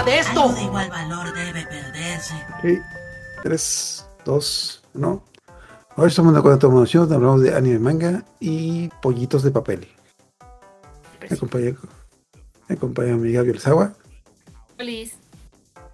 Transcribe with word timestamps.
nada 0.00 0.10
de 0.10 0.18
esto. 0.18 0.52
de 0.52 0.62
igual 0.62 0.90
valor 0.90 1.34
debe 1.34 1.66
perderse. 1.66 2.34
Ok, 2.58 2.82
3, 3.42 4.06
2, 4.24 4.82
1. 4.94 5.24
Hoy 5.96 6.08
estamos 6.08 6.30
en 6.30 6.36
la 6.36 6.42
continuación, 6.42 7.12
hablamos 7.12 7.42
de 7.42 7.54
anime 7.54 7.78
manga 7.78 8.24
y 8.38 8.88
pollitos 9.02 9.42
de 9.42 9.50
papel. 9.50 9.88
Me 11.28 11.36
acompaña, 11.36 11.74
me 12.68 12.74
acompaña 12.74 13.08
mi 13.08 13.28
amiga 13.28 13.42
Bielsawa. 13.42 13.92
Feliz. 14.76 15.14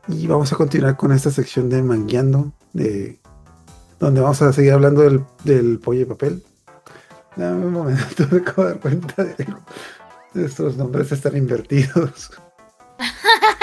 Y 0.09 0.27
vamos 0.27 0.53
a 0.53 0.57
continuar 0.57 0.97
con 0.97 1.11
esta 1.11 1.31
sección 1.31 1.69
de 1.69 1.83
mangueando, 1.83 2.53
de, 2.73 3.19
donde 3.99 4.21
vamos 4.21 4.41
a 4.43 4.53
seguir 4.53 4.73
hablando 4.73 5.03
del, 5.03 5.25
del 5.43 5.81
pollo 5.81 6.01
de 6.01 6.07
papel. 6.07 6.45
Dame 7.35 7.67
un 7.67 7.73
momento, 7.73 8.27
me 8.31 8.39
acabo 8.39 8.63
de 8.65 8.69
dar 8.69 8.81
cuenta 8.81 9.25
de 9.25 9.35
que 9.35 10.45
estos 10.45 10.77
nombres 10.77 11.11
están 11.11 11.37
invertidos. 11.37 12.31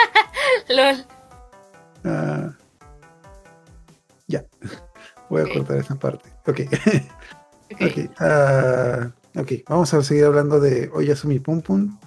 LOL. 0.75 1.05
Ah, 2.05 2.51
ya, 4.27 4.43
voy 5.29 5.41
a 5.41 5.53
cortar 5.53 5.77
esa 5.77 5.95
parte. 5.95 6.29
Ok, 6.47 6.59
Ok. 7.81 8.11
ah, 8.19 9.09
ok, 9.35 9.51
vamos 9.67 9.93
a 9.93 10.01
seguir 10.03 10.25
hablando 10.25 10.59
de 10.59 10.89
Oyasumi 10.93 11.39
Pum 11.39 11.61
Pum. 11.61 11.97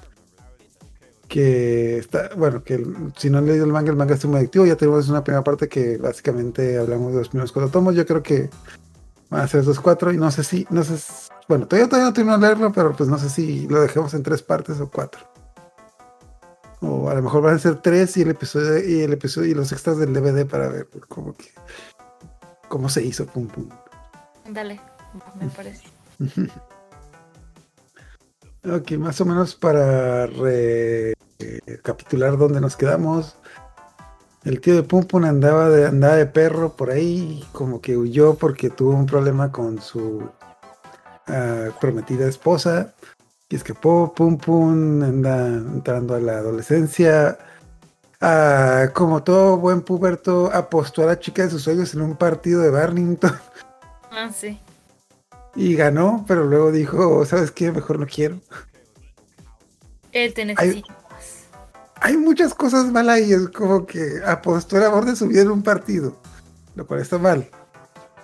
Que 1.28 1.98
está, 1.98 2.30
bueno, 2.36 2.62
que 2.62 2.74
el- 2.74 3.12
si 3.16 3.30
no 3.30 3.38
han 3.38 3.46
leído 3.46 3.64
el 3.64 3.72
manga, 3.72 3.90
el 3.90 3.96
manga 3.96 4.14
está 4.14 4.28
muy 4.28 4.38
adictivo. 4.38 4.64
Ya 4.64 4.76
tenemos 4.76 5.08
una 5.08 5.24
primera 5.24 5.42
parte 5.42 5.68
que 5.68 5.96
básicamente 5.96 6.78
hablamos 6.78 7.12
de 7.12 7.18
los 7.18 7.28
primeros 7.28 7.50
cuatro 7.52 7.70
tomos. 7.70 7.96
Yo 7.96 8.06
creo 8.06 8.22
que 8.22 8.48
van 9.28 9.40
a 9.40 9.48
ser 9.48 9.60
esos 9.62 9.80
cuatro 9.80 10.12
y 10.12 10.18
no 10.18 10.30
sé 10.30 10.44
si, 10.44 10.66
no 10.70 10.84
sé, 10.84 10.94
s- 10.94 11.30
bueno, 11.48 11.66
todavía, 11.66 11.88
todavía 11.88 12.08
no 12.10 12.12
termino 12.14 12.38
de 12.38 12.46
leerlo, 12.46 12.72
pero 12.72 12.94
pues 12.94 13.08
no 13.08 13.18
sé 13.18 13.28
si 13.28 13.66
lo 13.66 13.80
dejemos 13.80 14.14
en 14.14 14.22
tres 14.22 14.42
partes 14.42 14.78
o 14.80 14.88
cuatro. 14.88 15.20
O 16.80 17.08
a 17.08 17.14
lo 17.14 17.22
mejor 17.22 17.42
van 17.42 17.54
a 17.54 17.58
ser 17.58 17.76
tres 17.76 18.16
y 18.16 18.22
el 18.22 18.30
episodio 18.30 18.86
y 18.86 19.02
el 19.02 19.12
episodio 19.12 19.50
y 19.50 19.54
los 19.54 19.72
extras 19.72 19.98
del 19.98 20.12
DVD 20.12 20.46
para 20.46 20.68
ver 20.68 20.88
cómo 21.08 21.34
que 21.34 21.46
cómo 22.68 22.88
se 22.88 23.04
hizo 23.04 23.26
Pum 23.26 23.48
Pum. 23.48 23.68
Dale, 24.48 24.80
me 25.40 25.48
parece. 25.48 25.82
Ok, 28.64 28.92
más 28.92 29.20
o 29.20 29.24
menos 29.24 29.54
para 29.54 30.26
recapitular 30.26 32.36
dónde 32.36 32.60
nos 32.60 32.76
quedamos. 32.76 33.36
El 34.44 34.60
tío 34.60 34.74
de 34.74 34.82
Pum 34.82 35.04
Pum 35.04 35.24
andaba 35.24 35.70
de, 35.70 35.86
andaba 35.86 36.16
de 36.16 36.26
perro 36.26 36.76
por 36.76 36.90
ahí, 36.90 37.42
como 37.52 37.80
que 37.80 37.96
huyó 37.96 38.34
porque 38.34 38.68
tuvo 38.70 38.90
un 38.90 39.06
problema 39.06 39.52
con 39.52 39.80
su 39.80 40.28
ah, 41.28 41.68
prometida 41.80 42.26
esposa 42.26 42.92
y 43.48 43.56
escapó. 43.56 44.12
Pum 44.14 44.38
Pum 44.38 45.02
anda 45.02 45.46
entrando 45.48 46.14
a 46.14 46.20
la 46.20 46.38
adolescencia. 46.38 47.38
Ah, 48.20 48.90
como 48.94 49.22
todo 49.22 49.58
buen 49.58 49.82
puberto, 49.82 50.50
apostó 50.52 51.02
a 51.02 51.06
la 51.06 51.20
chica 51.20 51.42
de 51.42 51.50
sus 51.50 51.62
sueños 51.62 51.92
en 51.94 52.00
un 52.00 52.16
partido 52.16 52.62
de 52.62 52.70
Barnington 52.70 53.38
Ah, 54.10 54.30
sí. 54.34 54.58
y 55.54 55.74
ganó, 55.76 56.24
pero 56.26 56.44
luego 56.44 56.72
dijo, 56.72 57.24
¿sabes 57.26 57.50
qué? 57.50 57.70
Mejor 57.72 57.98
no 58.00 58.06
quiero. 58.06 58.40
Él 60.12 60.32
te 60.32 60.44
necesita 60.46 60.94
más. 61.10 61.44
hay 62.00 62.16
muchas 62.16 62.54
cosas 62.54 62.86
mal 62.86 63.10
ahí. 63.10 63.32
Es 63.32 63.48
como 63.50 63.86
que 63.86 64.20
apostó 64.26 64.78
el 64.78 64.84
amor 64.84 65.04
de 65.04 65.16
su 65.16 65.28
vida 65.28 65.42
en 65.42 65.50
un 65.50 65.62
partido, 65.62 66.16
lo 66.74 66.86
cual 66.86 67.00
está 67.00 67.18
mal. 67.18 67.50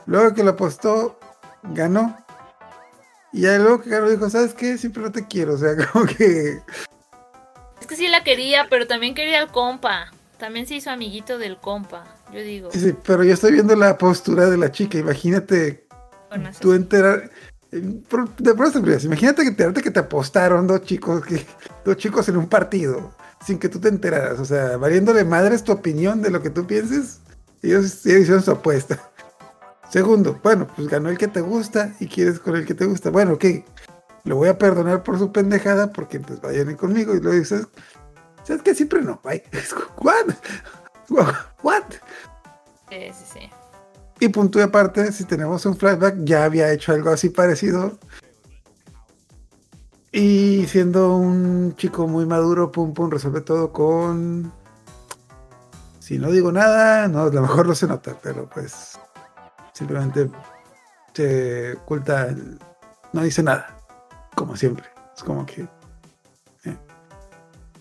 Luego 0.07 0.35
que 0.35 0.43
lo 0.43 0.53
apostó, 0.53 1.19
ganó. 1.63 2.22
Y 3.33 3.43
ya 3.43 3.59
luego 3.59 3.81
que 3.83 3.91
ganó, 3.91 4.09
dijo: 4.11 4.29
¿Sabes 4.31 4.55
qué? 4.55 4.77
Siempre 4.79 5.03
no 5.03 5.13
te 5.13 5.27
quiero. 5.27 5.55
O 5.55 5.59
sea, 5.59 5.71
como 5.93 6.07
que. 6.07 6.61
Es 7.81 7.87
que 7.87 7.97
sí 7.97 8.09
la 8.09 8.23
quería, 8.23 8.67
pero 8.71 8.87
también 8.87 9.15
quería 9.15 9.41
al 9.41 9.51
compa. 9.51 10.13
También 10.39 10.67
se 10.67 10.75
hizo 10.75 10.91
amiguito 10.91 11.39
del 11.39 11.57
compa. 11.59 12.05
Yo 12.33 12.41
digo. 12.41 12.71
sí, 12.73 12.81
sí, 12.81 12.95
pero 13.05 13.23
yo 13.25 13.35
estoy 13.35 13.53
viendo 13.53 13.77
la 13.77 13.97
postura 13.99 14.49
de 14.51 14.57
la 14.57 14.73
chica. 14.73 14.99
Imagínate 14.99 15.87
bueno, 16.29 16.51
tú 16.61 16.73
enterar. 16.73 17.31
por- 18.09 18.35
De 18.37 18.55
pronto, 18.55 18.79
imagínate 18.79 19.43
que 19.43 19.49
enterarte 19.49 19.83
que 19.83 19.91
te 19.91 20.01
apostaron 20.01 20.67
dos 20.67 20.83
chicos, 20.83 21.25
que, 21.25 21.47
dos 21.85 21.97
chicos 21.97 22.29
en 22.29 22.37
un 22.39 22.49
partido, 22.49 23.15
sin 23.45 23.59
que 23.59 23.69
tú 23.69 23.79
te 23.81 23.89
enteraras. 23.89 24.41
O 24.41 24.45
sea, 24.45 24.77
valiéndole 24.79 25.25
madres 25.25 25.63
tu 25.63 25.73
opinión 25.73 26.23
de 26.23 26.31
lo 26.31 26.43
que 26.43 26.51
tú 26.51 26.67
pienses. 26.67 27.21
Ellos, 27.63 28.05
ellos 28.07 28.23
hicieron 28.23 28.43
su 28.43 28.51
apuesta. 28.51 29.12
Segundo, 29.93 30.41
bueno, 30.43 30.67
pues 30.75 30.89
ganó 30.89 31.11
el 31.11 31.19
que 31.19 31.29
te 31.29 31.43
gusta 31.43 31.93
y 32.01 32.07
quieres 32.07 32.41
con 32.41 32.57
el 32.57 32.65
que 32.65 32.73
te 32.73 32.87
gusta. 32.87 33.11
Bueno, 33.11 33.35
ok, 33.35 33.45
lo 34.25 34.37
voy 34.37 34.49
a 34.49 34.57
perdonar 34.57 35.03
por 35.03 35.19
su 35.19 35.31
pendejada 35.31 35.93
porque 35.93 36.19
pues 36.19 36.41
vayan 36.41 36.75
conmigo 36.77 37.15
y 37.15 37.21
luego 37.21 37.39
dices, 37.39 37.69
¿sabes 38.43 38.63
qué? 38.63 38.75
Siempre 38.75 39.03
no, 39.03 39.21
bye. 39.23 39.45
¿What? 39.99 40.31
¿What? 41.63 41.83
Sí, 42.89 42.97
sí, 43.13 43.25
sí. 43.35 43.51
Y 44.19 44.29
punto 44.29 44.61
y 44.61 44.63
aparte, 44.63 45.13
si 45.13 45.25
tenemos 45.25 45.67
un 45.67 45.77
flashback, 45.77 46.25
ya 46.25 46.45
había 46.45 46.73
hecho 46.73 46.93
algo 46.93 47.11
así 47.11 47.29
parecido. 47.29 47.99
Y 50.11 50.67
siendo 50.69 51.17
un 51.17 51.77
chico 51.77 52.07
muy 52.07 52.25
maduro, 52.25 52.73
Pum 52.73 52.95
Pum 52.95 53.11
resuelve 53.11 53.43
todo 53.43 53.75
con... 53.75 54.55
Si 56.01 56.19
no 56.19 56.31
digo 56.31 56.51
nada, 56.51 57.09
no, 57.09 57.25
a 57.25 57.31
lo 57.31 57.43
mejor 57.43 57.67
no 57.67 57.75
se 57.75 57.87
nota, 57.87 58.17
pero 58.23 58.49
pues 58.49 58.99
simplemente 59.73 60.31
se 61.15 61.75
oculta, 61.75 62.27
el- 62.29 62.59
no 63.13 63.23
dice 63.23 63.43
nada, 63.43 63.77
como 64.35 64.57
siempre. 64.57 64.85
Es 65.17 65.23
como 65.23 65.45
que... 65.45 65.63
eh. 66.65 66.77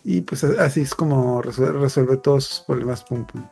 Y 0.03 0.21
pues 0.21 0.43
así 0.43 0.81
es 0.81 0.93
como 0.95 1.41
resuelve, 1.41 2.17
todos 2.17 2.45
sus 2.45 2.59
problemas 2.61 3.03
Pum 3.03 3.25
Pum. 3.25 3.43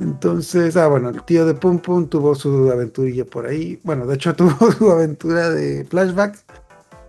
Entonces, 0.00 0.76
ah, 0.76 0.88
bueno, 0.88 1.10
el 1.10 1.22
tío 1.24 1.46
de 1.46 1.54
Pum 1.54 1.78
Pum 1.78 2.08
tuvo 2.08 2.34
su 2.34 2.70
aventurilla 2.72 3.24
por 3.24 3.46
ahí. 3.46 3.80
Bueno, 3.84 4.06
de 4.06 4.14
hecho 4.16 4.34
tuvo 4.36 4.72
su 4.72 4.90
aventura 4.90 5.50
de 5.50 5.84
flashback. 5.84 6.38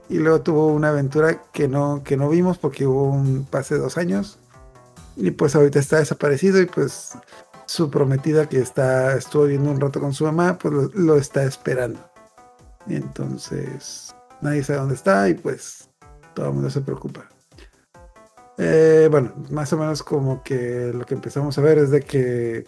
Y 0.09 0.17
luego 0.19 0.41
tuvo 0.41 0.67
una 0.67 0.89
aventura 0.89 1.41
que 1.53 1.67
no, 1.67 2.03
que 2.03 2.17
no 2.17 2.29
vimos 2.29 2.57
porque 2.57 2.85
hubo 2.85 3.05
un 3.05 3.45
pase 3.49 3.75
de 3.75 3.79
dos 3.81 3.97
años. 3.97 4.37
Y 5.15 5.31
pues 5.31 5.55
ahorita 5.55 5.79
está 5.79 5.97
desaparecido 5.97 6.59
y 6.61 6.65
pues 6.65 7.11
su 7.65 7.89
prometida 7.89 8.47
que 8.47 8.59
está, 8.59 9.15
estuvo 9.15 9.45
viendo 9.45 9.71
un 9.71 9.79
rato 9.79 9.99
con 9.99 10.13
su 10.13 10.25
mamá, 10.25 10.57
pues 10.57 10.73
lo, 10.93 11.15
está 11.17 11.43
esperando. 11.43 11.99
Entonces 12.87 14.13
nadie 14.41 14.63
sabe 14.63 14.79
dónde 14.79 14.95
está 14.95 15.29
y 15.29 15.33
pues 15.35 15.89
todo 16.33 16.47
el 16.47 16.53
mundo 16.53 16.69
se 16.69 16.81
preocupa. 16.81 17.25
Eh, 18.57 19.07
bueno, 19.09 19.33
más 19.49 19.73
o 19.73 19.77
menos 19.77 20.03
como 20.03 20.43
que 20.43 20.91
lo 20.93 21.05
que 21.05 21.15
empezamos 21.15 21.57
a 21.57 21.61
ver 21.61 21.77
es 21.79 21.89
de 21.89 22.01
que 22.01 22.67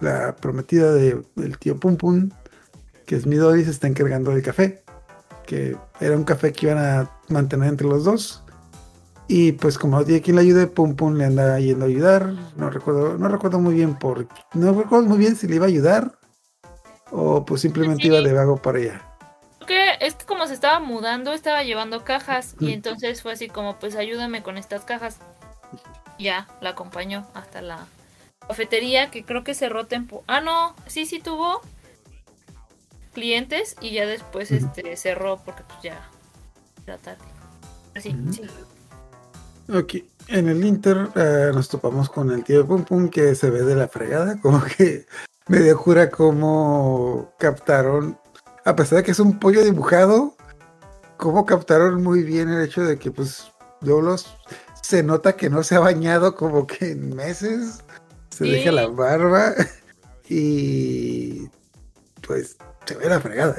la 0.00 0.36
prometida 0.36 0.92
de- 0.92 1.22
del 1.34 1.58
tío 1.58 1.76
Pum 1.78 1.96
Pum, 1.96 2.30
que 3.04 3.16
es 3.16 3.26
Midori, 3.26 3.64
se 3.64 3.70
está 3.70 3.88
encargando 3.88 4.30
del 4.30 4.42
café, 4.42 4.84
que 5.46 5.76
era 6.00 6.16
un 6.16 6.24
café 6.24 6.52
que 6.52 6.66
iban 6.66 6.78
a 6.78 7.10
mantener 7.28 7.68
entre 7.70 7.88
los 7.88 8.04
dos. 8.04 8.44
Y 9.28 9.52
pues 9.52 9.76
como 9.78 10.02
tiene 10.04 10.22
quien 10.22 10.36
le 10.36 10.42
ayude, 10.42 10.66
Pum 10.66 10.96
Pum 10.96 11.14
le 11.14 11.26
anda 11.26 11.60
yendo 11.60 11.84
a 11.84 11.88
ayudar. 11.88 12.32
No 12.56 12.70
recuerdo, 12.70 13.18
no 13.18 13.28
recuerdo 13.28 13.58
muy 13.60 13.74
bien 13.74 13.98
por, 13.98 14.26
no 14.54 14.72
recuerdo 14.72 15.06
muy 15.06 15.18
bien 15.18 15.36
si 15.36 15.46
le 15.46 15.56
iba 15.56 15.66
a 15.66 15.68
ayudar 15.68 16.18
o 17.10 17.44
pues 17.44 17.60
simplemente 17.60 18.02
Sí. 18.02 18.08
iba 18.08 18.20
de 18.20 18.32
vago 18.32 18.56
para 18.56 18.78
allá. 18.78 19.02
Que 19.66 19.92
es 20.00 20.14
que 20.14 20.24
como 20.24 20.46
se 20.46 20.54
estaba 20.54 20.80
mudando, 20.80 21.34
estaba 21.34 21.62
llevando 21.62 22.04
cajas. 22.04 22.56
Y 22.58 22.72
entonces 22.72 23.20
fue 23.20 23.32
así 23.32 23.48
como, 23.48 23.78
pues 23.78 23.96
ayúdame 23.96 24.42
con 24.42 24.56
estas 24.56 24.84
cajas. 24.84 25.18
Ya, 26.18 26.48
la 26.62 26.70
acompañó 26.70 27.26
hasta 27.34 27.60
la 27.60 27.86
cafetería, 28.48 29.10
que 29.10 29.24
creo 29.24 29.44
que 29.44 29.52
cerró 29.52 29.86
tempo. 29.86 30.24
Ah, 30.26 30.40
no, 30.40 30.74
sí, 30.86 31.04
sí 31.04 31.20
tuvo 31.20 31.60
clientes 33.12 33.76
y 33.80 33.90
ya 33.90 34.06
después 34.06 34.50
este 34.50 34.96
cerró 34.96 35.38
porque 35.44 35.64
pues 35.64 35.80
ya 35.82 36.08
era 36.86 36.96
tarde. 36.96 37.24
Pero 37.92 38.02
sí, 38.02 38.16
Ujú. 38.18 38.32
sí. 38.32 38.42
Ok, 39.72 39.94
en 40.28 40.48
el 40.48 40.64
Inter 40.64 41.08
eh, 41.14 41.50
nos 41.54 41.68
topamos 41.68 42.08
con 42.08 42.30
el 42.30 42.42
tío 42.44 42.66
Pum 42.66 42.84
Pum 42.84 43.08
que 43.10 43.34
se 43.34 43.50
ve 43.50 43.62
de 43.62 43.74
la 43.74 43.88
fregada, 43.88 44.38
como 44.42 44.62
que 44.64 45.06
medio 45.48 45.76
jura 45.76 46.10
cómo 46.10 47.32
captaron, 47.38 48.18
a 48.64 48.74
pesar 48.76 48.98
de 48.98 49.04
que 49.04 49.10
es 49.10 49.20
un 49.20 49.38
pollo 49.38 49.62
dibujado, 49.64 50.34
cómo 51.16 51.44
captaron 51.46 52.02
muy 52.02 52.22
bien 52.22 52.48
el 52.48 52.62
hecho 52.62 52.82
de 52.82 52.98
que 52.98 53.10
pues 53.10 53.52
los 53.80 54.36
se 54.82 55.02
nota 55.02 55.36
que 55.36 55.50
no 55.50 55.62
se 55.62 55.74
ha 55.76 55.80
bañado 55.80 56.34
como 56.34 56.66
que 56.66 56.92
en 56.92 57.14
meses, 57.14 57.80
se 58.30 58.44
Sí. 58.44 58.50
deja 58.50 58.72
la 58.72 58.86
barba 58.86 59.52
y 60.28 61.48
pues 62.26 62.56
se 62.86 62.94
ve 62.96 63.08
la 63.08 63.20
fregada. 63.20 63.54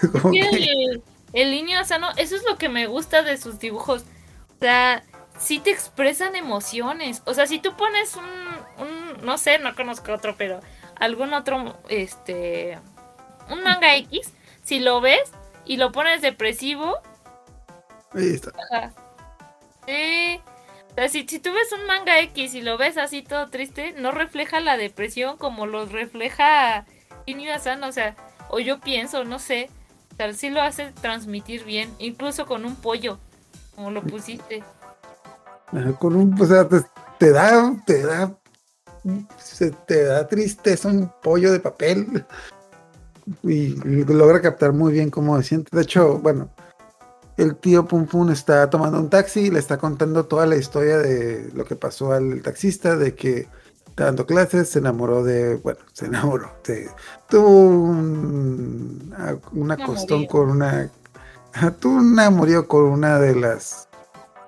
Como 0.12 0.32
Y 0.34 0.40
que- 0.40 0.48
el, 0.48 1.02
el 1.32 1.50
niño 1.50 1.84
sano, 1.84 2.08
eso 2.16 2.36
es 2.36 2.42
lo 2.48 2.56
que 2.58 2.68
me 2.68 2.86
gusta 2.86 3.22
de 3.22 3.36
sus 3.36 3.58
dibujos. 3.58 4.02
O 4.02 4.58
sea, 4.60 5.02
sí 5.38 5.58
te 5.58 5.70
expresan 5.70 6.36
emociones. 6.36 7.22
O 7.26 7.34
sea, 7.34 7.46
si 7.46 7.58
tú 7.58 7.76
pones 7.76 8.16
un, 8.16 8.24
un 8.24 9.24
no 9.24 9.38
sé, 9.38 9.58
no 9.58 9.74
conozco 9.74 10.12
otro, 10.12 10.36
pero 10.36 10.60
algún 10.96 11.32
otro, 11.34 11.78
este, 11.88 12.78
un 13.50 13.62
manga 13.62 13.96
X, 13.96 14.32
si 14.62 14.80
lo 14.80 15.00
ves 15.00 15.32
y 15.64 15.76
lo 15.76 15.92
pones 15.92 16.22
depresivo, 16.22 16.98
ahí 18.12 18.34
está. 18.34 18.52
ajá, 18.70 18.92
sí, 19.86 20.40
sea, 20.96 21.08
si, 21.08 21.28
si 21.28 21.38
tú 21.38 21.52
ves 21.52 21.70
un 21.72 21.86
manga 21.86 22.18
X 22.20 22.54
y 22.54 22.62
lo 22.62 22.78
ves 22.78 22.96
así 22.96 23.22
todo 23.22 23.48
triste, 23.50 23.92
no 23.92 24.10
refleja 24.12 24.60
la 24.60 24.76
depresión 24.76 25.36
como 25.36 25.66
lo 25.66 25.86
refleja 25.86 26.86
Inuyasha, 27.26 27.78
o 27.82 27.92
sea, 27.92 28.16
o 28.48 28.58
yo 28.58 28.80
pienso, 28.80 29.24
no 29.24 29.38
sé. 29.38 29.70
O 30.12 30.16
sea, 30.16 30.32
sí 30.32 30.48
lo 30.48 30.62
hace 30.62 30.92
transmitir 30.92 31.64
bien, 31.64 31.94
incluso 31.98 32.46
con 32.46 32.64
un 32.64 32.76
pollo, 32.76 33.18
como 33.74 33.90
lo 33.90 34.02
pusiste. 34.06 34.64
Con 35.98 36.16
un, 36.16 36.40
o 36.40 36.46
sea, 36.46 36.66
te, 36.68 36.82
te 37.18 37.30
da, 37.30 37.74
te 37.86 38.02
da, 38.02 38.34
se 39.38 39.70
te 39.70 40.04
da 40.04 40.26
tristeza 40.26 40.88
un 40.88 41.10
pollo 41.22 41.52
de 41.52 41.60
papel 41.60 42.24
y 43.42 43.74
logra 44.04 44.40
captar 44.40 44.72
muy 44.72 44.92
bien 44.92 45.10
cómo 45.10 45.36
se 45.38 45.48
siente. 45.48 45.76
De 45.76 45.82
hecho, 45.82 46.18
bueno, 46.18 46.48
el 47.36 47.56
tío 47.56 47.84
Pum 47.86 48.06
Pum 48.06 48.30
está 48.30 48.70
tomando 48.70 48.98
un 48.98 49.10
taxi 49.10 49.40
y 49.40 49.50
le 49.50 49.58
está 49.58 49.76
contando 49.78 50.24
toda 50.26 50.46
la 50.46 50.56
historia 50.56 50.98
de 50.98 51.50
lo 51.54 51.64
que 51.64 51.76
pasó 51.76 52.12
al 52.12 52.40
taxista, 52.42 52.96
de 52.96 53.14
que 53.14 53.48
está 53.88 54.04
dando 54.04 54.26
clases, 54.26 54.68
se 54.70 54.78
enamoró 54.78 55.24
de, 55.24 55.56
bueno, 55.56 55.80
se 55.92 56.06
enamoró, 56.06 56.50
de, 56.64 56.88
tuvo 57.28 57.48
un, 57.48 59.14
a- 59.18 59.36
un 59.52 59.70
acostón 59.72 60.18
amorío. 60.18 60.28
con 60.28 60.50
una, 60.50 60.90
tuvo 61.80 61.96
un 61.96 62.18
amorío 62.18 62.68
con 62.68 62.84
una 62.84 63.18
de 63.18 63.34
las 63.34 63.88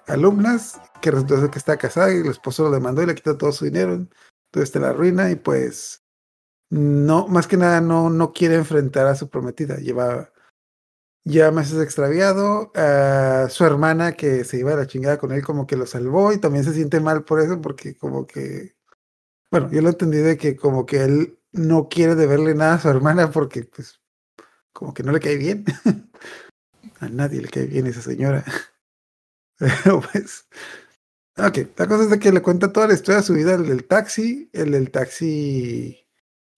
alumnas 0.06 0.80
que 1.00 1.10
resultó 1.10 1.40
ser 1.40 1.50
que 1.50 1.58
está 1.58 1.76
casada 1.76 2.12
y 2.12 2.18
el 2.18 2.26
esposo 2.26 2.64
lo 2.64 2.70
demandó 2.70 3.02
y 3.02 3.06
le 3.06 3.14
quitó 3.14 3.36
todo 3.36 3.52
su 3.52 3.64
dinero, 3.64 3.92
entonces 3.94 4.10
está 4.54 4.80
la 4.80 4.92
ruina 4.92 5.30
y 5.30 5.36
pues 5.36 6.04
no, 6.70 7.28
más 7.28 7.46
que 7.46 7.56
nada 7.56 7.80
no, 7.80 8.10
no 8.10 8.32
quiere 8.32 8.56
enfrentar 8.56 9.06
a 9.06 9.14
su 9.14 9.28
prometida, 9.30 9.76
lleva 9.76 10.32
ya 11.24 11.50
meses 11.50 11.80
extraviado, 11.82 12.72
a 12.74 13.48
su 13.50 13.64
hermana 13.64 14.12
que 14.12 14.44
se 14.44 14.58
iba 14.58 14.72
a 14.72 14.76
la 14.76 14.86
chingada 14.86 15.18
con 15.18 15.32
él 15.32 15.42
como 15.42 15.66
que 15.66 15.76
lo 15.76 15.86
salvó 15.86 16.32
y 16.32 16.38
también 16.38 16.64
se 16.64 16.72
siente 16.72 17.00
mal 17.00 17.24
por 17.24 17.40
eso 17.40 17.60
porque 17.60 17.96
como 17.96 18.26
que, 18.26 18.76
bueno, 19.50 19.70
yo 19.70 19.82
lo 19.82 19.90
entendí 19.90 20.18
de 20.18 20.36
que 20.38 20.56
como 20.56 20.86
que 20.86 21.04
él 21.04 21.38
no 21.52 21.88
quiere 21.88 22.14
deberle 22.14 22.54
nada 22.54 22.74
a 22.74 22.80
su 22.80 22.88
hermana 22.88 23.30
porque 23.30 23.64
pues 23.64 24.00
como 24.72 24.94
que 24.94 25.02
no 25.02 25.12
le 25.12 25.20
cae 25.20 25.36
bien. 25.36 25.64
a 27.00 27.08
nadie 27.08 27.40
le 27.40 27.48
cae 27.48 27.66
bien 27.66 27.86
esa 27.86 28.02
señora. 28.02 28.44
Pero 29.58 30.00
pues, 30.00 30.46
ok, 31.46 31.58
la 31.76 31.86
cosa 31.86 32.04
es 32.04 32.10
de 32.10 32.18
que 32.18 32.32
le 32.32 32.42
cuenta 32.42 32.72
toda 32.72 32.88
la 32.88 32.94
historia 32.94 33.18
de 33.20 33.26
su 33.26 33.34
vida, 33.34 33.54
el 33.54 33.66
del 33.66 33.86
taxi, 33.86 34.50
el 34.52 34.72
del 34.72 34.90
taxi 34.90 36.06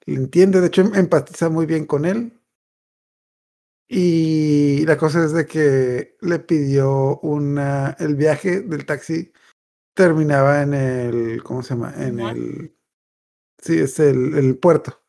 le 0.07 0.15
entiende, 0.15 0.61
de 0.61 0.69
hecho 0.69 0.83
em- 0.83 0.95
empatiza 0.95 1.49
muy 1.49 1.67
bien 1.67 1.87
con 1.87 2.05
él. 2.05 2.37
Y 3.89 4.85
la 4.87 4.97
cosa 4.97 5.25
es 5.25 5.33
de 5.33 5.47
que 5.47 6.17
le 6.21 6.39
pidió 6.39 7.19
una, 7.21 7.97
el 7.99 8.15
viaje 8.15 8.61
del 8.61 8.87
taxi 8.87 9.33
terminaba 9.95 10.63
en 10.63 10.75
el, 10.75 11.43
¿cómo 11.43 11.63
se 11.63 11.75
llama? 11.75 11.93
En 11.97 12.21
el, 12.21 12.77
sí, 13.59 13.79
es 13.79 13.99
el, 13.99 14.35
el 14.35 14.57
puerto. 14.59 15.03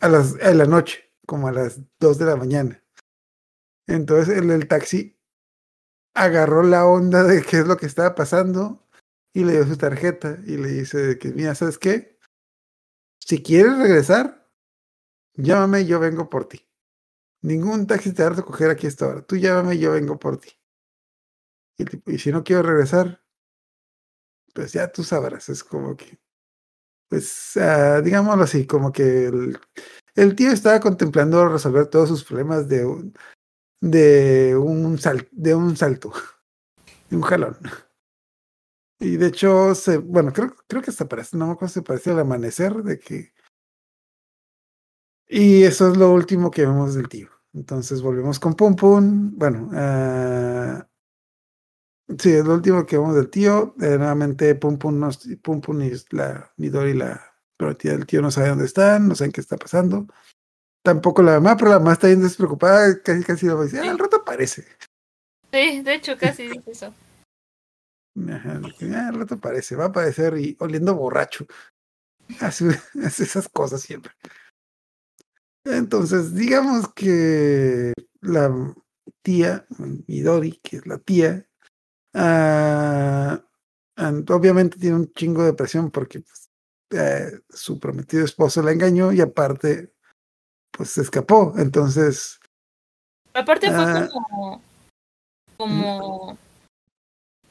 A 0.00 0.08
las, 0.08 0.34
en 0.40 0.58
la 0.58 0.66
noche, 0.66 1.12
como 1.26 1.48
a 1.48 1.52
las 1.52 1.80
2 2.00 2.18
de 2.18 2.24
la 2.26 2.36
mañana. 2.36 2.82
Entonces 3.86 4.36
el, 4.36 4.50
el 4.50 4.66
taxi 4.66 5.15
agarró 6.16 6.62
la 6.62 6.86
onda 6.86 7.22
de 7.22 7.42
qué 7.42 7.58
es 7.58 7.66
lo 7.66 7.76
que 7.76 7.86
estaba 7.86 8.14
pasando 8.14 8.82
y 9.34 9.44
le 9.44 9.52
dio 9.52 9.66
su 9.66 9.76
tarjeta 9.76 10.38
y 10.46 10.56
le 10.56 10.68
dice 10.68 11.18
que, 11.18 11.32
mira, 11.32 11.54
¿sabes 11.54 11.78
qué? 11.78 12.18
Si 13.20 13.42
quieres 13.42 13.78
regresar, 13.78 14.48
llámame 15.34 15.84
yo 15.84 16.00
vengo 16.00 16.30
por 16.30 16.48
ti. 16.48 16.66
Ningún 17.42 17.86
taxi 17.86 18.12
te 18.12 18.22
va 18.22 18.30
a 18.30 18.32
recoger 18.32 18.70
aquí 18.70 18.86
a 18.86 18.88
esta 18.88 19.06
hora. 19.06 19.22
Tú 19.22 19.36
llámame 19.36 19.78
yo 19.78 19.92
vengo 19.92 20.18
por 20.18 20.38
ti. 20.38 20.50
Y, 21.78 21.82
el 21.82 21.90
tipo, 21.90 22.10
"Y 22.10 22.18
si 22.18 22.32
no 22.32 22.42
quiero 22.42 22.62
regresar, 22.62 23.22
pues 24.54 24.72
ya 24.72 24.90
tú 24.90 25.04
sabrás. 25.04 25.48
Es 25.50 25.62
como 25.62 25.96
que, 25.96 26.18
pues, 27.08 27.56
ah, 27.58 28.00
digámoslo 28.02 28.44
así, 28.44 28.66
como 28.66 28.92
que 28.92 29.26
el, 29.26 29.58
el 30.14 30.36
tío 30.36 30.50
estaba 30.50 30.80
contemplando 30.80 31.48
resolver 31.48 31.88
todos 31.88 32.08
sus 32.08 32.24
problemas 32.24 32.68
de 32.68 32.86
de 33.80 34.56
un, 34.56 34.98
sal- 34.98 35.28
de 35.32 35.54
un 35.54 35.76
salto, 35.76 36.12
de 37.10 37.16
un 37.16 37.22
jalón. 37.22 37.56
Y 38.98 39.16
de 39.18 39.26
hecho, 39.26 39.74
se, 39.74 39.98
bueno, 39.98 40.32
creo, 40.32 40.54
creo 40.66 40.80
que 40.82 40.90
hasta 40.90 41.06
parece, 41.06 41.36
no 41.36 41.46
me 41.46 41.52
acuerdo 41.52 41.74
si 41.74 41.80
parece 41.82 42.10
al 42.10 42.20
amanecer 42.20 42.74
de 42.82 42.98
que. 42.98 43.32
Y 45.28 45.64
eso 45.64 45.90
es 45.90 45.96
lo 45.96 46.12
último 46.12 46.50
que 46.50 46.62
vemos 46.64 46.94
del 46.94 47.08
tío. 47.08 47.28
Entonces 47.52 48.00
volvemos 48.00 48.38
con 48.38 48.54
Pum 48.54 48.76
Pum. 48.76 49.32
Bueno, 49.36 49.70
ah, 49.74 50.86
sí, 52.18 52.32
es 52.32 52.44
lo 52.44 52.54
último 52.54 52.86
que 52.86 52.96
vemos 52.96 53.14
del 53.16 53.28
tío. 53.28 53.74
Eh, 53.80 53.98
nuevamente 53.98 54.54
Pum 54.54 54.78
Pum, 54.78 54.98
no, 54.98 55.10
Pum 55.42 55.60
Pum 55.60 55.82
y 55.82 55.92
la 56.10 56.52
Midori, 56.56 56.94
la 56.94 57.22
del 57.82 58.06
tío, 58.06 58.20
no 58.22 58.30
sabe 58.30 58.50
dónde 58.50 58.66
están, 58.66 59.08
no 59.08 59.14
saben 59.14 59.32
qué 59.32 59.40
está 59.40 59.56
pasando. 59.56 60.06
Tampoco 60.86 61.20
la 61.20 61.32
mamá, 61.40 61.56
pero 61.56 61.72
la 61.72 61.80
mamá 61.80 61.94
está 61.94 62.06
bien 62.06 62.22
despreocupada, 62.22 63.02
casi 63.02 63.24
casi 63.24 63.46
lo 63.46 63.60
dice, 63.64 63.80
"Ah, 63.80 63.90
al 63.90 63.98
rato 63.98 64.18
aparece. 64.18 64.64
Sí, 65.52 65.82
de 65.82 65.94
hecho 65.94 66.16
casi 66.16 66.44
dice 66.46 66.70
eso. 66.70 66.94
Ajá, 68.30 68.60
"Ah, 68.94 69.08
al 69.08 69.14
rato 69.16 69.34
aparece, 69.34 69.74
va 69.74 69.86
a 69.86 69.88
aparecer 69.88 70.38
y 70.38 70.56
oliendo 70.60 70.94
borracho. 70.94 71.44
Hace, 72.40 72.66
hace 73.04 73.24
esas 73.24 73.48
cosas 73.48 73.80
siempre. 73.80 74.12
Entonces, 75.64 76.36
digamos 76.36 76.94
que 76.94 77.92
la 78.20 78.48
tía, 79.22 79.66
Midori, 80.06 80.60
que 80.62 80.76
es 80.76 80.86
la 80.86 80.98
tía, 80.98 81.48
ah, 82.14 83.44
obviamente 84.28 84.78
tiene 84.78 84.94
un 84.94 85.12
chingo 85.12 85.42
de 85.42 85.52
presión 85.52 85.90
porque 85.90 86.20
pues, 86.20 86.48
eh, 86.90 87.40
su 87.48 87.80
prometido 87.80 88.24
esposo 88.24 88.62
la 88.62 88.70
engañó 88.70 89.12
y 89.12 89.20
aparte, 89.20 89.95
pues 90.76 90.90
se 90.90 91.02
escapó. 91.02 91.54
Entonces, 91.56 92.38
Aparte 93.34 93.68
fue 93.70 93.84
Ah. 93.84 94.08
como. 94.12 94.62
Como. 95.56 96.38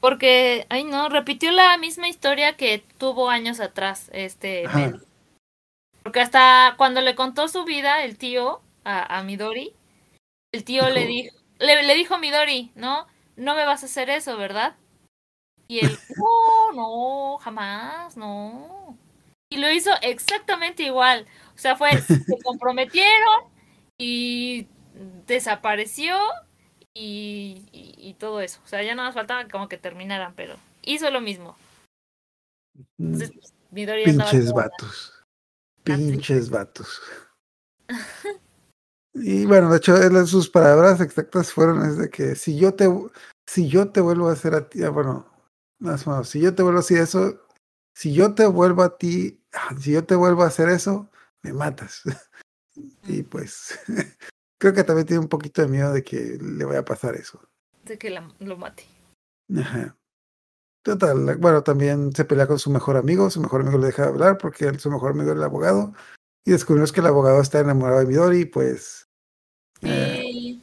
Porque, 0.00 0.66
ay 0.68 0.84
no, 0.84 1.08
repitió 1.08 1.50
la 1.52 1.76
misma 1.78 2.08
historia 2.08 2.56
que 2.56 2.84
tuvo 2.98 3.30
años 3.30 3.60
atrás, 3.60 4.08
este. 4.12 4.66
Ajá. 4.66 4.92
Porque 6.02 6.20
hasta 6.20 6.74
cuando 6.76 7.00
le 7.00 7.14
contó 7.16 7.48
su 7.48 7.64
vida, 7.64 8.04
el 8.04 8.16
tío, 8.16 8.60
a, 8.84 9.18
a 9.18 9.22
Midori, 9.24 9.72
el 10.52 10.64
tío 10.64 10.88
le 10.90 11.06
Dijo- 11.06 11.34
dijo, 11.34 11.36
le, 11.58 11.82
le 11.82 11.94
dijo 11.94 12.14
a 12.14 12.18
Midori, 12.18 12.70
¿no? 12.76 13.06
No 13.36 13.54
me 13.54 13.64
vas 13.64 13.82
a 13.82 13.86
hacer 13.86 14.10
eso, 14.10 14.36
¿verdad? 14.36 14.76
Y 15.66 15.80
él, 15.84 15.98
no, 16.16 16.72
no, 16.72 17.38
jamás, 17.38 18.16
no. 18.16 18.96
Y 19.50 19.56
lo 19.58 19.70
hizo 19.70 19.90
exactamente 20.02 20.84
igual. 20.84 21.26
O 21.56 21.58
sea, 21.58 21.74
fue, 21.76 22.00
se 22.00 22.38
comprometieron 22.44 23.50
y 23.98 24.68
desapareció 25.26 26.16
y, 26.94 27.64
y, 27.72 27.94
y 27.96 28.14
todo 28.14 28.40
eso. 28.40 28.60
O 28.64 28.68
sea, 28.68 28.82
ya 28.82 28.94
nada 28.94 29.08
más 29.08 29.14
faltaba 29.14 29.48
como 29.48 29.68
que 29.68 29.78
terminaran, 29.78 30.34
pero 30.36 30.56
hizo 30.82 31.10
lo 31.10 31.20
mismo. 31.20 31.56
mm, 32.98 33.04
Entonces, 33.04 33.32
pues, 33.32 33.54
Midori 33.70 34.04
pinches 34.04 34.52
vatos. 34.52 35.24
Pinches 35.82 36.50
vatos. 36.50 37.02
Y 39.14 39.46
bueno, 39.46 39.70
de 39.70 39.78
hecho, 39.78 40.26
sus 40.26 40.50
palabras 40.50 41.00
exactas 41.00 41.52
fueron 41.52 41.82
es 41.88 41.96
de 41.96 42.10
que 42.10 42.34
si 42.34 42.58
yo 42.58 42.74
te 42.74 42.86
si 43.46 43.68
yo 43.68 43.88
te 43.90 44.00
vuelvo 44.00 44.28
a 44.28 44.32
hacer 44.32 44.54
a 44.54 44.68
ti, 44.68 44.82
ah, 44.82 44.90
bueno, 44.90 45.26
más 45.78 46.06
o 46.06 46.10
menos, 46.10 46.28
si 46.28 46.40
yo 46.40 46.54
te 46.54 46.62
vuelvo 46.62 46.78
a 46.78 46.80
hacer 46.80 46.98
eso, 46.98 47.40
si 47.94 48.12
yo 48.12 48.34
te 48.34 48.46
vuelvo 48.46 48.82
a 48.82 48.98
ti, 48.98 49.40
ah, 49.54 49.74
si 49.78 49.92
yo 49.92 50.04
te 50.04 50.16
vuelvo 50.16 50.42
a 50.42 50.48
hacer 50.48 50.68
eso, 50.68 51.08
me 51.46 51.52
matas. 51.52 52.02
y 53.04 53.22
pues 53.22 53.78
creo 54.60 54.72
que 54.74 54.84
también 54.84 55.06
tiene 55.06 55.20
un 55.22 55.28
poquito 55.28 55.62
de 55.62 55.68
miedo 55.68 55.92
de 55.92 56.02
que 56.02 56.38
le 56.40 56.64
vaya 56.64 56.80
a 56.80 56.84
pasar 56.84 57.14
eso. 57.14 57.40
de 57.84 57.96
que 57.98 58.10
la- 58.10 58.28
lo 58.40 58.56
mate. 58.56 58.84
Ajá. 59.56 59.96
Total, 60.84 61.36
bueno, 61.38 61.62
también 61.62 62.12
se 62.14 62.24
pelea 62.24 62.46
con 62.46 62.58
su 62.58 62.70
mejor 62.70 62.96
amigo, 62.96 63.28
su 63.30 63.40
mejor 63.40 63.62
amigo 63.62 63.78
le 63.78 63.86
deja 63.86 64.02
de 64.02 64.08
hablar 64.08 64.38
porque 64.38 64.66
él- 64.66 64.78
su 64.80 64.90
mejor 64.90 65.12
amigo 65.12 65.30
era 65.30 65.38
el 65.38 65.44
abogado 65.44 65.92
y 66.44 66.52
descubrimos 66.52 66.92
que 66.92 67.00
el 67.00 67.06
abogado 67.06 67.40
está 67.40 67.58
enamorado 67.60 67.98
de 68.00 68.06
Midori 68.06 68.40
y 68.40 68.44
pues 68.46 69.08
eh, 69.82 70.60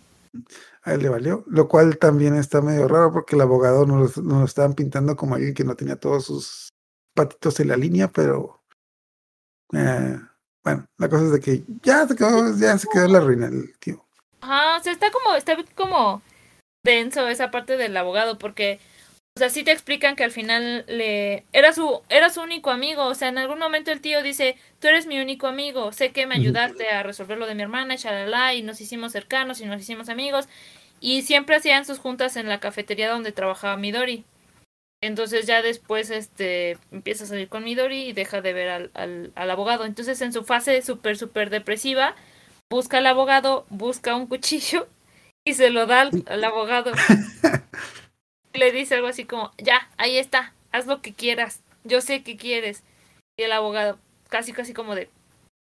a 0.84 0.94
él 0.94 1.02
le 1.02 1.10
valió, 1.10 1.44
lo 1.48 1.68
cual 1.68 1.98
también 1.98 2.36
está 2.36 2.62
medio 2.62 2.88
raro 2.88 3.12
porque 3.12 3.36
el 3.36 3.42
abogado 3.42 3.86
nos, 3.86 4.16
lo- 4.18 4.24
nos 4.24 4.40
lo 4.40 4.46
estaban 4.46 4.74
pintando 4.76 5.16
como 5.16 5.36
alguien 5.36 5.54
que 5.54 5.64
no 5.66 5.76
tenía 5.76 5.98
todos 5.98 6.26
sus 6.26 6.70
patitos 7.16 7.60
en 7.60 7.68
la 7.70 7.78
línea, 7.78 8.08
pero 8.10 8.64
eh, 9.74 10.20
bueno, 10.64 10.86
la 10.98 11.10
cosa 11.10 11.26
es 11.26 11.32
de 11.32 11.40
que 11.40 11.64
ya 11.82 12.08
se 12.08 12.16
quedó, 12.16 12.58
ya 12.58 12.78
se 12.78 12.88
quedó 12.92 13.06
en 13.06 13.14
la 13.14 13.20
ruina 13.20 13.48
el 13.48 13.78
tío. 13.80 14.06
Ajá, 14.42 14.78
o 14.78 14.84
sea, 14.84 14.92
está 14.92 15.12
como, 15.12 15.36
está 15.36 15.58
como 15.76 16.22
denso 16.84 17.28
esa 17.28 17.52
parte 17.52 17.78
del 17.78 17.96
abogado, 17.96 18.38
porque, 18.38 18.80
o 19.36 19.40
sea, 19.40 19.50
sí 19.50 19.64
te 19.64 19.72
explican 19.72 20.16
que 20.16 20.24
al 20.24 20.32
final 20.32 20.86
le 20.88 21.46
era 21.54 21.74
su, 21.74 22.02
era 22.10 22.30
su 22.30 22.42
único 22.42 22.72
amigo, 22.72 23.06
o 23.06 23.16
sea, 23.16 23.30
en 23.30 23.38
algún 23.38 23.60
momento 23.60 23.92
el 23.92 24.02
tío 24.02 24.22
dice, 24.22 24.58
tú 24.80 24.88
eres 24.88 25.06
mi 25.08 25.20
único 25.20 25.48
amigo, 25.48 25.92
sé 25.92 26.12
que 26.12 26.28
me 26.28 26.36
ayudaste 26.36 26.90
a 26.90 27.04
resolver 27.04 27.38
lo 27.38 27.48
de 27.48 27.56
mi 27.56 27.62
hermana, 27.64 27.96
y 27.96 27.98
shalala, 27.98 28.54
y 28.54 28.64
nos 28.64 28.82
hicimos 28.82 29.12
cercanos 29.12 29.62
y 29.62 29.66
nos 29.66 29.82
hicimos 29.82 30.10
amigos, 30.10 30.48
y 31.00 31.24
siempre 31.24 31.56
hacían 31.56 31.86
sus 31.86 32.00
juntas 32.00 32.36
en 32.38 32.48
la 32.48 32.60
cafetería 32.60 33.10
donde 33.10 33.32
trabajaba 33.32 33.78
Midori. 33.78 34.26
Entonces 35.04 35.46
ya 35.46 35.62
después 35.62 36.10
este 36.12 36.78
empieza 36.90 37.26
a 37.26 37.28
salir 37.28 37.50
con 37.50 37.66
Midori 37.66 38.04
y 38.04 38.14
deja 38.14 38.40
de 38.40 38.54
ver 38.54 38.70
al, 38.70 38.92
al, 38.94 39.34
al 39.36 39.52
abogado. 39.52 39.84
Entonces 39.84 40.22
en 40.22 40.32
su 40.32 40.46
fase 40.46 40.82
súper, 40.82 41.18
súper 41.18 41.50
depresiva, 41.50 42.16
busca 42.72 43.00
al 43.00 43.08
abogado, 43.08 43.66
busca 43.70 44.16
un 44.16 44.28
cuchillo 44.28 44.88
y 45.46 45.56
se 45.56 45.72
lo 45.72 45.88
da 45.88 46.02
al, 46.02 46.24
al 46.28 46.42
abogado. 46.46 46.94
Le 48.54 48.72
dice 48.72 48.96
algo 48.96 49.08
así 49.08 49.26
como, 49.26 49.52
ya, 49.58 49.90
ahí 49.98 50.18
está, 50.18 50.54
haz 50.72 50.88
lo 50.88 51.02
que 51.02 51.14
quieras, 51.14 51.64
yo 51.84 52.00
sé 52.00 52.24
que 52.24 52.38
quieres. 52.38 52.82
Y 53.38 53.44
el 53.44 53.52
abogado, 53.52 54.00
casi, 54.30 54.54
casi 54.54 54.74
como 54.74 54.96
de, 54.96 55.10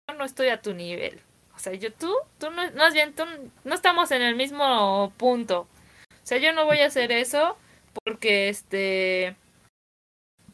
yo 0.09 0.15
no 0.15 0.25
estoy 0.25 0.47
a 0.47 0.63
tu 0.63 0.73
nivel. 0.73 1.21
O 1.55 1.59
sea, 1.59 1.73
yo, 1.75 1.93
tú, 1.93 2.11
tú 2.39 2.49
no, 2.49 2.63
más 2.71 2.95
bien, 2.95 3.13
tú, 3.13 3.25
no 3.63 3.75
estamos 3.75 4.09
en 4.09 4.23
el 4.23 4.35
mismo 4.35 5.13
punto. 5.17 5.67
O 6.09 6.25
sea, 6.25 6.39
yo 6.39 6.51
no 6.51 6.65
voy 6.65 6.79
a 6.79 6.87
hacer 6.87 7.11
eso 7.11 7.55
porque, 8.03 8.49
este, 8.49 9.35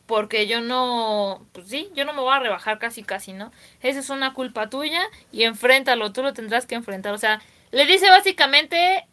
porque 0.05 0.47
yo 0.47 0.61
no, 0.61 1.45
pues 1.51 1.67
sí, 1.67 1.89
yo 1.95 2.05
no 2.05 2.13
me 2.13 2.21
voy 2.21 2.33
a 2.33 2.39
rebajar 2.39 2.79
casi, 2.79 3.03
casi, 3.03 3.33
¿no? 3.33 3.51
Esa 3.81 3.99
es 3.99 4.09
una 4.09 4.33
culpa 4.33 4.69
tuya 4.69 5.01
y 5.31 5.43
enfréntalo, 5.43 6.13
tú 6.13 6.21
lo 6.21 6.33
tendrás 6.33 6.65
que 6.65 6.75
enfrentar. 6.75 7.13
O 7.13 7.17
sea, 7.17 7.41
le 7.71 7.85
dice 7.85 8.09
básicamente, 8.09 9.07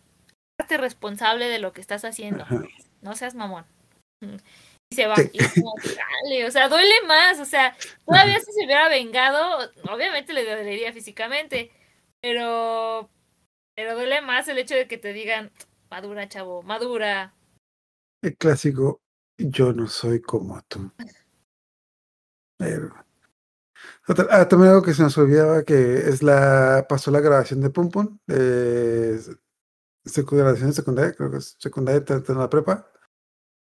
hazte 0.61 0.77
responsable 0.77 1.49
de 1.49 1.59
lo 1.59 1.73
que 1.73 1.81
estás 1.81 2.05
haciendo. 2.05 2.45
Ajá. 2.45 2.63
No 3.01 3.17
seas 3.17 3.35
mamón. 3.35 3.65
Y 4.21 4.95
se 4.95 5.07
va. 5.07 5.17
Y 5.33 5.43
es 5.43 5.55
como, 5.55 5.75
dale, 5.83 6.47
o 6.47 6.51
sea, 6.51 6.69
duele 6.69 6.95
más. 7.07 7.41
O 7.41 7.45
sea, 7.45 7.77
todavía 8.07 8.39
si 8.39 8.53
se 8.53 8.65
hubiera 8.65 8.89
vengado, 8.89 9.71
obviamente 9.91 10.33
le 10.33 10.45
dolería 10.45 10.93
físicamente. 10.93 11.71
Pero, 12.21 13.11
pero 13.75 13.95
duele 13.95 14.21
más 14.21 14.47
el 14.49 14.59
hecho 14.59 14.77
de 14.77 14.87
que 14.87 14.99
te 14.99 15.13
digan, 15.13 15.51
madura, 15.91 16.29
chavo, 16.29 16.63
madura. 16.63 17.35
El 18.23 18.37
clásico, 18.37 19.01
yo 19.37 19.73
no 19.73 19.89
soy 19.89 20.21
como 20.21 20.63
tú. 20.69 20.93
Pero... 22.57 22.95
Ah, 24.31 24.47
también 24.49 24.71
algo 24.71 24.83
que 24.83 24.95
se 24.95 25.03
nos 25.03 25.19
olvidaba 25.19 25.65
que 25.65 26.09
es 26.09 26.23
la 26.23 26.87
pasó 26.89 27.11
la 27.11 27.21
grabación 27.21 27.61
de 27.61 27.71
Pum 27.71 27.91
Pum, 27.91 28.19
de 28.27 29.37
grabación 30.05 30.73
secundaria, 30.73 31.15
creo 31.15 31.31
que 31.31 31.39
es 31.39 31.57
secundaria 31.59 32.05
en 32.09 32.39
la 32.39 32.49
prepa. 32.49 32.89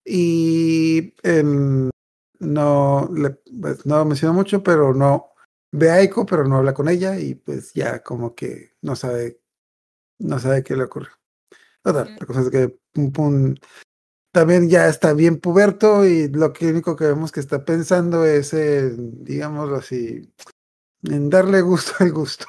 Y 0.06 1.14
em, 1.24 1.90
no 2.40 3.10
le 3.14 3.32
pues, 3.62 3.86
no 3.86 4.06
menciona 4.06 4.34
mucho, 4.34 4.64
pero 4.64 4.94
no 4.94 5.32
ve 5.72 5.92
a 5.92 5.96
Aiko, 5.96 6.26
pero 6.26 6.48
no 6.48 6.58
habla 6.58 6.74
con 6.74 6.90
ella, 6.90 7.20
y 7.20 7.36
pues 7.36 7.74
ya 7.74 8.04
como 8.04 8.36
que 8.36 8.74
no 8.82 8.96
sabe, 8.96 9.42
no 10.20 10.40
sabe 10.40 10.64
qué 10.64 10.76
le 10.76 10.84
ocurre. 10.84 11.10
Total, 11.84 12.16
la 12.20 12.26
cosa 12.28 12.42
es 12.42 12.50
que 12.52 12.80
Pum 12.94 13.12
Pum 13.12 13.56
también 14.32 14.70
ya 14.70 14.88
está 14.88 15.14
bien 15.14 15.40
puberto 15.40 16.06
y 16.06 16.30
lo 16.30 16.54
único 16.62 16.96
que 16.96 17.06
vemos 17.06 17.32
que 17.32 17.40
está 17.42 17.66
pensando 17.66 18.26
es 18.26 18.54
en, 18.54 19.24
digámoslo 19.24 19.76
así, 19.78 20.34
en 21.04 21.30
darle 21.30 21.62
gusto 21.62 21.94
al 22.00 22.12
gusto. 22.12 22.46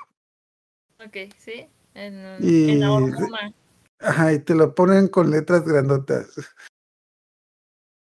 Ok, 1.05 1.17
sí. 1.39 1.69
En, 1.95 2.43
Y- 2.43 2.71
en 2.71 2.81
la 2.81 2.93
hormona. 2.93 3.55
Ajá, 3.99 4.33
y 4.33 4.41
te 4.41 4.55
lo 4.55 4.75
ponen 4.75 5.09
con 5.09 5.31
letras 5.31 5.65
grandotas. 5.65 6.35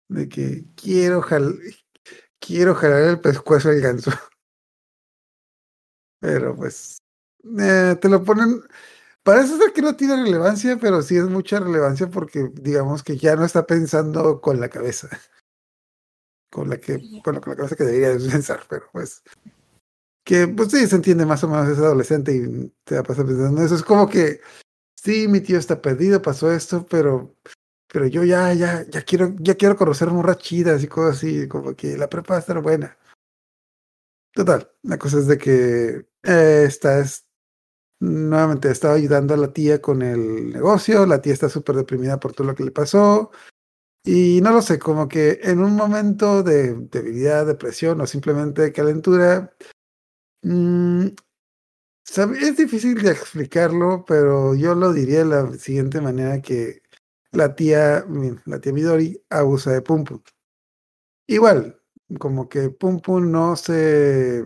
De 0.08 0.28
que 0.28 0.64
quiero 0.74 1.22
jal 1.22 1.58
quiero 2.40 2.74
jalar 2.74 3.02
el 3.02 3.20
pescuezo 3.20 3.68
al 3.68 3.80
ganso. 3.80 4.10
Pero 6.20 6.54
pues 6.56 6.98
eh, 7.58 7.96
te 8.00 8.08
lo 8.08 8.22
ponen. 8.24 8.62
Parece 9.22 9.56
ser 9.56 9.72
que 9.72 9.82
no 9.82 9.94
tiene 9.94 10.16
relevancia, 10.16 10.76
pero 10.80 11.02
sí 11.02 11.16
es 11.16 11.24
mucha 11.24 11.60
relevancia 11.60 12.08
porque 12.08 12.50
digamos 12.54 13.02
que 13.02 13.16
ya 13.16 13.36
no 13.36 13.44
está 13.44 13.66
pensando 13.66 14.40
con 14.40 14.60
la 14.60 14.68
cabeza. 14.68 15.08
Con 16.50 16.68
la 16.68 16.78
que, 16.78 16.98
bueno, 17.24 17.40
con 17.40 17.50
la 17.50 17.56
cabeza 17.56 17.76
que 17.76 17.84
debería 17.84 18.30
pensar, 18.30 18.64
pero 18.68 18.86
pues. 18.92 19.22
Que 20.24 20.46
pues 20.46 20.70
sí 20.70 20.86
se 20.86 20.96
entiende 20.96 21.26
más 21.26 21.42
o 21.42 21.48
menos 21.48 21.68
es 21.68 21.78
adolescente 21.78 22.34
y 22.34 22.72
te 22.84 22.96
va 22.96 23.00
a 23.00 23.04
pasar 23.04 23.26
pensando 23.26 23.60
en 23.60 23.66
eso. 23.66 23.74
Es 23.74 23.82
como 23.82 24.08
que 24.08 24.40
sí, 24.94 25.28
mi 25.28 25.40
tío 25.40 25.58
está 25.58 25.80
perdido, 25.80 26.22
pasó 26.22 26.52
esto, 26.52 26.86
pero 26.88 27.34
pero 27.92 28.06
yo 28.06 28.24
ya, 28.24 28.54
ya, 28.54 28.86
ya 28.88 29.02
quiero, 29.02 29.34
ya 29.38 29.54
quiero 29.54 29.76
conocer 29.76 30.08
morras 30.08 30.38
chidas 30.38 30.82
y 30.82 30.88
cosas 30.88 31.18
así, 31.18 31.46
como 31.46 31.76
que 31.76 31.98
la 31.98 32.08
prepa 32.08 32.34
va 32.34 32.36
a 32.38 32.40
estar 32.40 32.60
buena. 32.62 32.96
Total, 34.32 34.72
la 34.82 34.96
cosa 34.96 35.18
es 35.18 35.26
de 35.26 35.36
que 35.36 36.06
eh, 36.22 36.64
estás 36.66 37.26
nuevamente 38.02 38.70
estaba 38.70 38.94
ayudando 38.94 39.34
a 39.34 39.36
la 39.36 39.52
tía 39.52 39.80
con 39.80 40.02
el 40.02 40.50
negocio, 40.50 41.06
la 41.06 41.22
tía 41.22 41.32
está 41.32 41.48
súper 41.48 41.76
deprimida 41.76 42.18
por 42.18 42.32
todo 42.32 42.48
lo 42.48 42.54
que 42.54 42.64
le 42.64 42.72
pasó. 42.72 43.30
Y 44.04 44.40
no 44.42 44.50
lo 44.52 44.62
sé, 44.62 44.78
como 44.80 45.08
que 45.08 45.40
en 45.42 45.60
un 45.60 45.76
momento 45.76 46.42
de 46.42 46.74
debilidad, 46.74 47.46
depresión 47.46 48.00
o 48.00 48.06
simplemente 48.06 48.62
de 48.62 48.72
calentura, 48.72 49.54
mm, 50.42 51.06
es 52.40 52.56
difícil 52.56 53.00
de 53.02 53.12
explicarlo, 53.12 54.04
pero 54.06 54.54
yo 54.56 54.74
lo 54.74 54.92
diría 54.92 55.20
de 55.20 55.24
la 55.26 55.52
siguiente 55.54 56.00
manera 56.00 56.42
que 56.42 56.82
la 57.30 57.54
tía, 57.54 58.04
la 58.46 58.60
tía 58.60 58.72
Midori 58.72 59.22
abusa 59.30 59.72
de 59.72 59.82
Pum 59.82 60.04
Pum. 60.04 60.20
Igual, 61.28 61.80
como 62.18 62.48
que 62.48 62.70
Pum 62.70 63.00
Pum 63.00 63.30
no 63.30 63.56
se, 63.56 64.44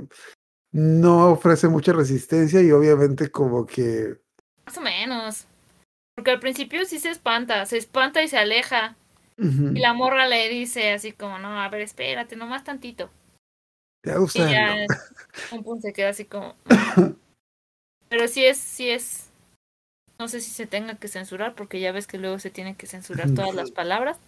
no 0.76 1.30
ofrece 1.30 1.68
mucha 1.68 1.94
resistencia 1.94 2.60
y 2.60 2.70
obviamente 2.70 3.30
como 3.30 3.64
que, 3.64 4.18
Más 4.66 4.76
o 4.76 4.82
menos. 4.82 5.46
Porque 6.14 6.32
al 6.32 6.40
principio 6.40 6.84
sí 6.84 6.98
se 6.98 7.10
espanta, 7.10 7.64
se 7.64 7.78
espanta 7.78 8.22
y 8.22 8.28
se 8.28 8.36
aleja. 8.36 8.94
Y 9.38 9.78
la 9.80 9.92
morra 9.92 10.26
le 10.26 10.48
dice 10.48 10.92
así 10.92 11.12
como, 11.12 11.38
no, 11.38 11.60
a 11.60 11.68
ver, 11.68 11.82
espérate, 11.82 12.36
nomás 12.36 12.64
tantito. 12.64 13.10
te 14.02 14.10
Y 14.10 14.14
abusan. 14.14 14.50
ya 14.50 14.74
un 15.52 15.62
punto 15.62 15.82
se 15.82 15.92
queda 15.92 16.10
así 16.10 16.24
como. 16.24 16.54
"Mm". 16.96 17.12
Pero 18.08 18.28
sí 18.28 18.44
es, 18.44 18.56
sí 18.58 18.90
es. 18.90 19.30
No 20.18 20.28
sé 20.28 20.40
si 20.40 20.50
se 20.50 20.66
tenga 20.66 20.96
que 20.96 21.08
censurar, 21.08 21.54
porque 21.54 21.80
ya 21.80 21.92
ves 21.92 22.06
que 22.06 22.16
luego 22.18 22.38
se 22.38 22.50
tienen 22.50 22.74
que 22.76 22.86
censurar 22.86 23.30
todas 23.34 23.54
las 23.54 23.70
palabras. 23.72 24.18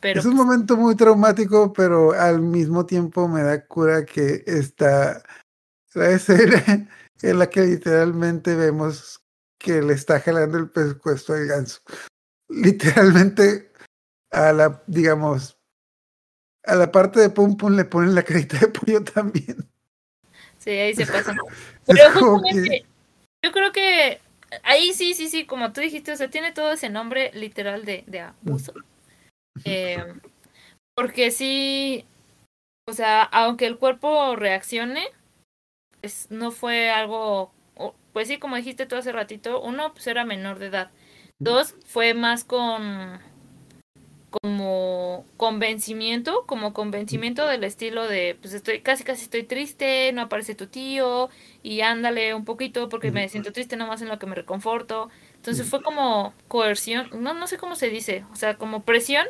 Pero 0.00 0.20
es 0.20 0.26
un 0.26 0.36
pues, 0.36 0.46
momento 0.46 0.76
muy 0.76 0.96
traumático, 0.96 1.72
pero 1.72 2.12
al 2.12 2.40
mismo 2.40 2.86
tiempo 2.86 3.28
me 3.28 3.42
da 3.42 3.64
cura 3.64 4.04
que 4.04 4.42
está 4.46 5.22
la 5.94 6.10
escena 6.10 6.88
en 7.22 7.38
la 7.38 7.48
que 7.48 7.62
literalmente 7.62 8.54
vemos 8.54 9.22
que 9.58 9.82
le 9.82 9.94
está 9.94 10.20
jalando 10.20 10.58
el 10.58 10.70
pescuezo 10.70 11.34
al 11.34 11.46
ganso. 11.46 11.80
Literalmente 12.48 13.72
a 14.30 14.52
la, 14.52 14.82
digamos, 14.86 15.58
a 16.64 16.74
la 16.74 16.90
parte 16.92 17.20
de 17.20 17.30
Pum 17.30 17.56
Pum 17.56 17.74
le 17.74 17.84
ponen 17.84 18.14
la 18.14 18.22
carita 18.22 18.58
de 18.58 18.68
pollo 18.68 19.02
también. 19.02 19.68
sí, 20.58 20.70
ahí 20.70 20.94
se 20.94 21.06
pasa. 21.06 21.34
Pero 21.86 22.12
justamente, 22.12 22.86
yo 23.44 23.52
creo 23.52 23.72
que 23.72 24.20
ahí 24.62 24.92
sí, 24.92 25.14
sí, 25.14 25.28
sí, 25.28 25.46
como 25.46 25.72
tú 25.72 25.80
dijiste, 25.80 26.12
o 26.12 26.16
sea, 26.16 26.30
tiene 26.30 26.52
todo 26.52 26.72
ese 26.72 26.90
nombre 26.90 27.30
literal 27.34 27.84
de, 27.84 28.04
de 28.06 28.20
abuso. 28.20 28.72
Eh, 29.64 30.14
porque 30.94 31.30
sí, 31.30 32.06
o 32.86 32.92
sea, 32.92 33.22
aunque 33.22 33.66
el 33.66 33.78
cuerpo 33.78 34.36
reaccione, 34.36 35.06
no 36.30 36.50
fue 36.50 36.90
algo, 36.90 37.52
pues 38.12 38.28
sí, 38.28 38.38
como 38.38 38.56
dijiste 38.56 38.86
tú 38.86 38.96
hace 38.96 39.12
ratito, 39.12 39.60
uno 39.60 39.92
pues 39.92 40.06
era 40.06 40.24
menor 40.24 40.58
de 40.58 40.66
edad. 40.66 40.90
Dos, 41.38 41.76
fue 41.86 42.14
más 42.14 42.44
con 42.44 43.20
como 44.30 45.24
convencimiento, 45.36 46.44
como 46.46 46.74
convencimiento 46.74 47.46
del 47.46 47.64
estilo 47.64 48.06
de, 48.06 48.36
pues 48.40 48.52
estoy, 48.52 48.80
casi 48.80 49.02
casi 49.02 49.22
estoy 49.22 49.42
triste, 49.42 50.12
no 50.12 50.22
aparece 50.22 50.54
tu 50.54 50.66
tío, 50.66 51.30
y 51.62 51.80
ándale 51.80 52.34
un 52.34 52.44
poquito 52.44 52.88
porque 52.88 53.10
me 53.10 53.28
siento 53.28 53.52
triste 53.52 53.76
nomás 53.76 54.02
en 54.02 54.08
lo 54.08 54.18
que 54.18 54.26
me 54.26 54.34
reconforto. 54.34 55.08
Entonces 55.36 55.68
fue 55.68 55.82
como 55.82 56.34
coerción, 56.48 57.08
no, 57.14 57.32
no 57.32 57.46
sé 57.46 57.56
cómo 57.56 57.76
se 57.76 57.88
dice, 57.88 58.24
o 58.32 58.36
sea, 58.36 58.56
como 58.58 58.82
presión 58.82 59.26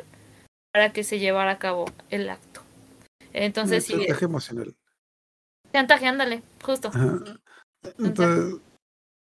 para 0.73 0.91
que 0.91 1.03
se 1.03 1.19
llevara 1.19 1.51
a 1.51 1.59
cabo 1.59 1.85
el 2.09 2.29
acto. 2.29 2.61
Entonces 3.31 3.85
sí, 3.85 3.93
emocional. 4.21 4.75
Chantaje, 5.73 6.07
ándale, 6.07 6.43
justo. 6.63 6.89
Ajá. 6.89 7.19
Entonces, 7.97 8.59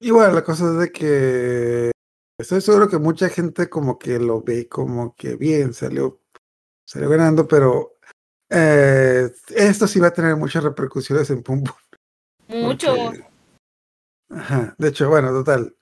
igual 0.01 0.35
la 0.35 0.45
cosa 0.45 0.71
es 0.73 0.79
de 0.79 0.93
que 0.93 1.91
estoy 2.39 2.61
seguro 2.61 2.89
que 2.89 2.99
mucha 2.99 3.29
gente 3.29 3.69
como 3.71 3.99
que 3.99 4.19
lo 4.19 4.43
ve 4.43 4.69
como 4.69 5.15
que 5.15 5.37
bien, 5.37 5.73
salió, 5.73 6.21
salió 6.87 7.09
ganando, 7.09 7.49
pero 7.49 7.97
eh, 8.51 9.31
esto 9.49 9.87
sí 9.87 10.01
va 10.01 10.09
a 10.09 10.13
tener 10.13 10.37
muchas 10.37 10.63
repercusiones 10.65 11.31
en 11.31 11.43
Pum 11.43 11.65
Pum. 11.65 11.75
Mucho. 12.49 12.95
porque- 12.95 13.25
Ajá, 14.31 14.75
de 14.79 14.89
hecho, 14.89 15.09
bueno, 15.09 15.31
total. 15.31 15.77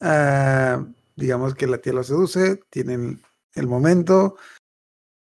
ah, 0.00 0.84
digamos 1.16 1.54
que 1.54 1.66
la 1.66 1.78
tía 1.78 1.92
lo 1.92 2.02
seduce, 2.04 2.56
tienen 2.70 3.22
el 3.54 3.66
momento, 3.66 4.36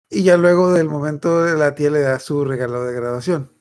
y 0.09 0.23
ya 0.23 0.37
luego 0.37 0.73
del 0.73 0.87
momento 0.89 1.45
la 1.55 1.75
tía 1.75 1.89
le 1.91 2.01
da 2.01 2.19
su 2.19 2.45
regalo 2.45 2.83
de 2.85 2.93
graduación. 2.93 3.51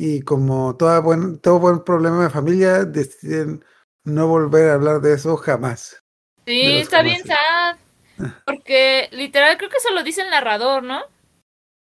Y 0.00 0.22
como 0.22 0.76
toda 0.76 1.00
buen, 1.00 1.40
todo 1.40 1.58
buen 1.58 1.82
problema 1.82 2.22
de 2.22 2.30
familia, 2.30 2.84
deciden 2.84 3.64
no 4.04 4.28
volver 4.28 4.70
a 4.70 4.74
hablar 4.74 5.00
de 5.00 5.14
eso 5.14 5.36
jamás. 5.36 6.02
Sí, 6.46 6.78
está 6.78 7.02
bien 7.02 7.24
sad. 7.26 7.76
Porque 8.46 9.08
literal 9.10 9.58
creo 9.58 9.68
que 9.68 9.76
eso 9.76 9.90
lo 9.90 10.04
dice 10.04 10.22
el 10.22 10.30
narrador, 10.30 10.84
¿no? 10.84 11.02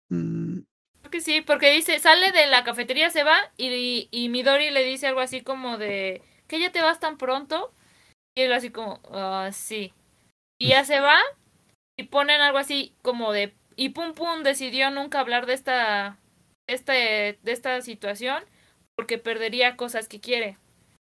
Creo 0.07 1.11
que 1.11 1.21
sí, 1.21 1.41
porque 1.41 1.71
dice, 1.71 1.97
sale 1.99 2.31
de 2.31 2.45
la 2.45 2.63
cafetería, 2.63 3.09
se 3.09 3.23
va 3.23 3.37
y, 3.57 4.07
y 4.11 4.29
Midori 4.29 4.69
le 4.69 4.83
dice 4.83 5.07
algo 5.07 5.19
así 5.19 5.41
como 5.41 5.77
de, 5.77 6.21
¿que 6.47 6.59
ya 6.59 6.71
te 6.71 6.81
vas 6.81 6.99
tan 6.99 7.17
pronto? 7.17 7.73
Y 8.35 8.41
él 8.41 8.53
así 8.53 8.69
como, 8.69 8.99
ah, 9.11 9.49
sí. 9.51 9.93
Y 10.59 10.69
ya 10.69 10.85
se 10.85 10.99
va 10.99 11.17
y 11.97 12.03
ponen 12.03 12.41
algo 12.41 12.59
así 12.59 12.93
como 13.01 13.31
de, 13.31 13.55
y 13.75 13.89
pum 13.89 14.13
pum 14.13 14.43
decidió 14.43 14.91
nunca 14.91 15.19
hablar 15.19 15.47
de 15.47 15.53
esta, 15.53 16.19
este, 16.67 17.39
de 17.41 17.51
esta 17.51 17.81
situación 17.81 18.43
porque 18.95 19.17
perdería 19.17 19.77
cosas 19.77 20.07
que 20.07 20.19
quiere. 20.19 20.57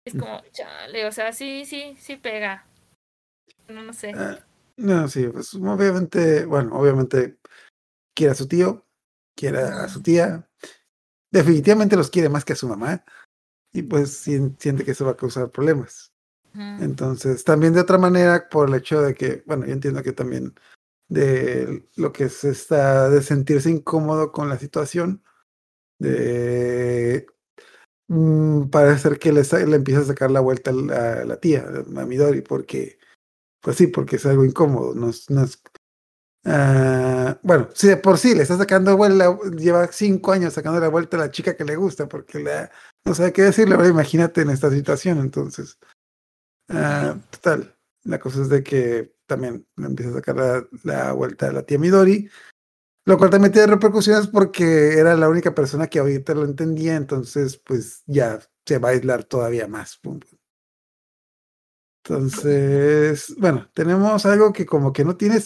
Es 0.06 0.14
como, 0.14 0.42
chale, 0.52 1.06
o 1.08 1.12
sea, 1.12 1.34
sí, 1.34 1.66
sí, 1.66 1.98
sí 2.00 2.16
pega. 2.16 2.68
No, 3.68 3.82
no 3.82 3.92
sé. 3.92 4.12
Ah, 4.16 4.38
no, 4.78 5.08
sí, 5.08 5.28
pues 5.28 5.54
obviamente, 5.56 6.46
bueno, 6.46 6.78
obviamente 6.78 7.38
quiere 8.16 8.32
a 8.32 8.36
su 8.36 8.48
tío, 8.48 8.86
quiere 9.36 9.60
a 9.60 9.90
su 9.90 10.02
tía. 10.02 10.48
Definitivamente 11.32 11.98
los 11.98 12.10
quiere 12.10 12.30
más 12.30 12.46
que 12.46 12.54
a 12.54 12.56
su 12.56 12.68
mamá. 12.68 13.04
Y 13.74 13.82
pues 13.82 14.16
siente 14.16 14.86
que 14.86 14.92
eso 14.92 15.06
va 15.06 15.12
a 15.12 15.18
causar 15.18 15.52
problemas. 15.52 16.14
Entonces, 16.54 17.44
también 17.44 17.74
de 17.74 17.82
otra 17.82 17.98
manera, 17.98 18.48
por 18.48 18.70
el 18.70 18.76
hecho 18.76 19.02
de 19.02 19.14
que, 19.14 19.44
bueno, 19.46 19.66
yo 19.66 19.74
entiendo 19.74 20.02
que 20.02 20.14
también 20.14 20.56
de 21.10 21.86
lo 21.98 22.14
que 22.14 22.30
se 22.30 22.52
está, 22.52 23.10
de 23.10 23.22
sentirse 23.22 23.70
incómodo 23.70 24.32
con 24.32 24.48
la 24.48 24.58
situación, 24.58 25.22
de 26.00 27.28
mm, 28.08 28.70
parece 28.70 29.18
que 29.18 29.32
le, 29.32 29.42
le, 29.44 29.76
empieza 29.76 30.02
a 30.02 30.06
sacar 30.06 30.32
la 30.32 30.42
vuelta 30.42 30.72
a 30.72 31.26
la, 31.26 31.40
tía, 31.40 31.66
a 31.66 32.06
Midori, 32.06 32.42
porque, 32.42 33.00
pues 33.62 33.78
sí, 33.78 33.88
porque 33.88 34.18
es 34.18 34.26
algo 34.26 34.46
incómodo, 34.46 34.94
no 34.96 35.10
es, 35.10 35.28
ah, 36.46 37.40
bueno, 37.44 37.70
si 37.74 37.88
de 37.88 37.98
por 37.98 38.18
sí 38.18 38.36
le 38.36 38.44
está 38.44 38.58
sacando 38.58 38.96
vuelta, 38.98 39.38
lleva 39.58 39.88
cinco 39.92 40.32
años 40.32 40.54
sacando 40.54 40.80
la 40.80 40.90
vuelta 40.90 41.18
a 41.18 41.22
la 41.22 41.32
chica 41.32 41.56
que 41.56 41.66
le 41.66 41.76
gusta, 41.76 42.08
porque 42.08 42.40
le, 42.40 42.70
no 43.06 43.16
sabe 43.16 43.34
qué 43.34 43.44
decirle, 43.44 43.76
ahora 43.76 43.88
imagínate 43.88 44.42
en 44.42 44.50
esta 44.50 44.70
situación, 44.70 45.20
entonces, 45.20 45.78
uh, 46.70 47.20
total, 47.30 47.76
la 48.04 48.20
cosa 48.20 48.42
es 48.42 48.50
de 48.50 48.64
que 48.64 49.16
también 49.26 49.68
le 49.78 49.88
empieza 49.88 50.12
a 50.12 50.16
sacar 50.16 50.36
la, 50.36 50.68
la 50.84 51.14
vuelta 51.14 51.48
a 51.48 51.52
la 51.52 51.64
tía 51.64 51.80
Midori, 51.80 52.30
lo 53.06 53.18
cual 53.18 53.30
también 53.30 53.54
tiene 53.54 53.68
repercusiones 53.68 54.28
porque 54.28 54.98
era 54.98 55.16
la 55.16 55.30
única 55.30 55.54
persona 55.54 55.88
que 55.88 56.00
ahorita 56.00 56.34
lo 56.34 56.44
entendía, 56.44 56.96
entonces 56.96 57.58
pues 57.58 58.04
ya 58.08 58.40
se 58.66 58.80
va 58.80 58.90
a 58.90 58.92
aislar 58.94 59.24
todavía 59.24 59.68
más. 59.68 60.00
Entonces, 62.04 63.36
bueno, 63.38 63.70
tenemos 63.74 64.26
algo 64.26 64.54
que 64.54 64.66
como 64.66 64.92
que 64.92 65.06
no 65.06 65.18
tiene, 65.18 65.40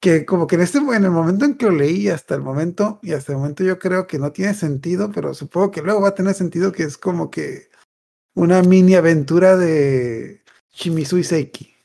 que 0.00 0.24
como 0.26 0.46
que 0.46 0.56
en 0.56 0.62
este, 0.62 0.78
en 0.78 1.04
el 1.04 1.10
momento 1.10 1.44
en 1.44 1.56
que 1.56 1.66
lo 1.66 1.72
leí 1.72 2.08
hasta 2.08 2.34
el 2.34 2.42
momento, 2.42 2.98
y 3.02 3.12
hasta 3.12 3.32
el 3.32 3.38
momento 3.38 3.64
yo 3.64 3.78
creo 3.78 4.06
que 4.06 4.18
no 4.18 4.32
tiene 4.32 4.54
sentido, 4.54 5.10
pero 5.12 5.34
supongo 5.34 5.70
que 5.70 5.82
luego 5.82 6.00
va 6.00 6.08
a 6.08 6.14
tener 6.14 6.34
sentido 6.34 6.72
que 6.72 6.84
es 6.84 6.98
como 6.98 7.30
que 7.30 7.70
una 8.34 8.62
mini 8.62 8.94
aventura 8.94 9.56
de 9.56 10.42
Shimizu 10.72 11.18
y 11.18 11.24
Seiki. 11.24 11.79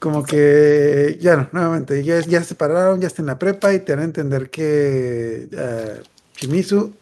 Como 0.00 0.24
que 0.24 1.18
ya 1.20 1.36
no, 1.36 1.48
nuevamente, 1.52 2.02
ya, 2.02 2.20
ya 2.20 2.40
se 2.40 2.46
separaron, 2.46 3.00
ya 3.00 3.06
está 3.06 3.22
en 3.22 3.26
la 3.26 3.38
prepa 3.38 3.72
y 3.72 3.80
te 3.80 3.92
van 3.92 4.00
a 4.00 4.04
entender 4.04 4.50
que 4.50 5.48
uh, 5.52 6.02
Shimizu 6.36 6.94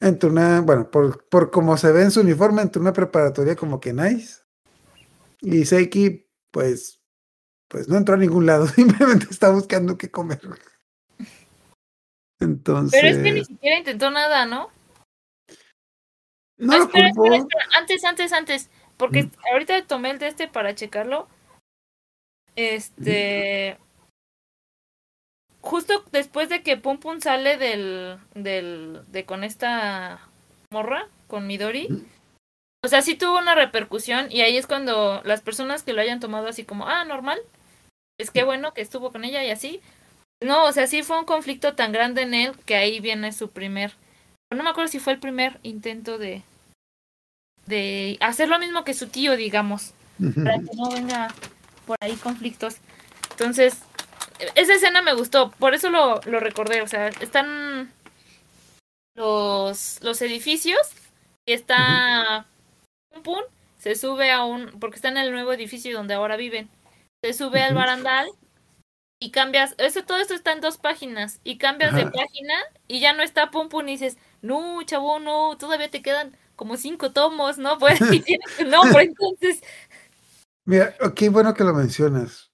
entre 0.00 0.28
una, 0.28 0.60
bueno, 0.60 0.90
por, 0.90 1.26
por 1.28 1.50
como 1.50 1.76
se 1.76 1.90
ve 1.92 2.02
en 2.02 2.10
su 2.10 2.20
uniforme, 2.20 2.62
entre 2.62 2.80
una 2.80 2.92
preparatoria 2.92 3.56
como 3.56 3.80
que 3.80 3.92
nice. 3.92 4.42
Y 5.40 5.64
Seiki, 5.64 6.28
pues, 6.50 7.00
pues 7.68 7.88
no 7.88 7.96
entró 7.96 8.14
a 8.14 8.18
ningún 8.18 8.46
lado, 8.46 8.66
simplemente 8.66 9.26
está 9.30 9.50
buscando 9.50 9.96
qué 9.96 10.10
comer. 10.10 10.40
Entonces. 12.38 13.00
Pero 13.00 13.16
es 13.16 13.22
que 13.22 13.32
ni 13.32 13.44
siquiera 13.44 13.78
intentó 13.78 14.10
nada, 14.10 14.44
¿no? 14.44 14.70
No, 16.58 16.78
no 16.78 16.84
espera, 16.84 17.08
espera, 17.08 17.36
espera, 17.36 17.64
antes, 17.78 18.04
antes, 18.04 18.32
antes, 18.32 18.70
porque 18.96 19.24
mm. 19.24 19.30
ahorita 19.52 19.86
tomé 19.86 20.10
el 20.10 20.18
de 20.18 20.28
este 20.28 20.48
para 20.48 20.74
checarlo 20.74 21.28
este. 22.56 23.78
Justo 25.60 26.04
después 26.12 26.48
de 26.48 26.62
que 26.62 26.76
Pum 26.76 26.98
Pum 26.98 27.20
sale 27.20 27.56
del. 27.56 28.18
del 28.34 29.02
de 29.08 29.24
con 29.24 29.44
esta 29.44 30.20
morra, 30.70 31.08
con 31.28 31.46
Midori. 31.46 31.88
O 32.84 32.88
sea, 32.88 33.02
sí 33.02 33.16
tuvo 33.16 33.38
una 33.38 33.54
repercusión 33.54 34.30
y 34.30 34.42
ahí 34.42 34.56
es 34.56 34.66
cuando 34.66 35.20
las 35.24 35.40
personas 35.40 35.82
que 35.82 35.92
lo 35.92 36.00
hayan 36.00 36.20
tomado 36.20 36.46
así 36.46 36.64
como, 36.64 36.86
ah, 36.86 37.04
normal, 37.04 37.38
es 38.18 38.30
que 38.30 38.44
bueno 38.44 38.74
que 38.74 38.80
estuvo 38.80 39.10
con 39.10 39.24
ella 39.24 39.42
y 39.42 39.50
así. 39.50 39.80
No, 40.42 40.64
o 40.64 40.72
sea, 40.72 40.86
sí 40.86 41.02
fue 41.02 41.18
un 41.18 41.24
conflicto 41.24 41.74
tan 41.74 41.92
grande 41.92 42.22
en 42.22 42.34
él 42.34 42.52
que 42.64 42.76
ahí 42.76 43.00
viene 43.00 43.32
su 43.32 43.50
primer, 43.50 43.94
no 44.54 44.62
me 44.62 44.70
acuerdo 44.70 44.90
si 44.90 44.98
fue 44.98 45.14
el 45.14 45.18
primer 45.18 45.58
intento 45.62 46.18
de, 46.18 46.42
de 47.66 48.18
hacer 48.20 48.48
lo 48.48 48.58
mismo 48.58 48.84
que 48.84 48.94
su 48.94 49.08
tío, 49.08 49.36
digamos, 49.36 49.94
para 50.36 50.58
que 50.58 50.76
no 50.76 50.90
venga 50.90 51.34
por 51.86 51.96
ahí 52.00 52.14
conflictos. 52.16 52.76
Entonces, 53.30 53.78
esa 54.54 54.74
escena 54.74 55.02
me 55.02 55.14
gustó, 55.14 55.50
por 55.52 55.74
eso 55.74 55.90
lo, 55.90 56.20
lo 56.26 56.40
recordé. 56.40 56.82
O 56.82 56.88
sea, 56.88 57.08
están 57.08 57.92
los, 59.14 60.02
los 60.02 60.20
edificios 60.22 60.78
y 61.46 61.52
está 61.52 62.46
Pum 63.12 63.22
Pum, 63.22 63.42
se 63.78 63.94
sube 63.94 64.30
a 64.30 64.44
un, 64.44 64.78
porque 64.78 64.96
está 64.96 65.08
en 65.08 65.16
el 65.16 65.32
nuevo 65.32 65.52
edificio 65.52 65.96
donde 65.96 66.14
ahora 66.14 66.36
viven, 66.36 66.68
se 67.22 67.32
sube 67.32 67.62
al 67.62 67.74
barandal 67.74 68.28
y 69.18 69.30
cambias, 69.30 69.74
eso 69.78 70.04
todo 70.04 70.18
esto 70.18 70.34
está 70.34 70.52
en 70.52 70.60
dos 70.60 70.76
páginas 70.76 71.40
y 71.42 71.56
cambias 71.56 71.94
de 71.94 72.04
página 72.04 72.54
y 72.86 73.00
ya 73.00 73.14
no 73.14 73.22
está 73.22 73.50
Pum 73.50 73.68
Pum 73.68 73.88
y 73.88 73.92
dices, 73.92 74.18
no, 74.42 74.82
chavo, 74.82 75.18
no, 75.18 75.56
todavía 75.56 75.90
te 75.90 76.02
quedan 76.02 76.36
como 76.56 76.76
cinco 76.76 77.12
tomos, 77.12 77.58
¿no? 77.58 77.78
Pues, 77.78 77.98
tu 78.58 78.64
nombre, 78.64 79.04
entonces 79.04 79.62
Mira, 80.66 80.94
qué 81.14 81.28
bueno 81.28 81.54
que 81.54 81.64
lo 81.64 81.72
mencionas. 81.72 82.52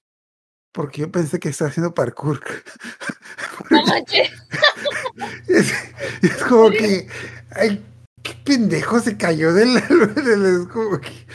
Porque 0.70 1.02
yo 1.02 1.10
pensé 1.10 1.38
que 1.40 1.48
estaba 1.48 1.70
haciendo 1.70 1.94
parkour. 1.94 2.40
No 3.70 3.86
manches. 3.86 4.30
es, 5.46 5.72
es, 6.20 6.36
como 6.44 6.70
que. 6.70 7.06
Ay, 7.50 7.82
qué 8.22 8.34
pendejo 8.44 8.98
se 8.98 9.16
cayó 9.16 9.52
del. 9.52 9.74
del 10.14 10.44
es 10.44 10.68
como 10.68 11.00
que. 11.00 11.26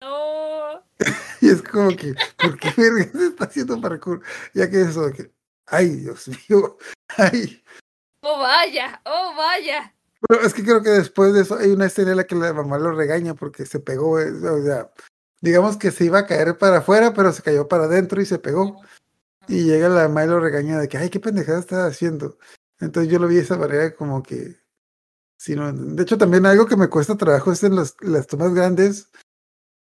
No. 0.00 0.82
y 1.40 1.48
es 1.48 1.62
como 1.62 1.94
que. 1.96 2.14
¿Por 2.36 2.58
qué 2.58 2.72
verga 2.76 3.10
se 3.12 3.26
está 3.28 3.44
haciendo 3.44 3.80
parkour? 3.80 4.22
Ya 4.52 4.68
que 4.68 4.82
eso 4.82 5.10
que. 5.12 5.30
Ay, 5.66 5.88
Dios 5.88 6.28
mío. 6.28 6.76
Ay. 7.16 7.62
Oh, 8.22 8.40
vaya. 8.40 9.00
Oh, 9.04 9.34
vaya. 9.36 9.94
Pero 10.28 10.42
es 10.42 10.52
que 10.52 10.64
creo 10.64 10.82
que 10.82 10.90
después 10.90 11.32
de 11.32 11.42
eso 11.42 11.56
hay 11.56 11.70
una 11.70 11.86
escena 11.86 12.10
en 12.10 12.16
la 12.18 12.24
que 12.24 12.34
la 12.34 12.52
mamá 12.52 12.78
lo 12.78 12.92
regaña 12.92 13.34
porque 13.34 13.64
se 13.64 13.80
pegó. 13.80 14.20
Eh, 14.20 14.32
o 14.32 14.62
sea, 14.62 14.90
digamos 15.40 15.76
que 15.76 15.90
se 15.90 16.04
iba 16.04 16.20
a 16.20 16.26
caer 16.26 16.58
para 16.58 16.78
afuera, 16.78 17.12
pero 17.14 17.32
se 17.32 17.42
cayó 17.42 17.68
para 17.68 17.84
adentro 17.84 18.20
y 18.20 18.26
se 18.26 18.38
pegó. 18.38 18.80
Y 19.48 19.64
llega 19.64 19.88
la 19.88 20.08
mamá 20.08 20.24
y 20.24 20.28
lo 20.28 20.40
regaña 20.40 20.78
de 20.78 20.88
que, 20.88 20.98
ay, 20.98 21.10
qué 21.10 21.18
pendejada 21.18 21.58
estás 21.58 21.90
haciendo. 21.90 22.38
Entonces 22.78 23.12
yo 23.12 23.18
lo 23.18 23.28
vi 23.28 23.36
de 23.36 23.42
esa 23.42 23.56
manera 23.56 23.94
como 23.94 24.22
que, 24.22 24.56
si 25.36 25.54
no, 25.54 25.72
de 25.72 26.02
hecho 26.02 26.18
también 26.18 26.46
algo 26.46 26.66
que 26.66 26.76
me 26.76 26.88
cuesta 26.88 27.16
trabajo 27.16 27.52
es 27.52 27.62
en 27.64 27.74
los, 27.74 27.96
las 28.00 28.26
tomas 28.26 28.54
grandes, 28.54 29.10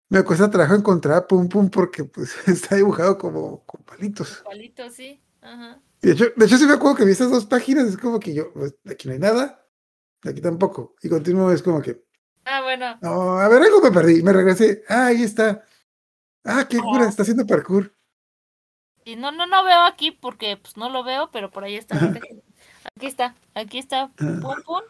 me 0.09 0.23
cuesta 0.23 0.49
trabajo 0.49 0.75
encontrar 0.75 1.27
pum 1.27 1.47
pum 1.49 1.69
porque 1.69 2.03
pues 2.03 2.35
está 2.47 2.75
dibujado 2.75 3.17
como 3.17 3.65
con 3.65 3.83
palitos. 3.83 4.41
Palitos, 4.45 4.93
sí. 4.93 5.23
Ajá. 5.41 5.81
De 6.01 6.11
hecho, 6.11 6.25
de 6.35 6.45
hecho 6.45 6.57
sí 6.57 6.65
me 6.65 6.73
acuerdo 6.73 6.97
que 6.97 7.05
vi 7.05 7.11
esas 7.11 7.31
dos 7.31 7.45
páginas, 7.45 7.87
es 7.87 7.97
como 7.97 8.19
que 8.19 8.33
yo, 8.33 8.51
pues, 8.53 8.75
aquí 8.89 9.07
no 9.07 9.13
hay 9.13 9.19
nada, 9.19 9.65
aquí 10.23 10.41
tampoco. 10.41 10.95
Y 11.01 11.09
continuo 11.09 11.51
es 11.51 11.63
como 11.63 11.81
que, 11.81 12.03
Ah, 12.45 12.61
bueno. 12.61 12.97
No, 13.01 13.39
a 13.39 13.47
ver, 13.47 13.61
algo 13.61 13.81
me 13.81 13.91
perdí. 13.91 14.21
Me 14.21 14.33
regresé. 14.33 14.83
Ah, 14.89 15.07
ahí 15.07 15.23
está. 15.23 15.63
Ah, 16.43 16.67
qué 16.69 16.77
cura, 16.79 17.07
está 17.07 17.21
haciendo 17.21 17.45
parkour. 17.45 17.93
Y 19.05 19.15
no, 19.15 19.31
no, 19.31 19.45
no 19.47 19.63
veo 19.63 19.83
aquí 19.83 20.11
porque 20.11 20.57
pues 20.57 20.77
no 20.77 20.89
lo 20.89 21.03
veo, 21.03 21.29
pero 21.31 21.51
por 21.51 21.63
ahí 21.63 21.75
está. 21.75 22.13
Aquí 22.95 23.07
está, 23.07 23.35
aquí 23.53 23.79
está 23.79 24.03
ah. 24.03 24.11
Pum 24.17 24.61
Pum. 24.65 24.81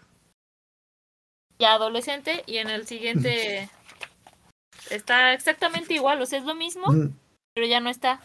Ya 1.59 1.73
adolescente 1.73 2.43
y 2.45 2.57
en 2.57 2.69
el 2.69 2.87
siguiente 2.87 3.69
está 4.89 5.33
exactamente 5.33 5.93
igual, 5.93 6.21
o 6.21 6.25
sea, 6.25 6.39
es 6.39 6.45
lo 6.45 6.55
mismo, 6.55 6.87
pero 7.53 7.67
ya 7.67 7.79
no 7.79 7.89
está. 7.89 8.19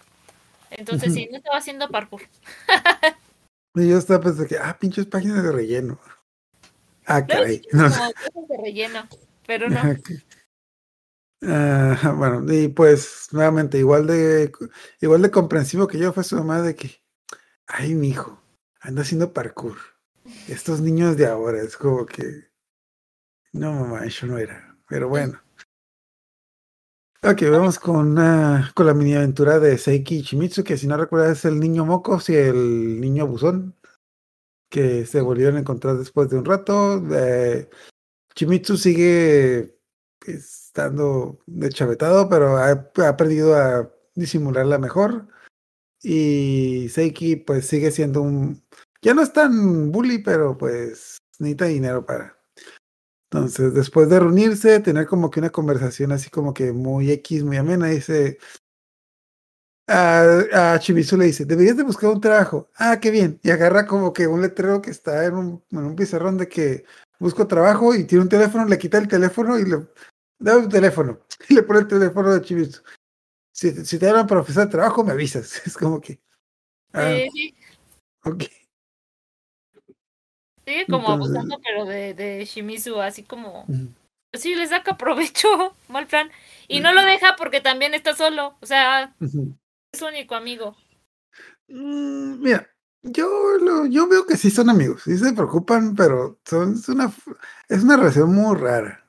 Entonces 0.71 1.15
sí, 1.15 1.29
no 1.31 1.39
estaba 1.39 1.59
haciendo 1.59 1.89
parkour. 1.89 2.23
y 3.75 3.89
yo 3.89 3.99
estaba 3.99 4.21
pensando 4.21 4.47
que, 4.47 4.59
ah, 4.59 4.77
pinches 4.79 5.07
páginas 5.07 5.43
de 5.43 5.53
relleno. 5.53 5.99
Ah, 7.09 7.27
caray. 7.27 7.63
No. 7.73 7.89
de 7.89 8.57
relleno, 8.63 9.09
pero 9.47 9.69
no. 9.71 9.81
Uh, 11.41 11.95
bueno, 12.17 12.53
y 12.53 12.67
pues 12.69 13.29
nuevamente, 13.31 13.79
igual 13.79 14.09
de 14.09 14.51
igual 15.01 15.23
de 15.23 15.31
comprensivo 15.31 15.87
que 15.87 15.97
yo 15.97 16.13
fue 16.13 16.25
su 16.25 16.35
mamá 16.37 16.63
de 16.63 16.75
que, 16.75 17.01
ay, 17.67 17.95
mi 17.95 18.09
hijo, 18.09 18.43
anda 18.81 19.03
haciendo 19.03 19.33
parkour. 19.33 19.77
Estos 20.49 20.81
niños 20.81 21.17
de 21.17 21.27
ahora, 21.27 21.63
es 21.63 21.77
como 21.77 22.05
que, 22.07 22.51
no, 23.53 23.73
mamá, 23.73 24.05
eso 24.05 24.27
no 24.27 24.37
era, 24.37 24.77
pero 24.89 25.09
bueno. 25.09 25.41
Ok, 27.23 27.43
vamos 27.51 27.79
con, 27.79 28.17
con 28.75 28.87
la 28.87 28.95
mini 28.95 29.15
aventura 29.15 29.59
de 29.61 29.79
Seiki 29.79 30.23
Chimitsu, 30.23 30.65
que 30.65 30.77
si 30.77 30.87
no 30.87 30.97
recuerdas 30.97 31.39
es 31.39 31.45
el 31.45 31.59
niño 31.61 31.85
moco 31.85 32.21
y 32.27 32.35
el 32.35 33.01
niño 33.01 33.27
buzón. 33.27 33.78
Que 34.69 35.07
se 35.07 35.21
volvieron 35.21 35.57
a 35.57 35.61
encontrar 35.61 35.97
después 35.97 36.29
de 36.31 36.39
un 36.39 36.45
rato. 36.45 37.03
Eh, 37.13 37.69
Chimitsu 38.35 38.77
sigue 38.77 39.79
pues, 40.19 40.67
estando 40.67 41.39
deschavetado, 41.47 42.29
pero 42.29 42.57
ha, 42.57 42.91
ha 42.97 43.09
aprendido 43.09 43.57
a 43.57 43.93
disimularla 44.15 44.79
mejor. 44.79 45.29
Y 46.03 46.89
Seiki 46.91 47.37
pues 47.37 47.67
sigue 47.67 47.91
siendo 47.91 48.23
un... 48.23 48.63
Ya 49.03 49.15
no 49.15 49.23
es 49.23 49.33
tan 49.33 49.91
bully, 49.93 50.19
pero 50.19 50.57
pues 50.57 51.19
necesita 51.39 51.67
dinero 51.67 52.05
para... 52.05 52.39
Entonces, 53.31 53.75
después 53.75 54.09
de 54.09 54.21
reunirse, 54.21 54.81
tener 54.81 55.07
como 55.07 55.31
que 55.31 55.41
una 55.41 55.51
conversación 55.51 56.13
así 56.13 56.31
como 56.31 56.55
que 56.55 56.73
muy 56.73 57.11
X, 57.11 57.45
muy 57.45 57.57
amena, 57.57 57.89
dice... 57.89 58.39
A, 59.91 60.75
a 60.75 60.79
Chimizu 60.79 61.17
le 61.17 61.25
dice, 61.27 61.45
deberías 61.47 61.77
de 61.77 61.83
buscar 61.83 62.11
un 62.11 62.21
trabajo. 62.21 62.69
Ah, 62.77 63.01
qué 63.01 63.11
bien. 63.11 63.41
Y 63.43 63.51
agarra 63.51 63.87
como 63.87 64.13
que 64.13 64.27
un 64.27 64.43
letrero 64.43 64.83
que 64.83 64.91
está 64.91 65.25
en 65.25 65.35
un, 65.35 65.65
en 65.71 65.79
un 65.79 65.97
pizarrón 65.97 66.37
de 66.37 66.47
que 66.49 66.85
busco 67.19 67.47
trabajo 67.47 67.95
y 67.95 68.05
tiene 68.05 68.23
un 68.25 68.29
teléfono, 68.29 68.67
le 68.67 68.79
quita 68.79 68.99
el 68.99 69.09
teléfono 69.09 69.59
y 69.59 69.65
le 69.65 69.87
da 70.39 70.59
un 70.59 70.69
teléfono. 70.69 71.21
Y 71.49 71.55
le 71.55 71.63
pone 71.63 71.81
el 71.81 71.89
teléfono 71.89 72.33
de 72.35 72.43
Chimizu 72.43 72.83
si, 73.53 73.73
si 73.85 73.99
te 73.99 74.09
hablan 74.09 74.27
para 74.27 74.41
ofrecer 74.43 74.69
trabajo, 74.69 75.03
me 75.03 75.13
avisas. 75.13 75.63
Es 75.67 75.77
como 75.77 76.01
que. 76.01 76.21
Ah, 76.93 77.13
Sí, 77.15 77.31
sí. 77.33 77.55
ok. 78.25 78.45
Sigue 80.67 80.87
como 80.87 81.13
Entonces- 81.15 81.37
abusando, 81.37 81.61
pero 81.65 81.85
de, 81.87 82.15
de 82.15 82.45
Shimizu, 82.45 83.01
así 83.01 83.23
como. 83.23 83.63
Ujú. 83.63 83.89
Sí, 84.35 84.55
le 84.55 84.67
saca 84.67 84.99
provecho, 84.99 85.49
mal 85.89 86.07
plan. 86.07 86.31
Y 86.69 86.81
no 86.81 86.93
lo 86.93 87.03
deja 87.03 87.35
porque 87.37 87.61
también 87.63 87.95
está 87.95 88.15
solo. 88.15 88.57
O 88.61 88.67
sea. 88.67 89.15
Es 89.99 90.03
único 90.03 90.35
amigo. 90.35 90.77
Mm, 91.69 92.41
Mira, 92.41 92.69
yo, 93.03 93.59
lo, 93.59 93.87
yo 93.87 94.09
veo 94.09 94.27
que 94.27 94.37
sí 94.37 94.51
son 94.51 94.71
amigos, 94.71 95.03
sí 95.05 95.17
se 95.19 95.33
preocupan, 95.33 95.95
pero 95.95 96.39
son, 96.45 96.75
es, 96.75 96.89
una, 96.89 97.13
es 97.69 97.83
una 97.83 97.97
relación 97.97 98.33
muy 98.35 98.57
rara. 98.57 99.05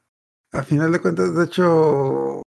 A 0.51 0.63
final 0.63 0.91
de 0.91 0.99
cuentas, 0.99 1.35
de 1.35 1.45
hecho, 1.45 2.41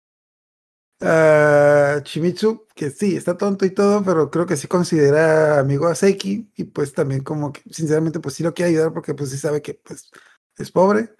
ah, 1.02 1.99
Chimitsu, 2.04 2.65
que 2.73 2.89
sí, 2.91 3.17
está 3.17 3.38
tonto 3.38 3.65
y 3.65 3.71
todo, 3.71 4.04
pero 4.04 4.32
creo 4.32 4.45
que 4.45 4.56
sí 4.56 4.67
considera 4.67 5.60
amigo 5.60 5.88
a 5.88 5.95
Seiki 5.95 6.49
y 6.56 6.63
pues 6.63 6.93
también 6.93 7.23
como 7.23 7.52
que, 7.52 7.62
sinceramente, 7.69 8.21
pues 8.21 8.36
sí 8.36 8.43
lo 8.43 8.54
quiere 8.54 8.71
ayudar 8.71 8.93
porque 8.93 9.13
pues 9.13 9.32
sí 9.32 9.38
sabe 9.38 9.62
que 9.62 9.73
pues 9.73 10.10
es 10.58 10.71
pobre. 10.71 11.13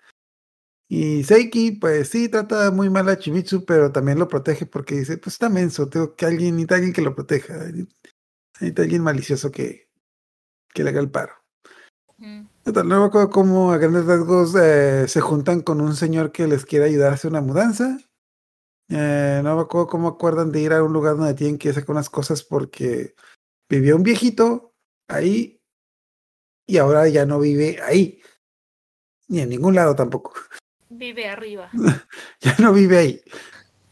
Y 0.92 1.24
Seiki, 1.24 1.74
pues 1.74 2.10
sí, 2.10 2.30
trata 2.30 2.72
muy 2.72 2.90
mal 2.90 3.08
a 3.10 3.20
Chimitsu, 3.20 3.64
pero 3.64 3.92
también 3.92 4.18
lo 4.18 4.28
protege 4.28 4.66
porque 4.66 4.96
dice, 4.96 5.20
pues 5.20 5.36
está 5.36 5.48
menso, 5.48 5.88
tengo 5.88 6.16
que 6.16 6.26
alguien, 6.26 6.56
necesita 6.56 6.76
alguien 6.76 6.94
que 6.94 7.02
lo 7.04 7.14
proteja. 7.14 7.54
Necesita 8.60 8.82
alguien 8.82 9.04
malicioso 9.04 9.52
que, 9.52 9.88
que 10.74 10.84
le 10.84 10.90
haga 10.90 11.00
el 11.00 11.12
paro. 11.12 11.34
Total, 12.64 12.88
no 12.88 13.02
me 13.02 13.06
acuerdo 13.06 13.30
cómo 13.30 13.72
a 13.72 13.78
grandes 13.78 14.06
rasgos 14.06 14.56
eh, 14.56 15.08
se 15.08 15.22
juntan 15.22 15.62
con 15.62 15.80
un 15.80 15.96
señor 15.96 16.32
que 16.32 16.48
les 16.48 16.66
quiere 16.66 16.86
ayudar 16.86 17.12
a 17.12 17.14
hacer 17.14 17.30
una 17.30 17.42
mudanza. 17.42 18.00
Eh, 18.90 19.42
no 19.44 19.56
me 19.56 19.62
acuerdo 19.62 19.88
cómo 19.88 20.08
acuerdan 20.08 20.52
de 20.52 20.62
ir 20.62 20.74
a 20.74 20.84
un 20.84 20.92
lugar 20.92 21.18
donde 21.18 21.36
tienen 21.36 21.60
que 21.60 21.72
sacar 21.72 21.92
unas 21.92 22.10
cosas 22.10 22.42
porque 22.42 23.14
vivía 23.70 23.96
un 23.96 24.02
viejito 24.02 24.74
ahí 25.08 25.62
y 26.66 26.78
ahora 26.78 27.08
ya 27.08 27.28
no 27.28 27.40
vive 27.40 27.80
ahí. 27.84 28.22
Ni 29.28 29.42
en 29.42 29.50
ningún 29.50 29.76
lado 29.76 29.96
tampoco. 29.96 30.34
Vive 31.00 31.30
arriba. 31.30 31.70
Ya 32.42 32.56
no 32.60 32.74
vive 32.74 32.98
ahí. 32.98 33.22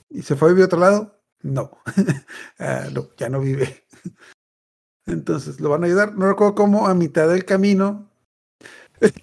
¿Y 0.10 0.22
se 0.22 0.36
fue 0.36 0.50
a 0.50 0.52
vivir 0.52 0.64
a 0.64 0.66
otro 0.68 0.80
lado? 0.80 1.20
No. 1.42 1.72
Ah, 2.60 2.88
no, 2.92 3.10
ya 3.18 3.30
no 3.30 3.40
vive. 3.40 3.86
Entonces, 5.06 5.60
lo 5.62 5.70
van 5.70 5.84
a 5.84 5.88
ayudar. 5.88 6.14
No 6.16 6.28
recuerdo 6.28 6.56
cómo 6.56 6.88
a 6.88 6.94
mitad 6.94 7.30
del 7.30 7.46
camino. 7.46 8.10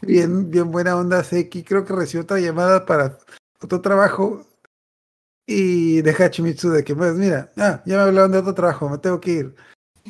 Bien, 0.01 0.51
bien 0.51 0.70
buena 0.70 0.97
onda, 0.97 1.23
Seki. 1.23 1.62
Creo 1.62 1.85
que 1.85 1.92
recibió 1.92 2.23
otra 2.23 2.38
llamada 2.38 2.87
para 2.87 3.18
otro 3.61 3.81
trabajo. 3.81 4.47
Y 5.47 6.01
deja 6.01 6.27
a 6.27 6.31
Chimitsu 6.31 6.70
de 6.70 6.85
que, 6.85 6.94
pues, 6.94 7.14
mira, 7.14 7.53
ah, 7.59 7.83
ya 7.85 7.97
me 7.97 8.03
hablaron 8.03 8.33
de 8.33 8.38
otro 8.38 8.55
trabajo, 8.55 8.88
me 8.88 8.97
tengo 8.97 9.20
que 9.20 9.31
ir. 9.31 9.55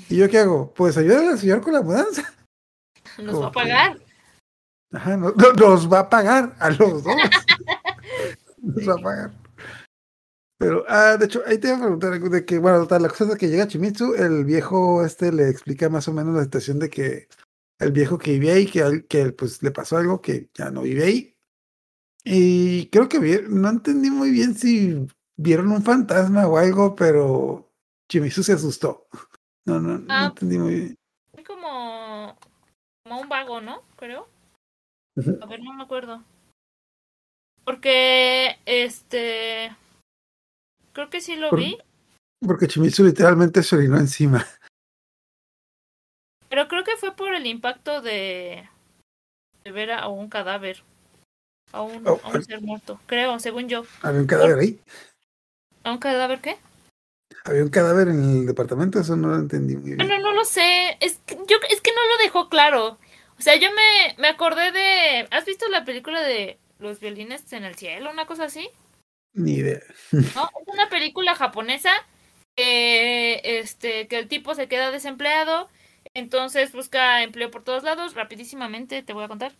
¿Y 0.08 0.16
yo 0.16 0.28
qué 0.28 0.38
hago? 0.38 0.72
Pues 0.74 0.96
ayúdale 0.96 1.30
al 1.30 1.38
señor 1.38 1.60
con 1.60 1.72
la 1.72 1.82
mudanza. 1.82 2.22
Nos 3.18 3.42
va 3.42 3.48
a 3.48 3.52
pagar. 3.52 4.03
Ajá, 4.94 5.16
no- 5.16 5.32
no- 5.36 5.52
nos 5.52 5.92
va 5.92 6.00
a 6.00 6.08
pagar 6.08 6.54
a 6.58 6.70
los 6.70 7.02
dos. 7.02 7.16
nos 8.62 8.88
va 8.88 8.94
a 8.94 9.02
pagar. 9.02 9.32
Pero, 10.58 10.84
ah, 10.88 11.16
de 11.18 11.26
hecho, 11.26 11.42
ahí 11.46 11.58
te 11.58 11.68
iba 11.68 11.76
a 11.76 11.80
preguntar 11.80 12.18
de 12.20 12.44
que, 12.44 12.58
bueno, 12.58 12.86
la 12.88 13.08
cosa 13.08 13.24
es 13.24 13.36
que 13.36 13.48
llega 13.48 13.66
Chimitsu, 13.66 14.14
el 14.14 14.44
viejo 14.44 15.04
este 15.04 15.32
le 15.32 15.48
explica 15.50 15.88
más 15.88 16.06
o 16.08 16.12
menos 16.12 16.34
la 16.34 16.44
situación 16.44 16.78
de 16.78 16.88
que 16.88 17.28
el 17.80 17.90
viejo 17.92 18.18
que 18.18 18.32
vivía 18.32 18.54
ahí, 18.54 18.66
que, 18.66 19.04
que 19.06 19.32
pues 19.32 19.62
le 19.62 19.72
pasó 19.72 19.96
algo 19.96 20.20
que 20.20 20.48
ya 20.54 20.70
no 20.70 20.82
vive 20.82 21.04
ahí. 21.04 21.36
Y 22.24 22.86
creo 22.88 23.08
que 23.08 23.44
no 23.48 23.68
entendí 23.68 24.10
muy 24.10 24.30
bien 24.30 24.54
si 24.54 25.06
vieron 25.36 25.70
un 25.72 25.82
fantasma 25.82 26.46
o 26.46 26.56
algo, 26.56 26.94
pero 26.94 27.70
Chimitsu 28.08 28.42
se 28.44 28.52
asustó. 28.54 29.06
No, 29.66 29.80
no, 29.80 29.98
no 29.98 30.06
Ah. 30.08 30.26
entendí 30.26 30.56
muy 30.58 30.74
bien. 30.74 30.98
Como. 31.46 32.38
Como 33.02 33.20
un 33.20 33.28
vago, 33.28 33.60
¿no? 33.60 33.82
Creo. 33.96 34.28
A 35.16 35.46
ver, 35.46 35.62
no 35.62 35.72
me 35.74 35.82
acuerdo. 35.82 36.22
Porque. 37.64 38.58
Este. 38.66 39.74
Creo 40.92 41.10
que 41.10 41.20
sí 41.20 41.36
lo 41.36 41.50
Por- 41.50 41.60
vi. 41.60 41.78
Porque 42.44 42.66
Chimitsu 42.68 43.04
literalmente 43.04 43.62
se 43.62 43.76
orinó 43.76 43.96
encima. 43.96 44.46
Pero 46.48 46.68
creo 46.68 46.84
que 46.84 46.96
fue 46.96 47.14
por 47.16 47.34
el 47.34 47.46
impacto 47.46 48.02
de. 48.02 48.68
De 49.64 49.72
ver 49.72 49.92
a 49.92 50.08
un 50.08 50.28
cadáver. 50.28 50.82
A 51.72 51.82
un, 51.82 52.06
Oh, 52.06 52.20
a 52.22 52.28
un 52.28 52.44
ser 52.44 52.60
muerto. 52.60 53.00
Creo, 53.06 53.38
según 53.40 53.68
yo. 53.68 53.84
Había 54.02 54.20
un 54.20 54.26
cadáver 54.26 54.58
ahí. 54.58 54.80
¿A 55.84 55.92
un 55.92 55.98
cadáver 55.98 56.40
qué? 56.40 56.58
Había 57.44 57.62
un 57.62 57.70
cadáver 57.70 58.08
en 58.08 58.22
el 58.22 58.46
departamento, 58.46 59.00
eso 59.00 59.16
no 59.16 59.28
lo 59.28 59.36
entendí 59.36 59.74
muy 59.76 59.94
bien. 59.94 59.96
Bueno, 59.98 60.18
no 60.20 60.32
lo 60.32 60.44
sé. 60.44 60.96
Es 61.00 61.18
que, 61.26 61.34
yo, 61.34 61.56
es 61.70 61.80
que 61.80 61.90
no 61.94 62.08
lo 62.08 62.22
dejó 62.22 62.48
claro. 62.48 62.98
O 63.38 63.42
sea, 63.42 63.56
yo 63.56 63.68
me, 63.72 64.14
me 64.18 64.28
acordé 64.28 64.72
de. 64.72 65.28
¿Has 65.30 65.44
visto 65.44 65.68
la 65.68 65.84
película 65.84 66.20
de 66.20 66.58
Los 66.78 67.00
violines 67.00 67.52
en 67.52 67.64
el 67.64 67.74
cielo? 67.74 68.10
Una 68.10 68.26
cosa 68.26 68.44
así. 68.44 68.68
Ni 69.32 69.54
idea. 69.54 69.80
¿No? 70.12 70.50
Es 70.60 70.68
una 70.72 70.88
película 70.88 71.34
japonesa 71.34 71.90
que, 72.56 73.40
este, 73.44 74.06
que 74.06 74.18
el 74.18 74.28
tipo 74.28 74.54
se 74.54 74.68
queda 74.68 74.90
desempleado. 74.90 75.68
Entonces 76.14 76.72
busca 76.72 77.22
empleo 77.22 77.50
por 77.50 77.64
todos 77.64 77.82
lados. 77.82 78.14
Rapidísimamente 78.14 79.02
te 79.02 79.12
voy 79.12 79.24
a 79.24 79.28
contar. 79.28 79.52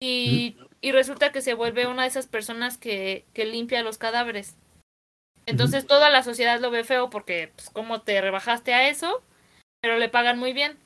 Y, 0.00 0.56
y 0.80 0.92
resulta 0.92 1.32
que 1.32 1.40
se 1.40 1.54
vuelve 1.54 1.86
una 1.86 2.02
de 2.02 2.08
esas 2.08 2.26
personas 2.26 2.78
que, 2.78 3.24
que 3.32 3.46
limpia 3.46 3.82
los 3.82 3.98
cadáveres. 3.98 4.56
Entonces 5.46 5.86
toda 5.86 6.10
la 6.10 6.22
sociedad 6.22 6.60
lo 6.60 6.70
ve 6.70 6.84
feo 6.84 7.08
porque, 7.08 7.52
pues, 7.54 7.70
¿cómo 7.70 8.02
te 8.02 8.20
rebajaste 8.20 8.74
a 8.74 8.88
eso? 8.88 9.22
Pero 9.80 9.96
le 9.96 10.08
pagan 10.08 10.38
muy 10.38 10.52
bien. 10.52 10.76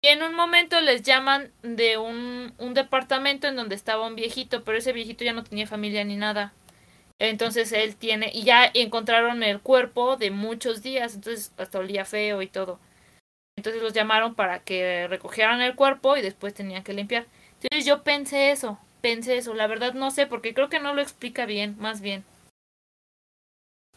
Y 0.00 0.08
en 0.08 0.22
un 0.22 0.34
momento 0.34 0.80
les 0.80 1.02
llaman 1.02 1.50
de 1.62 1.98
un, 1.98 2.54
un 2.58 2.74
departamento 2.74 3.48
en 3.48 3.56
donde 3.56 3.74
estaba 3.74 4.06
un 4.06 4.14
viejito, 4.14 4.62
pero 4.62 4.78
ese 4.78 4.92
viejito 4.92 5.24
ya 5.24 5.32
no 5.32 5.42
tenía 5.42 5.66
familia 5.66 6.04
ni 6.04 6.16
nada. 6.16 6.52
Entonces 7.18 7.72
él 7.72 7.96
tiene, 7.96 8.30
y 8.32 8.44
ya 8.44 8.70
encontraron 8.74 9.42
el 9.42 9.60
cuerpo 9.60 10.16
de 10.16 10.30
muchos 10.30 10.82
días, 10.82 11.16
entonces 11.16 11.52
hasta 11.58 11.80
olía 11.80 12.04
feo 12.04 12.42
y 12.42 12.46
todo. 12.46 12.78
Entonces 13.56 13.82
los 13.82 13.92
llamaron 13.92 14.36
para 14.36 14.60
que 14.60 15.08
recogieran 15.08 15.60
el 15.60 15.74
cuerpo 15.74 16.16
y 16.16 16.22
después 16.22 16.54
tenían 16.54 16.84
que 16.84 16.92
limpiar. 16.92 17.26
Entonces 17.60 17.84
yo 17.84 18.04
pensé 18.04 18.52
eso, 18.52 18.78
pensé 19.00 19.36
eso, 19.36 19.52
la 19.52 19.66
verdad 19.66 19.94
no 19.94 20.12
sé, 20.12 20.28
porque 20.28 20.54
creo 20.54 20.68
que 20.68 20.78
no 20.78 20.94
lo 20.94 21.02
explica 21.02 21.44
bien, 21.44 21.74
más 21.80 22.00
bien. 22.00 22.24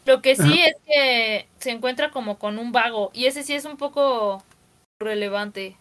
Lo 0.06 0.24
que 0.24 0.36
sí 0.36 0.62
Ajá. 0.62 0.66
es 0.66 0.76
que 0.88 1.48
se 1.60 1.70
encuentra 1.70 2.10
como 2.10 2.40
con 2.40 2.58
un 2.58 2.72
vago, 2.72 3.12
y 3.14 3.26
ese 3.26 3.44
sí 3.44 3.54
es 3.54 3.66
un 3.66 3.78
poco 3.78 4.44
relevante. 5.00 5.78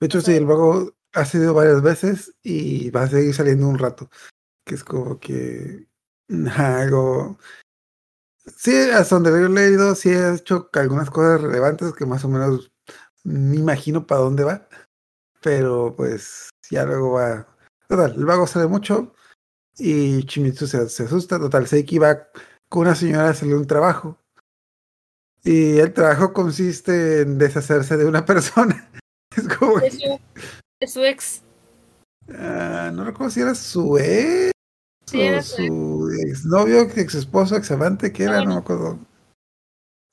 De 0.00 0.06
hecho, 0.06 0.20
sí, 0.20 0.34
el 0.34 0.46
vago 0.46 0.92
ha 1.12 1.24
sido 1.24 1.54
varias 1.54 1.82
veces 1.82 2.34
y 2.42 2.90
va 2.90 3.02
a 3.02 3.08
seguir 3.08 3.34
saliendo 3.34 3.68
un 3.68 3.78
rato. 3.78 4.10
Que 4.64 4.74
es 4.74 4.84
como 4.84 5.18
que 5.18 5.88
algo. 6.56 7.38
Sí, 8.56 8.74
hasta 8.90 9.16
donde 9.16 9.30
lo 9.30 9.46
he 9.46 9.48
leído, 9.48 9.94
sí 9.94 10.10
ha 10.10 10.34
hecho 10.34 10.70
algunas 10.72 11.10
cosas 11.10 11.42
relevantes 11.42 11.92
que 11.92 12.06
más 12.06 12.24
o 12.24 12.28
menos 12.28 12.72
me 13.24 13.56
imagino 13.56 14.06
para 14.06 14.22
dónde 14.22 14.44
va. 14.44 14.68
Pero 15.42 15.94
pues 15.96 16.50
ya 16.70 16.84
luego 16.84 17.12
va. 17.12 17.46
Total, 17.88 18.14
el 18.14 18.24
vago 18.24 18.46
sale 18.46 18.66
mucho 18.66 19.14
y 19.78 20.24
Chimitsu 20.24 20.66
se, 20.66 20.88
se 20.88 21.04
asusta. 21.04 21.38
Total, 21.38 21.66
Seiki 21.66 21.98
va 21.98 22.28
con 22.68 22.82
una 22.82 22.94
señora 22.94 23.28
a 23.28 23.30
hacerle 23.30 23.56
un 23.56 23.66
trabajo. 23.66 24.18
Y 25.44 25.78
el 25.78 25.92
trabajo 25.92 26.32
consiste 26.32 27.22
en 27.22 27.38
deshacerse 27.38 27.96
de 27.96 28.06
una 28.06 28.24
persona. 28.26 28.90
Es 29.38 29.48
como 29.56 29.78
Es 29.78 29.94
su, 29.98 30.20
es 30.80 30.92
su 30.92 31.04
ex. 31.04 31.42
Ah, 32.34 32.90
no 32.92 33.04
recuerdo 33.04 33.30
si 33.30 33.40
era 33.40 33.54
su 33.54 33.96
ex 33.98 34.52
Sí, 35.06 35.18
o 35.18 35.22
era 35.22 35.42
su 35.42 35.56
su 35.56 36.10
exnovio, 36.28 36.82
ex 36.82 37.14
esposo, 37.14 37.56
ex 37.56 37.70
amante, 37.70 38.12
que 38.12 38.24
era, 38.24 38.44
no 38.44 38.50
me 38.54 38.60
acuerdo. 38.60 38.98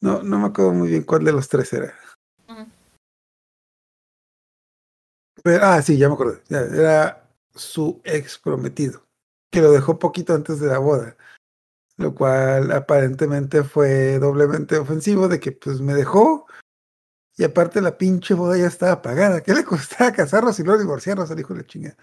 No, 0.01 0.23
no 0.23 0.39
me 0.39 0.47
acuerdo 0.47 0.71
muy 0.71 0.89
bien 0.89 1.03
cuál 1.03 1.25
de 1.25 1.33
los 1.33 1.49
tres 1.49 1.73
era. 1.73 1.93
Pero- 5.43 5.65
ah, 5.65 5.81
sí, 5.81 5.97
ya 5.97 6.09
me 6.09 6.15
ya, 6.47 6.59
era 6.59 7.29
su 7.53 8.01
ex 8.03 8.37
prometido, 8.37 9.03
que 9.51 9.61
lo 9.61 9.71
dejó 9.71 9.99
poquito 9.99 10.33
antes 10.33 10.59
de 10.59 10.67
la 10.67 10.79
boda. 10.79 11.17
Lo 11.97 12.13
cual 12.15 12.71
aparentemente 12.71 13.63
fue 13.63 14.19
doblemente 14.19 14.77
ofensivo 14.77 15.27
de 15.27 15.39
que 15.39 15.51
pues 15.51 15.81
me 15.81 15.93
dejó 15.93 16.45
y 17.37 17.43
aparte 17.43 17.81
la 17.81 17.97
pinche 17.97 18.33
boda 18.33 18.57
ya 18.57 18.67
estaba 18.67 19.01
pagada. 19.01 19.41
¿Qué 19.41 19.53
le 19.53 19.63
costaba 19.63 20.11
casarnos 20.11 20.59
y 20.59 20.63
luego 20.63 20.79
divorciarnos 20.79 21.29
al 21.29 21.39
hijo 21.39 21.53
de 21.53 21.59
la 21.61 21.67
chinga? 21.67 21.97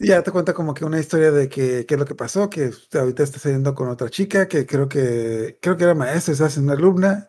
Y 0.00 0.08
ya 0.08 0.22
te 0.22 0.30
cuenta 0.30 0.54
como 0.54 0.74
que 0.74 0.84
una 0.84 1.00
historia 1.00 1.32
de 1.32 1.48
que 1.48 1.84
qué 1.84 1.94
es 1.94 1.98
lo 1.98 2.06
que 2.06 2.14
pasó, 2.14 2.48
que 2.48 2.70
ahorita 2.92 3.24
está 3.24 3.40
saliendo 3.40 3.74
con 3.74 3.88
otra 3.88 4.08
chica, 4.08 4.46
que 4.46 4.64
creo 4.64 4.88
que 4.88 5.58
creo 5.60 5.76
que 5.76 5.82
era 5.82 5.94
maestra, 5.94 6.46
es 6.46 6.56
una 6.56 6.74
alumna. 6.74 7.28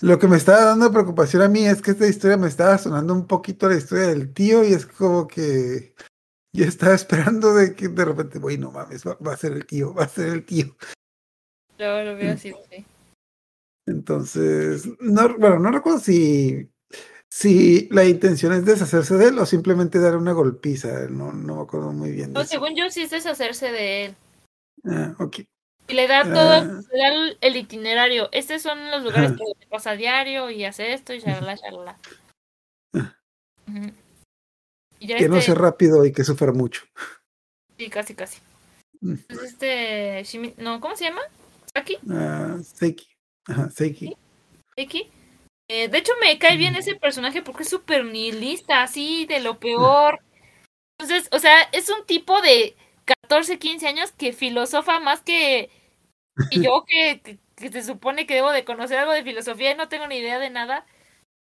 Lo 0.00 0.18
que 0.18 0.26
me 0.26 0.36
estaba 0.36 0.64
dando 0.64 0.90
preocupación 0.90 1.42
a 1.42 1.48
mí 1.48 1.64
es 1.64 1.80
que 1.80 1.92
esta 1.92 2.08
historia 2.08 2.36
me 2.36 2.48
estaba 2.48 2.76
sonando 2.76 3.14
un 3.14 3.28
poquito 3.28 3.66
a 3.66 3.68
la 3.68 3.76
historia 3.76 4.08
del 4.08 4.34
tío 4.34 4.64
y 4.64 4.72
es 4.72 4.84
como 4.84 5.28
que 5.28 5.94
yo 6.52 6.64
estaba 6.64 6.94
esperando 6.94 7.54
de 7.54 7.76
que 7.76 7.88
de 7.88 8.04
repente, 8.04 8.40
güey, 8.40 8.58
no 8.58 8.72
mames, 8.72 9.06
va, 9.06 9.16
va 9.24 9.34
a 9.34 9.36
ser 9.36 9.52
el 9.52 9.64
tío, 9.64 9.94
va 9.94 10.02
a 10.02 10.08
ser 10.08 10.30
el 10.30 10.44
tío. 10.44 10.76
Yo 11.78 12.02
lo 12.02 12.16
veo 12.16 12.32
así, 12.32 12.52
sí. 12.68 12.84
Entonces, 13.86 14.88
no, 15.00 15.36
bueno, 15.38 15.58
no 15.58 15.70
recuerdo 15.72 15.98
si, 15.98 16.68
si 17.28 17.88
la 17.90 18.04
intención 18.04 18.52
es 18.52 18.64
deshacerse 18.64 19.16
de 19.16 19.28
él 19.28 19.38
o 19.38 19.46
simplemente 19.46 19.98
dar 19.98 20.16
una 20.16 20.32
golpiza. 20.32 21.08
No, 21.08 21.32
no 21.32 21.56
me 21.56 21.62
acuerdo 21.62 21.92
muy 21.92 22.12
bien. 22.12 22.28
de 22.28 22.34
No, 22.34 22.40
eso. 22.42 22.50
según 22.50 22.76
yo, 22.76 22.88
sí 22.90 23.02
es 23.02 23.10
deshacerse 23.10 23.72
de 23.72 24.04
él. 24.06 24.14
Ah, 24.84 25.14
ok. 25.18 25.38
Y 25.88 25.94
le 25.94 26.06
da 26.06 26.22
todo, 26.22 26.38
Ah. 26.52 26.80
le 26.92 26.98
da 26.98 27.36
el, 27.40 27.56
itinerario. 27.56 28.28
Estos 28.32 28.62
son 28.62 28.90
los 28.90 29.02
lugares 29.02 29.32
que 29.32 29.44
te 29.58 29.66
pasa 29.66 29.90
a 29.90 29.96
diario 29.96 30.48
y 30.50 30.64
hace 30.64 30.92
esto 30.94 31.12
y 31.12 31.18
shalala, 31.18 31.56
shalala. 31.56 31.98
Ah. 32.94 33.16
Ujú. 33.68 33.90
Y 35.00 35.08
ya 35.08 35.16
Que 35.18 35.28
no 35.28 35.34
este- 35.36 35.46
sea 35.46 35.54
rápido 35.56 36.04
y 36.06 36.12
que 36.12 36.22
sufra 36.22 36.52
mucho. 36.52 36.82
Sí, 37.76 37.88
casi, 37.90 38.14
casi. 38.14 38.38
Mm. 39.00 39.14
Entonces 39.28 39.50
este, 39.52 40.20
Shimi- 40.22 40.54
no, 40.58 40.80
¿cómo 40.80 40.94
se 40.94 41.04
llama? 41.04 41.20
Saki, 41.74 41.98
Ah, 42.10 42.58
Seiki. 42.62 43.08
Ajá, 43.46 43.70
Seiki. 43.70 44.16
Saki. 44.76 45.10
Eh, 45.68 45.88
de 45.88 45.98
hecho 45.98 46.12
me 46.20 46.38
cae 46.38 46.56
bien 46.56 46.76
ese 46.76 46.94
personaje 46.96 47.42
porque 47.42 47.62
es 47.62 47.68
súper 47.68 48.04
nihilista, 48.04 48.82
así 48.82 49.26
de 49.26 49.40
lo 49.40 49.58
peor. 49.58 50.20
Entonces, 50.98 51.28
o 51.32 51.38
sea, 51.38 51.62
es 51.72 51.88
un 51.88 52.04
tipo 52.04 52.40
de 52.42 52.76
14, 53.04 53.58
15 53.58 53.88
años 53.88 54.12
que 54.12 54.32
filosofa 54.32 55.00
más 55.00 55.22
que, 55.22 55.70
yo 56.50 56.84
que, 56.86 57.20
que, 57.22 57.38
que 57.56 57.72
se 57.72 57.82
supone 57.82 58.26
que 58.26 58.34
debo 58.34 58.50
de 58.50 58.64
conocer 58.64 58.98
algo 58.98 59.12
de 59.12 59.24
filosofía 59.24 59.72
y 59.72 59.76
no 59.76 59.88
tengo 59.88 60.06
ni 60.06 60.16
idea 60.16 60.38
de 60.38 60.50
nada. 60.50 60.84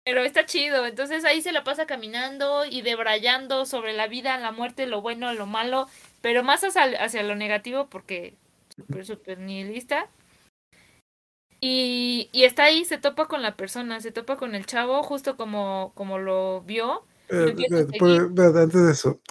Pero 0.06 0.22
está 0.22 0.46
chido, 0.46 0.86
entonces 0.86 1.24
ahí 1.24 1.42
se 1.42 1.54
la 1.54 1.64
pasa 1.64 1.86
caminando 1.86 2.66
y 2.66 2.82
debrayando 2.82 3.66
sobre 3.66 3.94
la 3.94 4.08
vida, 4.08 4.38
la 4.38 4.52
muerte, 4.52 4.86
lo 4.86 5.02
bueno, 5.02 5.34
lo 5.34 5.46
malo, 5.46 5.88
pero 6.22 6.44
más 6.44 6.62
hacia, 6.64 6.84
hacia 7.02 7.24
lo 7.24 7.36
negativo 7.36 7.88
porque 7.88 8.36
súper, 8.76 9.06
súper 9.06 9.40
nihilista. 9.40 10.10
Y, 11.66 12.28
y 12.34 12.44
está 12.44 12.66
ahí, 12.66 12.84
se 12.84 12.98
topa 12.98 13.30
con 13.30 13.42
la 13.42 13.56
persona, 13.56 14.02
se 14.02 14.12
topa 14.12 14.36
con 14.36 14.54
el 14.54 14.66
chavo, 14.66 15.02
justo 15.02 15.38
como, 15.38 15.94
como 15.96 16.18
lo 16.18 16.60
vio. 16.64 17.06
Eh, 17.30 17.56
eh, 17.58 17.88
por- 17.98 18.34
antes 18.58 18.86
de 18.86 18.92
eso, 18.92 19.22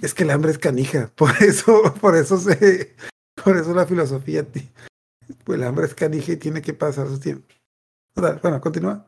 es 0.00 0.14
que 0.14 0.22
el 0.22 0.30
hambre 0.30 0.52
es 0.52 0.58
canija. 0.58 1.10
Por 1.16 1.32
eso, 1.42 1.82
por 2.00 2.14
eso 2.14 2.38
se, 2.38 2.94
por 3.42 3.56
eso 3.56 3.74
la 3.74 3.86
filosofía, 3.86 4.46
pues 5.42 5.58
el 5.58 5.64
hambre 5.64 5.86
es 5.86 5.96
canija 5.96 6.30
y 6.30 6.36
tiene 6.36 6.62
que 6.62 6.74
pasar 6.74 7.08
su 7.08 7.18
tiempo. 7.18 7.52
Bueno, 8.14 8.60
continúa. 8.60 9.04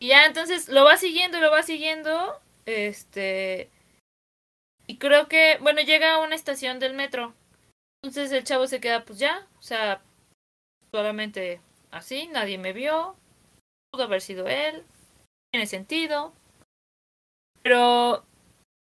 Y 0.00 0.08
ya 0.08 0.26
entonces 0.26 0.68
lo 0.68 0.82
va 0.82 0.96
siguiendo, 0.96 1.38
lo 1.38 1.52
va 1.52 1.62
siguiendo. 1.62 2.40
Este. 2.66 3.70
Y 4.88 4.98
creo 4.98 5.28
que, 5.28 5.58
bueno, 5.60 5.82
llega 5.82 6.14
a 6.14 6.20
una 6.20 6.34
estación 6.34 6.80
del 6.80 6.94
metro. 6.94 7.32
Entonces 8.02 8.32
el 8.32 8.42
chavo 8.42 8.66
se 8.66 8.80
queda, 8.80 9.04
pues 9.04 9.20
ya, 9.20 9.46
o 9.56 9.62
sea, 9.62 10.02
solamente 10.92 11.60
así, 11.90 12.28
nadie 12.28 12.58
me 12.58 12.72
vio. 12.72 13.16
Pudo 13.92 14.04
haber 14.04 14.20
sido 14.20 14.46
él. 14.46 14.84
Tiene 15.52 15.66
sentido. 15.66 16.32
Pero 17.62 18.24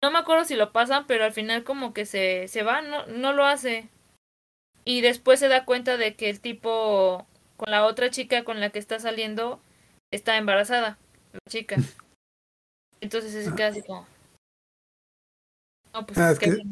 no 0.03 0.11
me 0.11 0.19
acuerdo 0.19 0.45
si 0.45 0.55
lo 0.55 0.71
pasan, 0.71 1.05
pero 1.07 1.23
al 1.25 1.33
final 1.33 1.63
como 1.63 1.93
que 1.93 2.05
se, 2.05 2.47
se 2.47 2.63
va, 2.63 2.81
no, 2.81 3.05
no 3.07 3.33
lo 3.33 3.45
hace. 3.45 3.89
Y 4.85 5.01
después 5.01 5.39
se 5.39 5.47
da 5.47 5.65
cuenta 5.65 5.97
de 5.97 6.15
que 6.15 6.29
el 6.29 6.39
tipo 6.39 7.25
con 7.57 7.71
la 7.71 7.85
otra 7.85 8.09
chica 8.09 8.43
con 8.43 8.59
la 8.59 8.69
que 8.69 8.79
está 8.79 8.99
saliendo 8.99 9.59
está 10.11 10.37
embarazada, 10.37 10.97
la 11.33 11.39
chica. 11.49 11.77
Entonces 13.01 13.45
se 13.45 13.55
queda 13.55 13.67
así 13.67 13.81
como. 13.83 14.07
No, 15.93 16.05
pues 16.05 16.17
Ah, 16.17 16.31
es 16.31 16.41
es 16.41 16.55
que- 16.57 16.63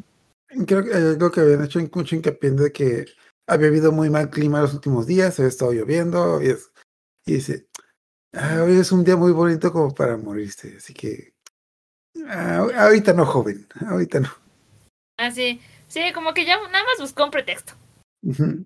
Creo 0.67 0.83
que 0.83 0.93
hay 0.93 1.01
algo 1.01 1.31
que 1.31 1.41
habían 1.41 1.63
hecho 1.63 1.79
en 1.79 1.89
mucho 1.93 2.15
hincapié 2.15 2.49
en 2.49 2.57
de 2.57 2.71
que 2.71 3.05
había 3.47 3.67
habido 3.67 3.91
muy 3.91 4.09
mal 4.09 4.29
clima 4.29 4.61
los 4.61 4.73
últimos 4.73 5.05
días, 5.07 5.37
había 5.39 5.49
estado 5.49 5.73
lloviendo 5.73 6.41
y, 6.41 6.49
es- 6.49 6.71
y 7.25 7.33
dice, 7.35 7.67
"Ah, 8.33 8.61
hoy 8.63 8.77
es 8.77 8.91
un 8.91 9.03
día 9.03 9.15
muy 9.15 9.31
bonito 9.31 9.71
como 9.71 9.93
para 9.93 10.17
morirse, 10.17 10.75
así 10.77 10.93
que 10.93 11.33
ah, 12.27 12.67
ahorita 12.75 13.13
no, 13.13 13.25
joven, 13.25 13.67
ahorita 13.87 14.19
no. 14.21 14.29
Ah, 15.17 15.31
sí. 15.31 15.61
Sí, 15.87 16.01
como 16.13 16.33
que 16.33 16.43
ya 16.45 16.55
nada 16.57 16.83
más 16.85 16.99
buscó 16.99 17.25
un 17.25 17.31
pretexto. 17.31 17.73
Ujú. 18.23 18.65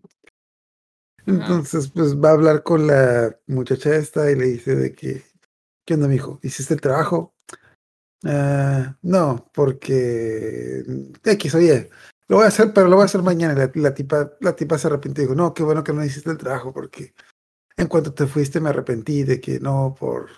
Entonces, 1.26 1.90
pues 1.90 2.16
va 2.16 2.30
a 2.30 2.34
hablar 2.34 2.64
con 2.64 2.88
la 2.88 3.38
muchacha 3.48 3.94
esta 3.96 4.32
y 4.32 4.36
le 4.36 4.46
dice 4.46 4.76
de 4.76 4.94
que, 4.96 5.26
¿qué 5.86 5.96
onda, 5.96 6.08
mijo? 6.08 6.40
¿Hiciste 6.42 6.74
el 6.74 6.80
trabajo? 6.82 7.34
"Ah, 8.24 8.98
no, 9.02 9.50
porque 9.54 10.84
X, 11.26 11.56
oye, 11.56 11.90
lo 12.28 12.38
voy 12.38 12.46
a 12.46 12.50
hacer, 12.50 12.74
pero 12.74 12.88
lo 12.88 12.96
voy 12.96 13.04
a 13.04 13.06
hacer 13.06 13.22
mañana. 13.22 13.54
La, 13.54 13.72
la 13.74 13.94
tipa, 13.94 14.34
la 14.42 14.56
tipa 14.56 14.78
se 14.78 14.88
arrepintió 14.88 15.24
y 15.24 15.28
dijo, 15.28 15.36
no, 15.36 15.54
qué 15.54 15.64
bueno 15.64 15.84
que 15.84 15.94
no 15.94 16.04
hiciste 16.04 16.30
el 16.30 16.38
trabajo, 16.38 16.74
porque 16.74 17.14
en 17.78 17.88
cuanto 17.88 18.14
te 18.14 18.28
fuiste 18.28 18.60
me 18.60 18.70
arrepentí 18.70 19.24
de 19.24 19.40
que 19.40 19.60
no, 19.60 19.96
por 19.98 20.30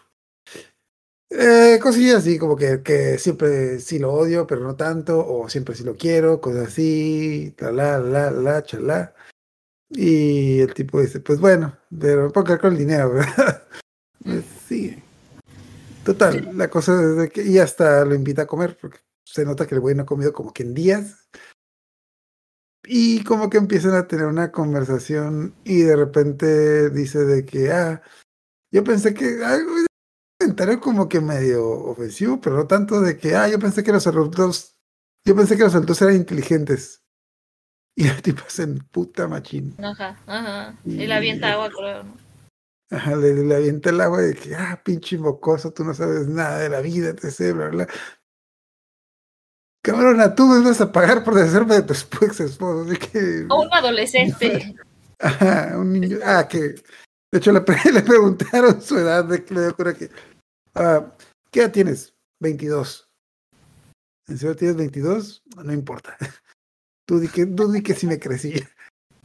eh, 1.31 1.79
cosillas 1.81 2.17
así, 2.17 2.39
como 2.39 2.55
que, 2.55 2.81
que 2.81 3.19
siempre 3.19 3.79
sí 3.79 3.99
lo 3.99 4.13
odio, 4.13 4.47
pero 4.47 4.61
no 4.61 4.75
tanto, 4.75 5.25
o 5.27 5.47
siempre 5.47 5.75
sí 5.75 5.83
lo 5.83 5.95
quiero, 5.95 6.41
cosas 6.41 6.69
así, 6.69 7.53
la, 7.59 7.71
la, 7.71 7.99
la, 7.99 8.31
la, 8.31 8.63
chalá. 8.63 9.13
Y 9.89 10.59
el 10.61 10.73
tipo 10.73 10.99
dice, 11.01 11.19
pues 11.19 11.39
bueno, 11.39 11.77
pero 11.97 12.31
puedo 12.31 12.45
quedar 12.45 12.61
con 12.61 12.73
el 12.73 12.79
dinero, 12.79 13.13
¿verdad? 13.13 13.63
Pues 14.21 14.43
sí. 14.67 15.01
Total, 16.03 16.49
la 16.57 16.69
cosa 16.69 17.01
es 17.01 17.15
de 17.15 17.29
que, 17.29 17.41
y 17.43 17.57
hasta 17.57 18.03
lo 18.03 18.15
invita 18.15 18.41
a 18.41 18.47
comer, 18.47 18.77
porque 18.79 18.99
se 19.23 19.45
nota 19.45 19.65
que 19.65 19.75
el 19.75 19.81
güey 19.81 19.95
no 19.95 20.03
ha 20.03 20.05
comido 20.05 20.33
como 20.33 20.51
que 20.51 20.63
en 20.63 20.73
días. 20.73 21.29
Y 22.91 23.23
como 23.23 23.51
que 23.51 23.59
empiezan 23.59 23.93
a 23.93 24.07
tener 24.07 24.25
una 24.25 24.51
conversación 24.51 25.53
y 25.63 25.83
de 25.83 25.95
repente 25.95 26.89
dice 26.89 27.19
de 27.19 27.45
que, 27.45 27.71
ah, 27.71 28.01
yo 28.73 28.83
pensé 28.83 29.13
que, 29.13 29.45
ah, 29.45 29.57
un 29.57 29.85
comentario 30.41 30.79
como 30.79 31.07
que 31.07 31.21
medio 31.21 31.69
ofensivo, 31.69 32.41
pero 32.41 32.55
no 32.55 32.65
tanto 32.65 32.99
de 32.99 33.15
que, 33.15 33.35
ah, 33.35 33.47
yo 33.47 33.59
pensé 33.59 33.83
que 33.83 33.91
los 33.91 34.07
adultos, 34.07 34.79
yo 35.23 35.35
pensé 35.35 35.55
que 35.55 35.65
los 35.65 35.75
adultos 35.75 36.01
eran 36.01 36.15
inteligentes. 36.15 37.03
Y 37.95 38.07
el 38.07 38.21
tipo 38.21 38.43
se 38.47 38.65
puta 38.65 39.27
machín. 39.27 39.75
Ajá, 39.77 40.17
ajá. 40.25 40.79
Y 40.85 41.05
le 41.05 41.13
avienta 41.13 41.51
agua, 41.51 41.69
creo, 41.69 42.03
¿no? 42.03 42.17
Ajá, 42.89 43.15
le, 43.17 43.33
le 43.43 43.55
avienta 43.55 43.89
el 43.89 44.01
agua 44.01 44.21
de 44.21 44.33
que, 44.33 44.55
ah, 44.55 44.81
pinche 44.83 45.17
mocoso, 45.17 45.73
tú 45.73 45.83
no 45.83 45.93
sabes 45.93 46.27
nada 46.27 46.59
de 46.59 46.69
la 46.69 46.81
vida, 46.81 47.09
etc. 47.09 47.53
Bla, 47.53 47.67
bla. 47.67 47.87
Cabrona, 49.81 50.35
tú 50.35 50.45
me 50.45 50.59
vas 50.61 50.81
a 50.81 50.91
pagar 50.91 51.23
por 51.23 51.35
deshacerme 51.35 51.75
de 51.75 51.83
tu 51.83 51.93
ex 51.93 52.39
esposo, 52.39 52.81
así 52.81 52.97
que. 52.97 53.45
O 53.49 53.61
un 53.61 53.73
adolescente. 53.73 54.75
Ajá, 55.19 55.77
un 55.77 55.93
niño. 55.93 56.17
Ah, 56.23 56.47
que. 56.47 56.75
De 57.31 57.37
hecho, 57.37 57.51
le, 57.51 57.61
le 57.93 58.01
preguntaron 58.01 58.81
su 58.81 58.97
edad, 58.97 59.25
de 59.25 59.43
que 59.43 59.53
le 59.53 59.61
dio 59.61 59.75
cura 59.75 59.93
que. 59.93 60.09
ah, 60.75 61.15
¿Qué 61.51 61.61
edad 61.61 61.71
tienes? 61.71 62.13
22. 62.41 63.09
¿En 64.27 64.37
serio 64.37 64.55
tienes 64.55 64.77
22? 64.77 65.43
No 65.63 65.73
importa. 65.73 66.17
Tú 67.07 67.19
di 67.19 67.27
que, 67.27 67.47
tú 67.47 67.71
di 67.71 67.81
que 67.81 67.95
sí 67.95 68.05
me 68.05 68.19
crecí. 68.19 68.53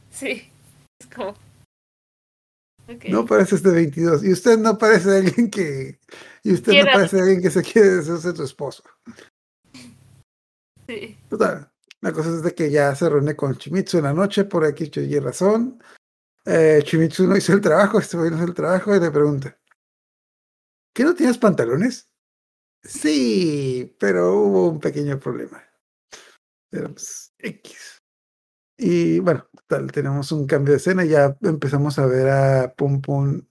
Sí. 0.09 0.51
Es 0.99 1.07
como. 1.15 1.35
No 3.09 3.25
pareces 3.27 3.61
de 3.61 3.71
22. 3.71 4.23
Y 4.23 4.31
usted 4.31 4.57
no 4.57 4.75
parece 4.75 5.17
alguien 5.17 5.51
que. 5.51 5.99
Y 6.43 6.53
usted 6.53 6.83
no 6.83 6.91
parece 6.91 7.19
alguien 7.19 7.43
que 7.43 7.51
se 7.51 7.61
quiere 7.61 7.89
deshacerse 7.89 8.29
de 8.29 8.33
tu 8.33 8.43
esposo. 8.43 8.81
Sí. 10.87 11.17
Total. 11.29 11.71
La 12.01 12.11
cosa 12.11 12.29
es 12.29 12.43
de 12.43 12.53
que 12.53 12.69
ya 12.69 12.93
se 12.95 13.09
reúne 13.09 13.35
con 13.35 13.57
Chimitsu 13.57 13.97
en 13.97 14.03
la 14.03 14.13
noche 14.13 14.45
por 14.45 14.63
aquí 14.63 14.91
y 14.93 15.19
razón. 15.19 15.81
Eh, 16.45 16.81
Chimitsu 16.83 17.25
no 17.25 17.35
hizo 17.35 17.53
el 17.53 17.61
trabajo, 17.61 17.99
este 17.99 18.17
no 18.17 18.25
hizo 18.27 18.43
el 18.43 18.53
trabajo 18.53 18.95
y 18.95 18.99
le 18.99 19.09
pregunta: 19.09 19.57
¿Qué 20.93 21.03
no 21.03 21.15
tienes 21.15 21.37
pantalones? 21.37 22.09
Sí, 22.83 23.95
pero 23.99 24.33
hubo 24.35 24.69
un 24.69 24.79
pequeño 24.79 25.19
problema. 25.19 25.63
Pues, 26.69 27.33
X. 27.39 28.03
Y 28.77 29.19
bueno, 29.19 29.47
total, 29.51 29.91
tenemos 29.91 30.31
un 30.31 30.45
cambio 30.45 30.73
de 30.73 30.77
escena 30.77 31.05
ya 31.05 31.37
empezamos 31.41 31.97
a 31.97 32.05
ver 32.05 32.29
a 32.29 32.73
Pum 32.75 33.01
Pum 33.01 33.41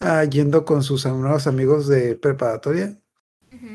ah, 0.00 0.24
yendo 0.24 0.64
con 0.64 0.82
sus 0.82 1.06
nuevos 1.06 1.46
amigos 1.46 1.88
de 1.88 2.16
preparatoria. 2.16 3.00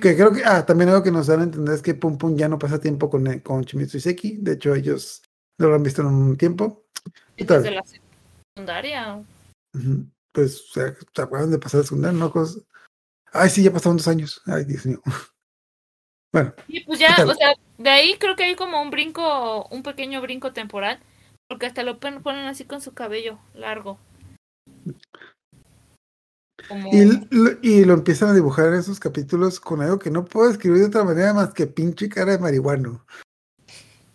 Que 0.02 0.15
creo 0.15 0.32
que, 0.34 0.44
ah, 0.46 0.65
también 0.65 0.89
algo 0.89 1.04
que 1.04 1.12
nos 1.12 1.28
dan 1.28 1.41
a 1.41 1.44
entender 1.44 1.74
es 1.76 1.82
que 1.82 1.94
Pum 1.94 2.17
Pum 2.17 2.36
ya 2.36 2.48
no 2.50 2.58
pasa 2.60 2.80
tiempo 2.80 3.10
con, 3.10 3.28
eh, 3.28 3.41
con 3.41 3.62
Shimizu 3.62 3.98
y 3.98 4.02
Seki. 4.02 4.38
De 4.38 4.54
hecho, 4.54 4.74
ellos 4.74 5.22
no 5.60 5.67
lo 5.70 5.76
han 5.76 5.84
visto 5.84 6.02
en 6.02 6.08
un 6.08 6.38
tiempo. 6.38 6.86
¿Qué 7.36 7.46
tal? 7.46 7.62
Desde 7.63 7.76
la 7.76 7.84
secundaria. 7.84 9.24
Pues, 10.32 10.62
o 10.62 10.74
sea, 10.74 10.94
¿se 11.13 11.22
acuerdan 11.22 11.52
de 11.52 11.60
pasar 11.60 11.82
a 11.82 11.84
secundaria? 11.84 12.17
No, 12.17 12.32
cosas. 12.32 12.63
Ay, 13.34 13.50
sí, 13.50 13.63
ya 13.63 13.72
pasaron 13.72 13.98
dos 13.98 14.08
años. 14.08 14.41
Ay, 14.46 14.65
Dios 14.65 14.86
mío. 14.86 15.02
Bueno, 16.34 16.54
Y 16.70 16.86
pues 16.86 16.98
ya, 16.98 17.26
o 17.28 17.34
sea, 17.34 17.54
de 17.78 17.89
ahí 17.89 18.15
creo 18.17 18.38
que 18.38 18.44
hay 18.44 18.56
como 18.56 18.82
un 18.82 18.89
brinco, 18.89 19.65
un 19.67 19.84
pequeño 19.84 20.22
brinco 20.22 20.54
temporal, 20.54 20.98
porque 21.50 21.65
hasta 21.65 21.84
lo 21.84 22.00
pon- 22.00 22.24
ponen 22.24 22.46
así 22.46 22.63
con 22.63 22.80
su 22.80 22.94
cabello 22.94 23.38
largo. 23.54 24.00
Como... 26.67 26.89
y, 26.93 27.06
lo- 27.32 27.58
y 27.62 27.86
lo 27.86 27.93
empiezan 27.93 28.30
a 28.30 28.34
dibujar 28.34 28.67
en 28.67 28.76
esos 28.76 29.00
capítulos 29.00 29.60
con 29.60 29.82
algo 29.82 30.00
que 30.00 30.12
no 30.12 30.26
puedo 30.26 30.50
escribir 30.50 30.80
de 30.80 30.86
otra 30.88 31.04
manera 31.04 31.34
más 31.34 31.54
que 31.54 31.67
pinche 31.67 32.10
cara 32.10 32.34
de 32.34 32.39
marihuano. 32.39 33.06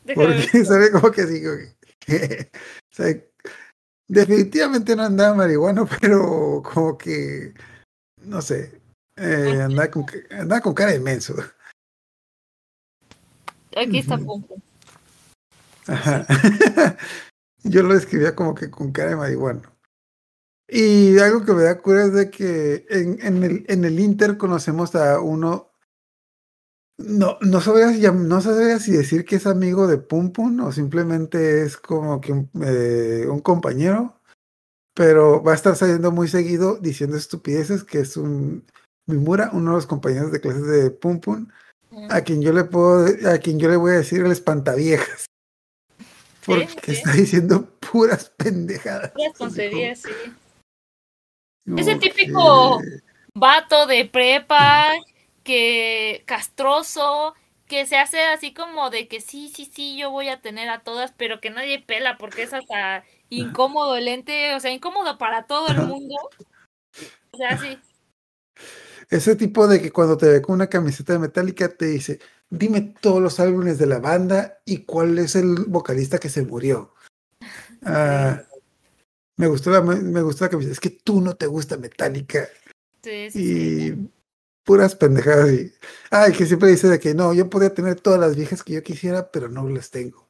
Déjame. 0.04 0.26
Porque 0.44 0.64
sabe 0.64 0.90
como 0.90 1.10
que 1.10 1.26
digo 1.26 1.52
que, 2.00 2.50
o 2.92 2.94
sea, 2.94 3.14
definitivamente 4.08 4.94
no 4.96 5.02
andaba 5.04 5.34
marihuano, 5.34 5.86
pero 6.00 6.62
como 6.62 6.96
que 6.96 7.54
no 8.22 8.40
sé, 8.42 8.80
eh, 9.16 9.60
andaba, 9.62 9.90
con, 9.90 10.06
andaba 10.30 10.60
con 10.60 10.74
cara 10.74 10.92
de 10.92 11.00
menso. 11.00 11.34
Aquí 13.76 13.98
está. 13.98 14.18
Ajá. 15.88 16.26
Yo 17.62 17.82
lo 17.82 17.94
describía 17.94 18.34
como 18.34 18.54
que 18.54 18.70
con 18.70 18.90
cara 18.90 19.10
de 19.10 19.16
marihuano. 19.16 19.75
Y 20.68 21.18
algo 21.18 21.44
que 21.44 21.52
me 21.52 21.62
da 21.62 21.78
cura 21.78 22.04
es 22.04 22.12
de 22.12 22.30
que 22.30 22.86
en, 22.90 23.18
en 23.22 23.42
el, 23.44 23.64
en 23.68 23.84
el 23.84 24.00
Inter 24.00 24.36
conocemos 24.36 24.94
a 24.94 25.20
uno. 25.20 25.70
No, 26.98 27.36
no 27.42 27.60
sabría, 27.60 27.92
si 27.92 28.00
no 28.00 28.40
sabría 28.40 28.78
si 28.78 28.92
decir 28.92 29.26
que 29.26 29.36
es 29.36 29.46
amigo 29.46 29.86
de 29.86 29.98
Pum 29.98 30.32
Pum 30.32 30.60
o 30.60 30.72
simplemente 30.72 31.62
es 31.62 31.76
como 31.76 32.22
que 32.22 32.32
un, 32.32 32.50
eh, 32.62 33.26
un 33.28 33.40
compañero, 33.40 34.18
pero 34.94 35.42
va 35.42 35.52
a 35.52 35.56
estar 35.56 35.76
saliendo 35.76 36.10
muy 36.10 36.26
seguido 36.26 36.78
diciendo 36.78 37.18
estupideces, 37.18 37.84
que 37.84 38.00
es 38.00 38.16
un 38.16 38.64
Mimura, 39.06 39.50
uno 39.52 39.72
de 39.72 39.76
los 39.76 39.86
compañeros 39.86 40.32
de 40.32 40.40
clases 40.40 40.66
de 40.66 40.90
Pum 40.90 41.20
Pum, 41.20 41.46
a 42.08 42.22
quien 42.22 42.42
yo 42.42 42.52
le 42.52 42.64
puedo, 42.64 43.06
a 43.30 43.38
quien 43.38 43.58
yo 43.58 43.68
le 43.68 43.76
voy 43.76 43.92
a 43.92 43.98
decir 43.98 44.24
el 44.24 44.32
espantaviejas. 44.32 45.26
Porque 46.44 46.68
sí. 46.86 46.92
está 46.92 47.12
diciendo 47.12 47.68
puras 47.78 48.32
pendejadas. 48.36 49.12
Puras 49.12 49.34
tonterías, 49.34 49.98
sí. 50.00 50.10
Ese 51.76 51.90
como 51.92 52.00
típico- 52.00 52.80
Vato 53.34 53.86
de 53.86 54.04
prepa, 54.06 54.92
que 55.42 56.22
castroso, 56.26 57.34
que 57.66 57.86
se 57.86 57.96
hace 57.96 58.20
así 58.20 58.54
como 58.54 58.90
de 58.90 59.08
que 59.08 59.20
sí, 59.20 59.52
sí, 59.54 59.70
sí, 59.72 59.96
yo 59.98 60.10
voy 60.10 60.28
a 60.28 60.40
tener 60.40 60.68
a 60.68 60.80
todas, 60.80 61.12
pero 61.16 61.40
que 61.40 61.50
nadie 61.50 61.80
pela 61.80 62.16
porque 62.16 62.42
es 62.44 62.54
hasta 62.54 63.04
incómodo 63.28 63.96
el 63.96 64.08
ente, 64.08 64.54
o 64.54 64.60
sea, 64.60 64.70
incómodo 64.72 65.18
para 65.18 65.46
todo 65.46 65.68
el 65.68 65.82
mundo. 65.82 66.14
O 67.32 67.36
sea, 67.36 67.58
sí. 67.58 67.78
Ese 69.10 69.36
tipo 69.36 69.68
de 69.68 69.82
que 69.82 69.92
cuando 69.92 70.16
te 70.16 70.26
ve 70.26 70.42
con 70.42 70.54
una 70.54 70.68
camiseta 70.68 71.12
de 71.12 71.18
Metallica 71.18 71.68
te 71.68 71.86
dice, 71.86 72.20
dime 72.48 72.94
todos 73.00 73.20
los 73.20 73.38
álbumes 73.38 73.78
de 73.78 73.86
la 73.86 73.98
banda 73.98 74.58
y 74.64 74.84
cuál 74.84 75.18
es 75.18 75.36
el 75.36 75.66
vocalista 75.66 76.18
que 76.18 76.28
se 76.28 76.42
murió. 76.42 76.94
Ah, 77.84 78.42
me 79.36 79.46
gustó 79.48 79.70
la 79.70 79.80
me 79.82 80.22
gustó 80.22 80.44
la 80.44 80.50
camiseta. 80.50 80.72
Es 80.72 80.80
que 80.80 80.90
tú 80.90 81.20
no 81.20 81.34
te 81.36 81.46
gusta 81.46 81.76
Metallica 81.76 82.48
Sí, 83.02 83.30
sí, 83.30 83.30
sí. 83.30 83.88
y 83.92 84.10
puras 84.64 84.96
pendejadas 84.96 85.52
y 85.52 85.72
ay 86.10 86.32
que 86.32 86.44
siempre 86.46 86.68
dice 86.70 86.88
de 86.88 86.98
que 86.98 87.14
no, 87.14 87.32
yo 87.32 87.48
podría 87.48 87.72
tener 87.72 88.00
todas 88.00 88.18
las 88.18 88.34
viejas 88.34 88.64
que 88.64 88.72
yo 88.74 88.82
quisiera, 88.82 89.30
pero 89.30 89.48
no 89.48 89.68
las 89.68 89.90
tengo. 89.90 90.28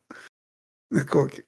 Es 0.91 1.05
como 1.05 1.27
que 1.29 1.47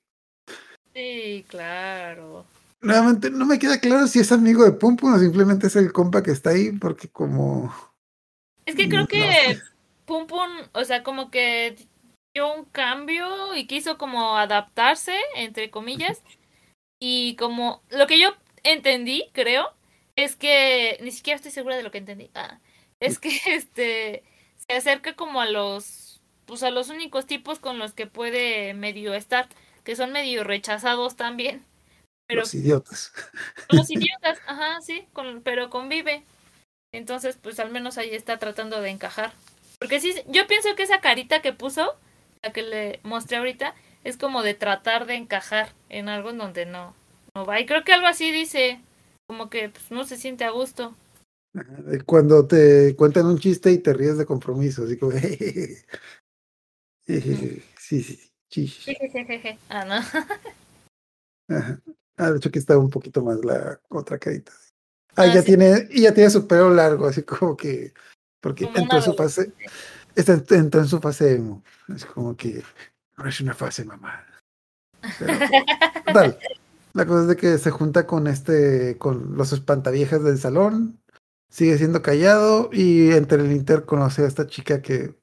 Sí, 0.95 1.45
claro. 1.49 2.45
nuevamente 2.81 3.31
no 3.31 3.45
me 3.47 3.59
queda 3.59 3.79
claro 3.79 4.07
si 4.07 4.21
es 4.21 4.33
amigo 4.33 4.65
de 4.65 4.73
Pum 4.73 4.97
Pum 4.97 5.15
o 5.15 5.19
simplemente 5.19 5.67
es 5.67 5.77
el 5.77 5.93
compa 5.93 6.23
que 6.23 6.31
está 6.31 6.51
ahí 6.51 6.73
porque 6.73 7.09
como 7.09 7.73
Es 8.67 8.75
que 8.75 8.89
creo 8.89 9.03
No 9.03 9.09
que. 9.09 9.59
Pum 10.07 10.27
Pum, 10.27 10.49
o 10.73 10.85
sea, 10.85 11.03
como 11.03 11.31
que 11.31 11.77
dio 12.35 12.55
un 12.55 12.65
cambio 12.65 13.55
y 13.55 13.67
quiso 13.67 13.99
como 13.99 14.39
adaptarse, 14.39 15.15
entre 15.37 15.71
comillas. 15.71 16.23
Y 16.99 17.37
como 17.37 17.83
lo 17.91 18.07
que 18.07 18.21
yo 18.21 18.35
entendí, 18.65 19.29
creo, 19.33 19.73
es 20.17 20.37
que 20.37 20.99
ni 21.01 21.13
siquiera 21.13 21.37
estoy 21.37 21.53
segura 21.53 21.77
de 21.77 21.83
lo 21.83 21.91
que 21.91 21.99
entendí. 21.99 22.31
Ah, 22.35 22.59
es 23.01 23.19
que 23.19 23.31
este 23.47 24.25
se 24.57 24.77
acerca 24.77 25.15
como 25.15 25.41
a 25.41 25.47
los 25.47 26.21
pues 26.47 26.63
a 26.63 26.71
los 26.71 26.89
únicos 26.89 27.27
tipos 27.27 27.59
con 27.59 27.79
los 27.79 27.93
que 27.93 28.07
puede 28.07 28.73
medio 28.73 29.13
estar, 29.13 29.49
que 29.85 29.97
son 29.97 30.13
medio 30.13 30.45
rechazados 30.45 31.15
también. 31.15 31.65
Pero 32.27 32.41
los 32.41 32.55
idiotas. 32.55 33.13
los 33.71 33.91
idiotas, 33.91 34.39
ajá, 34.47 34.81
sí, 34.81 35.07
con, 35.13 35.43
pero 35.43 35.69
convive. 35.69 36.25
Entonces, 36.93 37.39
pues 37.41 37.61
al 37.61 37.71
menos 37.71 37.99
ahí 37.99 38.11
está 38.11 38.39
tratando 38.39 38.81
de 38.81 38.89
encajar. 38.89 39.33
Porque 39.79 40.01
sí, 40.01 40.15
yo 40.27 40.47
pienso 40.47 40.75
que 40.75 40.83
esa 40.83 41.01
carita 41.01 41.43
que 41.43 41.53
puso, 41.53 41.99
la 42.43 42.53
que 42.53 42.63
le 42.63 43.01
mostré 43.03 43.37
ahorita, 43.37 43.75
es 44.05 44.17
como 44.17 44.43
de 44.43 44.55
tratar 44.55 45.07
de 45.07 45.15
encajar 45.17 45.73
en 45.89 46.09
algo 46.09 46.31
en 46.31 46.39
donde 46.39 46.67
no, 46.67 46.95
no 47.35 47.45
va. 47.45 47.61
Y 47.61 47.67
creo 47.67 47.85
que 47.85 47.93
algo 47.93 48.07
así 48.07 48.31
dice, 48.33 48.81
como 49.27 49.51
que 49.51 49.69
pues, 49.69 49.91
no 49.91 50.05
se 50.05 50.17
siente 50.17 50.45
a 50.45 50.51
gusto. 50.51 50.95
Cuando 52.07 52.47
te 52.47 52.95
cuentan 52.97 53.27
un 53.27 53.39
chiste 53.39 53.73
y 53.73 53.79
te 53.79 53.93
ríes 53.93 54.19
de 54.19 54.27
compromiso, 54.27 54.85
así 54.85 54.97
como 54.99 55.13
sí, 57.07 57.21
sí, 57.79 58.31
sí. 58.49 58.79
Ah, 59.69 59.85
no. 59.85 59.95
Ajá. 61.57 61.81
Ah, 62.17 62.31
de 62.31 62.39
hecho 62.39 62.49
aquí 62.49 62.59
está 62.59 62.77
un 62.77 62.91
poquito 62.91 63.23
más 63.23 63.45
la 63.45 63.81
otra 63.89 64.19
carita. 64.19 64.53
Ah, 65.17 65.25
Ah, 65.25 65.35
ya 65.35 65.41
sí. 65.41 65.47
tiene, 65.47 65.89
y 65.91 66.03
ya 66.03 66.15
tiene 66.15 66.31
su 66.31 66.47
pelo 66.47 66.71
largo, 66.71 67.07
así 67.07 67.23
como 67.23 67.57
que, 67.57 67.93
porque 68.41 68.71
entró 68.75 68.99
en 68.99 69.03
su 69.03 69.15
fase, 69.15 69.53
está, 70.15 70.41
entró 70.55 70.81
en 70.81 70.87
su 70.89 71.01
fase 71.01 71.35
emo. 71.35 71.65
Es 71.95 72.05
como 72.05 72.37
que 72.37 72.63
no 73.19 73.29
es 73.29 73.41
una 73.41 73.55
fase, 73.55 73.85
mamá. 73.85 74.25
Pero, 75.19 75.33
la 76.95 77.07
cosa 77.07 77.23
es 77.23 77.29
de 77.29 77.37
que 77.37 77.59
se 77.59 77.71
junta 77.71 78.07
con 78.07 78.27
este, 78.27 78.97
con 78.99 79.37
los 79.37 79.53
espantaviejas 79.53 80.23
del 80.23 80.39
salón, 80.39 81.01
sigue 81.51 81.77
siendo 81.79 82.03
callado 82.03 82.71
y 82.73 83.11
entre 83.13 83.43
el 83.43 83.53
inter 83.53 83.85
conoce 83.85 84.23
a 84.23 84.27
esta 84.27 84.47
chica 84.47 84.81
que, 84.81 85.15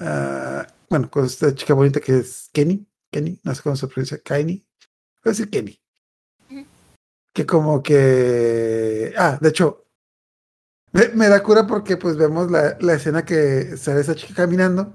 ah, 0.00 0.66
bueno, 0.90 1.10
con 1.10 1.24
esta 1.24 1.54
chica 1.54 1.74
bonita 1.74 2.00
que 2.00 2.18
es 2.18 2.50
Kenny, 2.52 2.86
Kenny, 3.10 3.40
no 3.44 3.54
sé 3.54 3.62
cómo 3.62 3.76
se 3.76 3.86
pronuncia, 3.86 4.18
Kenny, 4.18 4.66
voy 5.24 5.30
a 5.30 5.30
decir 5.30 5.50
Kenny. 5.50 5.80
Que 7.32 7.46
como 7.46 7.82
que, 7.82 9.14
ah, 9.16 9.38
de 9.40 9.48
hecho, 9.48 9.86
me, 10.92 11.08
me 11.08 11.28
da 11.28 11.42
cura 11.42 11.66
porque 11.66 11.96
pues 11.96 12.16
vemos 12.16 12.50
la, 12.50 12.76
la 12.80 12.94
escena 12.94 13.24
que 13.24 13.76
sale 13.76 14.00
esa 14.00 14.16
chica 14.16 14.34
caminando 14.34 14.92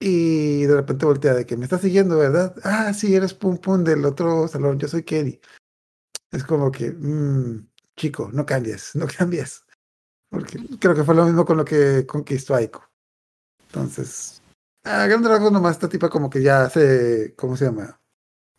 y 0.00 0.62
de 0.64 0.74
repente 0.74 1.06
voltea 1.06 1.34
de 1.34 1.46
que 1.46 1.56
me 1.56 1.64
está 1.64 1.78
siguiendo, 1.78 2.18
¿verdad? 2.18 2.54
Ah, 2.62 2.92
sí, 2.94 3.14
eres 3.14 3.34
Pum 3.34 3.58
Pum 3.58 3.82
del 3.82 4.04
otro 4.04 4.46
salón, 4.46 4.78
yo 4.78 4.88
soy 4.88 5.02
Kenny. 5.02 5.40
Es 6.30 6.44
como 6.44 6.70
que, 6.70 6.90
mm, 6.92 7.68
chico, 7.96 8.30
no 8.32 8.46
cambies, 8.46 8.94
no 8.94 9.06
cambies. 9.18 9.64
Porque 10.30 10.58
creo 10.78 10.94
que 10.94 11.04
fue 11.04 11.14
lo 11.14 11.24
mismo 11.24 11.44
con 11.44 11.56
lo 11.56 11.64
que 11.64 12.06
conquistó 12.06 12.54
Aiko. 12.54 12.84
Entonces, 13.66 14.42
a 14.84 15.06
grandes 15.06 15.30
rasgos 15.30 15.52
nomás 15.52 15.72
esta 15.72 15.88
tipa 15.88 16.08
como 16.08 16.30
que 16.30 16.42
ya 16.42 16.68
se, 16.70 17.34
¿cómo 17.36 17.56
se 17.56 17.66
llama? 17.66 18.00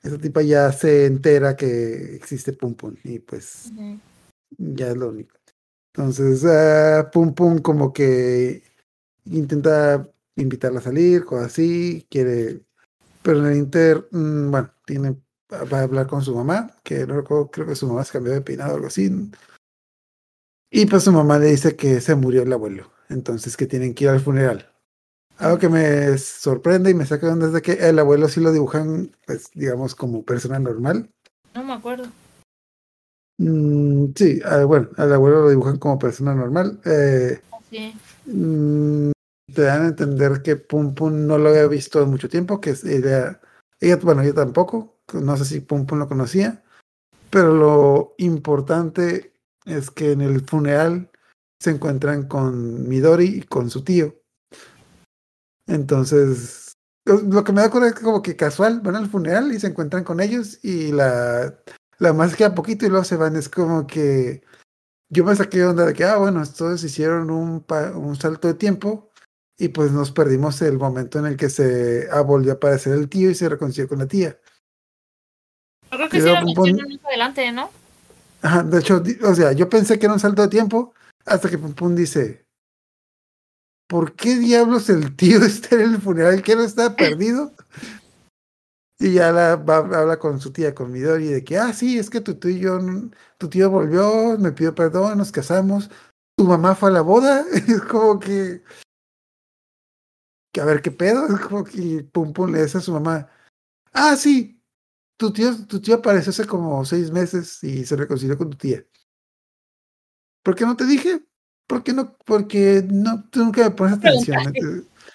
Esta 0.01 0.17
tipa 0.17 0.41
ya 0.41 0.71
se 0.71 1.05
entera 1.05 1.55
que 1.55 2.15
existe 2.15 2.53
Pum 2.53 2.75
Pum 2.75 2.95
y 3.03 3.19
pues 3.19 3.71
ya 4.57 4.89
es 4.89 4.97
lo 4.97 5.09
único. 5.09 5.35
Entonces, 5.93 6.43
ah, 6.45 7.09
Pum 7.11 7.33
Pum 7.33 7.59
como 7.59 7.93
que 7.93 8.63
intenta 9.25 10.09
invitarla 10.41 10.79
a 10.79 10.83
salir, 10.83 11.25
cosas 11.25 11.47
así, 11.47 12.05
quiere, 12.09 12.61
pero 13.21 13.39
en 13.39 13.45
el 13.47 13.57
Inter, 13.57 14.07
mm, 14.11 14.51
bueno, 14.51 14.71
tiene, 14.85 15.15
va 15.51 15.79
a 15.79 15.83
hablar 15.83 16.07
con 16.07 16.21
su 16.21 16.35
mamá, 16.35 16.75
que 16.83 17.05
no 17.05 17.15
recuerdo, 17.17 17.49
creo 17.51 17.67
que 17.67 17.75
su 17.75 17.87
mamá 17.87 18.03
se 18.03 18.13
cambió 18.13 18.33
de 18.33 18.41
peinado 18.41 18.73
o 18.73 18.75
algo 18.75 18.87
así. 18.87 19.11
Y 20.71 20.85
pues 20.85 21.03
su 21.03 21.11
mamá 21.11 21.39
le 21.39 21.47
dice 21.47 21.75
que 21.75 21.99
se 22.01 22.15
murió 22.15 22.43
el 22.43 22.53
abuelo, 22.53 22.91
entonces 23.09 23.57
que 23.57 23.65
tienen 23.65 23.93
que 23.93 24.05
ir 24.05 24.09
al 24.11 24.19
funeral. 24.19 24.71
Algo 25.37 25.57
que 25.57 25.69
me 25.69 26.17
sorprende 26.17 26.91
y 26.91 26.93
me 26.93 27.05
saca 27.05 27.27
de 27.27 27.33
onda 27.33 27.47
es 27.47 27.53
de 27.53 27.61
que 27.61 27.73
el 27.73 27.97
abuelo 27.97 28.27
sí 28.27 28.41
lo 28.41 28.51
dibujan, 28.51 29.15
pues 29.25 29.49
digamos, 29.53 29.95
como 29.95 30.23
persona 30.23 30.59
normal. 30.59 31.09
No 31.55 31.63
me 31.63 31.73
acuerdo. 31.73 32.07
Mm, 33.37 34.07
sí, 34.15 34.41
ah, 34.43 34.65
bueno, 34.65 34.89
al 34.97 35.13
abuelo 35.13 35.43
lo 35.43 35.49
dibujan 35.49 35.77
como 35.77 35.97
persona 35.97 36.35
normal. 36.35 36.79
Eh, 36.85 37.39
Sí. 37.69 37.93
mm, 38.25 39.11
te 39.59 39.65
dan 39.65 39.83
a 39.83 39.87
entender 39.89 40.41
que 40.41 40.55
Pum 40.55 40.95
Pum 40.95 41.27
no 41.27 41.37
lo 41.37 41.49
había 41.49 41.67
visto 41.67 42.01
en 42.01 42.09
mucho 42.09 42.29
tiempo, 42.29 42.61
que 42.61 42.77
ella, 42.85 43.41
ella, 43.81 43.97
bueno, 43.97 44.23
yo 44.23 44.33
tampoco, 44.33 45.01
no 45.11 45.35
sé 45.35 45.43
si 45.43 45.59
Pum 45.59 45.85
Pum 45.85 45.99
lo 45.99 46.07
conocía, 46.07 46.63
pero 47.29 47.53
lo 47.53 48.15
importante 48.19 49.33
es 49.65 49.91
que 49.91 50.13
en 50.13 50.21
el 50.21 50.39
funeral 50.39 51.11
se 51.59 51.71
encuentran 51.71 52.25
con 52.29 52.87
Midori 52.87 53.25
y 53.25 53.41
con 53.41 53.69
su 53.69 53.83
tío. 53.83 54.15
Entonces, 55.67 56.77
lo, 57.03 57.43
que 57.43 57.51
me 57.51 57.59
da 57.59 57.69
cuenta 57.69 57.89
es 57.89 57.95
que 57.95 58.03
como 58.03 58.21
que 58.21 58.37
casual, 58.37 58.79
van 58.79 58.95
al 58.95 59.09
funeral 59.09 59.53
y 59.53 59.59
se 59.59 59.67
encuentran 59.67 60.05
con 60.05 60.21
ellos 60.21 60.63
y 60.63 60.93
la, 60.93 61.53
la 61.97 62.13
más 62.13 62.33
queda 62.33 62.55
poquito 62.55 62.85
y 62.85 62.89
luego 62.89 63.03
se 63.03 63.17
van. 63.17 63.35
Es 63.35 63.49
como 63.49 63.85
que 63.85 64.41
yo 65.09 65.25
me 65.25 65.35
saqué 65.35 65.65
onda 65.65 65.85
de 65.85 65.93
que, 65.93 66.05
ah, 66.05 66.15
bueno, 66.15 66.41
estos 66.41 66.81
hicieron 66.81 67.29
un, 67.29 67.65
un 67.95 68.15
salto 68.15 68.47
de 68.47 68.53
tiempo 68.53 69.08
y 69.59 69.67
pues 69.67 69.91
nos 69.91 70.11
perdimos 70.11 70.61
el 70.61 70.77
momento 70.77 71.19
en 71.19 71.25
el 71.25 71.37
que 71.37 71.49
se 71.49 72.07
ah, 72.11 72.21
volvió 72.21 72.53
a 72.53 72.55
aparecer 72.55 72.93
el 72.93 73.09
tío 73.09 73.29
y 73.29 73.35
se 73.35 73.49
reconcilió 73.49 73.89
con 73.89 73.99
la 73.99 74.07
tía. 74.07 74.39
Yo 75.91 75.97
creo 75.97 76.09
que 76.09 76.21
sí 76.21 76.27
lo 76.27 76.53
pum. 76.55 76.65
mencionan 76.65 76.95
más 76.95 77.05
adelante, 77.05 77.51
¿no? 77.51 77.69
Ajá, 78.41 78.63
de 78.63 78.79
hecho, 78.79 79.03
o 79.23 79.35
sea, 79.35 79.51
yo 79.51 79.69
pensé 79.69 79.99
que 79.99 80.05
era 80.05 80.13
un 80.13 80.19
salto 80.19 80.41
de 80.41 80.47
tiempo 80.47 80.93
hasta 81.25 81.49
que 81.49 81.57
Pum 81.57 81.73
Pum 81.73 81.93
dice, 81.93 82.45
¿por 83.89 84.15
qué 84.15 84.37
diablos 84.37 84.89
el 84.89 85.13
tío 85.17 85.39
está 85.45 85.75
en 85.75 85.81
el 85.81 86.01
funeral? 86.01 86.41
¿Que 86.41 86.55
no 86.55 86.63
está 86.63 86.95
perdido? 86.95 87.51
Y 88.97 89.13
ya 89.13 89.33
la, 89.33 89.57
va, 89.57 89.77
habla 89.77 90.19
con 90.19 90.39
su 90.39 90.51
tía, 90.51 90.73
con 90.73 90.91
Midori, 90.91 91.27
de 91.27 91.43
que, 91.43 91.57
ah, 91.57 91.73
sí, 91.73 91.99
es 91.99 92.09
que 92.09 92.21
tu 92.21 92.35
tío, 92.35 92.51
y 92.51 92.59
yo 92.59 92.79
tu 93.37 93.49
tío 93.49 93.69
volvió, 93.69 94.37
me 94.37 94.53
pidió 94.53 94.73
perdón, 94.73 95.17
nos 95.17 95.31
casamos, 95.31 95.89
tu 96.37 96.45
mamá 96.45 96.75
fue 96.75 96.89
a 96.89 96.93
la 96.93 97.01
boda, 97.01 97.45
es 97.53 97.81
como 97.81 98.19
que, 98.19 98.61
que 100.51 100.61
a 100.61 100.65
ver 100.65 100.81
qué 100.81 100.91
pedo, 100.91 101.27
es 101.27 101.39
como 101.47 101.63
que 101.63 102.03
Pum 102.11 102.33
Pum 102.33 102.51
le 102.51 102.63
dice 102.63 102.77
a 102.77 102.81
su 102.81 102.91
mamá, 102.91 103.29
ah, 103.93 104.15
sí, 104.15 104.61
tu 105.17 105.33
tío, 105.33 105.53
tu 105.67 105.81
tío 105.81 105.95
apareció 105.95 106.29
hace 106.31 106.45
como 106.45 106.83
seis 106.85 107.11
meses 107.11 107.63
y 107.63 107.85
se 107.85 107.95
reconcilió 107.95 108.37
con 108.37 108.49
tu 108.49 108.57
tía. 108.57 108.85
¿Por 110.43 110.55
qué 110.55 110.65
no 110.65 110.75
te 110.75 110.85
dije? 110.85 111.21
¿Por 111.67 111.83
qué 111.83 111.93
no? 111.93 112.15
Porque 112.25 112.83
no, 112.89 113.23
tú 113.29 113.43
nunca 113.43 113.61
me 113.61 113.71
pones 113.71 113.97
atención. 113.97 114.53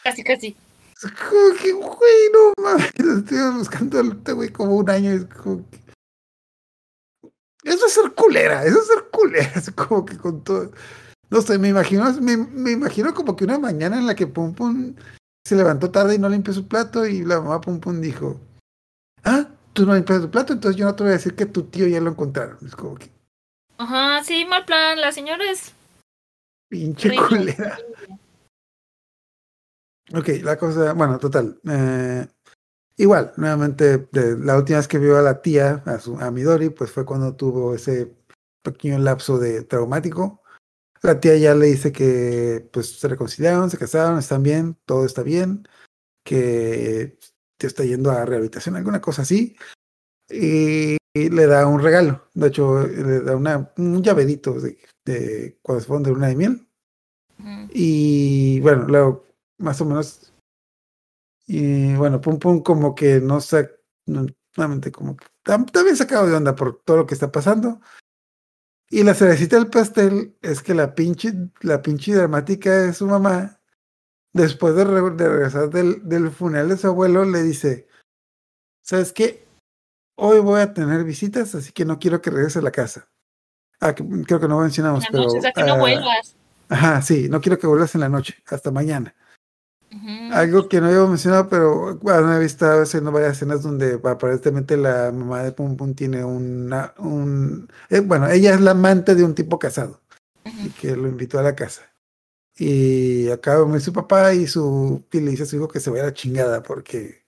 Casi, 0.05 0.22
casi. 0.22 0.57
como 1.03 1.57
que, 1.61 1.72
güey, 1.72 2.30
no 2.32 2.62
mames, 2.62 2.93
estoy 3.18 3.39
buscando 3.57 3.99
a 3.99 4.03
este 4.03 4.32
güey 4.32 4.51
como 4.51 4.76
un 4.76 4.91
año. 4.91 5.11
Es 5.11 5.24
como 5.24 5.68
que... 5.70 5.80
Eso 7.64 7.87
es 7.87 7.93
ser 7.93 8.12
culera, 8.12 8.64
eso 8.64 8.78
es 8.78 8.87
ser 8.87 9.09
culera. 9.11 9.53
Es 9.57 9.70
como 9.70 10.05
que 10.05 10.18
con 10.18 10.45
todo. 10.45 10.70
No 11.30 11.41
sé, 11.41 11.59
me 11.59 11.70
imagino, 11.70 12.12
me, 12.20 12.37
me 12.37 12.72
imagino 12.72 13.14
como 13.14 13.35
que 13.35 13.45
una 13.45 13.59
mañana 13.59 13.99
en 13.99 14.07
la 14.07 14.14
que 14.14 14.26
Pum 14.26 14.55
Pum 14.55 14.95
se 15.47 15.57
levantó 15.57 15.90
tarde 15.90 16.14
y 16.14 16.18
no 16.18 16.28
limpió 16.28 16.53
su 16.55 16.66
plato 16.66 17.07
y 17.07 17.22
la 17.24 17.40
mamá 17.40 17.61
Pum 17.61 17.78
Pum 17.78 18.01
dijo, 18.01 18.40
ah, 19.24 19.47
tú 19.74 19.84
no 19.84 19.95
limpias 19.95 20.22
tu 20.22 20.30
plato, 20.30 20.55
entonces 20.55 20.78
yo 20.78 20.86
no 20.86 20.95
te 20.95 21.03
voy 21.03 21.11
a 21.11 21.16
decir 21.16 21.34
que 21.34 21.47
tu 21.47 21.64
tío 21.64 21.86
ya 21.86 22.01
lo 22.01 22.11
encontraron. 22.11 22.59
Es 22.66 22.74
como 22.74 22.95
que 22.95 23.11
Ajá, 23.76 24.22
sí, 24.24 24.45
mal 24.47 24.64
plan. 24.64 25.01
La 25.01 25.12
señora 25.12 25.51
es 25.51 25.72
pinche 26.70 27.14
culera. 27.28 27.78
Ok, 30.14 30.28
la 30.42 30.57
cosa, 30.57 30.92
bueno, 30.92 31.18
total. 31.18 31.59
eh, 31.68 32.26
igual, 32.97 33.32
nuevamente, 33.36 33.99
de- 34.12 34.38
la 34.38 34.57
última 34.57 34.78
vez 34.78 34.88
que 34.88 34.99
vio 34.99 35.18
a 35.18 35.22
la 35.22 35.42
tía, 35.42 35.82
a, 35.86 35.99
su, 35.99 36.18
a 36.20 36.30
Midori, 36.30 36.70
pues 36.70 36.90
fue 36.90 37.05
cuando 37.05 37.34
tuvo 37.34 37.74
ese 37.74 38.14
pequeño 38.62 38.99
lapso 38.99 39.38
de 39.38 39.62
traumático. 39.62 40.42
La 41.05 41.20
tía 41.20 41.36
ya 41.36 41.55
le 41.55 41.66
dice 41.66 41.92
que 41.92 42.66
pues 42.72 42.98
se 42.98 43.09
reconciliaron, 43.09 43.70
se 43.70 43.76
casaron, 43.76 44.18
están 44.18 44.42
bien, 44.42 44.78
todo 44.86 45.05
está 45.05 45.22
bien, 45.22 45.68
que 46.24 47.18
te 47.59 47.66
está 47.66 47.84
yendo 47.84 48.11
a 48.11 48.24
rehabilitación, 48.24 48.74
alguna 48.74 49.02
cosa 49.02 49.20
así. 49.20 49.55
Y, 50.30 50.96
y 51.14 51.28
le 51.28 51.46
da 51.46 51.66
un 51.66 51.82
regalo. 51.82 52.26
De 52.32 52.48
hecho, 52.48 52.86
le 52.86 53.20
da 53.20 53.36
una, 53.36 53.70
un 53.76 54.02
llaverito 54.02 54.59
de, 54.59 54.78
de 55.05 55.59
cuando 55.61 55.82
se 55.82 55.86
fueron 55.86 56.05
de 56.05 56.11
luna 56.11 56.28
de 56.28 56.36
miel. 56.36 56.68
Y 57.70 58.61
bueno, 58.61 58.86
luego, 58.88 59.26
más 59.59 59.78
o 59.82 59.84
menos. 59.84 60.32
Y 61.46 61.94
bueno, 61.96 62.18
Pum 62.22 62.38
Pum 62.38 62.62
como 62.62 62.94
que 62.94 63.20
no 63.20 63.40
no- 64.07 64.26
nuevamente 64.57 64.90
como 64.90 65.16
que 65.18 65.26
tam- 65.44 65.70
también 65.70 65.96
sacado 65.98 66.26
de 66.26 66.34
onda 66.34 66.55
por 66.55 66.80
todo 66.82 66.96
lo 66.96 67.07
que 67.07 67.12
está 67.12 67.30
pasando. 67.30 67.82
Y 68.91 69.03
la 69.03 69.14
cerecita 69.14 69.57
del 69.57 69.68
pastel 69.68 70.37
es 70.43 70.62
que 70.62 70.74
la 70.74 70.95
pinche, 70.95 71.32
la 71.61 71.82
pinche 71.82 72.14
dramática 72.14 72.70
de 72.70 72.93
su 72.93 73.07
mamá, 73.07 73.61
después 74.32 74.74
de, 74.76 74.85
re- 74.85 75.11
de 75.16 75.28
regresar 75.28 75.70
del, 75.70 76.07
del 76.09 76.30
funeral 76.30 76.68
de 76.68 76.76
su 76.76 76.87
abuelo, 76.89 77.24
le 77.24 77.43
dice, 77.43 77.89
¿sabes 78.82 79.12
qué? 79.12 79.45
Hoy 80.16 80.39
voy 80.41 80.61
a 80.61 80.72
tener 80.74 81.03
visitas, 81.03 81.55
así 81.55 81.72
que 81.72 81.85
no 81.85 81.99
quiero 81.99 82.20
que 82.22 82.30
regrese 82.30 82.61
a 82.61 82.62
la 82.62 82.70
casa. 82.70 83.09
Ah, 83.80 83.95
que- 83.95 84.05
creo 84.26 84.39
que 84.39 84.49
no 84.49 84.61
mencionamos, 84.61 85.05
En 85.05 85.07
la 85.07 85.11
pero... 85.11 85.24
noche, 85.24 85.39
o 85.39 85.43
sea, 85.43 85.53
que 85.53 85.64
no 85.64 85.74
ah, 85.74 85.78
vuelvas. 85.78 86.37
Ajá, 86.68 87.03
sí, 87.03 87.28
no 87.28 87.41
quiero 87.41 87.59
que 87.59 87.66
vuelvas 87.66 87.95
en 87.95 88.01
la 88.03 88.09
noche, 88.09 88.37
hasta 88.47 88.70
mañana. 88.70 89.14
Algo 90.32 90.68
que 90.68 90.80
no 90.80 90.88
había 90.88 91.07
mencionado, 91.07 91.49
pero 91.49 91.97
bueno, 91.99 92.34
he 92.34 92.40
visto 92.40 92.66
haciendo 92.66 93.12
varias 93.12 93.36
escenas 93.36 93.62
donde 93.62 94.01
aparentemente 94.03 94.76
la 94.76 95.12
mamá 95.12 95.42
de 95.42 95.53
Pum 95.53 95.76
Pum 95.76 95.95
tiene 95.95 96.24
una, 96.24 96.95
un... 96.99 97.68
eh, 97.90 98.01
bueno, 98.01 98.28
ella 98.28 98.55
es 98.55 98.61
la 98.61 98.72
amante 98.72 99.14
de 99.14 99.24
un 99.24 99.34
tipo 99.34 99.59
casado 99.59 100.01
y 100.45 100.70
que 100.70 100.97
lo 100.97 101.09
invitó 101.09 101.38
a 101.38 101.42
la 101.42 101.55
casa. 101.55 101.82
Y 102.57 103.30
acaba 103.30 103.61
de 103.61 103.66
morir 103.66 103.80
su 103.82 103.92
papá 103.92 104.34
y, 104.34 104.47
su, 104.47 105.05
y 105.12 105.20
le 105.20 105.32
dice 105.32 105.45
a 105.45 105.47
su 105.47 105.57
hijo 105.57 105.68
que 105.68 105.80
se 105.80 105.90
vaya 105.90 106.05
a 106.05 106.07
la 106.07 106.14
chingada 106.14 106.62
porque, 106.62 107.24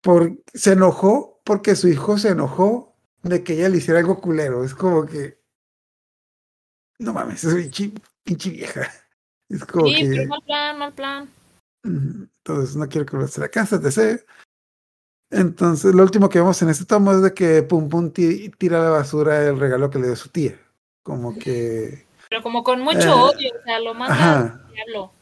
por, 0.00 0.32
se 0.54 0.72
enojó 0.72 1.40
porque 1.44 1.76
su 1.76 1.88
hijo 1.88 2.18
se 2.18 2.30
enojó 2.30 2.96
de 3.22 3.42
que 3.42 3.54
ella 3.54 3.68
le 3.68 3.78
hiciera 3.78 4.00
algo 4.00 4.20
culero. 4.20 4.64
Es 4.64 4.74
como 4.74 5.06
que... 5.06 5.40
No 6.98 7.12
mames, 7.12 7.44
es 7.44 7.54
pinche, 7.54 7.92
pinche 8.24 8.50
vieja. 8.50 8.88
Es 9.52 9.64
como 9.66 9.86
Sí, 9.88 9.94
que... 9.96 10.08
pero 10.08 10.28
mal 10.28 10.42
plan, 10.44 10.78
mal 10.78 10.92
plan. 10.94 11.28
Entonces 11.84 12.76
no 12.76 12.88
quiero 12.88 13.06
que 13.06 13.16
vuelvas 13.16 13.36
a 13.38 13.42
la 13.42 13.48
casa, 13.48 13.76
etc. 13.76 14.20
Entonces, 15.30 15.94
lo 15.94 16.02
último 16.02 16.28
que 16.28 16.38
vemos 16.38 16.60
en 16.62 16.68
este 16.68 16.84
tomo 16.84 17.12
es 17.12 17.22
de 17.22 17.32
que 17.32 17.62
Pum 17.62 17.88
Pum 17.88 18.10
ti- 18.10 18.50
tira 18.58 18.80
a 18.80 18.84
la 18.84 18.90
basura 18.90 19.46
el 19.46 19.58
regalo 19.58 19.90
que 19.90 19.98
le 19.98 20.06
dio 20.08 20.16
su 20.16 20.28
tía. 20.28 20.58
Como 21.02 21.38
que. 21.38 22.06
Pero 22.28 22.42
como 22.42 22.62
con 22.62 22.80
mucho 22.80 22.98
Eh, 23.00 23.08
odio, 23.08 23.50
o 23.58 23.62
sea, 23.64 23.80
lo 23.80 23.94
manda 23.94 24.68
diablo. 24.72 25.12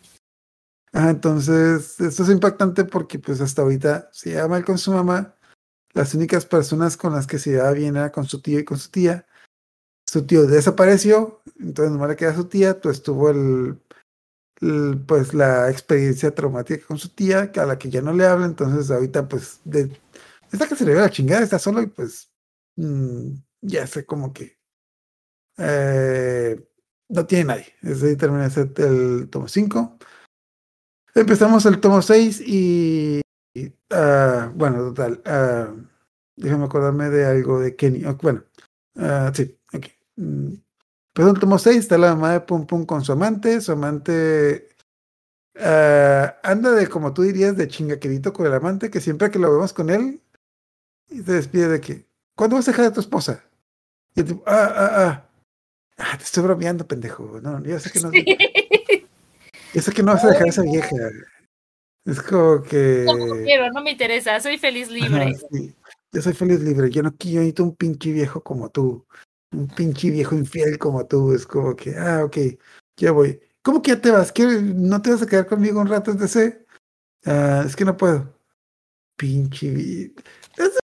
Ajá, 0.93 1.11
entonces, 1.11 2.01
esto 2.01 2.23
es 2.25 2.29
impactante 2.29 2.85
porque, 2.85 3.19
pues, 3.21 3.41
hasta 3.41 3.63
ahorita 3.63 4.11
se 4.13 4.31
lleva 4.31 4.49
mal 4.49 4.65
con 4.65 4.79
su 4.79 4.93
mamá. 4.93 5.37
Las 5.93 6.15
únicas 6.15 6.45
personas 6.45 6.97
con 6.97 7.13
las 7.13 7.27
que 7.27 7.39
se 7.39 7.51
llevaba 7.51 7.73
bien 7.73 7.97
era 7.97 8.11
con 8.11 8.25
su 8.27 8.43
tío 8.43 8.59
y 8.59 8.65
con 8.65 8.79
su 8.79 8.91
tía. 8.91 9.27
Su 10.09 10.27
tío 10.27 10.47
desapareció, 10.47 11.41
entonces 11.61 11.93
nomás 11.93 12.11
le 12.11 12.17
queda 12.17 12.35
su 12.35 12.47
tía, 12.47 12.81
pues 12.81 13.01
tuvo 13.03 13.31
el, 13.31 13.79
pues 15.07 15.33
la 15.35 15.71
experiencia 15.71 16.35
traumática 16.35 16.87
con 16.87 16.99
su 16.99 17.09
tía, 17.11 17.51
a 17.57 17.65
la 17.67 17.79
que 17.79 17.91
ya 17.91 18.03
no 18.03 18.13
le 18.13 18.27
habla, 18.27 18.47
entonces 18.47 18.91
ahorita 18.91 19.27
pues 19.29 19.61
de, 19.65 19.91
está 20.53 20.69
que 20.69 20.77
se 20.77 20.85
le 20.85 20.95
ve 20.95 21.01
la 21.01 21.11
chingada, 21.11 21.43
está 21.43 21.59
solo 21.59 21.81
y 21.83 21.87
pues 21.87 22.31
mm, 22.77 23.33
ya 23.63 23.87
sé 23.87 24.05
como 24.05 24.33
que 24.33 24.59
eh, 25.59 26.61
no 27.09 27.27
tiene 27.27 27.45
nadie. 27.45 27.67
Ahí 27.83 28.17
termina 28.17 28.47
ese- 28.47 28.71
el 28.77 29.29
tomo 29.31 29.49
5. 29.49 29.99
Empezamos 31.15 31.67
el 31.67 31.81
tomo 31.81 32.03
6 32.03 32.41
y, 32.41 33.21
ah, 33.91 34.53
bueno, 34.55 34.79
total. 34.89 35.21
ah, 35.25 35.75
déjame 36.37 36.65
acordarme 36.65 37.11
de 37.11 37.27
algo 37.27 37.61
de 37.61 37.75
Kenny. 37.77 38.05
bueno, 38.23 38.45
ah, 38.97 39.33
sí, 39.35 39.59
ok. 39.73 39.87
Mm, 40.17 40.55
Empezó 41.15 41.31
el 41.31 41.41
tomo 41.41 41.59
6, 41.59 41.77
está 41.77 41.99
la 41.99 42.15
mamá 42.15 42.33
de 42.33 42.41
Pum 42.41 42.67
Pum 42.67 42.87
con 42.87 43.05
su 43.05 43.13
amante. 43.13 43.61
Su 43.61 43.73
amante 43.73 44.69
ah, 45.59 46.37
anda 46.43 46.73
de, 46.73 46.89
como 46.89 47.13
tú 47.13 47.23
dirías, 47.23 47.57
de 47.57 47.69
chingaquerito 47.69 48.33
con 48.33 48.47
el 48.47 48.55
amante, 48.55 48.91
que 48.91 49.01
siempre 49.01 49.31
que 49.31 49.39
lo 49.39 49.53
vemos 49.53 49.73
con 49.73 49.91
él, 49.91 50.21
y 51.09 51.23
se 51.23 51.33
despide 51.33 51.69
de 51.69 51.81
que, 51.81 52.07
¿cuándo 52.37 52.57
vas 52.57 52.69
a 52.69 52.71
dejar 52.71 52.87
a 52.87 52.93
tu 52.93 53.01
esposa? 53.01 53.45
Y 54.15 54.21
el 54.21 54.27
tipo, 54.27 54.43
ah, 54.47 54.73
ah, 54.75 54.91
ah. 54.97 55.27
Ah, 56.03 56.17
te 56.17 56.25
estoy 56.25 56.43
bromeando, 56.43 56.87
pendejo. 56.87 57.41
No, 57.43 57.63
yo 57.63 57.79
sé 57.79 57.91
que 57.91 58.01
no, 58.01 58.11
yo 59.75 59.83
sé 59.83 59.93
que 59.93 60.03
no 60.03 60.15
vas 60.15 60.25
a 60.25 60.29
dejar 60.29 60.47
a 60.47 60.49
esa 60.49 60.63
vieja. 60.63 60.97
Es 62.07 62.23
como 62.23 62.63
que. 62.63 63.05
No 63.07 63.35
quiero, 63.45 63.71
no 63.71 63.83
me 63.83 63.91
interesa, 63.91 64.41
soy 64.41 64.57
feliz 64.57 64.89
libre. 64.89 65.25
Ajá, 65.25 65.47
sí. 65.53 65.75
Yo 66.13 66.23
soy 66.23 66.33
feliz 66.33 66.61
libre. 66.61 66.91
Yo 66.91 67.03
no 67.03 67.15
quiero 67.15 67.41
necesito 67.41 67.65
un 67.65 67.77
pinche 67.77 68.13
viejo 68.13 68.43
como 68.43 68.71
tú. 68.71 69.07
Un 69.53 69.67
pinche 69.69 70.11
viejo 70.11 70.35
infiel 70.37 70.79
como 70.79 71.07
tú. 71.07 71.33
Es 71.33 71.47
como 71.47 71.75
que, 71.77 71.97
ah, 71.97 72.25
ok, 72.25 72.37
ya 72.97 73.13
voy. 73.13 73.41
¿Cómo 73.63 73.83
que 73.83 73.91
ya 73.93 74.01
te 74.01 74.11
vas? 74.11 74.33
¿Qué- 74.33 74.47
¿No 74.63 75.03
te 75.03 75.11
vas 75.11 75.23
a 75.23 75.27
quedar 75.27 75.47
conmigo 75.47 75.81
un 75.81 75.89
rato 75.89 76.13
de 76.15 76.65
Ah, 77.27 77.65
es 77.67 77.77
que 77.77 77.85
no 77.85 77.97
puedo. 77.97 78.33
Pinche. 79.17 80.13
Es, 80.57 80.79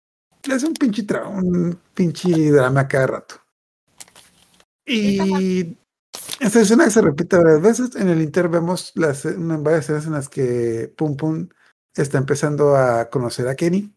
es 0.50 0.64
un 0.64 0.74
pinche 0.74 1.04
tra- 1.06 1.28
un 1.28 1.78
pinche 1.94 2.50
drama 2.50 2.88
cada 2.88 3.06
rato. 3.06 3.36
Y 4.86 5.76
esta 6.40 6.60
escena 6.60 6.90
se 6.90 7.00
repite 7.00 7.36
varias 7.36 7.62
veces. 7.62 7.96
En 7.96 8.08
el 8.08 8.20
Inter 8.22 8.48
vemos 8.48 8.92
las, 8.96 9.24
varias 9.62 9.84
escenas 9.84 10.06
en 10.06 10.12
las 10.12 10.28
que 10.28 10.92
Pum 10.96 11.16
Pum 11.16 11.48
está 11.94 12.18
empezando 12.18 12.76
a 12.76 13.08
conocer 13.10 13.48
a 13.48 13.54
Kenny. 13.56 13.94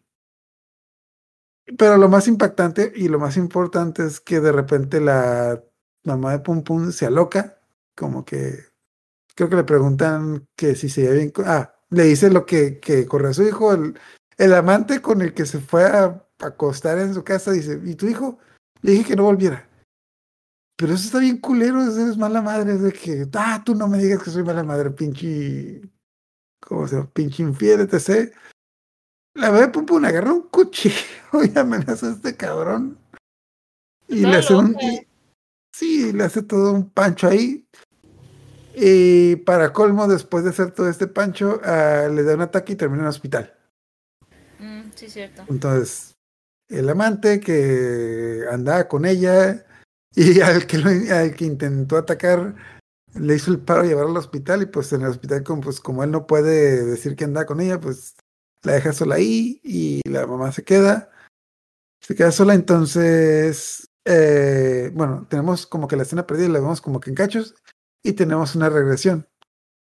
Pero 1.76 1.96
lo 1.96 2.08
más 2.08 2.28
impactante 2.28 2.92
y 2.94 3.08
lo 3.08 3.18
más 3.18 3.36
importante 3.36 4.06
es 4.06 4.20
que 4.20 4.40
de 4.40 4.52
repente 4.52 5.00
la 5.00 5.62
mamá 6.04 6.32
de 6.32 6.38
Pum 6.38 6.62
Pum 6.62 6.92
se 6.92 7.06
aloca, 7.06 7.60
como 7.94 8.24
que 8.24 8.64
creo 9.34 9.48
que 9.48 9.56
le 9.56 9.64
preguntan 9.64 10.48
que 10.56 10.74
si 10.74 10.88
se 10.88 11.02
lleva 11.02 11.14
bien. 11.14 11.32
Ah, 11.44 11.74
le 11.90 12.04
dice 12.04 12.30
lo 12.30 12.44
que, 12.46 12.80
que 12.80 13.06
corre 13.06 13.28
a 13.28 13.34
su 13.34 13.44
hijo, 13.44 13.72
el, 13.72 13.98
el 14.36 14.54
amante 14.54 15.00
con 15.00 15.22
el 15.22 15.34
que 15.34 15.46
se 15.46 15.60
fue 15.60 15.84
a 15.84 16.26
acostar 16.40 16.98
en 16.98 17.14
su 17.14 17.24
casa, 17.24 17.52
dice, 17.52 17.80
¿y 17.84 17.94
tu 17.94 18.06
hijo? 18.06 18.38
Le 18.82 18.92
dije 18.92 19.04
que 19.04 19.16
no 19.16 19.24
volviera. 19.24 19.68
Pero 20.76 20.94
eso 20.94 21.04
está 21.06 21.18
bien 21.18 21.38
culero, 21.38 21.82
eso 21.82 22.08
es 22.08 22.16
mala 22.16 22.40
madre, 22.40 22.74
es 22.74 22.82
de 22.82 22.92
que, 22.92 23.26
ah, 23.34 23.62
tú 23.64 23.74
no 23.74 23.88
me 23.88 23.98
digas 23.98 24.22
que 24.22 24.30
soy 24.30 24.44
mala 24.44 24.62
madre, 24.62 24.90
pinche, 24.90 25.82
¿cómo 26.60 26.86
se 26.86 26.96
llama? 26.96 27.10
Pinche 27.12 27.42
infiel, 27.42 27.80
etc. 27.80 28.32
La 29.38 29.50
bebé 29.50 29.68
Pum 29.68 29.86
Pum 29.86 30.04
agarra 30.04 30.32
un 30.32 30.42
cuchillo 30.48 30.94
y 31.44 31.56
amenaza 31.58 32.08
a 32.08 32.12
este 32.12 32.36
cabrón. 32.36 32.98
Y 34.08 34.26
le 34.26 34.36
hace 34.36 34.54
un, 34.54 34.72
loca. 34.72 34.84
y- 34.84 35.06
sí, 35.72 36.12
le 36.12 36.24
hace 36.24 36.42
todo 36.42 36.72
un 36.72 36.90
pancho 36.90 37.28
ahí. 37.28 37.64
Y 38.74 39.36
para 39.36 39.72
colmo, 39.72 40.06
después 40.08 40.44
de 40.44 40.50
hacer 40.50 40.70
todo 40.72 40.88
este 40.88 41.06
pancho, 41.06 41.60
ah, 41.64 42.08
le 42.12 42.22
da 42.22 42.34
un 42.34 42.42
ataque 42.42 42.72
y 42.72 42.76
termina 42.76 43.00
en 43.02 43.06
el 43.06 43.10
hospital. 43.10 43.54
Mm, 44.58 44.90
sí, 44.94 45.08
cierto. 45.08 45.42
Entonces, 45.48 46.14
el 46.68 46.88
amante 46.88 47.40
que 47.40 48.44
andaba 48.50 48.88
con 48.88 49.04
ella 49.04 49.64
y 50.14 50.40
al 50.40 50.66
que, 50.66 50.78
lo- 50.78 51.14
al 51.14 51.34
que 51.34 51.44
intentó 51.44 51.96
atacar 51.96 52.54
le 53.14 53.34
hizo 53.36 53.50
el 53.52 53.58
paro 53.60 53.82
de 53.82 53.88
llevar 53.88 54.06
al 54.06 54.16
hospital 54.16 54.62
y 54.62 54.66
pues 54.66 54.92
en 54.92 55.02
el 55.02 55.08
hospital 55.08 55.42
como, 55.44 55.60
pues, 55.62 55.80
como 55.80 56.02
él 56.04 56.10
no 56.10 56.26
puede 56.26 56.84
decir 56.84 57.14
que 57.16 57.24
andaba 57.24 57.46
con 57.46 57.60
ella, 57.60 57.80
pues 57.80 58.14
la 58.62 58.72
deja 58.72 58.92
sola 58.92 59.16
ahí 59.16 59.60
y 59.62 60.00
la 60.08 60.26
mamá 60.26 60.52
se 60.52 60.64
queda. 60.64 61.10
Se 62.00 62.14
queda 62.14 62.32
sola, 62.32 62.54
entonces, 62.54 63.90
eh, 64.04 64.90
bueno, 64.94 65.26
tenemos 65.28 65.66
como 65.66 65.88
que 65.88 65.96
la 65.96 66.04
escena 66.04 66.26
perdida, 66.26 66.48
la 66.48 66.60
vemos 66.60 66.80
como 66.80 67.00
que 67.00 67.10
en 67.10 67.16
cachos 67.16 67.54
y 68.02 68.12
tenemos 68.12 68.54
una 68.54 68.68
regresión. 68.70 69.28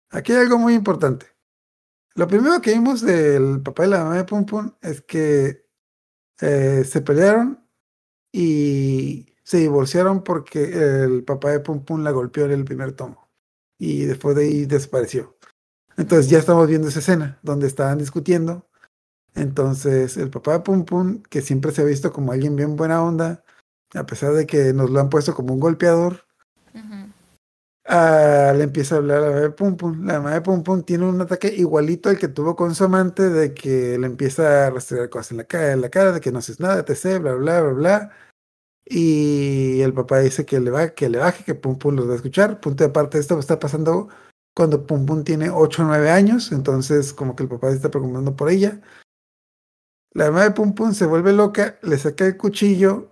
Aquí 0.10 0.34
hay 0.34 0.40
algo 0.40 0.58
muy 0.58 0.74
importante. 0.74 1.28
Lo 2.16 2.28
primero 2.28 2.62
que 2.62 2.74
vimos 2.74 3.02
del 3.02 3.62
papá 3.62 3.86
y 3.86 3.90
la 3.90 4.04
mamá 4.04 4.18
de 4.18 4.26
Pum 4.26 4.46
Pum 4.46 4.74
es 4.82 5.02
que 5.02 5.66
eh, 6.42 6.84
se 6.84 7.02
pelearon 7.02 7.66
y 8.34 9.36
se 9.44 9.58
divorciaron 9.58 10.24
porque 10.24 11.04
el 11.04 11.24
papá 11.24 11.52
de 11.52 11.62
Pum 11.62 11.86
Pum 11.86 12.04
la 12.04 12.12
golpeó 12.12 12.46
en 12.46 12.52
el 12.52 12.66
primer 12.66 12.94
tomo 12.94 13.30
y 13.78 14.06
después 14.06 14.36
de 14.36 14.44
ahí 14.44 14.66
desapareció. 14.66 15.38
Entonces 15.98 16.30
ya 16.30 16.40
estamos 16.40 16.68
viendo 16.68 16.88
esa 16.88 17.00
escena 17.00 17.40
donde 17.44 17.68
estaban 17.68 17.98
discutiendo. 17.98 18.68
Entonces 19.36 20.18
el 20.18 20.30
papá 20.30 20.54
de 20.54 20.60
Pum 20.62 20.86
Pum, 20.86 21.24
que 21.24 21.42
siempre 21.42 21.72
se 21.72 21.82
ha 21.82 21.86
visto 21.86 22.12
como 22.12 22.32
alguien 22.32 22.56
bien 22.56 22.76
buena 22.76 23.04
onda, 23.04 23.44
a 23.94 24.06
pesar 24.06 24.34
de 24.34 24.46
que 24.46 24.74
nos 24.74 24.90
lo 24.90 25.00
han 25.00 25.10
puesto 25.10 25.34
como 25.34 25.54
un 25.54 25.60
golpeador. 25.60 26.26
Ah, 27.86 28.54
le 28.56 28.64
empieza 28.64 28.96
a 28.96 28.98
hablar 29.00 29.18
a 29.18 29.22
la 29.22 29.28
mamá 29.28 29.42
de 29.42 29.50
Pum 29.50 29.76
Pum. 29.76 30.06
La 30.06 30.14
mamá 30.20 30.34
de 30.34 30.42
Pum 30.42 30.64
Pum 30.64 30.84
tiene 30.84 31.06
un 31.06 31.20
ataque 31.20 31.48
igualito 31.48 32.10
al 32.10 32.18
que 32.18 32.28
tuvo 32.28 32.56
con 32.56 32.76
su 32.76 32.84
amante, 32.84 33.30
de 33.30 33.54
que 33.54 33.98
le 33.98 34.08
empieza 34.08 34.68
a 34.68 34.70
rastrear 34.70 35.10
cosas 35.10 35.32
en 35.32 35.38
la 35.38 35.44
cara, 35.46 35.74
en 35.74 35.82
la 35.82 35.90
cara, 35.90 36.12
de 36.12 36.22
que 36.22 36.32
no 36.32 36.40
haces 36.40 36.60
nada, 36.60 36.86
etc., 36.88 37.20
bla, 37.20 37.34
bla, 37.36 37.62
bla, 37.62 37.74
bla. 37.74 38.12
Y 38.86 39.82
el 39.82 39.94
papá 39.94 40.20
dice 40.20 40.46
que 40.46 40.60
le, 40.60 40.72
va, 40.72 40.90
que 40.90 41.10
le 41.10 41.18
baje, 41.20 41.44
que 41.44 41.56
Pum 41.56 41.78
Pum 41.78 41.96
los 41.96 42.08
va 42.08 42.14
a 42.14 42.16
escuchar. 42.18 42.60
Punto 42.62 42.84
de 42.84 42.90
aparte, 42.92 43.20
esto 43.20 43.40
está 43.40 43.60
pasando 43.60 44.10
cuando 44.56 44.86
Pum 44.86 45.06
Pum 45.06 45.24
tiene 45.24 45.50
8 45.50 45.82
o 45.82 45.86
9 45.86 46.10
años, 46.10 46.52
entonces 46.52 47.14
como 47.14 47.36
que 47.36 47.44
el 47.44 47.50
papá 47.50 47.70
se 47.70 47.76
está 47.76 47.90
preocupando 47.90 48.36
por 48.36 48.50
ella. 48.50 48.82
La 50.14 50.26
mamá 50.26 50.44
de 50.44 50.52
Pum 50.52 50.74
Pum 50.74 50.94
se 50.94 51.06
vuelve 51.06 51.34
loca, 51.34 51.80
le 51.82 51.98
saca 51.98 52.26
el 52.26 52.38
cuchillo 52.38 53.12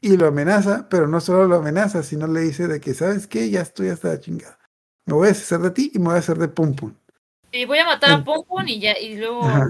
y 0.00 0.16
lo 0.16 0.26
amenaza, 0.26 0.88
pero 0.88 1.08
no 1.08 1.20
solo 1.20 1.46
lo 1.46 1.56
amenaza, 1.56 2.02
sino 2.02 2.26
le 2.26 2.40
dice 2.40 2.68
de 2.68 2.80
que, 2.80 2.94
¿sabes 2.94 3.26
qué? 3.26 3.50
Ya 3.50 3.60
estoy 3.60 3.88
hasta 3.88 4.08
la 4.08 4.20
chingada. 4.20 4.58
Me 5.04 5.14
voy 5.14 5.26
a 5.26 5.28
deshacer 5.28 5.60
de 5.60 5.70
ti 5.70 5.90
y 5.94 5.98
me 5.98 6.06
voy 6.06 6.14
a 6.14 6.18
hacer 6.18 6.38
de 6.38 6.48
Pum 6.48 6.74
Pum. 6.74 6.94
Y 7.52 7.64
voy 7.64 7.78
a 7.78 7.84
matar 7.84 8.10
a 8.12 8.24
Pum 8.24 8.44
Pum 8.46 8.66
y 8.66 8.80
ya, 8.80 8.98
y 8.98 9.16
luego. 9.16 9.44
Ajá. 9.44 9.68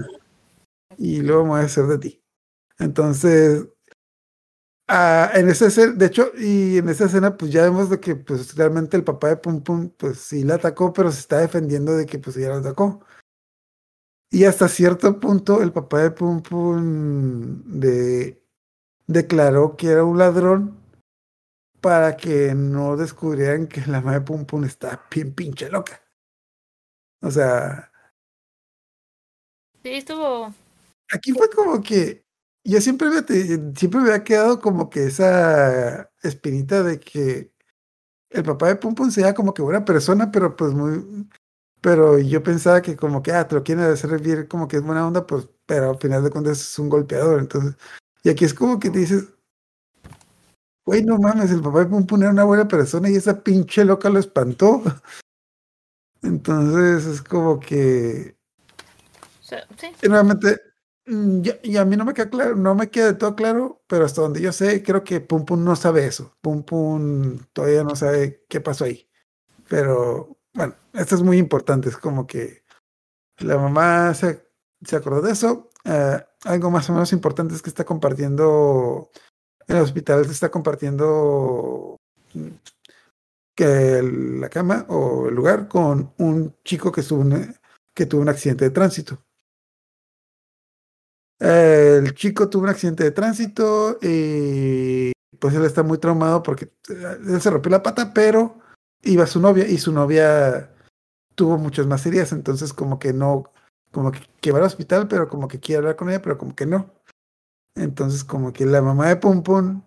Y 0.97 1.21
luego 1.21 1.43
me 1.43 1.49
voy 1.49 1.59
a 1.61 1.63
hacer 1.63 1.85
de 1.85 1.97
ti. 1.97 2.21
Entonces, 2.79 3.67
ah, 4.87 5.31
en 5.33 5.49
esa 5.49 5.67
escena, 5.67 5.93
de 5.93 6.05
hecho, 6.05 6.31
y 6.37 6.77
en 6.77 6.89
esa 6.89 7.05
escena, 7.05 7.37
pues 7.37 7.51
ya 7.51 7.63
vemos 7.63 7.89
de 7.89 7.99
que 7.99 8.15
pues 8.15 8.55
realmente 8.55 8.97
el 8.97 9.03
papá 9.03 9.29
de 9.29 9.37
Pum 9.37 9.61
Pum, 9.63 9.89
pues 9.97 10.19
sí 10.19 10.43
la 10.43 10.55
atacó, 10.55 10.93
pero 10.93 11.11
se 11.11 11.19
está 11.19 11.39
defendiendo 11.39 11.95
de 11.95 12.05
que 12.05 12.19
pues 12.19 12.37
ella 12.37 12.49
la 12.49 12.57
atacó. 12.57 13.01
Y 14.29 14.43
hasta 14.45 14.67
cierto 14.67 15.19
punto, 15.19 15.61
el 15.61 15.71
papá 15.71 16.01
de 16.03 16.11
Pum 16.11 16.41
Pum 16.41 17.63
de, 17.79 18.43
declaró 19.07 19.75
que 19.77 19.87
era 19.87 20.03
un 20.03 20.17
ladrón 20.17 20.77
para 21.81 22.17
que 22.17 22.53
no 22.55 22.97
descubrieran 22.97 23.67
que 23.67 23.81
la 23.87 24.01
madre 24.01 24.21
Pum 24.21 24.45
Pum 24.45 24.65
está 24.65 25.05
bien 25.09 25.33
pinche 25.33 25.69
loca. 25.69 26.01
O 27.21 27.31
sea, 27.31 27.91
Sí, 29.83 29.93
estuvo. 29.93 30.53
aquí 31.13 31.31
fue 31.31 31.49
como 31.49 31.81
que 31.81 32.26
yo 32.67 32.81
siempre 32.81 33.09
me, 33.09 33.21
siempre 33.75 34.01
me 34.01 34.09
había 34.09 34.23
quedado 34.23 34.59
como 34.59 34.89
que 34.89 35.05
esa 35.05 36.11
espinita 36.21 36.83
de 36.83 36.99
que 36.99 37.53
el 38.29 38.43
papá 38.43 38.67
de 38.67 38.75
Pum 38.75 38.93
Pum 38.93 39.09
sea 39.11 39.33
como 39.33 39.53
que 39.53 39.61
buena 39.61 39.85
persona, 39.85 40.31
pero 40.31 40.55
pues 40.55 40.73
muy, 40.73 41.29
pero 41.81 42.19
yo 42.19 42.43
pensaba 42.43 42.81
que 42.81 42.97
como 42.97 43.23
que, 43.23 43.31
ah, 43.31 43.47
te 43.47 43.55
lo 43.55 43.63
quieren 43.63 43.85
hacer 43.85 44.21
bien 44.21 44.47
como 44.47 44.67
que 44.67 44.77
es 44.77 44.83
buena 44.83 45.07
onda, 45.07 45.25
pues, 45.25 45.47
pero 45.65 45.91
al 45.91 45.97
final 45.99 46.23
de 46.23 46.29
cuentas 46.29 46.59
es 46.59 46.79
un 46.79 46.89
golpeador, 46.89 47.39
entonces, 47.39 47.75
y 48.23 48.29
aquí 48.29 48.45
es 48.45 48.53
como 48.53 48.79
que 48.79 48.89
te 48.89 48.99
dices, 48.99 49.29
güey, 50.85 51.03
no 51.03 51.17
mames, 51.17 51.51
el 51.51 51.61
papá 51.61 51.79
de 51.79 51.85
Pum 51.87 52.05
Pum 52.05 52.21
era 52.21 52.31
una 52.31 52.43
buena 52.43 52.67
persona 52.67 53.09
y 53.09 53.15
esa 53.15 53.43
pinche 53.43 53.85
loca 53.85 54.09
lo 54.09 54.19
espantó. 54.19 54.83
Entonces 56.21 57.05
es 57.05 57.21
como 57.21 57.59
que 57.59 58.35
sí. 59.41 59.55
y 60.01 60.07
nuevamente, 60.07 60.59
mm, 61.07 61.41
y 61.63 61.77
a 61.77 61.85
mí 61.85 61.95
no 61.97 62.05
me 62.05 62.13
queda 62.13 62.29
claro, 62.29 62.55
no 62.55 62.75
me 62.75 62.89
queda 62.89 63.07
de 63.07 63.13
todo 63.15 63.35
claro, 63.35 63.81
pero 63.87 64.05
hasta 64.05 64.21
donde 64.21 64.41
yo 64.41 64.51
sé, 64.51 64.83
creo 64.83 65.03
que 65.03 65.21
Pum 65.21 65.45
Pum 65.45 65.63
no 65.63 65.75
sabe 65.75 66.05
eso. 66.07 66.35
Pum 66.41 66.63
Pum 66.63 67.39
todavía 67.53 67.83
no 67.83 67.95
sabe 67.95 68.45
qué 68.49 68.61
pasó 68.61 68.85
ahí. 68.85 69.09
Pero 69.69 70.37
bueno, 70.53 70.75
esto 70.93 71.15
es 71.15 71.21
muy 71.23 71.37
importante. 71.37 71.89
Es 71.89 71.97
como 71.97 72.27
que 72.27 72.63
la 73.39 73.57
mamá 73.57 74.13
se, 74.13 74.47
se 74.85 74.95
acordó 74.95 75.21
de 75.21 75.31
eso. 75.33 75.69
Eh, 75.85 76.23
algo 76.45 76.71
más 76.71 76.89
o 76.89 76.93
menos 76.93 77.13
importante 77.13 77.55
es 77.55 77.61
que 77.61 77.69
está 77.69 77.85
compartiendo, 77.85 79.11
en 79.67 79.77
el 79.77 79.83
hospital 79.83 80.25
se 80.25 80.31
está 80.31 80.49
compartiendo 80.49 81.97
mm, 82.33 82.49
que 83.55 84.01
la 84.03 84.49
cama 84.49 84.85
o 84.89 85.27
el 85.29 85.35
lugar 85.35 85.67
con 85.67 86.13
un 86.17 86.55
chico 86.63 86.91
que 86.91 87.03
tuvo 87.03 87.21
un 88.21 88.29
accidente 88.29 88.65
de 88.65 88.71
tránsito. 88.71 89.26
Eh, 91.39 92.01
el 92.03 92.13
chico 92.15 92.49
tuvo 92.49 92.63
un 92.63 92.69
accidente 92.69 93.03
de 93.03 93.11
tránsito 93.11 93.99
y 94.01 95.11
pues 95.39 95.53
él 95.53 95.65
está 95.65 95.83
muy 95.83 95.99
traumado 95.99 96.41
porque 96.41 96.65
eh, 96.89 97.17
él 97.27 97.41
se 97.41 97.49
rompió 97.49 97.71
la 97.71 97.83
pata, 97.83 98.13
pero 98.13 98.57
iba 99.03 99.27
su 99.27 99.39
novia 99.39 99.67
y 99.67 99.77
su 99.77 99.91
novia 99.91 100.73
tuvo 101.35 101.57
muchas 101.57 101.85
más 101.85 102.05
heridas, 102.05 102.31
entonces 102.31 102.73
como 102.73 102.97
que 102.97 103.13
no, 103.13 103.51
como 103.91 104.11
que, 104.11 104.21
que 104.41 104.51
va 104.51 104.57
al 104.57 104.65
hospital, 104.65 105.07
pero 105.07 105.29
como 105.29 105.47
que 105.47 105.59
quiere 105.59 105.79
hablar 105.79 105.95
con 105.95 106.09
ella, 106.09 106.21
pero 106.21 106.37
como 106.37 106.55
que 106.55 106.65
no. 106.65 106.91
Entonces 107.75 108.23
como 108.23 108.51
que 108.53 108.65
la 108.65 108.81
mamá 108.81 109.07
de 109.07 109.17
Pum 109.17 109.43
Pum 109.43 109.83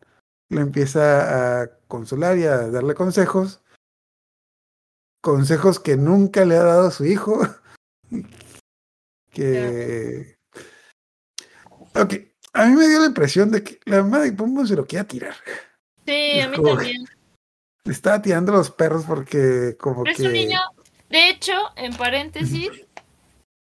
lo 0.51 0.61
empieza 0.61 1.63
a 1.63 1.71
consolar 1.89 2.39
y 2.39 2.45
a 2.45 2.69
darle 2.71 2.95
consejos, 2.95 3.63
consejos 5.21 5.81
que 5.81 5.97
nunca 5.97 6.45
le 6.45 6.57
ha 6.57 6.63
dado 6.63 6.89
a 6.89 6.93
su 6.93 7.05
hijo, 7.05 7.41
que... 9.31 10.40
Ok, 11.95 12.15
a 12.53 12.67
mí 12.67 12.77
me 12.77 12.89
dio 12.89 13.01
la 13.01 13.07
impresión 13.07 13.51
de 13.51 13.63
que 13.63 13.81
la 13.85 14.03
mamá 14.03 14.21
de 14.21 14.33
Pum 14.33 14.55
Pum 14.55 14.67
se 14.67 14.77
lo 14.77 14.87
quería 14.87 15.05
tirar. 15.05 15.35
Sí, 16.07 16.41
a 16.41 16.49
mí 16.49 16.63
también. 16.63 17.05
Le 17.85 17.93
estaba 17.93 18.21
tirando 18.21 18.53
los 18.53 18.71
perros 18.71 19.05
porque 19.07 19.77
como 19.79 20.05
Pero 20.05 20.17
es 20.17 20.21
un 20.21 20.33
niño. 20.33 20.61
De 21.09 21.29
hecho, 21.29 21.53
en 21.77 21.97
paréntesis, 21.97 22.71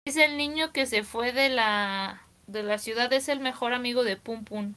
es 0.06 0.18
el 0.18 0.38
niño 0.38 0.72
que 0.72 0.86
se 0.86 1.04
fue 1.04 1.32
de 1.32 1.50
la 1.50 2.22
de 2.48 2.62
la 2.64 2.78
ciudad, 2.78 3.12
es 3.14 3.30
el 3.30 3.40
mejor 3.40 3.74
amigo 3.74 4.04
de 4.04 4.18
Pum 4.18 4.44
Pum. 4.44 4.74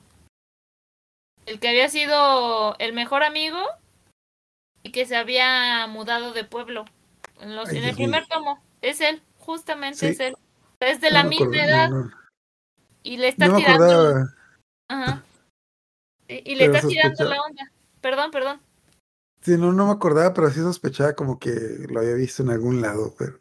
El 1.47 1.61
que 1.61 1.69
había 1.69 1.89
sido 1.89 2.77
el 2.79 2.93
mejor 2.93 3.23
amigo 3.23 3.59
y 4.83 4.93
que 4.93 5.07
se 5.07 5.17
había 5.17 5.87
mudado 5.87 6.33
de 6.33 6.45
pueblo. 6.45 6.85
En, 7.41 7.55
los, 7.55 7.69
Ay, 7.69 7.79
en 7.79 7.85
el 7.85 7.95
primer 7.95 8.27
tomo. 8.27 8.63
Es 8.83 9.01
él, 9.01 9.23
justamente 9.39 9.99
Sí. 9.99 10.07
es 10.07 10.21
él. 10.21 10.37
Es 10.81 11.01
de 11.01 11.09
no 11.11 11.15
la 11.15 11.25
misma 11.25 11.57
edad 11.57 11.91
no, 11.91 12.05
no, 12.05 12.11
y 13.13 13.17
le 13.19 13.29
está 13.29 13.49
no 13.49 13.57
tirando. 13.57 13.85
acordaba. 13.85 14.35
Ajá. 14.89 15.25
Y, 16.29 16.53
y 16.53 16.55
le 16.57 16.65
está 16.67 16.87
tirando 16.87 17.25
la 17.25 17.43
onda. 17.43 17.73
Perdón, 18.01 18.31
perdón. 18.31 18.61
Sí, 19.43 19.57
no, 19.57 19.73
no 19.73 19.87
me 19.87 19.93
acordaba, 19.93 20.35
pero 20.35 20.51
sí 20.51 20.61
sospechaba 20.61 21.15
como 21.15 21.39
que 21.39 21.51
lo 21.89 22.01
había 22.01 22.15
visto 22.15 22.43
en 22.43 22.51
algún 22.51 22.81
lado, 22.81 23.15
pero. 23.19 23.41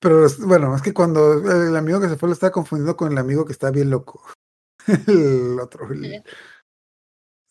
Pero 0.00 0.26
bueno, 0.40 0.76
es 0.76 0.82
que 0.82 0.92
cuando 0.92 1.32
el 1.50 1.74
amigo 1.76 1.98
que 2.00 2.08
se 2.08 2.16
fue 2.16 2.28
lo 2.28 2.34
estaba 2.34 2.52
confundiendo 2.52 2.94
con 2.96 3.10
el 3.10 3.16
amigo 3.18 3.46
que 3.46 3.52
está 3.52 3.70
bien 3.70 3.88
loco. 3.90 4.22
el 5.06 5.58
otro. 5.58 5.90
el- 5.90 6.22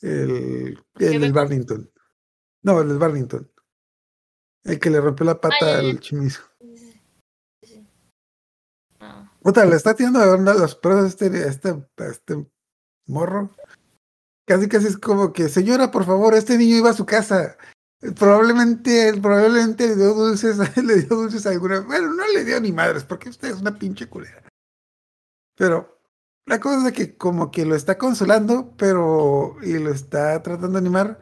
El, 0.02 0.84
¿Qué 0.96 1.08
el 1.08 1.34
Barlington. 1.34 1.90
No, 2.62 2.82
el 2.82 2.98
Barlington. 3.00 3.50
El 4.66 4.80
que 4.80 4.90
le 4.90 5.02
rompió 5.02 5.26
la 5.26 5.40
pata 5.42 5.80
al 5.80 6.00
chimizo. 6.00 6.44
Puta, 9.44 9.66
le 9.66 9.76
está 9.76 9.94
tirando 9.94 10.20
de 10.22 10.30
onda 10.30 10.54
perros 10.82 11.04
a 11.04 11.08
este, 11.08 11.48
este, 11.48 11.86
este 11.98 12.48
morro. 13.08 13.50
Casi 14.46 14.70
casi 14.70 14.88
es 14.88 14.98
como 14.98 15.34
que, 15.34 15.50
señora, 15.50 15.92
por 15.92 16.06
favor, 16.06 16.34
este 16.34 16.58
niño 16.58 16.78
iba 16.78 16.92
a 16.92 16.94
su 16.94 17.06
casa. 17.06 17.58
Probablemente, 18.18 19.14
probablemente 19.22 19.88
le 19.88 19.96
dio 19.98 20.14
dulces, 20.14 20.58
le 20.84 20.96
dio 20.96 21.10
dulces 21.10 21.46
a 21.46 21.50
alguna. 21.50 21.82
Bueno, 21.82 22.14
no 22.14 22.26
le 22.34 22.46
dio 22.46 22.60
ni 22.62 22.72
madres, 22.72 23.04
porque 23.04 23.30
usted 23.30 23.50
es 23.50 23.60
una 23.60 23.78
pinche 23.78 24.08
culera. 24.08 24.44
Pero 25.58 26.02
la 26.46 26.60
cosa 26.60 26.88
es 26.88 26.94
que 26.94 27.18
como 27.18 27.52
que 27.52 27.66
lo 27.66 27.76
está 27.76 27.98
consolando, 27.98 28.74
pero. 28.78 29.58
y 29.62 29.78
lo 29.78 29.92
está 29.92 30.42
tratando 30.42 30.74
de 30.74 30.78
animar. 30.80 31.20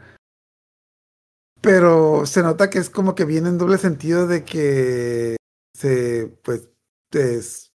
Pero 1.62 2.26
se 2.26 2.42
nota 2.44 2.70
que 2.70 2.80
es 2.80 2.90
como 2.90 3.16
que 3.16 3.26
viene 3.26 3.50
en 3.50 3.58
doble 3.58 3.78
sentido 3.78 4.28
de 4.28 4.44
que 4.44 5.38
se, 5.76 6.28
pues, 6.44 6.70
es 7.12 7.71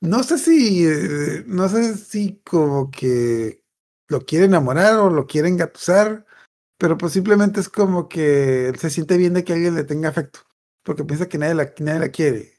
no 0.00 0.22
sé 0.22 0.38
si, 0.38 0.86
eh, 0.86 1.44
no 1.46 1.68
sé 1.68 1.96
si 1.96 2.40
como 2.44 2.90
que 2.90 3.62
lo 4.08 4.20
quiere 4.20 4.46
enamorar 4.46 4.96
o 4.98 5.10
lo 5.10 5.26
quiere 5.26 5.48
engatusar, 5.48 6.26
pero 6.78 6.98
pues 6.98 7.12
simplemente 7.12 7.60
es 7.60 7.68
como 7.68 8.08
que 8.08 8.68
él 8.68 8.78
se 8.78 8.90
siente 8.90 9.16
bien 9.16 9.34
de 9.34 9.44
que 9.44 9.52
alguien 9.52 9.74
le 9.74 9.84
tenga 9.84 10.08
afecto, 10.08 10.40
porque 10.82 11.04
piensa 11.04 11.28
que 11.28 11.38
nadie 11.38 11.54
la, 11.54 11.72
nadie 11.78 12.00
la 12.00 12.08
quiere. 12.10 12.56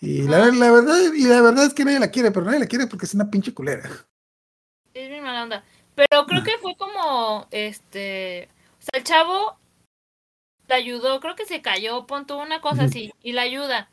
Y 0.00 0.22
la, 0.22 0.38
verdad, 0.38 1.12
y 1.14 1.24
la 1.24 1.42
verdad 1.42 1.66
es 1.66 1.74
que 1.74 1.84
nadie 1.84 2.00
la 2.00 2.10
quiere, 2.10 2.30
pero 2.30 2.46
nadie 2.46 2.60
la 2.60 2.66
quiere 2.66 2.86
porque 2.86 3.04
es 3.04 3.14
una 3.14 3.30
pinche 3.30 3.52
culera. 3.52 3.82
Es 4.94 5.08
bien 5.08 5.22
mala 5.22 5.42
onda. 5.42 5.64
Pero 5.94 6.26
creo 6.26 6.42
que 6.42 6.56
fue 6.62 6.74
como, 6.76 7.46
este, 7.50 8.48
o 8.78 8.82
sea, 8.82 8.98
el 8.98 9.04
chavo 9.04 9.58
la 10.68 10.76
ayudó, 10.76 11.20
creo 11.20 11.36
que 11.36 11.44
se 11.44 11.60
cayó, 11.60 12.06
punto, 12.06 12.38
una 12.38 12.62
cosa 12.62 12.84
así, 12.84 13.12
y 13.22 13.32
la 13.32 13.42
ayuda. 13.42 13.90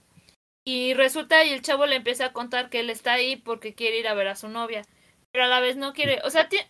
Y 0.68 0.94
resulta, 0.94 1.44
y 1.46 1.54
el 1.54 1.62
chavo 1.62 1.86
le 1.86 1.96
empieza 1.96 2.26
a 2.26 2.34
contar 2.34 2.70
que 2.70 2.82
él 2.82 2.90
está 2.90 3.14
ahí 3.14 3.38
porque 3.38 3.74
quiere 3.74 4.00
ir 4.00 4.08
a 4.08 4.14
ver 4.14 4.28
a 4.28 4.36
su 4.36 4.50
novia, 4.50 4.84
pero 5.32 5.46
a 5.46 5.48
la 5.48 5.62
vez 5.62 5.78
no 5.78 5.94
quiere, 5.94 6.20
o 6.26 6.30
sea, 6.30 6.50
tie- 6.50 6.68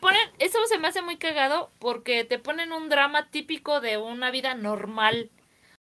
ponen, 0.00 0.28
eso 0.40 0.58
se 0.66 0.78
me 0.78 0.88
hace 0.88 1.00
muy 1.02 1.16
cagado 1.16 1.70
porque 1.78 2.24
te 2.24 2.38
ponen 2.40 2.72
un 2.72 2.88
drama 2.88 3.30
típico 3.30 3.80
de 3.80 3.98
una 3.98 4.30
vida 4.32 4.54
normal. 4.54 5.30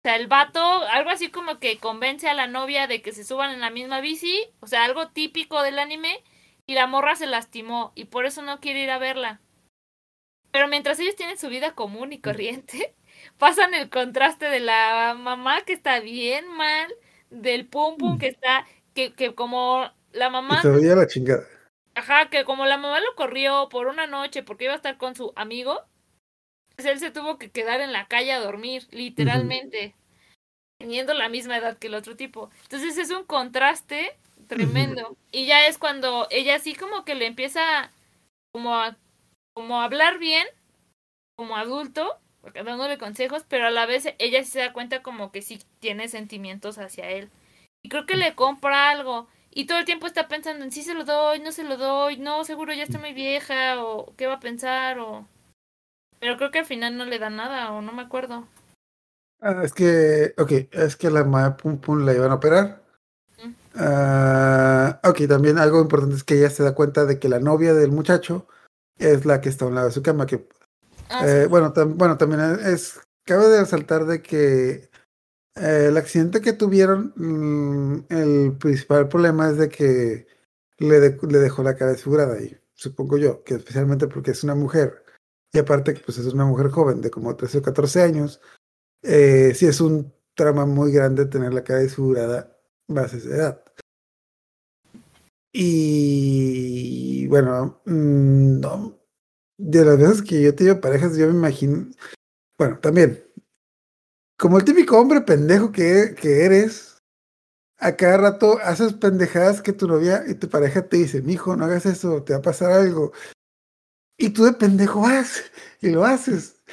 O 0.06 0.10
sea, 0.10 0.16
el 0.18 0.28
vato, 0.28 0.62
algo 0.90 1.10
así 1.12 1.30
como 1.32 1.60
que 1.60 1.78
convence 1.80 2.30
a 2.30 2.34
la 2.36 2.48
novia 2.48 2.88
de 2.88 3.02
que 3.02 3.14
se 3.14 3.26
suban 3.26 3.52
en 3.52 3.62
la 3.62 3.72
misma 3.72 4.02
bici, 4.02 4.46
o 4.62 4.68
sea, 4.68 4.86
algo 4.86 5.10
típico 5.10 5.62
del 5.64 5.80
anime, 5.80 6.24
y 6.68 6.76
la 6.76 6.88
morra 6.88 7.16
se 7.18 7.28
lastimó 7.28 7.94
y 7.96 8.06
por 8.06 8.26
eso 8.28 8.42
no 8.44 8.60
quiere 8.62 8.84
ir 8.84 8.92
a 8.92 9.00
verla. 9.00 9.42
Pero 10.52 10.68
mientras 10.68 11.00
ellos 11.00 11.16
tienen 11.16 11.38
su 11.38 11.50
vida 11.50 11.76
común 11.76 12.14
y 12.14 12.22
corriente, 12.22 12.96
pasan 13.38 13.74
el 13.74 13.90
contraste 13.90 14.46
de 14.50 14.60
la 14.60 15.16
mamá 15.18 15.62
que 15.62 15.74
está 15.74 16.00
bien 16.00 16.48
mal, 16.48 16.94
del 17.32 17.66
pum 17.66 17.98
pum 17.98 18.20
que 18.20 18.28
está, 18.28 18.68
que, 18.94 19.14
que 19.14 19.34
como 19.34 19.90
la 20.12 20.30
mamá 20.30 20.62
se 20.62 20.70
veía 20.70 20.96
la 20.96 21.08
chingada. 21.08 21.48
Ajá, 21.96 22.30
que 22.30 22.46
como 22.46 22.66
la 22.66 22.78
mamá 22.78 23.00
lo 23.00 23.16
corrió 23.16 23.68
por 23.70 23.88
una 23.88 24.06
noche 24.06 24.44
porque 24.44 24.66
iba 24.66 24.74
a 24.74 24.78
estar 24.78 24.98
con 24.98 25.16
su 25.16 25.34
amigo, 25.36 25.82
pues 26.76 26.88
él 26.88 27.00
se 27.00 27.12
tuvo 27.12 27.38
que 27.38 27.50
quedar 27.50 27.82
en 27.82 27.92
la 27.92 28.08
calle 28.08 28.32
a 28.32 28.40
dormir, 28.40 28.88
literalmente, 28.92 29.96
teniendo 30.80 31.14
la 31.14 31.30
misma 31.30 31.58
edad 31.58 31.78
que 31.78 31.88
el 31.88 31.96
otro 31.96 32.16
tipo. 32.16 32.50
Entonces 32.64 32.98
es 32.98 33.10
un 33.12 33.24
contraste 33.24 34.18
tremendo. 34.48 35.18
Y 35.32 35.46
ya 35.46 35.68
es 35.68 35.78
cuando 35.78 36.28
ella 36.30 36.56
así 36.56 36.76
como 36.76 37.06
que 37.06 37.16
le 37.16 37.26
empieza 37.26 37.92
como 38.54 38.76
a, 38.76 38.98
como 39.54 39.82
a 39.82 39.86
hablar 39.86 40.18
bien, 40.20 40.46
como 41.38 41.56
adulto, 41.58 42.20
porque 42.42 42.64
dándole 42.64 42.98
consejos, 42.98 43.46
pero 43.48 43.68
a 43.68 43.72
la 43.72 43.86
vez 43.86 44.06
ella 44.20 44.44
sí 44.44 44.52
se 44.52 44.60
da 44.60 44.74
cuenta 44.74 45.02
como 45.02 45.32
que 45.32 45.42
sí 45.42 45.62
tiene 45.80 46.08
sentimientos 46.08 46.78
hacia 46.78 47.10
él. 47.10 47.30
Y 47.84 47.90
creo 47.90 48.06
que 48.06 48.18
le 48.18 48.36
compra 48.36 48.90
algo. 48.90 49.28
Y 49.52 49.66
todo 49.66 49.80
el 49.80 49.86
tiempo 49.86 50.08
está 50.08 50.28
pensando 50.28 50.64
en 50.64 50.72
si 50.72 50.82
se 50.82 50.94
lo 50.94 51.04
doy, 51.04 51.40
no 51.40 51.52
se 51.52 51.64
lo 51.64 51.78
doy, 51.78 52.18
no, 52.18 52.44
seguro 52.46 52.74
ya 52.74 52.84
está 52.84 53.00
muy 53.00 53.14
vieja, 53.14 53.84
o 53.84 54.14
qué 54.16 54.28
va 54.28 54.36
a 54.36 54.40
pensar, 54.40 55.00
o... 55.00 55.28
Pero 56.20 56.38
creo 56.38 56.52
que 56.52 56.60
al 56.60 56.66
final 56.66 56.98
no 56.98 57.06
le 57.06 57.20
da 57.20 57.30
nada, 57.30 57.72
o 57.72 57.82
no 57.82 57.92
me 57.92 58.04
acuerdo. 58.04 58.48
Ah, 59.42 59.62
es 59.64 59.74
que, 59.74 60.34
ok, 60.38 60.52
es 60.72 60.96
que 60.96 61.10
la 61.10 61.24
mamá 61.24 61.58
Pum 61.58 61.80
Pum 61.80 62.06
la 62.06 62.14
iban 62.14 62.32
a 62.32 62.36
operar. 62.36 62.82
Mm. 63.44 63.54
Ah, 63.76 65.00
ok, 65.04 65.28
también 65.28 65.58
algo 65.58 65.82
importante 65.82 66.16
es 66.16 66.24
que 66.24 66.36
ella 66.36 66.50
se 66.50 66.64
da 66.64 66.76
cuenta 66.76 67.06
de 67.06 67.20
que 67.20 67.28
la 67.28 67.40
novia 67.40 67.74
del 67.74 67.92
muchacho 67.92 68.48
es 69.00 69.26
la 69.26 69.42
que 69.42 69.50
está 69.50 69.66
a 69.66 69.68
un 69.68 69.76
lado 69.76 69.88
de 69.88 69.94
su 69.94 70.04
cama, 70.04 70.28
que 70.28 70.48
Ah, 71.12 71.26
Eh, 71.28 71.44
sí. 71.44 71.50
bueno, 71.50 71.74
tam- 71.74 71.96
bueno, 71.98 72.18
también 72.18 72.42
es, 72.66 73.00
cabe 73.26 73.48
de 73.50 73.60
resaltar 73.62 74.06
de 74.06 74.22
que 74.22 74.90
eh, 75.56 75.86
el 75.90 75.98
accidente 75.98 76.42
que 76.42 76.54
tuvieron, 76.54 77.14
mm, 77.16 78.06
el 78.10 78.58
principal 78.58 79.08
problema 79.10 79.50
es 79.50 79.58
de 79.58 79.70
que 79.70 80.28
le, 80.78 81.00
de- 81.00 81.18
le 81.30 81.40
dejó 81.40 81.64
la 81.64 81.76
cara 81.76 81.92
desfigurada 81.92 82.40
y 82.42 82.58
supongo 82.74 83.18
yo 83.18 83.44
que 83.44 83.56
especialmente 83.56 84.08
porque 84.08 84.32
es 84.32 84.44
una 84.44 84.56
mujer 84.56 85.04
y 85.54 85.60
aparte 85.60 85.94
que 85.94 86.00
pues 86.02 86.18
es 86.18 86.34
una 86.34 86.46
mujer 86.46 86.70
joven 86.70 87.02
de 87.02 87.12
como 87.12 87.36
13 87.36 87.58
o 87.60 87.62
14 87.62 88.02
años, 88.02 88.40
eh, 89.04 89.54
sí 89.56 89.66
es 89.68 89.82
un 89.82 90.14
trama 90.36 90.66
muy 90.66 90.92
grande 90.94 91.26
tener 91.26 91.54
la 91.54 91.64
cara 91.64 91.80
desfigurada 91.82 92.58
a 92.96 93.02
esa 93.04 93.18
edad. 93.18 93.64
Y 95.54 97.28
bueno, 97.28 97.82
mm, 97.86 98.60
no, 98.62 99.01
de 99.62 99.86
las 99.86 99.98
veces 99.98 100.22
que 100.24 100.42
yo 100.42 100.50
he 100.50 100.54
tenido 100.54 100.82
parejas, 100.82 101.16
yo 101.16 101.28
me 101.28 101.34
imagino, 101.34 101.88
bueno, 102.58 102.80
también, 102.80 103.24
como 104.38 104.58
el 104.58 104.66
típico 104.66 105.00
hombre 105.00 105.22
pendejo 105.22 105.72
que, 105.72 106.16
que 106.20 106.46
eres, 106.46 106.98
a 107.78 107.96
cada 107.96 108.18
rato 108.18 108.58
haces 108.64 108.94
pendejadas 108.94 109.62
que 109.62 109.74
tu 109.74 109.88
novia 109.88 110.24
y 110.28 110.34
tu 110.34 110.50
pareja 110.50 110.88
te 110.88 110.98
dice, 110.98 111.22
mijo, 111.22 111.56
no 111.56 111.66
hagas 111.66 111.86
eso, 111.86 112.24
te 112.24 112.34
va 112.34 112.40
a 112.40 112.44
pasar 112.44 112.72
algo. 112.72 113.12
Y 114.18 114.30
tú 114.30 114.46
de 114.46 114.54
pendejo 114.54 115.02
vas 115.02 115.44
y 115.80 115.90
lo 115.90 116.06
haces. 116.06 116.64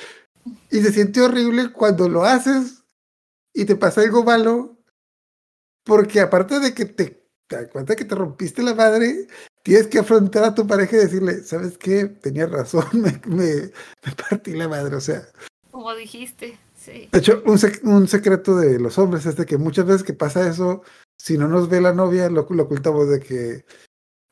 Y 0.70 0.80
se 0.80 0.92
siente 0.92 1.20
horrible 1.20 1.72
cuando 1.72 2.08
lo 2.08 2.24
haces 2.24 2.84
y 3.52 3.66
te 3.66 3.76
pasa 3.76 4.00
algo 4.00 4.24
malo, 4.24 4.78
porque 5.84 6.20
aparte 6.20 6.60
de 6.60 6.72
que 6.72 6.86
te, 6.86 7.28
te 7.46 7.56
das 7.56 7.96
que 7.96 8.04
te 8.04 8.14
rompiste 8.14 8.62
la 8.62 8.74
madre, 8.74 9.26
tienes 9.68 9.86
que 9.88 9.98
afrontar 9.98 10.44
a 10.44 10.54
tu 10.54 10.66
pareja 10.66 10.96
y 10.96 11.00
decirle, 11.00 11.42
¿sabes 11.42 11.76
qué? 11.76 12.06
Tenías 12.06 12.50
razón, 12.50 12.84
me, 12.94 13.20
me, 13.26 13.54
me 14.04 14.12
partí 14.28 14.52
la 14.54 14.66
madre. 14.68 14.96
O 14.96 15.00
sea, 15.00 15.28
Como 15.70 15.94
dijiste, 15.94 16.58
sí. 16.74 17.08
de 17.12 17.18
hecho, 17.18 17.42
un, 17.44 17.58
sec- 17.58 17.80
un 17.82 18.08
secreto 18.08 18.56
de 18.56 18.80
los 18.80 18.98
hombres 18.98 19.26
es 19.26 19.36
de 19.36 19.44
que 19.46 19.58
muchas 19.58 19.84
veces 19.86 20.02
que 20.02 20.14
pasa 20.14 20.48
eso, 20.48 20.82
si 21.18 21.36
no 21.36 21.48
nos 21.48 21.68
ve 21.68 21.80
la 21.80 21.92
novia, 21.92 22.30
lo, 22.30 22.46
lo 22.48 22.62
ocultamos 22.62 23.08
de 23.10 23.20
que, 23.20 23.66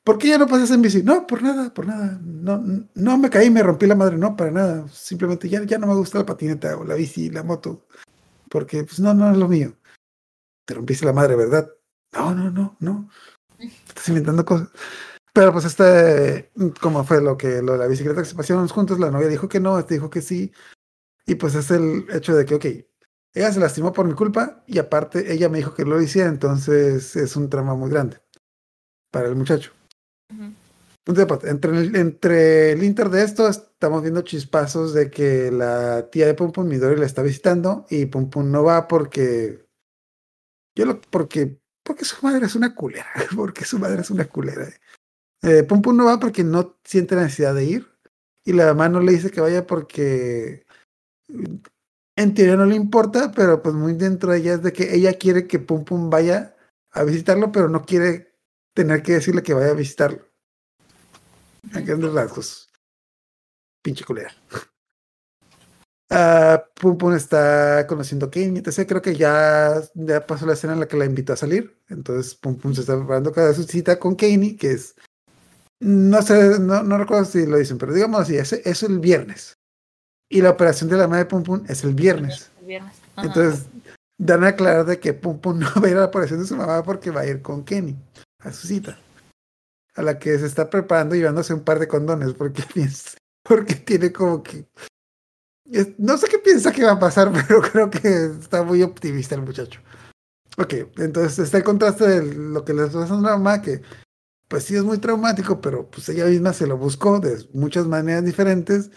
¿por 0.04 0.16
qué 0.18 0.28
ya 0.28 0.38
no 0.38 0.46
pasas 0.46 0.70
en 0.70 0.80
bici? 0.82 1.02
No, 1.02 1.26
por 1.26 1.42
nada, 1.42 1.74
por 1.74 1.86
nada. 1.86 2.18
No, 2.22 2.62
no 2.94 3.18
me 3.18 3.28
caí, 3.28 3.50
me 3.50 3.62
rompí 3.62 3.86
la 3.86 3.94
madre, 3.94 4.16
no, 4.16 4.36
para 4.36 4.50
nada. 4.50 4.88
Simplemente 4.88 5.48
ya, 5.48 5.62
ya 5.64 5.76
no 5.78 5.86
me 5.86 5.94
gusta 5.94 6.18
la 6.18 6.26
patineta 6.26 6.76
o 6.78 6.84
la 6.84 6.94
bici, 6.94 7.28
la 7.28 7.42
moto, 7.42 7.86
porque 8.48 8.84
pues 8.84 9.00
no, 9.00 9.12
no 9.12 9.30
es 9.30 9.36
lo 9.36 9.48
mío. 9.48 9.76
Te 10.64 10.74
rompiste 10.74 11.04
la 11.04 11.12
madre, 11.12 11.36
¿verdad? 11.36 11.70
No, 12.14 12.34
no, 12.34 12.50
no, 12.50 12.76
no. 12.80 13.10
Estás 13.58 14.08
inventando 14.08 14.44
cosas. 14.44 14.68
Pero 15.36 15.52
pues 15.52 15.66
este, 15.66 16.50
como 16.80 17.04
fue 17.04 17.20
lo 17.20 17.36
que 17.36 17.60
lo 17.60 17.72
de 17.72 17.78
la 17.78 17.86
bicicleta 17.86 18.22
que 18.22 18.28
se 18.28 18.34
pasaron 18.34 18.66
juntos, 18.68 18.98
la 18.98 19.10
novia 19.10 19.28
dijo 19.28 19.50
que 19.50 19.60
no, 19.60 19.78
este 19.78 19.92
dijo 19.92 20.08
que 20.08 20.22
sí. 20.22 20.50
Y 21.26 21.34
pues 21.34 21.54
es 21.54 21.70
el 21.70 22.06
hecho 22.10 22.34
de 22.34 22.46
que, 22.46 22.54
ok, 22.54 22.64
ella 23.34 23.52
se 23.52 23.60
lastimó 23.60 23.92
por 23.92 24.06
mi 24.06 24.14
culpa 24.14 24.64
y 24.66 24.78
aparte 24.78 25.30
ella 25.30 25.50
me 25.50 25.58
dijo 25.58 25.74
que 25.74 25.84
lo 25.84 26.00
hiciera, 26.00 26.30
entonces 26.30 27.16
es 27.16 27.36
un 27.36 27.50
trama 27.50 27.74
muy 27.74 27.90
grande 27.90 28.18
para 29.10 29.28
el 29.28 29.36
muchacho. 29.36 29.72
Entre 31.04 31.70
el, 31.80 31.94
entre 31.96 32.72
el 32.72 32.82
inter 32.82 33.10
de 33.10 33.22
esto 33.22 33.46
estamos 33.46 34.00
viendo 34.00 34.22
chispazos 34.22 34.94
de 34.94 35.10
que 35.10 35.50
la 35.52 36.08
tía 36.10 36.26
de 36.26 36.32
Pum 36.32 36.50
Pum 36.50 36.66
Midori 36.66 36.98
la 36.98 37.04
está 37.04 37.20
visitando 37.20 37.84
y 37.90 38.06
Pum 38.06 38.30
Pum 38.30 38.50
no 38.50 38.64
va 38.64 38.88
porque 38.88 39.68
yo 40.74 40.86
lo 40.86 40.98
porque 40.98 41.60
porque 41.86 42.04
su 42.04 42.16
madre 42.26 42.46
es 42.46 42.54
una 42.56 42.74
culera, 42.74 43.06
porque 43.36 43.66
su 43.66 43.78
madre 43.78 44.00
es 44.00 44.10
una 44.10 44.24
culera. 44.24 44.66
Eh, 45.42 45.62
Pum 45.62 45.82
Pum 45.82 45.96
no 45.96 46.06
va 46.06 46.18
porque 46.18 46.44
no 46.44 46.76
siente 46.84 47.14
la 47.14 47.22
necesidad 47.22 47.54
de 47.54 47.64
ir 47.64 47.96
y 48.44 48.52
la 48.52 48.66
mamá 48.66 48.88
no 48.88 49.00
le 49.00 49.12
dice 49.12 49.30
que 49.30 49.40
vaya 49.40 49.66
porque 49.66 50.64
mm, 51.28 51.56
en 52.16 52.34
teoría 52.34 52.56
no 52.56 52.64
le 52.64 52.76
importa, 52.76 53.32
pero 53.32 53.62
pues 53.62 53.74
muy 53.74 53.94
dentro 53.94 54.32
de 54.32 54.38
ella 54.38 54.54
es 54.54 54.62
de 54.62 54.72
que 54.72 54.94
ella 54.94 55.14
quiere 55.14 55.46
que 55.46 55.58
Pum 55.58 55.84
Pum 55.84 56.08
vaya 56.10 56.56
a 56.92 57.04
visitarlo, 57.04 57.52
pero 57.52 57.68
no 57.68 57.84
quiere 57.84 58.34
tener 58.74 59.02
que 59.02 59.12
decirle 59.14 59.42
que 59.42 59.54
vaya 59.54 59.70
a 59.70 59.74
visitarlo. 59.74 60.26
A 61.74 61.80
grandes 61.80 62.12
rasgos. 62.12 62.70
Pinche 63.82 64.04
culera. 64.04 64.32
Ah, 66.08 66.64
Pum 66.80 66.96
Pum 66.96 67.14
está 67.14 67.84
conociendo 67.88 68.26
a 68.26 68.30
Kane, 68.30 68.60
etc. 68.60 68.86
Creo 68.86 69.02
que 69.02 69.16
ya, 69.16 69.82
ya 69.94 70.24
pasó 70.24 70.46
la 70.46 70.52
escena 70.52 70.74
en 70.74 70.80
la 70.80 70.86
que 70.86 70.96
la 70.96 71.04
invitó 71.04 71.32
a 71.32 71.36
salir. 71.36 71.80
Entonces 71.88 72.36
Pum 72.36 72.56
Pum 72.56 72.72
se 72.72 72.82
está 72.82 72.96
preparando 72.96 73.32
cada 73.32 73.52
su 73.52 73.64
cita 73.64 73.98
con 73.98 74.14
Kane, 74.14 74.56
que 74.56 74.70
es 74.70 74.94
No 75.80 76.22
sé, 76.22 76.58
no, 76.58 76.82
no 76.82 76.98
recuerdo 76.98 77.24
si 77.26 77.46
lo 77.46 77.58
dicen, 77.58 77.78
pero 77.78 77.92
digamos 77.92 78.20
así, 78.20 78.36
es, 78.36 78.52
es 78.52 78.82
el 78.82 78.98
viernes. 78.98 79.54
Y 80.28 80.40
la 80.40 80.50
operación 80.50 80.90
de 80.90 80.96
la 80.96 81.06
madre 81.06 81.26
Pum 81.26 81.42
Pum 81.42 81.64
es 81.68 81.84
el 81.84 81.94
viernes. 81.94 82.50
El 82.60 82.66
viernes. 82.66 82.94
Ajá. 83.14 83.26
Entonces, 83.26 83.66
dan 84.18 84.44
a 84.44 84.48
aclarar 84.48 84.86
de 84.86 84.98
que 84.98 85.12
Pum 85.14 85.38
Pum 85.38 85.58
no 85.60 85.68
va 85.80 85.86
a 85.86 85.90
ir 85.90 85.96
a 85.96 86.00
la 86.00 86.06
operación 86.06 86.40
de 86.40 86.46
su 86.46 86.56
mamá 86.56 86.82
porque 86.82 87.10
va 87.10 87.22
a 87.22 87.26
ir 87.26 87.42
con 87.42 87.64
Kenny 87.64 87.96
a 88.40 88.52
su 88.52 88.66
cita. 88.66 88.98
A 89.94 90.02
la 90.02 90.18
que 90.18 90.38
se 90.38 90.46
está 90.46 90.68
preparando 90.68 91.14
llevándose 91.14 91.54
un 91.54 91.64
par 91.64 91.78
de 91.78 91.88
condones 91.88 92.32
porque 92.34 92.62
piensa, 92.74 93.16
porque 93.42 93.74
tiene 93.74 94.12
como 94.12 94.42
que. 94.42 94.66
no 95.98 96.16
sé 96.16 96.28
qué 96.28 96.38
piensa 96.38 96.72
que 96.72 96.84
va 96.84 96.92
a 96.92 96.98
pasar, 96.98 97.32
pero 97.48 97.60
creo 97.62 97.90
que 97.90 98.26
está 98.40 98.62
muy 98.62 98.82
optimista 98.82 99.34
el 99.34 99.42
muchacho. 99.42 99.80
Ok, 100.58 100.72
entonces 100.96 101.38
está 101.38 101.58
el 101.58 101.64
contraste 101.64 102.08
de 102.08 102.34
lo 102.34 102.64
que 102.64 102.72
le 102.72 102.86
está 102.86 103.00
pasando 103.00 103.28
a 103.28 103.32
la 103.32 103.36
mamá, 103.36 103.60
que 103.60 103.82
pues 104.48 104.64
sí 104.64 104.76
es 104.76 104.84
muy 104.84 104.98
traumático, 104.98 105.60
pero 105.60 105.90
pues 105.90 106.08
ella 106.08 106.26
misma 106.26 106.52
se 106.52 106.66
lo 106.66 106.76
buscó 106.76 107.20
de 107.20 107.48
muchas 107.52 107.86
maneras 107.86 108.24
diferentes. 108.24 108.90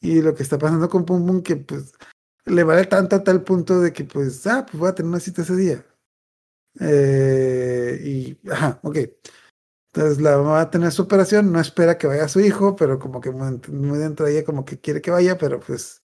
Y 0.00 0.22
lo 0.22 0.34
que 0.34 0.42
está 0.42 0.58
pasando 0.58 0.88
con 0.88 1.04
Pum 1.04 1.26
Pum, 1.26 1.42
que 1.42 1.56
pues 1.56 1.92
le 2.44 2.64
vale 2.64 2.86
tanto 2.86 3.16
a 3.16 3.24
tal 3.24 3.42
punto 3.42 3.80
de 3.80 3.92
que 3.92 4.04
pues, 4.04 4.46
ah, 4.46 4.64
pues 4.66 4.78
voy 4.78 4.88
a 4.88 4.94
tener 4.94 5.08
una 5.08 5.20
cita 5.20 5.42
ese 5.42 5.56
día. 5.56 5.84
Eh, 6.80 8.00
y, 8.04 8.50
ajá, 8.50 8.80
ok. 8.82 8.96
Entonces 9.92 10.20
la 10.20 10.36
mamá 10.36 10.50
va 10.50 10.60
a 10.62 10.70
tener 10.70 10.92
su 10.92 11.02
operación, 11.02 11.50
no 11.50 11.60
espera 11.60 11.98
que 11.98 12.06
vaya 12.06 12.28
su 12.28 12.40
hijo, 12.40 12.76
pero 12.76 12.98
como 12.98 13.20
que 13.20 13.30
muy, 13.30 13.98
dentro 13.98 14.26
de 14.26 14.32
ella 14.32 14.44
como 14.44 14.64
que 14.64 14.78
quiere 14.78 15.00
que 15.00 15.10
vaya, 15.10 15.38
pero 15.38 15.60
pues 15.60 16.02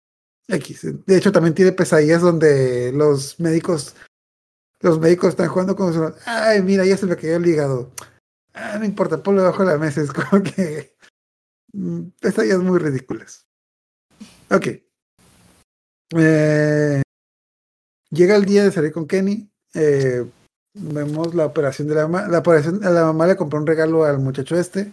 X. 0.47 1.05
De 1.05 1.17
hecho 1.17 1.31
también 1.31 1.55
tiene 1.55 1.71
pesadillas 1.71 2.21
donde 2.21 2.91
los 2.93 3.39
médicos, 3.39 3.95
los 4.81 4.99
médicos 4.99 5.29
están 5.29 5.47
jugando 5.47 5.75
con 5.75 5.93
su, 5.93 6.13
ay, 6.25 6.61
mira, 6.61 6.85
ya 6.85 6.97
se 6.97 7.05
me 7.05 7.15
cayó 7.15 7.37
el 7.37 7.47
hígado. 7.47 7.91
Ah, 8.53 8.77
no 8.79 8.85
importa, 8.85 9.21
ponlo 9.21 9.41
debajo 9.41 9.63
de 9.63 9.71
la 9.71 9.77
mesa, 9.77 10.01
es 10.01 10.11
como 10.11 10.43
que 10.43 10.95
mm, 11.73 12.09
pesadillas 12.19 12.59
muy 12.59 12.79
ridículas. 12.79 13.45
Ok. 14.49 14.67
Eh, 16.17 17.01
llega 18.09 18.35
el 18.35 18.45
día 18.45 18.63
de 18.63 18.71
salir 18.71 18.91
con 18.91 19.07
Kenny. 19.07 19.49
eh, 19.75 20.25
vemos 20.73 21.35
la 21.35 21.45
operación 21.45 21.87
de 21.87 21.95
la 21.95 22.07
mamá. 22.07 22.27
La 22.27 22.39
operación, 22.39 22.83
a 22.83 22.89
la 22.89 23.05
mamá 23.05 23.27
le 23.27 23.35
compró 23.35 23.59
un 23.59 23.67
regalo 23.67 24.03
al 24.05 24.19
muchacho 24.19 24.57
este. 24.57 24.91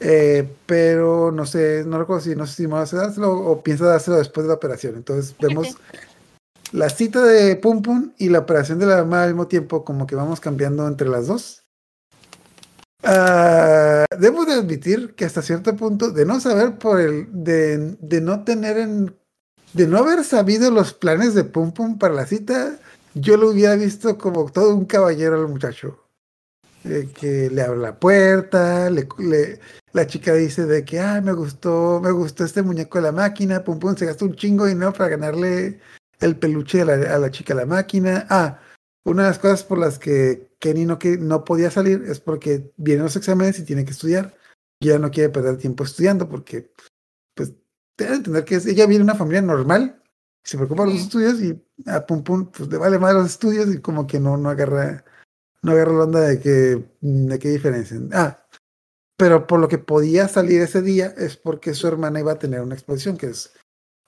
eh, 0.00 0.48
pero 0.66 1.32
no 1.32 1.46
sé, 1.46 1.84
no 1.86 1.98
recuerdo 1.98 2.22
si 2.22 2.34
no 2.36 2.46
sé 2.46 2.54
si 2.54 2.66
va 2.66 2.82
a 2.82 2.84
dárselo 2.86 3.32
o 3.32 3.62
piensa 3.62 3.86
dárselo 3.86 4.18
después 4.18 4.44
de 4.44 4.48
la 4.48 4.54
operación. 4.54 4.96
Entonces 4.96 5.34
vemos 5.40 5.76
la 6.72 6.88
cita 6.90 7.22
de 7.24 7.56
Pum 7.56 7.82
Pum 7.82 8.12
y 8.18 8.28
la 8.28 8.40
operación 8.40 8.78
de 8.78 8.86
la 8.86 8.98
mamá 8.98 9.24
al 9.24 9.30
mismo 9.30 9.48
tiempo, 9.48 9.84
como 9.84 10.06
que 10.06 10.16
vamos 10.16 10.40
cambiando 10.40 10.86
entre 10.88 11.08
las 11.08 11.26
dos. 11.26 11.63
Ah, 13.06 14.04
debo 14.18 14.44
de 14.44 14.54
admitir 14.54 15.14
que 15.14 15.24
hasta 15.24 15.42
cierto 15.42 15.76
punto, 15.76 16.10
de 16.10 16.24
no 16.24 16.40
saber 16.40 16.78
por 16.78 17.00
el, 17.00 17.28
de, 17.30 18.20
no 18.22 18.44
tener 18.44 18.78
en, 18.78 19.14
de 19.72 19.86
no 19.86 19.98
haber 19.98 20.24
sabido 20.24 20.70
los 20.70 20.94
planes 20.94 21.34
de 21.34 21.44
Pum 21.44 21.72
Pum 21.72 21.98
para 21.98 22.14
la 22.14 22.26
cita, 22.26 22.78
yo 23.14 23.36
lo 23.36 23.50
hubiera 23.50 23.76
visto 23.76 24.16
como 24.16 24.50
todo 24.50 24.74
un 24.74 24.86
caballero 24.86 25.36
al 25.36 25.48
muchacho. 25.48 26.00
Que 26.82 27.48
le 27.50 27.62
abre 27.62 27.78
la 27.78 27.98
puerta, 27.98 28.90
le, 28.90 29.08
la 29.92 30.06
chica 30.06 30.34
dice 30.34 30.66
de 30.66 30.84
que, 30.84 31.00
ay, 31.00 31.22
me 31.22 31.32
gustó, 31.32 32.00
me 32.02 32.10
gustó 32.10 32.44
este 32.44 32.62
muñeco 32.62 32.98
de 32.98 33.04
la 33.04 33.12
máquina, 33.12 33.64
Pum 33.64 33.78
Pum 33.78 33.96
se 33.96 34.06
gastó 34.06 34.26
un 34.26 34.34
chingo 34.34 34.64
de 34.64 34.74
dinero 34.74 34.92
para 34.92 35.10
ganarle 35.10 35.80
el 36.20 36.36
peluche 36.36 36.82
a 36.82 37.18
la 37.18 37.30
chica 37.30 37.54
de 37.54 37.60
la 37.60 37.66
máquina. 37.66 38.26
Ah, 38.28 38.60
una 39.04 39.22
de 39.24 39.28
las 39.28 39.38
cosas 39.38 39.62
por 39.64 39.78
las 39.78 39.98
que 39.98 40.53
Kenny 40.64 40.86
no, 40.86 40.98
que, 40.98 41.18
no 41.18 41.44
podía 41.44 41.70
salir 41.70 42.04
es 42.06 42.20
porque 42.20 42.72
vienen 42.78 43.04
los 43.04 43.16
exámenes 43.16 43.58
y 43.58 43.64
tiene 43.64 43.84
que 43.84 43.90
estudiar. 43.90 44.34
Y 44.80 44.88
ella 44.88 44.98
no 44.98 45.10
quiere 45.10 45.28
perder 45.28 45.58
tiempo 45.58 45.84
estudiando 45.84 46.26
porque, 46.26 46.72
pues, 47.34 47.52
que 47.98 48.06
entender 48.06 48.46
que 48.46 48.54
es- 48.54 48.64
ella 48.64 48.86
viene 48.86 49.04
de 49.04 49.10
una 49.10 49.14
familia 49.14 49.42
normal, 49.42 50.02
se 50.42 50.56
preocupa 50.56 50.84
por 50.84 50.92
los 50.94 51.02
estudios 51.02 51.42
y 51.42 51.62
a 51.84 52.06
Pum 52.06 52.24
Pum, 52.24 52.50
pues 52.50 52.70
le 52.70 52.78
vale 52.78 52.98
más 52.98 53.12
los 53.12 53.26
estudios 53.26 53.74
y 53.74 53.80
como 53.82 54.06
que 54.06 54.18
no, 54.18 54.38
no 54.38 54.48
agarra, 54.48 55.04
no 55.60 55.72
agarra 55.72 55.92
la 55.92 56.04
onda 56.04 56.20
de 56.20 56.40
que, 56.40 56.82
de 57.02 57.38
qué 57.38 57.50
diferencia. 57.50 57.98
Ah, 58.14 58.46
pero 59.18 59.46
por 59.46 59.60
lo 59.60 59.68
que 59.68 59.76
podía 59.76 60.28
salir 60.28 60.62
ese 60.62 60.80
día 60.80 61.12
es 61.18 61.36
porque 61.36 61.74
su 61.74 61.86
hermana 61.86 62.20
iba 62.20 62.32
a 62.32 62.38
tener 62.38 62.62
una 62.62 62.74
exposición 62.74 63.18
que 63.18 63.26
es, 63.26 63.52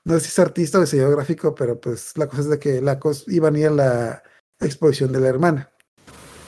no 0.07 0.15
sé 0.15 0.21
si 0.21 0.29
es 0.29 0.39
artista 0.39 0.79
o 0.79 0.81
diseñador 0.81 1.17
gráfico, 1.17 1.55
pero 1.55 1.79
pues 1.79 2.17
la 2.17 2.29
cosa 2.29 2.41
es 2.41 2.49
de 2.49 2.59
que 2.59 2.81
la 2.81 2.99
cos 2.99 3.29
iban 3.29 3.57
a 3.57 3.59
ir 3.59 3.67
a 3.67 3.71
la 3.73 4.23
exposición 4.59 5.13
de 5.13 5.21
la 5.21 5.29
hermana. 5.29 5.71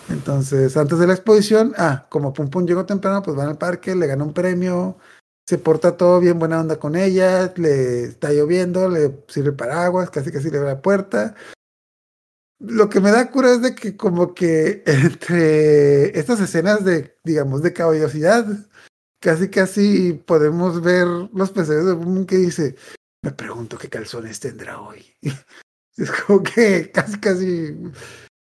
Entonces, 0.09 0.77
antes 0.77 0.99
de 0.99 1.07
la 1.07 1.15
exposición, 1.15 1.75
ah, 1.77 2.07
como 2.09 2.33
Pum 2.33 2.49
Pum 2.49 2.67
llegó 2.67 2.87
temprano, 2.87 3.23
pues 3.23 3.37
van 3.37 3.49
al 3.49 3.59
parque, 3.59 3.95
le 3.95 4.07
gana 4.07 4.25
un 4.25 4.33
premio, 4.33 4.97
se 5.47 5.59
porta 5.59 5.97
todo 5.97 6.21
bien, 6.21 6.39
buena 6.39 6.61
onda 6.61 6.79
con 6.79 6.97
ella, 6.97 7.53
le 7.57 8.05
está 8.05 8.33
lloviendo, 8.33 8.89
le 8.89 9.25
sirve 9.29 9.53
paraguas, 9.53 10.11
casi 10.11 10.31
casi 10.33 10.51
le 10.51 10.59
abre 10.59 10.71
la 10.71 10.83
puerta. 10.83 11.35
Lo 12.61 12.89
que 12.89 13.01
me 13.01 13.11
da 13.11 13.31
cura 13.31 13.53
es 13.53 13.63
de 13.63 13.75
que 13.75 13.97
como 13.97 14.35
que 14.35 14.83
entre 14.87 16.19
estas 16.19 16.41
escenas 16.41 16.85
de, 16.85 17.17
digamos, 17.25 17.63
de 17.63 17.73
caballosidad, 17.73 18.47
casi 19.21 19.51
casi 19.51 20.15
podemos 20.15 20.83
ver 20.83 21.07
los 21.07 21.51
pensamientos 21.51 21.99
de 21.99 22.05
Pum 22.05 22.15
Pum 22.15 22.27
que 22.27 22.37
dice, 22.37 22.77
me 23.23 23.33
pregunto 23.33 23.79
qué 23.79 23.89
calzones 23.89 24.41
tendrá 24.41 24.81
hoy. 24.81 25.05
Es 25.97 26.13
como 26.13 26.45
que 26.45 26.93
casi 26.93 27.19
casi 27.19 27.77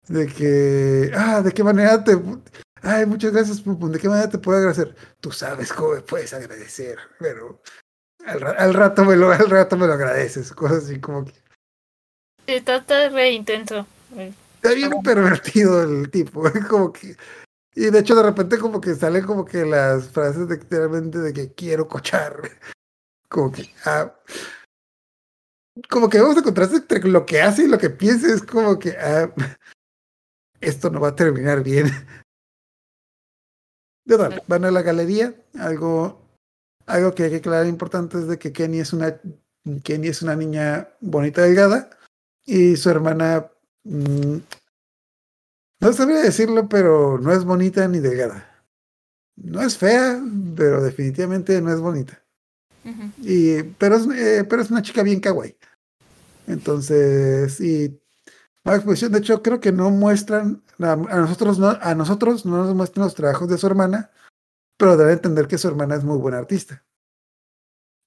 de 0.07 0.27
que, 0.27 1.11
ah, 1.15 1.41
¿de 1.41 1.51
qué 1.51 1.63
manera 1.63 2.03
te... 2.03 2.17
Ay, 2.81 3.05
muchas 3.05 3.31
gracias, 3.31 3.61
Pum 3.61 3.79
Pum, 3.79 3.91
¿de 3.91 3.99
qué 3.99 4.09
manera 4.09 4.29
te 4.29 4.37
puedo 4.37 4.57
agradecer? 4.57 4.95
Tú 5.21 5.31
sabes 5.31 5.71
cómo 5.71 5.93
me 5.93 6.01
puedes 6.01 6.33
agradecer, 6.33 6.97
pero 7.19 7.61
al, 8.25 8.41
ra- 8.41 8.51
al 8.57 8.73
rato 8.73 9.05
me 9.05 9.15
lo, 9.15 9.31
al 9.31 9.49
rato 9.49 9.77
me 9.77 9.87
lo 9.87 9.93
agradeces, 9.93 10.51
cosas 10.51 10.83
así 10.85 10.99
como 10.99 11.23
que... 11.25 11.33
Está, 12.47 12.77
está 12.77 13.07
re 13.09 13.31
intenso. 13.31 13.87
Eh, 14.17 14.33
Está 14.55 14.73
bien 14.75 14.91
pervertido 15.03 15.83
el 15.83 16.09
tipo, 16.11 16.43
como 16.69 16.91
que... 16.91 17.15
Y 17.75 17.89
de 17.89 17.99
hecho 17.99 18.15
de 18.15 18.23
repente 18.23 18.59
como 18.59 18.79
que 18.79 18.93
salen 18.95 19.25
como 19.25 19.45
que 19.45 19.65
las 19.65 20.09
frases 20.09 20.47
de 20.47 20.57
literalmente 20.57 21.17
de 21.19 21.33
que 21.33 21.53
quiero 21.53 21.87
cochar. 21.87 22.39
Como 23.29 23.51
que, 23.51 23.67
ah, 23.85 24.13
como 25.89 26.07
que 26.07 26.21
vamos 26.21 26.37
a 26.37 26.43
contraste 26.43 26.75
entre 26.77 26.99
lo 27.09 27.25
que 27.25 27.41
hace 27.41 27.63
y 27.63 27.67
lo 27.67 27.79
que 27.79 27.89
piensa, 27.89 28.31
es 28.31 28.43
como 28.43 28.77
que, 28.77 28.91
ah, 28.91 29.33
esto 30.63 30.89
no 30.89 30.99
va 30.99 31.09
a 31.09 31.15
terminar 31.15 31.63
bien. 31.63 31.87
Total, 34.07 34.43
van 34.47 34.65
a 34.65 34.71
la 34.71 34.81
galería, 34.81 35.33
algo, 35.57 36.21
algo 36.85 37.13
que 37.13 37.23
hay 37.23 37.29
que 37.29 37.37
aclarar 37.37 37.67
importante 37.67 38.17
es 38.17 38.27
de 38.27 38.37
que 38.37 38.51
Kenny 38.51 38.79
es 38.79 38.91
una, 38.91 39.19
Kenny 39.83 40.09
es 40.09 40.21
una 40.21 40.35
niña 40.35 40.89
bonita 40.99 41.41
delgada 41.41 41.89
y 42.45 42.75
su 42.75 42.89
hermana 42.89 43.49
mm, 43.83 44.37
no 45.79 45.93
sabría 45.93 46.21
decirlo, 46.21 46.69
pero 46.69 47.17
no 47.17 47.33
es 47.33 47.43
bonita 47.43 47.87
ni 47.87 47.99
delgada. 47.99 48.65
No 49.35 49.61
es 49.61 49.77
fea, 49.77 50.21
pero 50.55 50.81
definitivamente 50.81 51.61
no 51.61 51.73
es 51.73 51.79
bonita. 51.79 52.23
Y, 53.21 53.63
pero, 53.63 53.95
es, 53.95 54.07
eh, 54.15 54.45
pero 54.49 54.61
es 54.61 54.71
una 54.71 54.81
chica 54.81 55.03
bien 55.03 55.19
kawaii. 55.19 55.57
Entonces, 56.47 57.59
y 57.59 57.99
la 58.63 58.75
exposición, 58.75 59.11
de 59.11 59.19
hecho, 59.19 59.41
creo 59.41 59.59
que 59.59 59.71
no 59.71 59.89
muestran, 59.89 60.63
a, 60.79 60.95
nosotros 60.95 61.59
no, 61.59 61.77
a 61.81 61.95
nosotros 61.95 62.45
no 62.45 62.63
nos 62.63 62.75
muestran 62.75 63.05
los 63.05 63.15
trabajos 63.15 63.49
de 63.49 63.57
su 63.57 63.67
hermana, 63.67 64.11
pero 64.77 64.95
debe 64.95 65.13
entender 65.13 65.47
que 65.47 65.57
su 65.57 65.67
hermana 65.67 65.95
es 65.95 66.03
muy 66.03 66.17
buena 66.17 66.37
artista. 66.37 66.83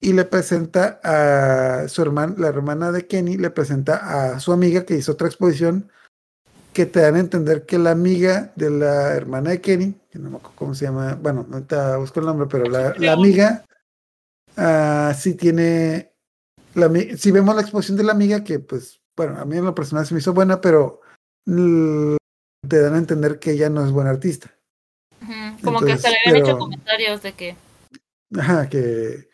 Y 0.00 0.12
le 0.12 0.24
presenta 0.24 1.00
a 1.02 1.88
su 1.88 2.02
hermana, 2.02 2.34
la 2.38 2.48
hermana 2.48 2.92
de 2.92 3.06
Kenny, 3.06 3.36
le 3.36 3.50
presenta 3.50 4.34
a 4.34 4.40
su 4.40 4.52
amiga 4.52 4.84
que 4.84 4.96
hizo 4.96 5.12
otra 5.12 5.26
exposición 5.26 5.90
que 6.72 6.84
te 6.84 7.00
dan 7.00 7.16
a 7.16 7.20
entender 7.20 7.64
que 7.64 7.78
la 7.78 7.92
amiga 7.92 8.52
de 8.54 8.68
la 8.68 9.14
hermana 9.14 9.50
de 9.50 9.62
Kenny, 9.62 9.94
que 10.10 10.18
no 10.18 10.28
me 10.28 10.36
acuerdo 10.36 10.56
cómo 10.56 10.74
se 10.74 10.84
llama, 10.84 11.14
bueno, 11.14 11.46
ahorita 11.50 11.96
busco 11.96 12.20
el 12.20 12.26
nombre, 12.26 12.46
pero 12.50 12.66
la, 12.66 12.94
la 12.98 13.12
amiga 13.12 13.64
ah, 14.58 15.14
sí 15.18 15.34
tiene, 15.34 16.12
la, 16.74 16.90
si 17.16 17.30
vemos 17.30 17.54
la 17.54 17.62
exposición 17.62 17.96
de 17.96 18.04
la 18.04 18.12
amiga, 18.12 18.44
que 18.44 18.58
pues, 18.58 19.00
bueno, 19.16 19.38
a 19.40 19.44
mí 19.44 19.56
en 19.56 19.64
lo 19.64 19.74
personal 19.74 20.06
se 20.06 20.14
me 20.14 20.20
hizo 20.20 20.34
buena, 20.34 20.60
pero 20.60 21.00
te 21.46 22.80
dan 22.80 22.94
a 22.94 22.98
entender 22.98 23.38
que 23.38 23.52
ella 23.52 23.70
no 23.70 23.84
es 23.84 23.90
buena 23.90 24.10
artista. 24.10 24.52
Como 25.62 25.80
que 25.80 25.92
hasta 25.92 26.08
Entonces, 26.08 26.12
le 26.12 26.18
habían 26.30 26.36
hecho 26.46 26.58
comentarios 26.58 27.22
de 27.22 27.32
que. 27.32 27.56
Ajá, 28.36 28.68
que 28.68 29.28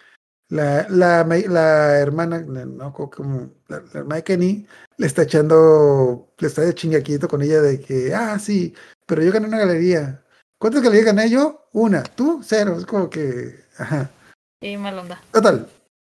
la, 0.49 0.87
la, 0.89 1.99
hermana, 1.99 2.41
no, 2.41 2.67
no, 2.67 2.93
co- 2.93 3.11
como 3.11 3.51
la, 3.69 3.81
la 3.81 4.01
hermana 4.01 4.17
de 4.17 4.25
Kenny, 4.25 4.67
le 4.99 5.07
está 5.07 5.23
echando, 5.23 6.33
le 6.39 6.47
está 6.47 6.63
de 6.63 6.75
chingaquito 6.75 7.27
con 7.27 7.43
ella 7.43 7.61
de 7.63 7.81
que, 7.81 8.15
ah, 8.15 8.39
sí, 8.39 8.75
pero 9.07 9.23
yo 9.23 9.33
gané 9.33 9.49
una 9.49 9.59
galería. 9.59 10.23
¿Cuántas 10.59 10.83
galerías 10.83 11.07
gané 11.07 11.29
yo? 11.31 11.67
Una. 11.73 12.03
¿Tú? 12.03 12.41
Cero. 12.45 12.77
Es 12.79 12.87
como 12.87 13.11
que, 13.11 13.65
ajá. 13.79 14.11
Y 14.61 14.77
mal 14.77 14.99
onda. 14.99 15.21
Total. 15.33 15.69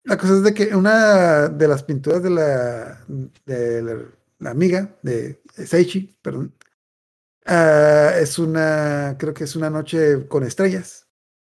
La 0.05 0.18
cosa 0.18 0.34
es 0.34 0.42
de 0.42 0.52
que 0.52 0.74
una 0.76 1.48
de 1.48 1.66
las 1.66 1.82
pinturas 1.82 2.22
de 2.22 2.30
la, 2.30 3.05
de 3.46 3.82
la, 4.38 4.50
amiga 4.50 4.94
de 5.02 5.40
Seichi, 5.55 6.14
perdón, 6.20 6.55
ah, 7.46 8.12
es 8.20 8.38
una, 8.38 9.16
creo 9.18 9.32
que 9.32 9.44
es 9.44 9.57
una 9.57 9.70
noche 9.70 10.28
con 10.28 10.44
estrellas. 10.44 11.09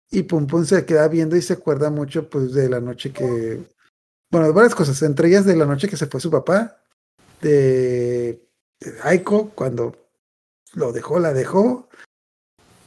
Y 0.09 0.23
Pum 0.23 0.47
Pum 0.47 0.65
se 0.65 0.85
queda 0.85 1.07
viendo 1.07 1.35
y 1.35 1.41
se 1.43 1.53
acuerda 1.53 1.91
mucho 1.91 2.29
pues 2.29 2.51
de 2.53 2.69
la 2.69 2.79
noche 2.79 3.13
que... 3.13 3.63
Bueno, 4.31 4.51
varias 4.53 4.73
cosas, 4.73 5.01
entre 5.03 5.27
ellas 5.27 5.45
de 5.45 5.55
la 5.55 5.65
noche 5.65 5.87
que 5.87 5.97
se 5.97 6.07
fue 6.07 6.19
su 6.19 6.31
papá, 6.31 6.81
de, 7.41 8.47
de 8.79 8.93
Aiko, 9.03 9.51
cuando 9.51 9.95
lo 10.73 10.91
dejó, 10.91 11.19
la 11.19 11.33
dejó. 11.33 11.89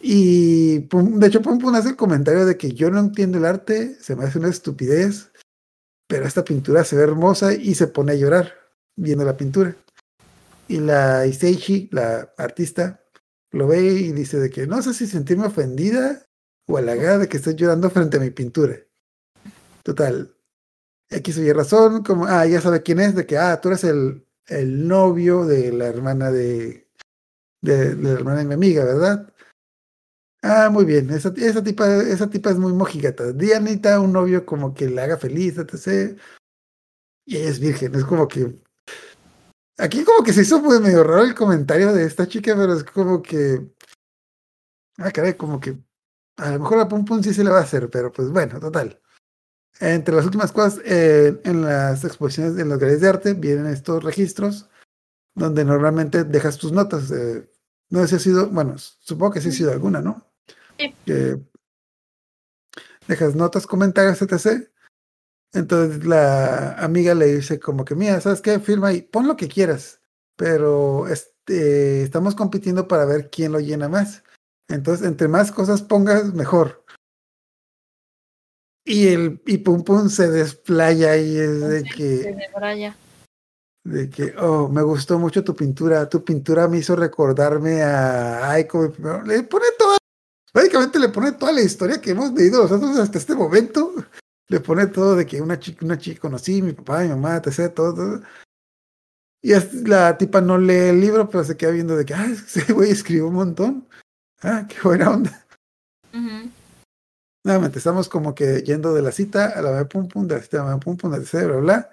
Y 0.01 0.79
de 0.81 1.27
hecho 1.29 1.43
Pum 1.43 1.61
Pum 1.61 1.75
hace 1.77 1.91
el 1.91 1.97
comentario 1.97 2.45
de 2.45 2.57
que 2.57 2.73
yo 2.73 2.91
no 2.91 2.99
entiendo 2.99 3.39
el 3.39 3.45
arte, 3.45 3.97
se 4.01 4.17
me 4.17 4.25
hace 4.25 4.41
una 4.41 4.49
estupidez, 4.49 5.31
pero 6.13 6.27
esta 6.27 6.45
pintura 6.45 6.85
se 6.85 6.95
ve 6.95 7.05
hermosa 7.05 7.55
y 7.55 7.75
se 7.75 7.87
pone 7.87 8.13
a 8.13 8.17
llorar 8.17 8.53
viendo 8.97 9.25
la 9.25 9.35
pintura. 9.35 9.75
Y 10.69 10.77
la 10.77 11.27
Iseichi, 11.27 11.89
la 11.91 12.35
artista, 12.37 13.03
lo 13.51 13.67
ve 13.67 13.81
y 13.81 14.13
dice 14.13 14.39
de 14.39 14.51
que 14.51 14.67
no 14.67 14.83
sé 14.83 14.93
si 14.93 15.07
sentirme 15.07 15.47
ofendida 15.47 16.27
o 16.69 16.77
halagada 16.77 17.17
de 17.17 17.29
que 17.31 17.39
estoy 17.39 17.55
llorando 17.55 17.89
frente 17.89 18.19
a 18.19 18.21
mi 18.21 18.29
pintura. 18.29 18.77
Total. 19.83 20.37
X 21.09 21.39
o 21.39 21.43
Y 21.45 21.51
razón, 21.51 22.03
como, 22.03 22.27
ah, 22.27 22.45
ya 22.45 22.61
sabe 22.61 22.83
quién 22.83 23.01
es, 23.01 23.15
de 23.15 23.25
que, 23.25 23.39
ah, 23.39 23.59
tú 23.63 23.71
eres 23.71 23.85
el, 23.85 24.27
el 24.49 24.87
novio 24.87 25.47
de 25.47 25.73
la 25.73 25.87
hermana 25.87 26.31
de, 26.31 26.91
de, 27.63 27.95
de 27.95 28.03
la 28.03 28.11
hermana 28.11 28.41
de 28.41 28.45
mi 28.45 28.53
amiga, 28.53 28.85
¿verdad? 28.85 29.32
Ah, 30.45 30.71
muy 30.71 30.85
bien, 30.85 31.09
esa, 31.11 31.33
esa, 31.37 31.63
tipa, 31.63 31.87
esa 32.03 32.29
tipa 32.29 32.51
es 32.51 32.59
muy 32.59 32.73
mojigata. 32.73 33.33
Dianita, 33.33 34.01
un 34.01 34.13
novio 34.13 34.45
como 34.45 34.75
que 34.75 34.89
le 34.91 35.01
haga 35.01 35.17
feliz, 35.17 35.57
etc. 35.59 36.19
Y 37.25 37.37
es 37.37 37.61
virgen, 37.61 37.95
es 37.95 38.05
como 38.05 38.27
que... 38.27 38.53
Aquí 39.79 40.05
como 40.05 40.25
que 40.25 40.33
se 40.33 40.43
hizo 40.43 40.63
pues 40.63 40.81
medio 40.81 41.05
raro 41.05 41.23
el 41.25 41.35
comentario 41.35 41.93
de 41.93 42.05
esta 42.05 42.27
chica, 42.27 42.55
pero 42.57 42.75
es 42.75 42.85
como 42.85 43.23
que... 43.23 43.73
Ah, 44.99 45.13
caray, 45.13 45.35
como 45.37 45.61
que... 45.61 45.79
A 46.37 46.51
lo 46.51 46.61
mejor 46.61 46.81
a 46.81 46.89
Pum 46.89 47.05
Pum 47.05 47.23
sí 47.23 47.33
se 47.33 47.45
le 47.45 47.51
va 47.51 47.59
a 47.59 47.63
hacer, 47.63 47.89
pero 47.91 48.11
pues 48.13 48.31
bueno, 48.31 48.59
total. 48.59 49.01
Entre 49.81 50.15
las 50.15 50.25
últimas 50.25 50.53
cosas, 50.53 50.81
eh, 50.85 51.41
en 51.45 51.63
las 51.63 52.05
exposiciones, 52.05 52.59
en 52.59 52.69
las 52.69 52.79
galerías 52.79 53.03
de 53.03 53.09
arte, 53.09 53.35
vienen 53.35 53.67
estos 53.67 54.03
registros 54.03 54.69
donde 55.35 55.65
normalmente 55.65 56.25
dejas 56.25 56.59
tus 56.59 56.73
notas. 56.73 57.11
eh, 57.13 57.49
no 57.91 58.01
sé 58.01 58.09
si 58.09 58.15
ha 58.17 58.19
sido, 58.19 58.49
bueno, 58.51 58.77
supongo 58.79 59.33
que 59.35 59.41
sí 59.41 59.51
ha 59.51 59.53
sido 59.53 59.73
alguna, 59.73 60.01
¿no? 60.01 60.32
Sí. 60.79 60.95
Que 61.05 61.39
dejas 63.07 63.35
notas, 63.35 63.67
comentarios, 63.67 64.23
etc. 64.23 64.69
Entonces 65.53 66.05
la 66.05 66.73
amiga 66.79 67.15
le 67.15 67.27
dice 67.27 67.61
como 67.61 67.85
que, 67.85 67.95
mira, 67.95 68.21
¿sabes 68.21 68.41
qué? 68.41 68.59
Firma 68.59 68.93
y 68.93 69.03
pon 69.03 69.29
lo 69.29 69.37
que 69.37 69.49
quieras, 69.49 70.01
pero 70.37 71.07
este, 71.09 72.03
estamos 72.03 72.35
compitiendo 72.35 72.89
para 72.89 73.05
ver 73.05 73.31
quién 73.31 73.53
lo 73.53 73.61
llena 73.61 73.89
más. 73.89 74.23
Entonces, 74.69 75.07
entre 75.07 75.29
más 75.29 75.53
cosas 75.53 75.83
pongas, 75.83 76.33
mejor. 76.33 76.85
Y 78.85 79.09
el 79.09 79.43
y 79.47 79.59
Pum 79.59 79.85
Pum 79.85 80.09
se 80.09 80.29
desplaya 80.29 81.17
y 81.17 81.37
es 81.37 81.61
de 81.61 81.85
que, 81.85 82.05
De 82.05 82.49
Braya. 82.55 82.97
de 83.85 84.11
que, 84.11 84.35
oh, 84.39 84.69
me 84.69 84.83
gustó 84.83 85.19
mucho 85.19 85.45
tu 85.45 85.55
pintura. 85.55 86.09
Tu 86.09 86.25
pintura 86.25 86.67
me 86.67 86.79
hizo 86.79 86.97
recordarme 86.97 87.83
a 87.83 88.51
Aiko. 88.51 88.83
mi 88.83 88.89
primero". 88.89 89.23
Le 89.23 89.43
pone 89.45 89.67
toda, 89.79 89.99
básicamente 90.55 90.99
le 90.99 91.09
pone 91.09 91.33
toda 91.33 91.53
la 91.53 91.63
historia 91.63 92.01
que 92.01 92.11
hemos 92.11 92.33
leído 92.33 92.63
nosotros 92.63 92.97
hasta 92.99 93.19
este 93.19 93.35
momento. 93.35 93.95
Le 94.49 94.61
pone 94.61 94.87
todo 94.87 95.17
de 95.17 95.27
que 95.27 95.41
una 95.41 95.59
chica, 95.59 95.85
una 95.85 95.99
chica 95.99 96.21
conocí, 96.21 96.61
mi 96.63 96.73
papá, 96.73 97.01
mi 97.03 97.09
mamá, 97.09 97.37
etc. 97.37 97.73
Todo, 97.75 97.95
todo. 97.95 98.23
Y 99.43 99.53
la 99.89 100.17
tipa 100.19 100.41
no 100.41 100.57
lee 100.57 100.91
el 100.91 101.01
libro, 101.01 101.29
pero 101.29 101.43
se 101.43 101.57
queda 101.57 101.73
viendo 101.73 101.97
de 101.97 102.05
que, 102.05 102.15
ah, 102.15 102.27
ese 102.31 102.73
güey 102.73 102.91
escribió 102.91 103.29
un 103.29 103.35
montón. 103.35 103.89
Ah, 104.43 104.67
qué 104.69 104.77
buena 104.83 105.11
onda. 105.11 105.47
Ujú. 106.13 106.51
Nuevamente, 107.45 107.79
estamos 107.79 108.09
como 108.09 108.35
que 108.35 108.63
yendo 108.63 108.95
de 108.95 109.03
la 109.03 109.11
cita 109.11 109.47
a 109.47 109.63
la 109.63 109.89
pum 109.89 110.07
pum, 110.07 110.29
de 110.29 110.37
la 110.37 110.43
cita 110.43 110.63
a 110.63 110.71
la 110.71 110.79
pum 110.79 110.97
pum, 110.97 111.11
de 111.11 111.19
la 111.19 111.25
cita, 111.25 111.47
bla, 111.47 111.57
bla. 111.57 111.91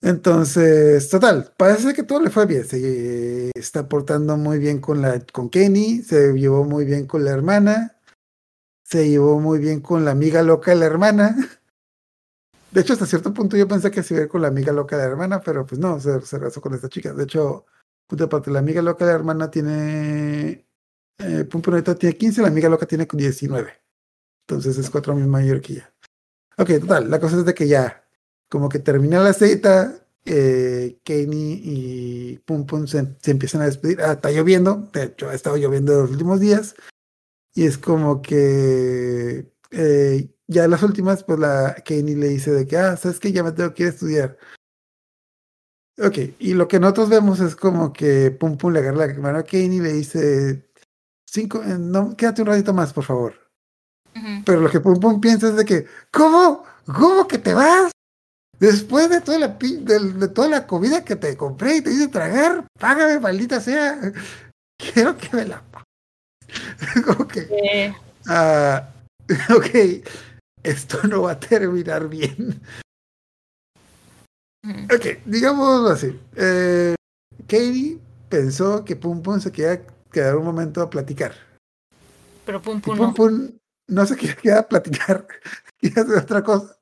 Entonces, 0.00 1.08
total, 1.08 1.52
parece 1.56 1.92
que 1.92 2.04
todo 2.04 2.20
le 2.20 2.30
fue 2.30 2.46
bien. 2.46 2.64
Se 2.64 3.50
está 3.54 3.88
portando 3.88 4.36
muy 4.36 4.58
bien 4.58 4.80
con 4.80 5.02
la 5.02 5.20
con 5.32 5.50
Kenny, 5.50 6.02
se 6.02 6.32
llevó 6.34 6.64
muy 6.64 6.84
bien 6.84 7.06
con 7.06 7.24
la 7.24 7.32
hermana, 7.32 7.98
se 8.84 9.08
llevó 9.08 9.40
muy 9.40 9.58
bien 9.58 9.80
con 9.80 10.04
la 10.04 10.12
amiga 10.12 10.42
loca 10.42 10.70
de 10.70 10.78
la 10.78 10.86
hermana. 10.86 11.36
De 12.70 12.82
hecho, 12.82 12.92
hasta 12.92 13.06
cierto 13.06 13.32
punto 13.32 13.56
yo 13.56 13.66
pensé 13.66 13.90
que 13.90 14.02
se 14.02 14.14
iba 14.14 14.20
a 14.20 14.24
ir 14.24 14.30
con 14.30 14.42
la 14.42 14.48
amiga 14.48 14.72
loca 14.72 14.96
de 14.96 15.02
la 15.02 15.08
hermana, 15.08 15.40
pero 15.40 15.64
pues 15.64 15.80
no, 15.80 15.98
se, 16.00 16.20
se 16.20 16.38
casó 16.38 16.60
con 16.60 16.74
esta 16.74 16.88
chica. 16.88 17.14
De 17.14 17.24
hecho, 17.24 17.64
aparte, 18.20 18.50
la 18.50 18.58
amiga 18.58 18.82
loca 18.82 19.04
de 19.04 19.12
la 19.12 19.18
hermana 19.18 19.50
tiene. 19.50 20.66
Eh, 21.18 21.48
tiene 21.98 22.16
15, 22.16 22.42
la 22.42 22.48
amiga 22.48 22.68
loca 22.68 22.86
tiene 22.86 23.08
19. 23.10 23.72
Entonces 24.46 24.78
es 24.78 24.88
cuatro 24.90 25.12
años 25.12 25.26
mayor 25.26 25.60
que 25.60 25.74
ella. 25.74 25.94
Ok, 26.56 26.70
total, 26.80 27.10
la 27.10 27.20
cosa 27.20 27.38
es 27.38 27.44
de 27.44 27.54
que 27.54 27.68
ya, 27.68 28.07
como 28.48 28.68
que 28.68 28.78
termina 28.78 29.22
la 29.22 29.32
cita, 29.32 30.02
eh, 30.24 30.98
Kenny 31.04 31.60
y 31.64 32.38
Pum 32.44 32.66
Pum 32.66 32.86
se, 32.86 33.16
se 33.20 33.30
empiezan 33.30 33.62
a 33.62 33.66
despedir. 33.66 34.00
Ah, 34.02 34.12
está 34.12 34.30
lloviendo, 34.30 34.88
de 34.92 35.04
hecho 35.04 35.28
ha 35.28 35.34
estado 35.34 35.56
lloviendo 35.56 36.00
los 36.02 36.10
últimos 36.10 36.40
días. 36.40 36.74
Y 37.54 37.66
es 37.66 37.78
como 37.78 38.22
que 38.22 39.50
eh, 39.70 40.30
ya 40.46 40.68
las 40.68 40.82
últimas, 40.82 41.24
pues 41.24 41.38
la 41.38 41.74
Kenny 41.84 42.14
le 42.14 42.28
dice 42.28 42.52
de 42.52 42.66
que, 42.66 42.76
ah, 42.76 42.96
sabes 42.96 43.20
que 43.20 43.32
ya 43.32 43.42
me 43.42 43.52
tengo 43.52 43.74
que 43.74 43.84
ir 43.84 43.88
a 43.88 43.92
estudiar. 43.92 44.38
Ok, 46.00 46.18
y 46.38 46.54
lo 46.54 46.68
que 46.68 46.78
nosotros 46.78 47.08
vemos 47.08 47.40
es 47.40 47.56
como 47.56 47.92
que 47.92 48.30
Pum 48.30 48.56
Pum 48.56 48.72
le 48.72 48.78
agarra 48.78 49.06
la 49.08 49.14
mano 49.14 49.38
a 49.38 49.42
Kenny 49.44 49.76
y 49.76 49.80
le 49.80 49.92
dice, 49.94 50.70
cinco, 51.26 51.62
eh, 51.62 51.76
no, 51.78 52.16
quédate 52.16 52.42
un 52.42 52.48
ratito 52.48 52.72
más, 52.72 52.92
por 52.92 53.04
favor. 53.04 53.34
Pero 54.44 54.60
lo 54.60 54.70
que 54.70 54.80
Pum 54.80 54.98
Pum 55.00 55.20
piensa 55.20 55.48
es 55.48 55.56
de 55.56 55.64
que, 55.64 55.86
¿cómo? 56.12 56.64
¿Cómo 56.86 57.26
que 57.26 57.38
te 57.38 57.54
vas? 57.54 57.90
Después 58.60 59.08
de 59.08 59.20
toda 59.20 59.38
la, 59.38 59.48
de, 59.48 59.98
de 60.00 60.28
toda 60.28 60.48
la 60.48 60.66
comida 60.66 61.04
que 61.04 61.16
te 61.16 61.36
compré 61.36 61.76
y 61.76 61.80
te 61.80 61.90
hice 61.90 62.08
tragar, 62.08 62.66
págame, 62.78 63.20
maldita 63.20 63.60
sea. 63.60 63.98
Quiero 64.78 65.16
que 65.16 65.36
me 65.36 65.44
la... 65.44 65.62
Como 67.04 67.28
que, 67.28 67.46
Eh, 67.50 67.94
ah, 68.28 68.88
ok, 69.54 70.04
esto 70.62 70.98
no 71.06 71.22
va 71.22 71.32
a 71.32 71.40
terminar 71.40 72.08
bien. 72.08 72.60
ujú. 74.64 74.94
Ok, 74.94 75.18
digámoslo 75.26 75.88
así. 75.90 76.18
Eh, 76.36 76.94
Katie 77.42 77.98
pensó 78.28 78.84
que 78.84 78.96
Pum 78.96 79.22
Pum 79.22 79.40
se 79.40 79.52
quería 79.52 79.82
quedar 80.10 80.36
un 80.36 80.44
momento 80.44 80.80
a 80.80 80.90
platicar. 80.90 81.34
Pero 82.46 82.62
pum 82.62 82.78
Y 82.78 82.80
pum 82.80 82.96
Pum 82.96 83.06
no. 83.08 83.14
Pum 83.14 83.50
no 83.88 84.06
se 84.06 84.16
quería 84.16 84.36
quedar 84.36 84.58
a 84.58 84.68
platicar, 84.68 85.26
quería 85.78 86.02
hacer 86.02 86.18
otra 86.18 86.42
cosa. 86.42 86.76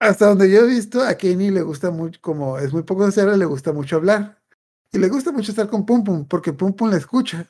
Hasta 0.00 0.26
donde 0.26 0.50
yo 0.50 0.60
he 0.60 0.66
visto, 0.66 1.02
a 1.02 1.14
Kenny 1.16 1.50
le 1.50 1.62
gusta 1.62 1.90
mucho, 1.90 2.20
como 2.20 2.58
es 2.58 2.72
muy 2.72 2.82
poco 2.82 3.02
sincero, 3.04 3.36
le 3.36 3.44
gusta 3.44 3.72
mucho 3.72 3.96
hablar. 3.96 4.40
Y 4.92 4.98
le 4.98 5.08
gusta 5.08 5.32
mucho 5.32 5.50
estar 5.50 5.68
con 5.68 5.84
Pum 5.84 6.04
Pum, 6.04 6.26
porque 6.26 6.52
Pum 6.52 6.72
Pum 6.72 6.90
le 6.90 6.96
escucha. 6.96 7.46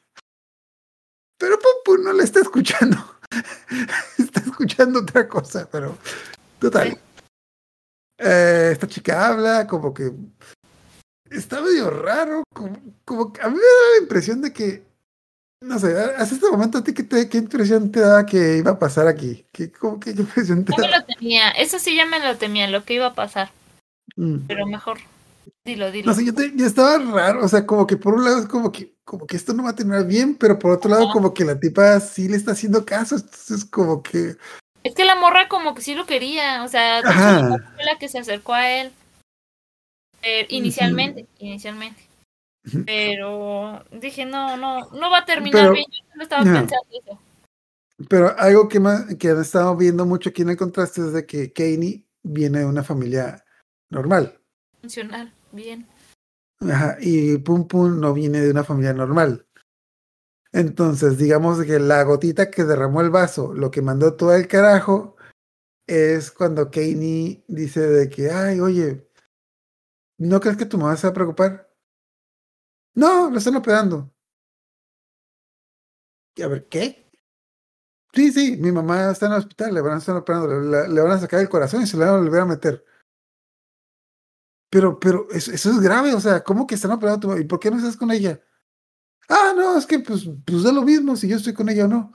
Pero 1.38 1.58
Pum 1.58 1.82
Pum 1.84 2.04
no 2.04 2.12
le 2.12 2.24
está 2.24 2.40
escuchando. 2.40 2.96
está 4.18 4.40
escuchando 4.40 5.00
otra 5.00 5.28
cosa, 5.28 5.68
pero 5.70 5.96
total. 6.58 6.98
Eh, 8.18 8.70
esta 8.72 8.88
chica 8.88 9.28
habla 9.28 9.66
como 9.66 9.92
que 9.94 10.10
está 11.30 11.60
medio 11.60 11.90
raro, 11.90 12.42
como, 12.52 12.76
como 13.04 13.32
que 13.32 13.42
a 13.42 13.48
mí 13.48 13.54
me 13.54 13.60
da 13.60 13.96
la 13.96 14.02
impresión 14.02 14.40
de 14.40 14.52
que 14.52 14.87
no 15.60 15.78
sé, 15.78 15.98
hasta 16.16 16.34
este 16.34 16.50
momento, 16.50 16.78
¿a 16.78 16.84
ti 16.84 16.94
qué, 16.94 17.02
te- 17.02 17.28
qué 17.28 17.38
impresión 17.38 17.90
te 17.90 18.00
da 18.00 18.24
que 18.24 18.58
iba 18.58 18.72
a 18.72 18.78
pasar 18.78 19.08
aquí? 19.08 19.44
¿Qué, 19.52 19.70
cómo- 19.72 19.98
qué- 19.98 20.10
impresión 20.10 20.64
te 20.64 20.72
Ya 20.72 20.82
me 20.82 20.98
lo 20.98 21.04
temía. 21.04 21.50
Eso 21.50 21.78
sí 21.78 21.96
ya 21.96 22.06
me 22.06 22.20
lo 22.20 22.36
temía, 22.36 22.68
lo 22.68 22.84
que 22.84 22.94
iba 22.94 23.06
a 23.06 23.14
pasar. 23.14 23.50
Mm. 24.16 24.46
Pero 24.46 24.66
mejor. 24.66 24.98
Dilo, 25.64 25.90
dilo. 25.90 26.10
No 26.10 26.14
sé, 26.16 26.24
yo, 26.24 26.34
te- 26.34 26.52
yo 26.54 26.64
estaba 26.66 26.98
raro, 26.98 27.44
o 27.44 27.48
sea, 27.48 27.66
como 27.66 27.86
que 27.86 27.96
por 27.96 28.14
un 28.14 28.24
lado 28.24 28.38
es 28.38 28.46
como 28.46 28.70
que, 28.72 28.94
como 29.04 29.26
que 29.26 29.36
esto 29.36 29.52
no 29.52 29.64
va 29.64 29.70
a 29.70 29.74
terminar 29.74 30.06
bien, 30.06 30.34
pero 30.34 30.58
por 30.58 30.70
otro 30.70 30.90
lado 30.90 31.10
como 31.10 31.34
que 31.34 31.44
la 31.44 31.58
tipa 31.58 31.98
sí 32.00 32.28
le 32.28 32.36
está 32.36 32.52
haciendo 32.52 32.84
caso, 32.86 33.16
entonces 33.16 33.64
como 33.64 34.02
que... 34.02 34.36
Es 34.84 34.94
que 34.94 35.04
la 35.04 35.16
morra 35.16 35.48
como 35.48 35.74
que 35.74 35.82
sí 35.82 35.94
lo 35.94 36.06
quería. 36.06 36.62
O 36.64 36.68
sea, 36.68 37.02
fue 37.02 37.84
la 37.84 37.98
que 37.98 38.08
se 38.08 38.18
acercó 38.18 38.54
a 38.54 38.70
él. 38.70 38.92
Eh, 40.22 40.46
inicialmente, 40.50 41.26
inicialmente. 41.38 42.07
Pero 42.86 43.84
dije, 43.92 44.24
no, 44.26 44.56
no, 44.56 44.90
no 44.90 45.10
va 45.10 45.18
a 45.18 45.24
terminar 45.24 45.62
Pero- 45.62 45.72
bien. 45.72 45.86
Yo 45.90 46.04
solo 46.10 46.22
estaba 46.22 46.42
pensando 46.42 46.76
eso. 46.90 47.18
Pero 48.08 48.38
algo 48.38 48.68
que, 48.68 48.78
más, 48.78 49.14
que 49.16 49.30
han 49.30 49.40
estado 49.40 49.76
viendo 49.76 50.06
mucho 50.06 50.30
aquí 50.30 50.42
en 50.42 50.50
el 50.50 50.56
contraste 50.56 51.00
es 51.00 51.12
de 51.12 51.26
que 51.26 51.52
Kanye 51.52 52.04
viene 52.22 52.60
de 52.60 52.66
una 52.66 52.84
familia 52.84 53.44
normal. 53.90 54.40
Funcional, 54.80 55.34
bien. 55.50 55.86
Ajá, 56.60 56.96
y 57.00 57.38
Pum 57.38 57.66
Pum 57.66 57.98
no 57.98 58.12
viene 58.14 58.40
de 58.40 58.50
una 58.50 58.62
familia 58.64 58.92
normal. 58.92 59.46
Entonces, 60.52 61.18
digamos 61.18 61.62
que 61.64 61.78
la 61.78 62.02
gotita 62.04 62.50
que 62.50 62.64
derramó 62.64 63.00
el 63.00 63.10
vaso, 63.10 63.52
lo 63.52 63.70
que 63.70 63.82
mandó 63.82 64.14
todo 64.14 64.34
el 64.34 64.46
carajo, 64.48 65.16
es 65.86 66.30
cuando 66.30 66.70
Kanye 66.70 67.42
dice 67.48 67.80
de 67.80 68.08
que, 68.08 68.30
ay, 68.30 68.60
oye, 68.60 69.08
¿no 70.18 70.38
crees 70.40 70.56
que 70.56 70.66
tu 70.66 70.78
mamá 70.78 70.96
se 70.96 71.06
va 71.06 71.10
a 71.10 71.14
preocupar? 71.14 71.67
No, 72.98 73.30
lo 73.30 73.38
están 73.38 73.54
operando. 73.54 74.12
Y 76.36 76.42
a 76.42 76.48
ver, 76.48 76.68
¿qué? 76.68 77.08
sí, 78.12 78.32
sí, 78.32 78.56
mi 78.56 78.72
mamá 78.72 79.10
está 79.12 79.26
en 79.26 79.32
el 79.32 79.38
hospital, 79.38 79.72
le 79.74 79.80
van 79.80 79.94
a 79.94 79.98
estar 79.98 80.16
operando, 80.16 80.48
le, 80.60 80.88
le 80.88 81.00
van 81.00 81.12
a 81.12 81.18
sacar 81.20 81.38
el 81.40 81.48
corazón 81.48 81.82
y 81.82 81.86
se 81.86 81.96
le 81.96 82.04
van 82.04 82.14
a 82.14 82.18
volver 82.18 82.40
a 82.40 82.44
meter. 82.46 82.84
Pero, 84.70 84.98
pero 84.98 85.28
eso, 85.30 85.52
eso 85.52 85.70
es 85.70 85.80
grave, 85.80 86.12
o 86.14 86.20
sea, 86.20 86.42
¿cómo 86.42 86.66
que 86.66 86.74
están 86.74 86.90
operando 86.90 87.16
a 87.16 87.20
tu 87.20 87.28
mamá? 87.28 87.40
¿Y 87.40 87.44
por 87.44 87.60
qué 87.60 87.70
no 87.70 87.76
estás 87.76 87.96
con 87.96 88.10
ella? 88.10 88.40
Ah, 89.28 89.52
no, 89.54 89.78
es 89.78 89.86
que 89.86 90.00
pues, 90.00 90.24
pues 90.44 90.64
es 90.64 90.72
lo 90.72 90.82
mismo 90.82 91.14
si 91.14 91.28
yo 91.28 91.36
estoy 91.36 91.54
con 91.54 91.68
ella 91.68 91.84
o 91.84 91.88
no. 91.88 92.12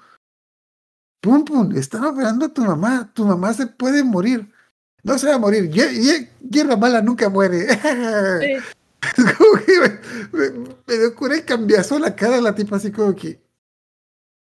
Pum, 1.21 1.45
pum, 1.45 1.71
están 1.77 2.03
operando 2.03 2.45
a 2.47 2.53
tu 2.53 2.61
mamá, 2.63 3.09
tu 3.13 3.23
mamá 3.25 3.53
se 3.53 3.67
puede 3.67 4.03
morir. 4.03 4.51
No 5.03 5.17
se 5.17 5.27
va 5.27 5.35
a 5.35 5.39
morir, 5.39 5.69
Hier- 5.71 5.91
hier- 5.93 6.29
hierba 6.41 6.75
mala 6.75 7.01
nunca 7.01 7.29
muere. 7.29 7.67
Sí. 7.69 8.63
Es 9.17 9.33
como 9.35 9.59
que 9.65 9.79
me, 9.79 10.49
me, 10.49 10.75
me 10.87 10.97
dio 10.97 11.15
cura 11.15 11.37
y 11.37 11.43
cambiazo 11.43 11.99
la 11.99 12.15
cara 12.15 12.37
de 12.37 12.41
la 12.41 12.55
tipa 12.55 12.77
así 12.77 12.91
como 12.91 13.15
que, 13.15 13.41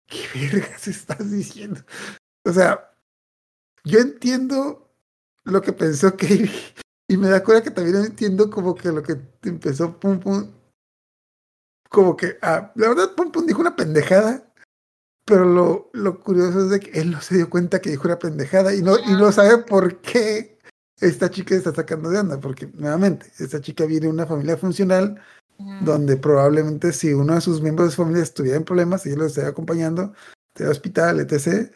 ¿qué 0.06 0.28
vergas 0.34 0.86
estás 0.88 1.30
diciendo? 1.30 1.80
O 2.44 2.52
sea, 2.52 2.92
yo 3.84 3.98
entiendo 4.00 4.92
lo 5.44 5.62
que 5.62 5.72
pensó 5.72 6.10
Katie 6.16 6.50
y 7.08 7.16
me 7.16 7.28
da 7.28 7.42
cura 7.42 7.62
que 7.62 7.70
también 7.70 7.96
entiendo 7.96 8.50
como 8.50 8.74
que 8.74 8.90
lo 8.90 9.02
que 9.02 9.16
empezó 9.44 9.98
Pum 9.98 10.18
Pum, 10.18 10.52
como 11.88 12.16
que, 12.16 12.38
ah, 12.42 12.72
la 12.74 12.88
verdad 12.88 13.14
Pum 13.14 13.30
Pum 13.30 13.46
dijo 13.46 13.60
una 13.60 13.76
pendejada, 13.76 14.52
pero 15.24 15.44
lo, 15.44 15.90
lo 15.92 16.20
curioso 16.20 16.64
es 16.64 16.70
de 16.70 16.80
que 16.80 17.00
él 17.00 17.10
no 17.10 17.20
se 17.20 17.36
dio 17.36 17.50
cuenta 17.50 17.80
que 17.80 17.90
dijo 17.90 18.06
una 18.06 18.18
pendejada 18.18 18.74
y 18.74 18.82
no, 18.82 18.98
y 18.98 19.12
no 19.12 19.30
sabe 19.32 19.58
por 19.58 20.00
qué 20.00 20.55
esta 21.00 21.30
chica 21.30 21.54
está 21.54 21.74
sacando 21.74 22.10
de 22.10 22.18
onda, 22.18 22.40
porque 22.40 22.68
nuevamente, 22.74 23.30
esta 23.38 23.60
chica 23.60 23.84
viene 23.84 24.06
de 24.06 24.12
una 24.12 24.26
familia 24.26 24.56
funcional 24.56 25.20
donde 25.80 26.16
probablemente 26.16 26.92
si 26.92 27.14
uno 27.14 27.34
de 27.34 27.40
sus 27.40 27.62
miembros 27.62 27.88
de 27.88 27.96
su 27.96 28.02
familia 28.02 28.22
estuviera 28.22 28.58
en 28.58 28.64
problemas, 28.64 29.06
ella 29.06 29.16
lo 29.16 29.26
estaría 29.26 29.50
acompañando, 29.50 30.12
de 30.54 30.68
hospital, 30.68 31.20
etc. 31.20 31.72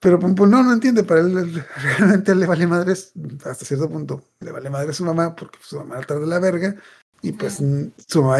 Pero 0.00 0.18
Pum 0.18 0.34
Pum 0.34 0.50
no, 0.50 0.62
no 0.62 0.72
entiende, 0.72 1.04
para 1.04 1.20
él 1.20 1.64
realmente 1.98 2.34
le 2.34 2.46
vale 2.46 2.66
madres, 2.66 3.12
hasta 3.44 3.64
cierto 3.64 3.88
punto, 3.88 4.22
le 4.40 4.52
vale 4.52 4.70
madre 4.70 4.90
a 4.90 4.94
su 4.94 5.04
mamá, 5.04 5.34
porque 5.34 5.58
su 5.62 5.76
mamá 5.76 5.98
atrás 5.98 6.20
de 6.20 6.26
la 6.26 6.40
verga, 6.40 6.76
y 7.22 7.32
pues 7.32 7.60
mm, 7.60 7.92
su 8.06 8.22
mamá, 8.22 8.38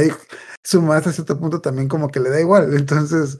su 0.62 0.80
mamá 0.80 0.96
hasta 0.96 1.12
cierto 1.12 1.38
punto 1.38 1.60
también 1.60 1.88
como 1.88 2.08
que 2.08 2.20
le 2.20 2.30
da 2.30 2.40
igual, 2.40 2.74
entonces 2.74 3.38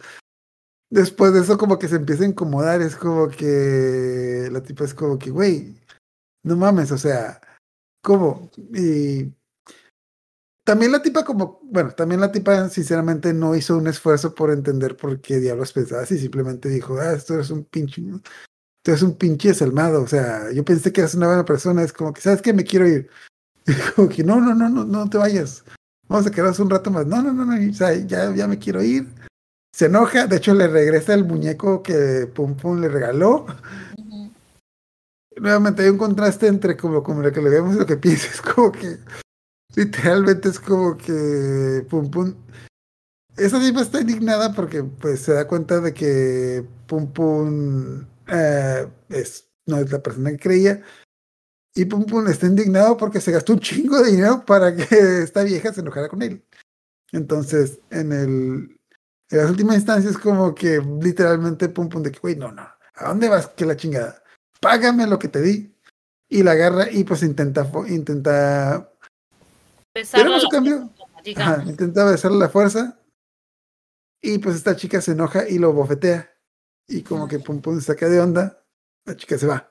después 0.90 1.34
de 1.34 1.40
eso 1.40 1.58
como 1.58 1.78
que 1.78 1.88
se 1.88 1.96
empieza 1.96 2.22
a 2.24 2.28
incomodar, 2.28 2.80
es 2.80 2.96
como 2.96 3.28
que 3.28 4.48
la 4.52 4.62
tipa 4.62 4.84
es 4.84 4.94
como 4.94 5.18
que, 5.18 5.30
güey, 5.30 5.76
no 6.44 6.56
mames, 6.56 6.92
o 6.92 6.98
sea, 6.98 7.40
¿cómo? 8.02 8.50
Y 8.72 9.32
también 10.64 10.92
la 10.92 11.02
tipa 11.02 11.24
como, 11.24 11.60
bueno, 11.64 11.90
también 11.90 12.20
la 12.20 12.32
tipa 12.32 12.68
sinceramente 12.68 13.34
no 13.34 13.54
hizo 13.56 13.76
un 13.76 13.86
esfuerzo 13.86 14.34
por 14.34 14.50
entender 14.50 14.96
por 14.96 15.20
qué 15.20 15.40
diablos 15.40 15.72
pensaba 15.72 16.02
así, 16.02 16.18
simplemente 16.18 16.68
dijo, 16.68 16.98
ah, 16.98 17.12
esto 17.12 17.38
es 17.40 17.50
un 17.50 17.64
pinche, 17.64 18.02
tú 18.02 18.90
eres 18.90 19.02
un 19.02 19.16
pinche 19.16 19.48
desalmado, 19.48 20.02
o 20.02 20.06
sea, 20.06 20.52
yo 20.52 20.64
pensé 20.64 20.92
que 20.92 21.00
eras 21.00 21.14
una 21.14 21.26
buena 21.26 21.44
persona, 21.44 21.82
es 21.82 21.92
como 21.92 22.12
que, 22.12 22.20
¿sabes 22.20 22.40
qué? 22.42 22.52
Me 22.52 22.64
quiero 22.64 22.86
ir. 22.86 23.08
Como 23.96 24.10
que, 24.10 24.22
no, 24.22 24.42
no, 24.42 24.54
no, 24.54 24.68
no, 24.68 24.84
no 24.84 25.08
te 25.08 25.16
vayas, 25.16 25.64
vamos 26.06 26.26
a 26.26 26.30
quedarnos 26.30 26.60
un 26.60 26.68
rato 26.68 26.90
más, 26.90 27.06
no, 27.06 27.22
no, 27.22 27.32
no, 27.32 27.46
no, 27.46 27.56
ya, 27.58 27.94
ya 28.34 28.46
me 28.46 28.58
quiero 28.58 28.82
ir. 28.82 29.08
Se 29.74 29.86
enoja, 29.86 30.28
de 30.28 30.36
hecho 30.36 30.54
le 30.54 30.68
regresa 30.68 31.14
el 31.14 31.24
muñeco 31.24 31.82
que 31.82 32.30
Pum 32.32 32.56
Pum 32.56 32.80
le 32.80 32.88
regaló. 32.88 33.46
Nuevamente 35.36 35.82
hay 35.82 35.88
un 35.88 35.98
contraste 35.98 36.46
entre 36.46 36.76
como, 36.76 37.02
como 37.02 37.22
lo 37.22 37.32
que 37.32 37.42
le 37.42 37.50
vemos 37.50 37.74
y 37.74 37.78
lo 37.78 37.86
que 37.86 37.96
piensa, 37.96 38.28
es 38.32 38.40
como 38.40 38.72
que 38.72 38.98
literalmente 39.74 40.48
es 40.48 40.60
como 40.60 40.96
que 40.96 41.84
Pum 41.88 42.10
Pum. 42.10 42.34
Esa 43.36 43.58
tipa 43.60 43.82
está 43.82 44.00
indignada 44.00 44.52
porque 44.52 44.84
pues 44.84 45.20
se 45.20 45.32
da 45.32 45.48
cuenta 45.48 45.80
de 45.80 45.92
que 45.92 46.64
Pum 46.86 47.12
Pum 47.12 48.06
eh, 48.28 48.88
es, 49.08 49.48
no 49.66 49.78
es 49.78 49.90
la 49.90 50.02
persona 50.02 50.30
que 50.30 50.38
creía. 50.38 50.82
Y 51.74 51.86
Pum 51.86 52.06
Pum 52.06 52.28
está 52.28 52.46
indignado 52.46 52.96
porque 52.96 53.20
se 53.20 53.32
gastó 53.32 53.54
un 53.54 53.60
chingo 53.60 54.00
de 54.00 54.12
dinero 54.12 54.44
para 54.46 54.74
que 54.76 54.86
esta 55.22 55.42
vieja 55.42 55.72
se 55.72 55.80
enojara 55.80 56.08
con 56.08 56.22
él. 56.22 56.44
Entonces, 57.12 57.80
en 57.90 58.12
el 58.12 58.74
en 59.30 59.38
las 59.38 59.50
últimas 59.50 59.76
instancias, 59.76 60.18
como 60.18 60.54
que 60.54 60.80
literalmente 61.02 61.68
Pum 61.68 61.88
Pum 61.88 62.02
de 62.02 62.12
que, 62.12 62.20
güey, 62.20 62.36
no, 62.36 62.52
no, 62.52 62.62
¿a 62.62 63.08
dónde 63.08 63.28
vas? 63.28 63.48
Que 63.48 63.66
la 63.66 63.76
chingada. 63.76 64.22
Págame 64.64 65.06
lo 65.06 65.18
que 65.18 65.28
te 65.28 65.42
di. 65.42 65.70
Y 66.26 66.42
la 66.42 66.52
agarra 66.52 66.90
y 66.90 67.04
pues 67.04 67.22
intenta, 67.22 67.70
intenta 67.86 68.90
cambio. 70.50 70.90
boca, 70.96 71.22
digamos. 71.22 71.52
Ajá, 71.52 71.64
intenta 71.70 72.04
besarle 72.06 72.38
la 72.38 72.48
fuerza. 72.48 72.98
Y 74.22 74.38
pues 74.38 74.56
esta 74.56 74.74
chica 74.74 75.02
se 75.02 75.12
enoja 75.12 75.46
y 75.46 75.58
lo 75.58 75.74
bofetea. 75.74 76.30
Y 76.88 77.02
como 77.02 77.28
que 77.28 77.40
Pum 77.40 77.60
Pum 77.60 77.78
se 77.78 77.82
saca 77.82 78.08
de 78.08 78.20
onda. 78.20 78.64
La 79.04 79.14
chica 79.14 79.36
se 79.36 79.46
va. 79.46 79.70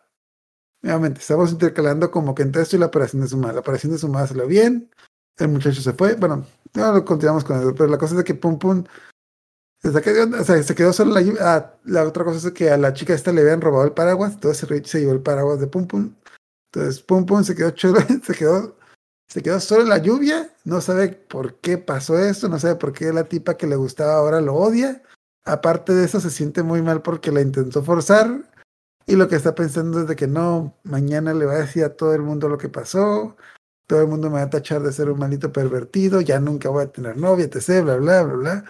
Nuevamente, 0.84 1.22
estamos 1.22 1.52
intercalando 1.52 2.12
como 2.12 2.36
que 2.36 2.44
entre 2.44 2.62
esto 2.62 2.76
y 2.76 2.80
la 2.80 2.86
operación 2.86 3.24
de 3.24 3.28
su 3.28 3.38
madre. 3.38 3.56
La 3.56 3.62
operación 3.62 3.94
de 3.94 3.98
su 3.98 4.08
madre 4.10 4.28
salió 4.28 4.46
bien. 4.46 4.92
El 5.38 5.48
muchacho 5.48 5.82
se 5.82 5.94
fue. 5.94 6.14
Bueno, 6.18 6.46
no 6.76 6.92
lo 6.94 7.04
continuamos 7.04 7.44
con 7.44 7.60
eso. 7.60 7.74
Pero 7.74 7.90
la 7.90 7.98
cosa 7.98 8.14
es 8.14 8.20
de 8.20 8.24
que 8.24 8.36
Pum 8.36 8.60
Pum 8.60 8.84
se 9.84 10.22
onda. 10.22 10.42
O 10.42 10.44
sea, 10.44 10.62
se 10.64 10.76
quedó 10.76 10.94
solo 10.94 11.20
la. 11.20 11.22
Ah, 11.42 11.74
la 11.84 12.04
otra 12.04 12.24
cosa 12.24 12.48
es 12.48 12.54
que 12.54 12.70
a 12.70 12.78
la 12.78 12.94
chica 12.94 13.14
esta 13.14 13.32
le 13.32 13.42
habían 13.42 13.62
robado 13.62 13.86
el 13.86 13.94
paraguas. 13.94 14.34
Entonces 14.34 14.68
se, 14.68 14.84
se 14.86 15.00
llevó 15.02 15.14
el 15.14 15.22
paraguas 15.22 15.60
de 15.60 15.68
Pum 15.68 15.88
Pum. 15.88 16.14
Entonces 16.72 17.02
Pum 17.02 17.26
Pum 17.26 17.44
se 17.44 17.56
quedó 17.56 17.72
chulo, 17.72 18.00
se 18.24 18.34
quedó 18.34 18.76
se 19.34 19.42
quedó 19.42 19.60
solo 19.60 19.82
en 19.82 19.90
la 19.90 19.98
lluvia, 19.98 20.52
no 20.64 20.80
sabe 20.80 21.10
por 21.10 21.56
qué 21.56 21.80
pasó 21.80 22.20
esto, 22.20 22.50
no 22.50 22.60
sabe 22.60 22.76
por 22.76 22.94
qué 22.94 23.12
la 23.12 23.24
tipa 23.24 23.58
que 23.58 23.66
le 23.66 23.76
gustaba 23.76 24.14
ahora 24.14 24.42
lo 24.42 24.54
odia. 24.54 25.02
Aparte 25.44 25.92
de 25.92 26.06
eso, 26.06 26.20
se 26.20 26.30
siente 26.30 26.62
muy 26.62 26.84
mal 26.84 27.02
porque 27.02 27.32
la 27.32 27.42
intentó 27.42 27.82
forzar. 27.82 28.44
Y 29.08 29.16
lo 29.16 29.28
que 29.28 29.36
está 29.36 29.56
pensando 29.56 30.02
es 30.02 30.08
de 30.08 30.16
que 30.16 30.28
no, 30.28 30.78
mañana 30.84 31.34
le 31.34 31.46
va 31.46 31.54
a 31.54 31.62
decir 31.62 31.84
a 31.84 31.96
todo 31.96 32.14
el 32.14 32.22
mundo 32.22 32.48
lo 32.48 32.60
que 32.60 32.70
pasó. 32.70 33.36
Todo 33.88 34.02
el 34.02 34.08
mundo 34.08 34.30
me 34.30 34.36
va 34.36 34.44
a 34.44 34.50
tachar 34.52 34.84
de 34.84 34.94
ser 34.94 35.10
un 35.10 35.18
maldito 35.18 35.52
pervertido, 35.52 36.22
ya 36.22 36.40
nunca 36.40 36.70
voy 36.70 36.84
a 36.84 36.92
tener 36.92 37.18
novia, 37.18 37.46
etc., 37.46 37.84
bla, 37.84 37.96
bla, 37.96 38.24
bla, 38.24 38.36
bla. 38.36 38.66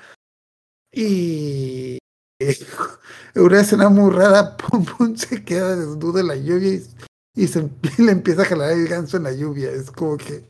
Y 0.94 1.98
una 3.36 3.62
escena 3.62 3.90
muy 3.90 4.12
rara, 4.14 4.56
Pum 4.58 4.86
Pum 4.86 5.16
se 5.18 5.44
queda 5.44 5.76
desnudo 5.76 6.20
en 6.20 6.28
la 6.28 6.36
lluvia 6.36 6.76
y, 6.76 6.88
y 7.36 7.48
se 7.48 7.68
le 7.98 8.12
empieza 8.12 8.44
a 8.44 8.46
jalar 8.46 8.72
el 8.72 8.88
ganso 8.88 9.18
en 9.18 9.24
la 9.24 9.32
lluvia. 9.34 9.72
Es 9.72 9.90
como 9.92 10.18
que 10.18 10.44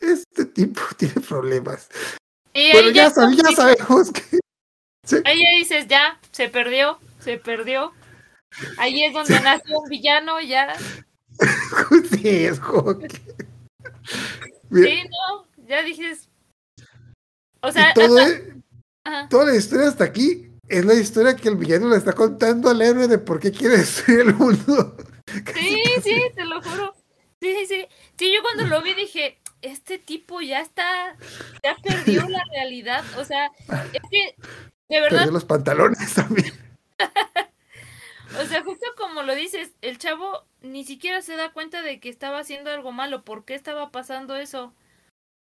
este 0.00 0.44
tipo 0.44 0.80
tiene 0.98 1.14
problemas. 1.26 1.88
Y 2.52 2.72
Pero 2.72 2.88
ahí 2.88 2.94
ya, 2.94 3.08
ya, 3.08 3.14
sab- 3.14 3.34
ya 3.34 3.56
sabemos 3.56 4.12
que 4.12 4.38
ahí 5.24 5.40
ya 5.42 5.58
dices, 5.58 5.86
ya, 5.88 6.20
se 6.30 6.48
perdió, 6.48 6.98
se 7.20 7.38
perdió. 7.38 7.92
Ahí 8.78 9.02
es 9.02 9.12
donde 9.12 9.40
nació 9.40 9.80
un 9.80 9.88
villano, 9.88 10.40
ya. 10.40 10.76
sí, 12.10 12.44
es 12.44 12.60
como 12.60 12.96
que... 12.98 13.08
Sí, 14.70 15.02
no, 15.08 15.46
ya 15.66 15.82
dices. 15.82 16.28
O 17.62 17.72
sea, 17.72 17.88
hasta- 17.88 18.26
es- 18.28 18.42
ajá. 19.04 19.28
toda 19.28 19.46
la 19.46 19.56
historia 19.56 19.88
hasta 19.88 20.04
aquí 20.04 20.50
es 20.68 20.84
la 20.84 20.94
historia 20.94 21.36
que 21.36 21.48
el 21.48 21.56
villano 21.56 21.88
le 21.88 21.96
está 21.96 22.12
contando 22.12 22.70
al 22.70 22.80
héroe 22.80 23.08
de 23.08 23.18
por 23.18 23.38
qué 23.38 23.52
quiere 23.52 23.76
destruir 23.78 24.20
el 24.20 24.34
mundo. 24.34 24.96
Sí, 25.54 25.82
sí, 26.02 26.22
te 26.34 26.44
lo 26.44 26.62
juro. 26.62 26.94
Sí, 27.40 27.54
sí, 27.60 27.66
sí. 27.66 27.86
Sí, 28.18 28.32
yo 28.32 28.42
cuando 28.42 28.64
lo 28.66 28.82
vi 28.82 28.94
dije, 28.94 29.38
este 29.62 29.98
tipo 29.98 30.40
ya 30.40 30.60
está, 30.60 31.16
ya 31.62 31.76
perdió 31.82 32.28
la 32.28 32.42
realidad. 32.52 33.04
O 33.18 33.24
sea, 33.24 33.50
es 33.92 34.02
que, 34.10 34.36
de 34.88 35.00
verdad, 35.00 35.18
Perdió 35.18 35.32
los 35.32 35.44
pantalones 35.44 36.14
también. 36.14 36.52
o 38.40 38.46
sea, 38.46 38.62
justo 38.62 38.86
como 38.96 39.22
lo 39.22 39.34
dices, 39.34 39.72
el 39.82 39.98
chavo 39.98 40.44
ni 40.62 40.84
siquiera 40.84 41.22
se 41.22 41.36
da 41.36 41.52
cuenta 41.52 41.82
de 41.82 42.00
que 42.00 42.08
estaba 42.08 42.38
haciendo 42.38 42.70
algo 42.70 42.92
malo. 42.92 43.24
¿Por 43.24 43.44
qué 43.44 43.54
estaba 43.54 43.90
pasando 43.90 44.36
eso? 44.36 44.74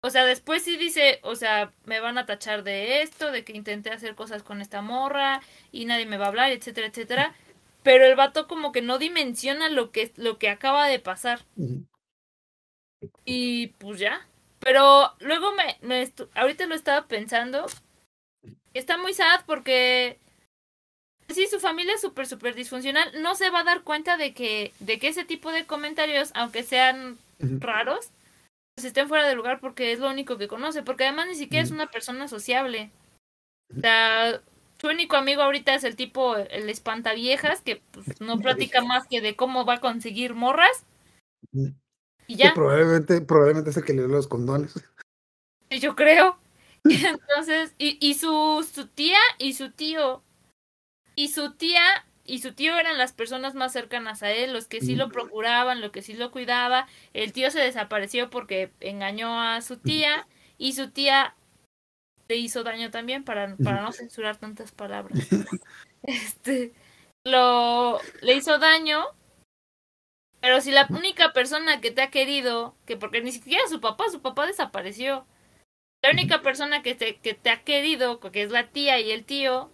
O 0.00 0.10
sea, 0.10 0.24
después 0.24 0.62
sí 0.62 0.76
dice, 0.76 1.18
o 1.22 1.34
sea, 1.34 1.72
me 1.84 2.00
van 2.00 2.18
a 2.18 2.26
tachar 2.26 2.62
de 2.62 3.02
esto, 3.02 3.32
de 3.32 3.44
que 3.44 3.52
intenté 3.52 3.90
hacer 3.90 4.14
cosas 4.14 4.42
con 4.44 4.60
esta 4.60 4.80
morra 4.80 5.40
y 5.72 5.86
nadie 5.86 6.06
me 6.06 6.18
va 6.18 6.26
a 6.26 6.28
hablar, 6.28 6.52
etcétera, 6.52 6.86
etcétera. 6.86 7.34
Pero 7.82 8.04
el 8.04 8.14
vato 8.14 8.46
como 8.46 8.70
que 8.70 8.82
no 8.82 8.98
dimensiona 8.98 9.68
lo 9.68 9.90
que, 9.90 10.12
lo 10.16 10.38
que 10.38 10.50
acaba 10.50 10.86
de 10.86 11.00
pasar. 11.00 11.44
Y 13.24 13.68
pues 13.78 13.98
ya. 13.98 14.26
Pero 14.60 15.14
luego 15.20 15.52
me, 15.54 15.78
me 15.80 16.08
ahorita 16.34 16.66
lo 16.66 16.74
estaba 16.74 17.06
pensando. 17.06 17.66
Está 18.74 18.98
muy 18.98 19.14
sad 19.14 19.44
porque 19.46 20.18
sí, 21.28 21.46
su 21.46 21.58
familia 21.58 21.94
es 21.94 22.00
súper, 22.00 22.26
súper 22.26 22.54
disfuncional. 22.54 23.10
No 23.20 23.34
se 23.34 23.50
va 23.50 23.60
a 23.60 23.64
dar 23.64 23.82
cuenta 23.82 24.16
de 24.16 24.32
que, 24.32 24.72
de 24.78 24.98
que 24.98 25.08
ese 25.08 25.24
tipo 25.24 25.50
de 25.50 25.66
comentarios, 25.66 26.30
aunque 26.34 26.62
sean 26.62 27.18
raros, 27.38 28.10
pues 28.10 28.17
estén 28.84 29.08
fuera 29.08 29.26
de 29.26 29.34
lugar 29.34 29.60
porque 29.60 29.92
es 29.92 29.98
lo 29.98 30.10
único 30.10 30.38
que 30.38 30.48
conoce. 30.48 30.82
Porque 30.82 31.04
además 31.04 31.28
ni 31.28 31.34
siquiera 31.34 31.64
es 31.64 31.70
una 31.70 31.90
persona 31.90 32.28
sociable. 32.28 32.90
O 33.76 33.80
sea, 33.80 34.40
su 34.80 34.88
único 34.88 35.16
amigo 35.16 35.42
ahorita 35.42 35.74
es 35.74 35.84
el 35.84 35.96
tipo, 35.96 36.36
el 36.36 36.68
espantaviejas, 36.70 37.60
que 37.60 37.82
pues, 37.90 38.20
no 38.20 38.38
platica 38.38 38.82
más 38.82 39.06
que 39.06 39.20
de 39.20 39.36
cómo 39.36 39.64
va 39.64 39.74
a 39.74 39.80
conseguir 39.80 40.34
morras. 40.34 40.84
Y 41.52 42.36
Que 42.36 42.44
ya. 42.44 42.54
probablemente, 42.54 43.20
probablemente 43.20 43.70
es 43.70 43.76
el 43.76 43.84
que 43.84 43.92
le 43.92 44.00
dio 44.00 44.08
los 44.08 44.28
condones. 44.28 44.74
Yo 45.70 45.96
creo. 45.96 46.38
Entonces, 46.84 47.74
y, 47.78 47.98
y 48.00 48.14
su, 48.14 48.66
su 48.72 48.86
tía 48.86 49.18
y 49.38 49.54
su 49.54 49.72
tío 49.72 50.22
y 51.18 51.28
su 51.28 51.52
tía 51.54 52.06
y 52.28 52.40
su 52.40 52.52
tío 52.52 52.78
eran 52.78 52.98
las 52.98 53.12
personas 53.12 53.54
más 53.54 53.72
cercanas 53.72 54.22
a 54.22 54.30
él, 54.30 54.52
los 54.52 54.68
que 54.68 54.82
sí 54.82 54.94
lo 54.94 55.08
procuraban, 55.08 55.80
los 55.80 55.90
que 55.90 56.02
sí 56.02 56.12
lo 56.12 56.30
cuidaba. 56.30 56.86
El 57.14 57.32
tío 57.32 57.50
se 57.50 57.58
desapareció 57.58 58.28
porque 58.28 58.70
engañó 58.80 59.40
a 59.40 59.62
su 59.62 59.78
tía 59.78 60.28
y 60.58 60.74
su 60.74 60.90
tía 60.90 61.34
le 62.28 62.36
hizo 62.36 62.64
daño 62.64 62.90
también 62.90 63.24
para, 63.24 63.56
para 63.56 63.80
no 63.80 63.92
censurar 63.92 64.36
tantas 64.36 64.72
palabras. 64.72 65.18
Este 66.02 66.72
lo 67.24 67.98
le 68.20 68.34
hizo 68.34 68.58
daño, 68.58 69.04
pero 70.40 70.60
si 70.60 70.70
la 70.70 70.86
única 70.90 71.32
persona 71.32 71.80
que 71.80 71.90
te 71.90 72.02
ha 72.02 72.10
querido, 72.10 72.76
que 72.86 72.96
porque 72.98 73.22
ni 73.22 73.32
siquiera 73.32 73.66
su 73.68 73.80
papá, 73.80 74.04
su 74.10 74.20
papá 74.20 74.46
desapareció. 74.46 75.26
La 76.02 76.10
única 76.10 76.42
persona 76.42 76.82
que 76.82 76.94
te, 76.94 77.16
que 77.16 77.34
te 77.34 77.50
ha 77.50 77.64
querido, 77.64 78.20
que 78.20 78.42
es 78.42 78.50
la 78.50 78.68
tía 78.68 79.00
y 79.00 79.10
el 79.10 79.24
tío, 79.24 79.72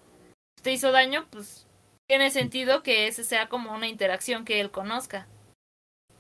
te 0.62 0.72
hizo 0.72 0.90
daño, 0.90 1.26
pues 1.30 1.63
tiene 2.06 2.30
sentido 2.30 2.82
que 2.82 3.06
ese 3.06 3.24
sea 3.24 3.48
como 3.48 3.74
una 3.74 3.88
interacción 3.88 4.44
que 4.44 4.60
él 4.60 4.70
conozca. 4.70 5.26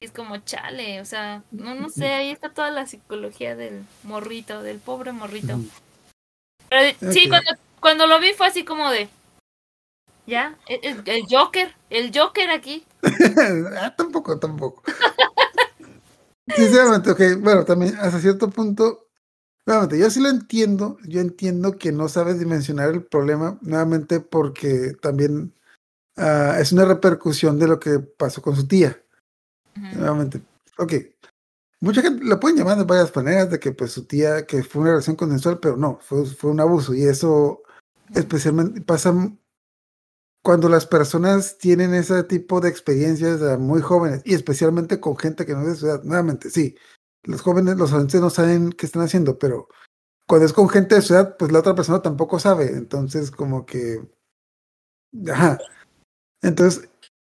Es 0.00 0.10
como 0.10 0.36
chale, 0.38 1.00
o 1.00 1.04
sea, 1.04 1.42
no, 1.50 1.74
no 1.74 1.88
sé, 1.88 2.12
ahí 2.12 2.30
está 2.30 2.50
toda 2.50 2.70
la 2.70 2.86
psicología 2.86 3.56
del 3.56 3.84
morrito, 4.02 4.62
del 4.62 4.78
pobre 4.78 5.12
morrito. 5.12 5.58
Pero 6.68 7.12
sí, 7.12 7.28
cuando, 7.28 7.50
cuando 7.80 8.06
lo 8.06 8.20
vi 8.20 8.32
fue 8.34 8.46
así 8.46 8.64
como 8.64 8.90
de, 8.90 9.08
ya, 10.26 10.58
el, 10.68 11.02
el 11.06 11.24
Joker, 11.28 11.74
el 11.90 12.10
Joker 12.14 12.50
aquí. 12.50 12.84
ah, 13.78 13.94
tampoco, 13.96 14.38
tampoco. 14.38 14.82
Sinceramente, 16.54 17.10
ok, 17.10 17.20
bueno, 17.40 17.64
también 17.64 17.96
hasta 17.96 18.20
cierto 18.20 18.50
punto, 18.50 19.06
nuevamente, 19.64 19.98
yo 19.98 20.10
sí 20.10 20.20
lo 20.20 20.28
entiendo, 20.28 20.98
yo 21.06 21.20
entiendo 21.20 21.78
que 21.78 21.92
no 21.92 22.08
sabes 22.08 22.38
dimensionar 22.38 22.90
el 22.90 23.02
problema, 23.02 23.58
nuevamente 23.62 24.20
porque 24.20 24.92
también 25.00 25.54
uh, 26.16 26.58
es 26.58 26.72
una 26.72 26.84
repercusión 26.84 27.58
de 27.58 27.68
lo 27.68 27.78
que 27.78 27.98
pasó 27.98 28.42
con 28.42 28.56
su 28.56 28.66
tía. 28.66 29.00
Uh 29.76 29.80
-huh. 29.80 29.96
Nuevamente, 29.96 30.42
ok. 30.78 30.92
Mucha 31.80 32.02
gente 32.02 32.24
lo 32.24 32.40
pueden 32.40 32.56
llamar 32.56 32.78
de 32.78 32.84
varias 32.84 33.14
maneras, 33.14 33.50
de 33.50 33.58
que 33.58 33.72
pues 33.72 33.92
su 33.92 34.06
tía, 34.06 34.46
que 34.46 34.62
fue 34.62 34.82
una 34.82 34.92
relación 34.92 35.16
consensual, 35.16 35.58
pero 35.60 35.76
no, 35.76 35.98
fue, 36.00 36.24
fue 36.24 36.50
un 36.50 36.60
abuso 36.60 36.94
y 36.94 37.04
eso 37.04 37.62
especialmente 38.14 38.80
pasa 38.80 39.12
cuando 40.42 40.68
las 40.68 40.86
personas 40.86 41.58
tienen 41.58 41.94
ese 41.94 42.22
tipo 42.24 42.60
de 42.60 42.68
experiencias 42.68 43.40
muy 43.58 43.80
jóvenes 43.80 44.22
y 44.24 44.34
especialmente 44.34 45.00
con 45.00 45.16
gente 45.16 45.46
que 45.46 45.54
no 45.54 45.62
es 45.62 45.68
de 45.68 45.74
su 45.76 45.86
edad. 45.86 46.02
Nuevamente, 46.04 46.50
sí, 46.50 46.76
los 47.22 47.40
jóvenes, 47.40 47.76
los 47.76 47.90
adolescentes 47.90 48.20
no 48.20 48.30
saben 48.30 48.72
qué 48.72 48.86
están 48.86 49.02
haciendo, 49.02 49.38
pero 49.38 49.68
cuando 50.26 50.46
es 50.46 50.52
con 50.52 50.68
gente 50.68 50.94
de 50.94 51.02
su 51.02 51.14
edad, 51.14 51.36
pues 51.38 51.52
la 51.52 51.60
otra 51.60 51.74
persona 51.74 52.02
tampoco 52.02 52.38
sabe. 52.38 52.66
Entonces, 52.68 53.30
como 53.30 53.66
que. 53.66 54.02
Ajá. 55.30 55.58
Entonces, 56.44 56.88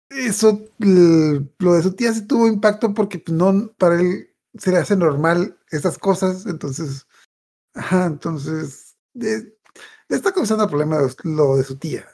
eso, 0.09 0.61
lo 0.77 1.73
de 1.73 1.81
su 1.81 1.93
tía 1.95 2.13
sí 2.13 2.27
tuvo 2.27 2.47
impacto 2.47 2.93
porque 2.93 3.19
pues, 3.19 3.35
no, 3.35 3.71
para 3.77 3.99
él 3.99 4.29
se 4.57 4.71
le 4.71 4.77
hace 4.77 4.95
normal 4.95 5.57
estas 5.71 5.97
cosas. 5.97 6.45
Entonces, 6.45 7.07
ajá, 7.73 8.05
entonces, 8.05 8.97
está 10.09 10.31
causando 10.33 10.67
problemas 10.67 11.15
lo 11.23 11.57
de 11.57 11.63
su 11.63 11.77
tía 11.77 12.05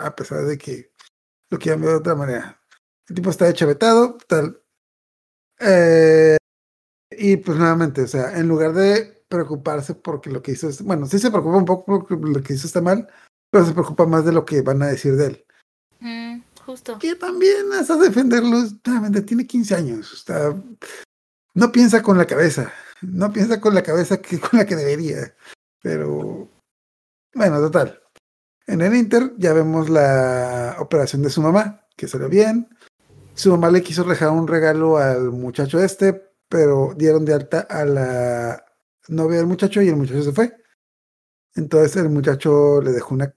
a 0.00 0.14
pesar 0.14 0.44
de 0.44 0.56
que 0.56 0.92
lo 1.50 1.58
quieran 1.58 1.80
ver 1.80 1.90
de 1.90 1.96
otra 1.96 2.14
manera. 2.14 2.60
El 3.08 3.16
tipo 3.16 3.30
está 3.30 3.52
chavetado, 3.52 4.18
tal. 4.28 4.62
Eh, 5.58 6.36
y 7.10 7.36
pues 7.38 7.58
nuevamente, 7.58 8.02
o 8.02 8.06
sea, 8.06 8.38
en 8.38 8.46
lugar 8.46 8.72
de 8.74 9.24
preocuparse 9.28 9.94
porque 9.94 10.30
lo 10.30 10.42
que 10.42 10.52
hizo 10.52 10.68
es, 10.68 10.82
bueno, 10.82 11.06
sí 11.06 11.18
se 11.18 11.30
preocupa 11.30 11.56
un 11.56 11.64
poco 11.64 11.84
porque 11.84 12.16
lo 12.16 12.42
que 12.42 12.54
hizo 12.54 12.66
está 12.66 12.80
mal, 12.80 13.08
pero 13.50 13.64
se 13.64 13.72
preocupa 13.72 14.06
más 14.06 14.24
de 14.24 14.32
lo 14.32 14.44
que 14.44 14.62
van 14.62 14.82
a 14.82 14.88
decir 14.88 15.16
de 15.16 15.26
él. 15.26 15.47
Que 16.98 17.14
también 17.14 17.72
hasta 17.72 17.96
defenderlo, 17.96 18.58
nuevamente 18.84 19.22
tiene 19.22 19.46
15 19.46 19.74
años, 19.74 20.12
está, 20.12 20.54
no 21.54 21.72
piensa 21.72 22.02
con 22.02 22.18
la 22.18 22.26
cabeza, 22.26 22.72
no 23.02 23.32
piensa 23.32 23.60
con 23.60 23.74
la 23.74 23.82
cabeza 23.82 24.20
que 24.20 24.38
con 24.38 24.58
la 24.58 24.66
que 24.66 24.76
debería, 24.76 25.34
pero 25.82 26.48
bueno, 27.34 27.60
total. 27.60 28.02
En 28.66 28.82
el 28.82 28.94
Inter 28.94 29.32
ya 29.38 29.54
vemos 29.54 29.88
la 29.88 30.76
operación 30.78 31.22
de 31.22 31.30
su 31.30 31.40
mamá, 31.40 31.86
que 31.96 32.06
salió 32.06 32.28
bien. 32.28 32.68
Su 33.34 33.50
mamá 33.50 33.70
le 33.70 33.82
quiso 33.82 34.04
dejar 34.04 34.30
un 34.30 34.46
regalo 34.46 34.98
al 34.98 35.30
muchacho 35.30 35.82
este, 35.82 36.32
pero 36.48 36.92
dieron 36.96 37.24
de 37.24 37.34
alta 37.34 37.60
a 37.60 37.84
la 37.84 38.64
novia 39.08 39.38
del 39.38 39.46
muchacho 39.46 39.80
y 39.80 39.88
el 39.88 39.96
muchacho 39.96 40.22
se 40.22 40.32
fue. 40.32 40.56
Entonces 41.54 41.96
el 41.96 42.10
muchacho 42.10 42.82
le 42.82 42.92
dejó 42.92 43.14
una... 43.14 43.34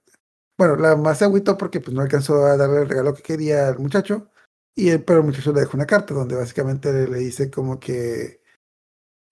Bueno, 0.62 0.76
la 0.76 0.94
mamá 0.94 1.12
se 1.16 1.24
agüitó 1.24 1.58
porque 1.58 1.80
pues, 1.80 1.92
no 1.92 2.02
alcanzó 2.02 2.46
a 2.46 2.56
darle 2.56 2.82
el 2.82 2.88
regalo 2.88 3.14
que 3.14 3.22
quería 3.22 3.66
al 3.66 3.80
muchacho, 3.80 4.30
y 4.76 4.90
él, 4.90 5.02
pero 5.02 5.18
el 5.18 5.26
muchacho 5.26 5.52
le 5.52 5.58
dejó 5.58 5.76
una 5.76 5.86
carta 5.86 6.14
donde 6.14 6.36
básicamente 6.36 6.92
le, 6.92 7.18
dice 7.18 7.50
como 7.50 7.80
que... 7.80 8.40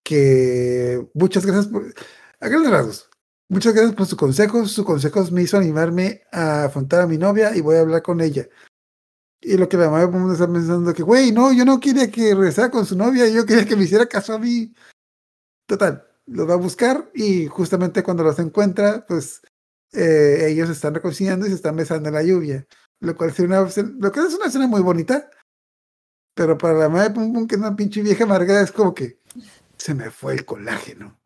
que 0.05 1.09
muchas 1.14 1.47
gracias 1.47 1.68
por... 1.68 1.85
A 2.41 2.49
grandes 2.49 2.72
rasgos, 2.72 3.11
Muchas 3.49 3.74
gracias 3.74 3.95
por 3.95 4.07
sus 4.07 4.18
consejos. 4.18 4.72
Sus 4.72 4.85
consejos 4.85 5.31
me 5.31 5.43
hizo 5.43 5.57
animarme 5.57 6.22
a 6.33 6.64
afrontar 6.64 7.03
a 7.03 7.07
mi 7.07 7.16
novia 7.16 7.55
y 7.55 7.61
voy 7.61 7.76
a 7.76 7.83
hablar 7.83 8.03
con 8.03 8.20
ella. 8.20 8.49
Y 9.41 9.57
lo 9.57 9.68
que 9.68 9.76
la 9.76 9.89
mamá 9.89 10.33
está 10.33 10.53
pensando 10.53 10.93
que, 10.93 11.05
güey, 11.05 11.31
no, 11.31 11.53
yo 11.53 11.64
no 11.64 11.78
quería 11.78 12.11
que 12.11 12.35
regresara 12.35 12.72
con 12.72 12.87
su 12.87 12.97
novia, 12.97 13.28
yo 13.28 13.47
quería 13.47 13.66
que 13.66 13.76
me 13.76 13.85
hiciera 13.85 14.07
caso 14.07 14.35
a 14.35 14.41
mí. 14.41 14.74
Total, 15.66 16.05
los 16.26 16.49
va 16.49 16.55
a 16.55 16.57
buscar 16.57 17.09
y 17.14 17.47
justamente 17.47 18.03
cuando 18.03 18.24
los 18.24 18.37
encuentra, 18.41 19.07
pues 19.07 19.43
eh, 19.93 20.47
ellos 20.49 20.70
están 20.70 20.95
reconciliando 20.95 21.47
y 21.47 21.51
se 21.51 21.57
están 21.57 21.76
besando 21.76 22.09
en 22.09 22.14
la 22.14 22.22
lluvia. 22.22 22.66
Lo 23.01 23.16
cual, 23.16 23.30
es 23.30 23.38
una, 23.41 23.61
lo 23.61 24.12
cual 24.12 24.26
es 24.26 24.34
una 24.34 24.47
escena 24.47 24.66
muy 24.66 24.82
bonita. 24.82 25.30
Pero 26.34 26.57
para 26.57 26.74
la 26.74 26.88
mamá 26.88 27.05
de 27.05 27.11
Pum 27.11 27.32
Pum, 27.32 27.47
que 27.47 27.57
es 27.57 27.61
una 27.61 27.74
pinche 27.74 28.03
vieja 28.03 28.24
amargada, 28.24 28.62
es 28.62 28.72
como 28.72 28.95
que 28.95 29.18
se 29.76 29.95
me 29.95 30.11
fue 30.11 30.34
el 30.34 30.45
colágeno. 30.45 31.18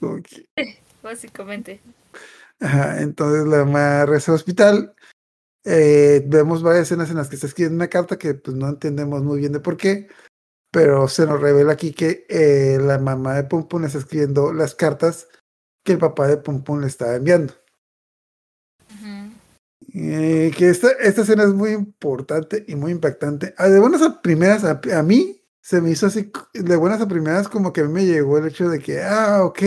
Básicamente. 1.02 1.80
Ajá, 2.60 3.00
entonces 3.00 3.46
la 3.46 3.64
mamá 3.64 4.06
regresa 4.06 4.32
al 4.32 4.36
hospital. 4.36 4.94
Eh, 5.64 6.22
vemos 6.26 6.62
varias 6.62 6.84
escenas 6.84 7.10
en 7.10 7.16
las 7.16 7.28
que 7.28 7.36
se 7.36 7.46
escribe 7.46 7.70
una 7.70 7.88
carta 7.88 8.18
que 8.18 8.34
pues 8.34 8.56
no 8.56 8.68
entendemos 8.68 9.22
muy 9.22 9.40
bien 9.40 9.52
de 9.52 9.60
por 9.60 9.76
qué, 9.78 10.08
pero 10.70 11.08
se 11.08 11.26
nos 11.26 11.40
revela 11.40 11.72
aquí 11.72 11.92
que 11.92 12.26
eh, 12.28 12.78
la 12.80 12.98
mamá 12.98 13.34
de 13.36 13.44
Pum 13.44 13.66
Pum 13.66 13.84
está 13.84 13.98
escribiendo 13.98 14.52
las 14.52 14.74
cartas 14.74 15.28
que 15.84 15.92
el 15.92 15.98
papá 15.98 16.26
de 16.26 16.38
Pum 16.38 16.62
Pum 16.64 16.80
le 16.80 16.86
estaba 16.88 17.14
enviando. 17.14 17.54
Uh 18.90 19.06
-huh. 19.06 19.32
eh, 19.94 20.52
que 20.56 20.70
esta, 20.70 20.90
esta 20.92 21.22
escena 21.22 21.44
es 21.44 21.52
muy 21.54 21.70
importante 21.70 22.64
y 22.66 22.74
muy 22.74 22.90
impactante. 22.92 23.54
Ah, 23.58 23.68
de 23.68 23.78
buenas 23.78 24.02
a 24.02 24.20
primeras, 24.22 24.64
a, 24.64 24.80
a 24.98 25.02
mí 25.02 25.40
se 25.60 25.80
me 25.80 25.90
hizo 25.90 26.06
así, 26.06 26.30
de 26.52 26.76
buenas 26.76 27.00
a 27.00 27.08
primeras, 27.08 27.48
como 27.48 27.72
que 27.72 27.82
a 27.82 27.84
mí 27.84 27.92
me 27.92 28.04
llegó 28.04 28.38
el 28.38 28.48
hecho 28.48 28.68
de 28.68 28.80
que, 28.80 29.02
ah, 29.02 29.44
ok. 29.44 29.62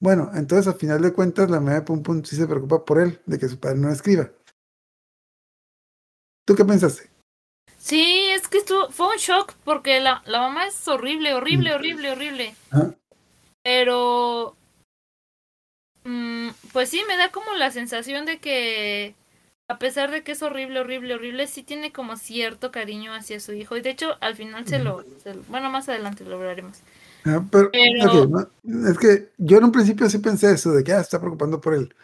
Bueno, 0.00 0.30
entonces 0.34 0.66
a 0.66 0.76
final 0.78 1.00
de 1.02 1.12
cuentas, 1.12 1.50
la 1.50 1.60
mamá 1.60 1.74
de 1.74 1.82
Pum 1.82 2.02
Pum 2.02 2.24
sí 2.24 2.36
se 2.36 2.46
preocupa 2.46 2.84
por 2.84 3.00
él, 3.00 3.20
de 3.26 3.38
que 3.38 3.48
su 3.48 3.58
padre 3.58 3.78
no 3.78 3.90
escriba. 3.90 4.30
¿Tú 6.46 6.54
qué 6.54 6.64
pensaste? 6.64 7.08
Sí, 7.78 8.28
es 8.30 8.48
que 8.48 8.58
esto 8.58 8.90
fue 8.90 9.08
un 9.08 9.16
shock, 9.16 9.54
porque 9.64 10.00
la, 10.00 10.22
la 10.26 10.40
mamá 10.40 10.66
es 10.66 10.88
horrible, 10.88 11.34
horrible, 11.34 11.74
horrible, 11.74 12.10
horrible. 12.12 12.54
¿Ah? 12.72 12.90
Pero. 13.62 14.56
Mmm, 16.04 16.48
pues 16.72 16.88
sí, 16.88 17.02
me 17.06 17.16
da 17.16 17.30
como 17.30 17.54
la 17.54 17.70
sensación 17.70 18.26
de 18.26 18.38
que 18.38 19.14
a 19.70 19.78
pesar 19.78 20.10
de 20.10 20.24
que 20.24 20.32
es 20.32 20.42
horrible, 20.42 20.80
horrible, 20.80 21.14
horrible, 21.14 21.46
sí 21.46 21.62
tiene 21.62 21.92
como 21.92 22.16
cierto 22.16 22.72
cariño 22.72 23.14
hacia 23.14 23.38
su 23.38 23.52
hijo. 23.52 23.76
Y 23.76 23.82
de 23.82 23.90
hecho, 23.90 24.16
al 24.20 24.34
final 24.34 24.66
se 24.66 24.80
lo. 24.80 25.04
Se 25.22 25.34
lo 25.34 25.42
bueno, 25.44 25.70
más 25.70 25.88
adelante 25.88 26.24
lo 26.24 26.36
hablaremos. 26.36 26.80
Ah, 27.24 27.44
pero, 27.52 27.70
pero... 27.70 28.22
Okay, 28.22 28.48
no, 28.64 28.88
es 28.88 28.98
que 28.98 29.30
yo 29.38 29.58
en 29.58 29.64
un 29.64 29.72
principio 29.72 30.10
sí 30.10 30.18
pensé 30.18 30.52
eso, 30.52 30.72
de 30.72 30.82
que 30.82 30.92
ah, 30.92 31.00
está 31.00 31.20
preocupando 31.20 31.60
por 31.60 31.74
él. 31.74 31.94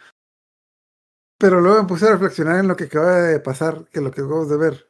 Pero 1.37 1.59
luego 1.59 1.81
me 1.81 1.89
puse 1.89 2.07
a 2.07 2.11
reflexionar 2.11 2.59
en 2.59 2.69
lo 2.69 2.75
que 2.77 2.85
acaba 2.85 3.21
de 3.23 3.39
pasar, 3.41 3.85
que 3.91 3.99
lo 3.99 4.11
que 4.11 4.21
acabamos 4.21 4.49
de 4.49 4.57
ver. 4.57 4.89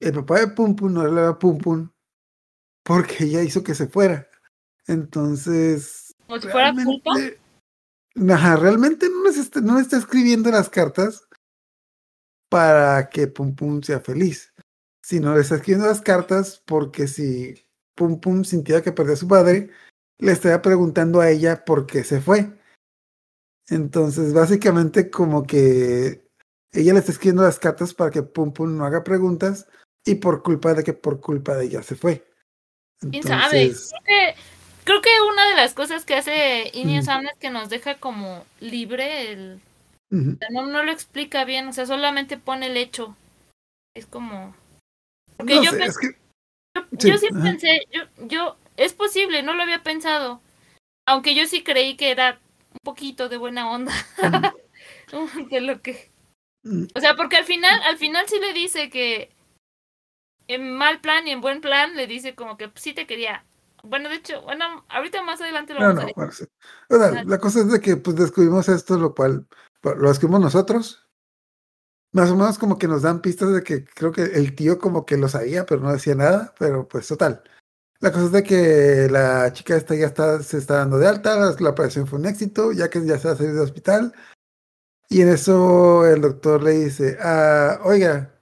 El 0.00 0.12
papá 0.12 0.40
de 0.40 0.48
Pum 0.48 0.76
Pum 0.76 0.92
no 0.92 1.06
le 1.06 1.18
daba 1.18 1.38
Pum 1.38 1.56
Pum 1.56 1.88
porque 2.82 3.24
ella 3.24 3.42
hizo 3.42 3.64
que 3.64 3.74
se 3.74 3.86
fuera. 3.86 4.28
Entonces. 4.86 6.14
¿Como 6.26 6.40
si 6.40 6.48
fuera 6.48 6.74
culpa? 6.74 7.12
Ajá, 8.30 8.56
realmente 8.56 9.08
no 9.08 9.24
les 9.24 9.36
está, 9.36 9.60
no 9.60 9.78
está 9.78 9.96
escribiendo 9.96 10.50
las 10.50 10.68
cartas 10.68 11.26
para 12.48 13.08
que 13.08 13.26
Pum 13.26 13.54
Pum 13.54 13.82
sea 13.82 14.00
feliz, 14.00 14.54
sino 15.02 15.34
le 15.34 15.40
está 15.40 15.56
escribiendo 15.56 15.86
las 15.88 16.00
cartas 16.00 16.62
porque 16.64 17.08
si 17.08 17.66
Pum 17.96 18.20
Pum 18.20 18.44
sintiera 18.44 18.82
que 18.82 18.92
perdió 18.92 19.14
a 19.14 19.16
su 19.16 19.26
padre, 19.26 19.70
le 20.18 20.32
estaría 20.32 20.62
preguntando 20.62 21.20
a 21.20 21.30
ella 21.30 21.64
por 21.64 21.86
qué 21.86 22.04
se 22.04 22.20
fue. 22.20 22.56
Entonces, 23.68 24.32
básicamente, 24.32 25.10
como 25.10 25.44
que 25.44 26.28
ella 26.72 26.92
le 26.92 26.98
está 26.98 27.12
escribiendo 27.12 27.42
las 27.42 27.58
cartas 27.58 27.94
para 27.94 28.10
que 28.10 28.22
Pum 28.22 28.52
Pum 28.52 28.76
no 28.76 28.84
haga 28.84 29.02
preguntas 29.02 29.66
y 30.04 30.16
por 30.16 30.42
culpa 30.42 30.74
de 30.74 30.84
que 30.84 30.92
por 30.92 31.20
culpa 31.20 31.56
de 31.56 31.64
ella 31.64 31.82
se 31.82 31.96
fue. 31.96 32.24
¿Quién 33.00 33.22
sabe? 33.22 33.72
Creo 33.72 34.02
que, 34.04 34.34
creo 34.84 35.00
que 35.02 35.10
una 35.28 35.48
de 35.48 35.56
las 35.56 35.74
cosas 35.74 36.04
que 36.04 36.14
hace 36.14 36.70
Ineos 36.74 37.06
mm. 37.06 37.26
es 37.26 37.36
que 37.38 37.50
nos 37.50 37.68
deja 37.68 37.96
como 37.96 38.44
libre 38.60 39.32
el. 39.32 39.60
O 40.12 40.36
sea, 40.38 40.48
no, 40.50 40.66
no 40.66 40.82
lo 40.84 40.92
explica 40.92 41.44
bien, 41.44 41.66
o 41.66 41.72
sea, 41.72 41.86
solamente 41.86 42.36
pone 42.36 42.66
el 42.66 42.76
hecho. 42.76 43.16
Es 43.96 44.06
como... 44.06 44.54
Porque 45.36 45.56
No 45.56 45.62
yo, 45.64 45.70
sé, 45.72 45.78
pe- 45.78 45.84
es 45.86 45.98
que 45.98 46.06
yo, 46.76 46.82
sí, 47.00 47.08
yo 47.08 47.18
sí 47.18 47.26
ajá. 47.32 47.42
pensé, 47.42 47.80
yo, 47.90 48.02
yo, 48.18 48.56
es 48.76 48.92
posible, 48.92 49.42
no 49.42 49.54
lo 49.54 49.62
había 49.64 49.82
pensado. 49.82 50.40
Aunque 51.06 51.34
yo 51.34 51.46
sí 51.46 51.64
creí 51.64 51.96
que 51.96 52.10
era 52.10 52.38
un 52.72 52.78
poquito 52.84 53.28
de 53.28 53.38
buena 53.38 53.68
onda. 53.70 53.92
de 55.50 55.60
lo 55.60 55.82
que... 55.82 56.10
O 56.94 57.00
sea, 57.00 57.16
porque 57.16 57.36
al 57.36 57.44
final, 57.44 57.82
al 57.82 57.98
final 57.98 58.26
sí 58.28 58.38
le 58.38 58.52
dice 58.52 58.90
que 58.90 59.30
en 60.46 60.72
mal 60.76 61.00
plan 61.00 61.26
y 61.26 61.32
en 61.32 61.40
buen 61.40 61.60
plan 61.60 61.96
le 61.96 62.06
dice 62.06 62.34
como 62.34 62.56
que 62.56 62.70
sí 62.76 62.92
te 62.92 63.06
quería. 63.06 63.44
Bueno, 63.84 64.08
de 64.08 64.16
hecho, 64.16 64.42
bueno, 64.42 64.84
ahorita 64.88 65.22
más 65.22 65.40
adelante 65.40 65.74
lo 65.74 65.80
no, 65.80 65.86
vamos 65.88 66.04
a 66.04 66.12
bueno, 66.16 66.32
sí. 66.32 66.44
Sea, 66.88 67.24
la 67.24 67.38
cosa 67.38 67.60
es 67.60 67.70
de 67.70 67.80
que 67.80 67.96
pues 67.96 68.16
descubrimos 68.16 68.68
esto, 68.68 68.98
lo 68.98 69.14
cual 69.14 69.46
lo 69.82 70.08
descubrimos 70.08 70.40
nosotros. 70.40 71.08
Más 72.12 72.30
o 72.30 72.36
menos 72.36 72.58
como 72.58 72.78
que 72.78 72.88
nos 72.88 73.02
dan 73.02 73.20
pistas 73.20 73.52
de 73.52 73.62
que 73.62 73.84
creo 73.84 74.12
que 74.12 74.22
el 74.22 74.54
tío 74.54 74.78
como 74.78 75.04
que 75.04 75.16
lo 75.16 75.28
sabía, 75.28 75.66
pero 75.66 75.80
no 75.80 75.92
decía 75.92 76.14
nada, 76.14 76.54
pero 76.58 76.86
pues 76.88 77.08
total. 77.08 77.42
La 78.00 78.12
cosa 78.12 78.26
es 78.26 78.32
de 78.32 78.42
que 78.42 79.08
la 79.10 79.52
chica 79.52 79.76
esta 79.76 79.94
ya 79.94 80.06
está, 80.06 80.42
se 80.42 80.58
está 80.58 80.76
dando 80.76 80.98
de 80.98 81.08
alta, 81.08 81.36
la, 81.36 81.56
la 81.58 81.70
operación 81.70 82.06
fue 82.06 82.18
un 82.18 82.26
éxito, 82.26 82.72
ya 82.72 82.88
que 82.88 83.04
ya 83.04 83.18
se 83.18 83.28
va 83.28 83.34
a 83.34 83.36
salir 83.36 83.52
del 83.52 83.62
hospital. 83.62 84.14
Y 85.08 85.22
en 85.22 85.28
eso 85.28 86.06
el 86.06 86.20
doctor 86.20 86.62
le 86.62 86.72
dice, 86.72 87.16
ah, 87.20 87.80
oiga, 87.84 88.34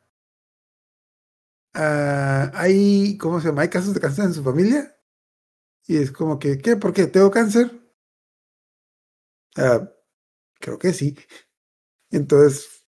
ah, 1.74 2.50
hay, 2.54 3.16
¿cómo 3.18 3.40
se 3.40 3.48
llama? 3.48 3.62
¿Hay 3.62 3.68
casos 3.68 3.94
de 3.94 4.00
cáncer 4.00 4.24
en 4.26 4.34
su 4.34 4.42
familia? 4.42 4.96
Y 5.86 5.96
es 5.96 6.12
como 6.12 6.38
que, 6.38 6.58
¿qué? 6.58 6.76
¿Por 6.76 6.92
qué? 6.92 7.06
¿Tengo 7.06 7.30
cáncer? 7.30 7.70
Ah, 9.56 9.88
creo 10.60 10.78
que 10.78 10.92
sí. 10.92 11.16
Entonces, 12.10 12.84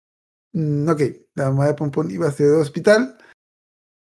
mm, 0.53 0.89
ok, 0.89 1.01
la 1.35 1.49
mamá 1.49 1.67
de 1.67 1.73
Pompón 1.73 2.11
iba 2.11 2.27
a 2.27 2.31
ser 2.31 2.47
del 2.47 2.61
hospital, 2.61 3.17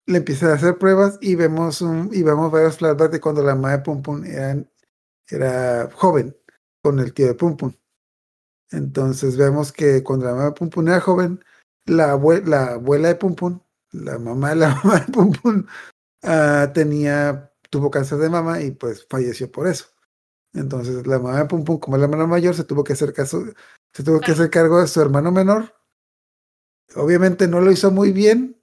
le 0.08 0.18
empiezan 0.18 0.52
a 0.52 0.54
hacer 0.56 0.78
pruebas 0.78 1.18
y 1.22 1.36
vemos 1.36 1.82
un, 1.82 2.10
y 2.14 2.24
vemos 2.24 2.52
varios 2.52 2.78
flashbacks 2.78 3.12
de 3.14 3.22
cuando 3.22 3.44
la 3.44 3.56
mamá 3.56 3.72
de 3.72 3.80
Pompón 3.80 4.26
era, 4.26 4.64
era 5.30 5.90
joven 5.94 6.36
con 6.84 7.00
el 7.00 7.14
tío 7.14 7.28
de 7.28 7.36
Pompón. 7.36 7.78
Entonces 8.72 9.38
vemos 9.38 9.72
que 9.72 10.04
cuando 10.04 10.26
la 10.26 10.34
mamá 10.34 10.46
de 10.46 10.52
Pompón 10.52 10.88
era 10.88 11.00
joven, 11.02 11.40
la 11.86 12.12
abuela 12.12 12.80
de 12.80 13.16
Pompón, 13.16 13.64
la 13.92 14.20
mamá 14.20 14.50
de 14.50 14.56
la 14.58 14.76
mamá 14.76 15.00
de 15.00 15.12
Pompón, 15.12 15.68
ah, 16.24 16.72
tenía, 16.74 17.52
tuvo 17.70 17.92
cáncer 17.92 18.18
de 18.20 18.30
mama 18.30 18.62
y 18.62 18.72
pues 18.72 19.06
falleció 19.10 19.52
por 19.52 19.68
eso. 19.68 19.86
Entonces 20.54 21.06
la 21.06 21.20
mamá 21.20 21.40
de 21.40 21.46
Pum 21.46 21.64
Pum, 21.64 21.80
como 21.80 21.98
es 21.98 22.00
la 22.00 22.06
hermana 22.06 22.28
mayor, 22.28 22.56
se 22.56 22.64
tuvo 22.64 22.84
que 22.84 22.94
hacer 22.94 23.14
caso, 23.14 23.44
se 23.94 24.04
tuvo 24.04 24.20
que 24.20 24.32
hacer 24.32 24.50
cargo 24.50 24.80
de 24.80 24.88
su 24.88 25.02
hermano 25.02 25.32
menor. 25.32 25.76
Obviamente 26.96 27.48
no 27.48 27.62
lo 27.62 27.72
hizo 27.72 27.92
muy 27.92 28.12
bien. 28.12 28.62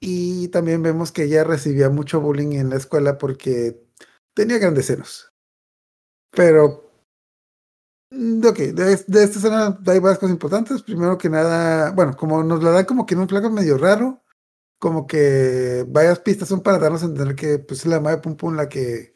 Y 0.00 0.48
también 0.48 0.82
vemos 0.82 1.10
que 1.10 1.24
ella 1.24 1.44
recibía 1.44 1.90
mucho 1.90 2.20
bullying 2.20 2.52
en 2.52 2.70
la 2.70 2.76
escuela 2.76 3.18
porque 3.18 3.84
tenía 4.34 4.58
grandes 4.58 4.86
senos. 4.86 5.32
Pero, 6.30 6.92
mm, 8.10 8.46
ok, 8.46 8.58
de, 8.58 8.84
de 9.06 9.24
esta 9.24 9.38
escena 9.38 9.78
hay 9.86 9.98
varias 9.98 10.18
cosas 10.18 10.34
importantes. 10.34 10.82
Primero 10.82 11.18
que 11.18 11.28
nada, 11.28 11.90
bueno, 11.92 12.16
como 12.16 12.44
nos 12.44 12.62
la 12.62 12.70
dan 12.70 12.84
como 12.84 13.06
que 13.06 13.14
en 13.14 13.20
un 13.20 13.28
flaco 13.28 13.50
medio 13.50 13.76
raro, 13.76 14.22
como 14.78 15.06
que 15.06 15.84
varias 15.88 16.20
pistas 16.20 16.48
son 16.48 16.62
para 16.62 16.78
darnos 16.78 17.02
a 17.02 17.06
entender 17.06 17.34
que 17.34 17.58
pues, 17.58 17.80
es 17.80 17.86
la 17.86 17.96
mamá 17.96 18.10
de 18.12 18.18
Pum 18.18 18.36
Pum 18.36 18.54
la 18.54 18.68
que 18.68 19.14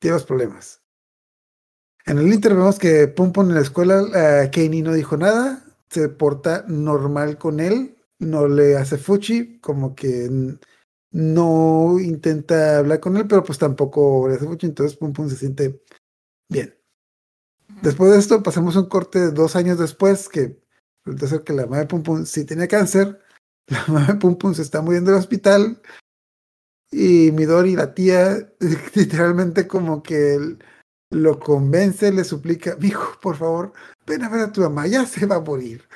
tiene 0.00 0.14
los 0.14 0.24
problemas. 0.24 0.82
En 2.06 2.18
el 2.18 2.32
Inter 2.32 2.54
vemos 2.54 2.78
que 2.78 3.08
Pum 3.08 3.32
Pum 3.32 3.48
en 3.48 3.54
la 3.54 3.62
escuela, 3.62 4.02
uh, 4.02 4.50
Kenny 4.50 4.82
no 4.82 4.92
dijo 4.92 5.16
nada, 5.16 5.64
se 5.88 6.08
porta 6.08 6.64
normal 6.68 7.38
con 7.38 7.60
él, 7.60 7.96
no 8.18 8.48
le 8.48 8.76
hace 8.76 8.98
fuchi, 8.98 9.58
como 9.60 9.94
que 9.94 10.28
no 11.12 11.98
intenta 12.00 12.78
hablar 12.78 13.00
con 13.00 13.16
él, 13.16 13.26
pero 13.26 13.44
pues 13.44 13.58
tampoco 13.58 14.28
le 14.28 14.34
hace 14.34 14.46
fuchi, 14.46 14.66
entonces 14.66 14.98
Pum 14.98 15.12
Pum 15.12 15.30
se 15.30 15.36
siente 15.36 15.82
bien. 16.48 16.76
Después 17.82 18.12
de 18.12 18.18
esto 18.18 18.42
pasamos 18.42 18.76
un 18.76 18.88
corte 18.88 19.18
de 19.20 19.30
dos 19.30 19.56
años 19.56 19.78
después, 19.78 20.28
que 20.28 20.60
resulta 21.04 21.28
ser 21.28 21.44
que 21.44 21.52
la 21.52 21.62
mamá 21.62 21.78
de 21.78 21.86
Pum 21.86 22.02
Pum 22.02 22.26
sí 22.26 22.44
tenía 22.44 22.68
cáncer, 22.68 23.20
la 23.66 23.84
mamá 23.88 24.06
de 24.06 24.14
Pum 24.14 24.36
Pum 24.36 24.54
se 24.54 24.62
está 24.62 24.82
muriendo 24.82 25.10
en 25.10 25.16
el 25.16 25.20
hospital, 25.20 25.80
y 26.90 27.32
Midori, 27.32 27.74
la 27.74 27.92
tía, 27.94 28.52
literalmente 28.94 29.66
como 29.66 30.02
que... 30.02 30.38
lo 31.10 31.38
convence, 31.38 32.12
le 32.12 32.24
suplica, 32.24 32.76
hijo, 32.80 33.18
por 33.20 33.36
favor, 33.36 33.72
ven 34.06 34.22
a 34.24 34.28
ver 34.28 34.40
a 34.40 34.52
tu 34.52 34.60
mamá, 34.60 34.86
ya 34.86 35.06
se 35.06 35.26
va 35.26 35.36
a 35.36 35.40
morir. 35.40 35.88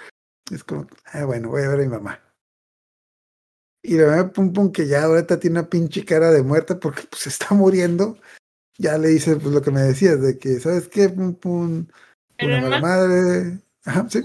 Es 0.50 0.64
como, 0.64 0.86
ah, 1.12 1.24
bueno, 1.24 1.50
voy 1.50 1.62
a 1.62 1.68
ver 1.68 1.80
a 1.80 1.82
mi 1.82 1.88
mamá. 1.88 2.20
Y 3.82 3.96
la 3.96 4.06
mamá 4.08 4.32
Pum 4.32 4.52
Pum, 4.52 4.72
que 4.72 4.86
ya 4.86 5.04
ahorita 5.04 5.38
tiene 5.38 5.60
una 5.60 5.68
pinche 5.68 6.04
cara 6.04 6.30
de 6.30 6.42
muerta 6.42 6.78
porque 6.80 7.02
pues 7.08 7.22
se 7.22 7.28
está 7.28 7.54
muriendo, 7.54 8.18
ya 8.76 8.98
le 8.98 9.08
dice 9.08 9.36
pues 9.36 9.54
lo 9.54 9.62
que 9.62 9.70
me 9.70 9.82
decías, 9.82 10.20
de 10.20 10.38
que, 10.38 10.60
¿sabes 10.60 10.88
qué, 10.88 11.08
Pum 11.08 11.34
Pum? 11.34 11.86
Pero 12.36 12.58
Una 12.58 12.62
mala 12.62 12.80
madre. 12.80 13.60
Ajá, 13.84 14.06
sí. 14.08 14.20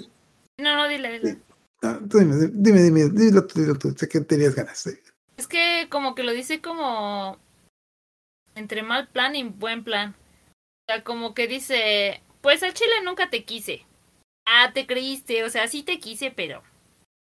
No, 0.59 0.75
no, 0.75 0.87
dile, 0.87 1.19
dile. 1.19 1.41
No, 1.83 1.99
tú 2.07 2.17
dime, 2.19 2.35
dime, 2.53 2.81
dime, 2.81 3.09
dilo 3.09 3.45
tú, 3.45 3.59
dilo 3.59 3.77
tú, 3.77 3.91
sé 3.91 4.07
que 4.07 4.21
tenías 4.21 4.55
ganas. 4.55 4.87
Es 5.35 5.47
que 5.47 5.87
como 5.89 6.15
que 6.15 6.23
lo 6.23 6.31
dice 6.31 6.61
como 6.61 7.37
entre 8.55 8.83
mal 8.83 9.09
plan 9.09 9.35
y 9.35 9.43
buen 9.43 9.83
plan. 9.83 10.15
O 10.51 10.93
sea, 10.93 11.03
como 11.03 11.33
que 11.33 11.47
dice, 11.47 12.23
pues 12.39 12.63
al 12.63 12.73
chile 12.73 12.93
nunca 13.03 13.29
te 13.29 13.43
quise. 13.43 13.85
Ah, 14.47 14.71
te 14.73 14.87
creíste, 14.87 15.43
o 15.43 15.49
sea, 15.49 15.67
sí 15.67 15.83
te 15.83 15.99
quise, 15.99 16.31
pero 16.31 16.63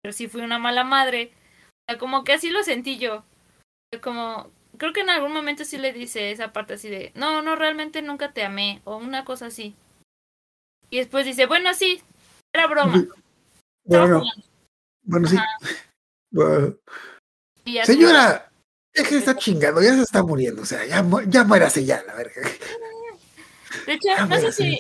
pero 0.02 0.11
sí 0.11 0.28
fui 0.28 0.41
una 0.41 0.60
mala 0.60 0.84
madre. 0.84 1.32
O 1.70 1.91
sea, 1.91 1.98
como 1.98 2.26
que 2.26 2.34
así 2.34 2.49
lo 2.49 2.64
sentí 2.64 2.98
yo. 2.98 3.24
Como 4.02 4.52
creo 4.78 4.91
que 4.91 5.02
en 5.02 5.10
algún 5.10 5.32
momento 5.32 5.64
sí 5.64 5.78
le 5.78 5.94
dice 5.94 6.32
esa 6.32 6.52
parte 6.52 6.74
así 6.74 6.90
de, 6.90 7.14
"No, 7.15 7.41
no, 7.41 7.56
realmente 7.56 8.02
nunca 8.02 8.34
te 8.34 8.44
amé" 8.44 8.82
o 8.84 8.98
una 8.98 9.24
cosa 9.24 9.45
así. 9.45 9.74
Y 10.90 10.98
después 10.98 11.26
dice, 11.26 11.45
"Bueno, 11.45 11.74
sí, 11.74 12.02
era 12.53 12.68
broma." 12.68 13.07
Bueno, 13.85 14.05
Estaba 14.05 14.07
no, 14.07 14.19
jugando". 14.19 14.47
bueno, 15.03 15.27
sí. 15.27 15.38
Bueno, 16.35 16.76
señora, 17.84 18.51
es 18.91 19.07
que 19.07 19.18
está 19.18 19.38
chingando, 19.38 19.84
ya 19.84 19.93
se 19.93 20.01
está 20.01 20.23
muriendo, 20.23 20.64
o 20.64 20.65
sea, 20.65 20.84
ya, 20.84 21.05
ya 21.27 21.43
muérase 21.43 21.85
ya, 21.85 22.01
la 22.07 22.15
verga. 22.15 22.41
De 23.85 23.93
hecho, 23.93 24.26
no 24.27 24.39
sé 24.39 24.51
si 24.51 24.80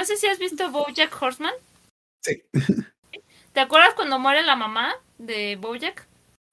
no 0.00 0.06
sé 0.06 0.16
si 0.16 0.26
has 0.26 0.38
visto 0.38 0.70
BoJack 0.70 1.14
Horseman. 1.20 1.52
Sí. 2.24 2.42
¿Te 3.52 3.60
acuerdas 3.60 3.92
cuando 3.94 4.18
muere 4.18 4.42
la 4.42 4.56
mamá 4.56 4.94
de 5.18 5.56
Bojack? 5.56 6.06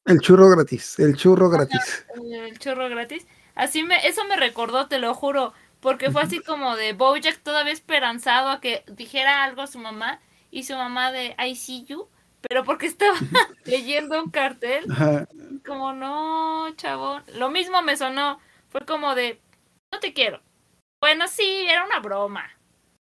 El 0.06 0.20
churro 0.20 0.50
gratis, 0.50 1.00
el 1.00 1.16
churro 1.16 1.50
gratis. 1.50 2.06
El 2.16 2.60
churro 2.60 2.90
gratis. 2.90 3.26
Así 3.56 3.84
me, 3.84 4.06
eso 4.06 4.26
me 4.26 4.36
recordó, 4.36 4.88
te 4.88 5.00
lo 5.00 5.14
juro. 5.14 5.54
Porque 5.80 6.12
fue 6.12 6.24
así 6.24 6.40
como 6.40 6.76
de 6.76 6.92
Bojack 6.92 7.42
todavía 7.42 7.72
esperanzado 7.72 8.50
a 8.50 8.60
que 8.60 8.84
dijera 8.88 9.46
algo 9.46 9.62
a 9.62 9.68
su 9.68 9.80
mamá. 9.80 10.20
Y 10.52 10.64
su 10.64 10.74
mamá 10.74 11.12
de 11.12 11.36
I 11.38 11.56
see 11.56 11.86
you. 11.86 12.08
Pero 12.42 12.64
porque 12.64 12.86
estaba 12.86 13.18
leyendo 13.66 14.22
un 14.24 14.30
cartel. 14.30 14.86
Ajá. 14.92 15.28
Como 15.66 15.94
no, 15.94 16.74
chavo. 16.76 17.20
Lo 17.36 17.50
mismo 17.50 17.82
me 17.82 17.98
sonó. 17.98 18.40
Fue 18.70 18.82
como 18.86 19.16
de 19.16 19.40
no 19.92 20.00
te 20.00 20.14
quiero. 20.14 20.42
Bueno, 21.02 21.28
sí, 21.28 21.66
era 21.70 21.86
una 21.86 22.00
broma. 22.00 22.50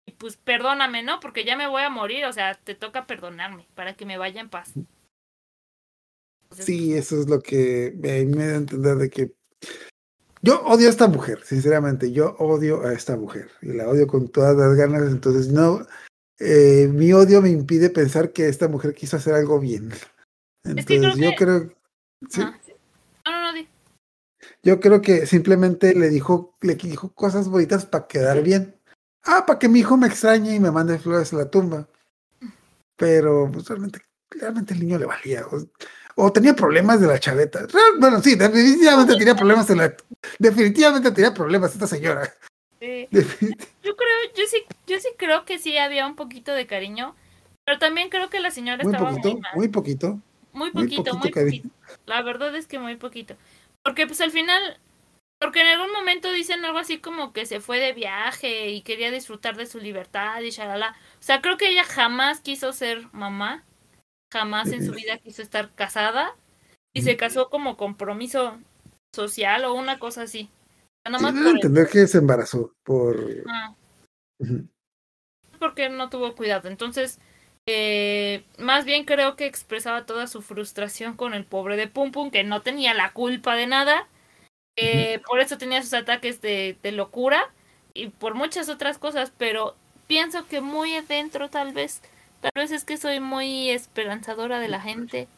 Y 0.07 0.13
pues 0.13 0.37
perdóname, 0.37 1.03
¿no? 1.03 1.21
Porque 1.21 1.45
ya 1.45 1.57
me 1.57 1.69
voy 1.69 1.83
a 1.83 1.91
morir. 1.91 2.25
O 2.27 2.33
sea, 2.33 2.55
te 2.55 2.75
toca 2.75 3.07
perdonarme 3.07 3.69
para 3.75 3.95
que 3.95 4.07
me 4.07 4.19
vaya 4.19 4.41
en 4.41 4.51
paz. 4.51 4.73
Entonces, 6.43 6.67
Sí, 6.67 6.95
eso 6.95 7.21
es 7.21 7.29
lo 7.29 7.41
que 7.41 7.95
me, 7.97 8.25
me 8.25 8.47
da 8.47 8.55
a 8.55 8.57
entender 8.57 8.97
de 8.97 9.11
que 9.11 9.33
yo 10.45 10.61
odio 10.65 10.89
a 10.89 10.91
esta 10.91 11.07
mujer, 11.07 11.41
sinceramente, 11.45 12.11
yo 12.11 12.35
odio 12.41 12.85
a 12.85 12.93
esta 12.93 13.17
mujer 13.17 13.49
y 13.63 13.75
la 13.75 13.89
odio 13.89 14.09
con 14.09 14.29
todas 14.29 14.57
las 14.57 14.75
ganas, 14.75 15.03
entonces 15.03 15.47
no, 15.53 15.87
eh, 16.39 16.89
mi 16.93 17.13
odio 17.13 17.41
me 17.43 17.51
impide 17.51 17.91
pensar 17.91 18.33
que 18.33 18.49
esta 18.49 18.69
mujer 18.69 18.95
quiso 18.95 19.17
hacer 19.17 19.35
algo 19.35 19.61
bien. 19.61 19.93
Es 19.93 20.87
que 20.87 20.95
Entonces 20.97 21.15
creo 21.17 21.17
yo 21.17 21.31
que- 21.31 21.37
creo, 21.45 21.75
sí. 22.29 22.41
No, 22.41 23.31
no, 23.33 23.41
no, 23.43 23.53
di. 23.53 23.69
yo 24.63 24.81
creo 24.81 25.01
que 25.01 25.27
simplemente 25.27 25.95
le 25.95 26.09
dijo, 26.09 26.57
le 26.61 26.75
dijo 26.75 27.13
cosas 27.15 27.49
bonitas 27.49 27.87
para 27.87 28.07
quedar 28.07 28.43
bien. 28.43 28.77
Ah, 29.25 29.45
para 29.47 29.59
que 29.59 29.69
mi 29.69 29.81
hijo 29.81 29.97
me 29.97 30.09
extrañe 30.09 30.55
y 30.55 30.61
me 30.61 30.71
mande 30.73 30.99
flores 30.99 31.33
a 31.33 31.37
la 31.37 31.51
tumba. 31.51 31.89
Pero 32.97 33.49
pues, 33.53 33.69
realmente, 33.69 34.01
realmente 34.31 34.75
el 34.75 34.81
niño 34.81 34.99
le 34.99 35.07
valía. 35.07 35.47
O, 35.47 35.63
o 36.17 36.33
tenía 36.33 36.55
problemas 36.55 37.01
de 37.01 37.07
la 37.07 37.19
chaveta. 37.19 37.61
Real- 37.61 37.99
bueno, 38.01 38.21
sí, 38.21 38.35
definitivamente 38.35 39.17
tenía 39.17 39.35
problemas 39.37 39.67
de 39.69 39.77
la. 39.77 39.97
Definitivamente 40.39 41.11
tenía 41.13 41.33
problemas 41.33 41.73
esta 41.73 41.87
señora. 41.87 42.33
Sí. 42.83 43.09
Yo 43.85 43.97
creo, 43.97 44.35
yo 44.35 44.45
sí, 44.49 44.65
yo 44.89 44.99
sí 44.99 45.09
creo 45.17 45.45
que 45.45 45.59
sí 45.61 45.77
había 45.79 46.05
un 46.07 46.17
poquito 46.17 46.53
de 46.53 46.67
cariño, 46.67 47.15
pero 47.65 47.79
también 47.79 48.09
creo 48.11 48.29
que 48.29 48.41
la 48.41 48.51
señora 48.51 48.83
Muy 48.83 48.93
estaba 48.93 49.11
poquito, 49.11 49.31
muy 49.31 49.41
mal. 49.41 49.53
muy 49.55 49.69
poquito. 49.69 50.21
Muy 50.53 50.73
muy 50.73 50.89
poquito, 50.89 51.15
muy 51.17 51.31
poquito. 51.31 51.69
La 52.07 52.23
verdad 52.23 52.55
es 52.57 52.67
que 52.67 52.79
muy 52.81 52.97
poquito. 52.97 53.37
Porque 53.85 54.07
pues 54.07 54.21
al 54.21 54.33
final 54.33 54.81
Porque 55.41 55.61
en 55.63 55.69
algún 55.69 55.93
momento 55.93 56.33
dicen 56.33 56.65
algo 56.65 56.79
así 56.79 56.99
como 57.01 57.33
que 57.33 57.47
se 57.47 57.61
fue 57.61 57.79
de 57.81 57.93
viaje 57.95 58.71
y 58.71 58.83
quería 58.83 59.11
disfrutar 59.11 59.57
de 59.57 59.67
su 59.67 59.81
libertad 59.81 60.41
y 60.43 60.51
shalala. 60.51 60.97
O 61.21 61.23
sea, 61.23 61.43
creo 61.43 61.57
que 61.59 61.69
ella 61.71 61.85
jamás 61.85 62.41
quiso 62.41 62.73
ser 62.73 63.09
mamá. 63.13 63.65
Jamás 64.33 64.73
en 64.73 64.85
su 64.87 64.93
vida 64.93 65.19
quiso 65.19 65.43
estar 65.43 65.75
casada. 65.75 66.37
Y 66.95 67.03
se 67.03 67.17
casó 67.17 67.51
como 67.51 67.77
compromiso 67.77 68.59
social 69.15 69.65
o 69.65 69.75
una 69.75 69.99
cosa 69.99 70.23
así. 70.23 70.51
Nada 71.05 71.19
más 71.19 71.33
por- 71.33 71.55
entender 71.55 71.89
que 71.89 72.07
se 72.07 72.19
embarazó 72.19 72.75
por... 72.85 73.17
Ah. 73.49 73.75
Porque 75.59 75.89
no 75.89 76.09
tuvo 76.11 76.35
cuidado. 76.35 76.69
Entonces, 76.69 77.19
eh, 77.67 78.45
más 78.59 78.85
bien 78.85 79.05
creo 79.05 79.37
que 79.37 79.47
expresaba 79.47 80.07
toda 80.07 80.27
su 80.27 80.43
frustración 80.43 81.17
con 81.17 81.35
el 81.35 81.45
pobre 81.45 81.77
de 81.77 81.89
Pum 81.89 82.11
Pum, 82.13 82.31
que 82.31 82.45
no 82.45 82.63
tenía 82.63 82.95
la 82.95 83.13
culpa 83.13 83.55
de 83.55 83.67
nada. 83.67 84.09
Eh, 84.77 85.21
Por 85.27 85.41
eso 85.41 85.59
tenía 85.59 85.83
sus 85.83 85.95
ataques 85.95 86.41
de, 86.41 86.77
de 86.83 86.93
locura 86.93 87.51
y 87.95 88.09
por 88.09 88.35
muchas 88.35 88.69
otras 88.71 88.99
cosas, 88.99 89.33
pero 89.37 89.77
pienso 90.07 90.47
que 90.47 90.61
muy 90.63 90.95
adentro 90.97 91.51
tal 91.51 91.73
vez, 91.73 92.01
tal 92.41 92.53
vez 92.55 92.71
es 92.71 92.85
que 92.85 92.97
soy 92.97 93.21
muy 93.21 93.69
esperanzadora 93.71 94.59
de 94.61 94.69
la 94.69 94.81
gente. 94.81 95.29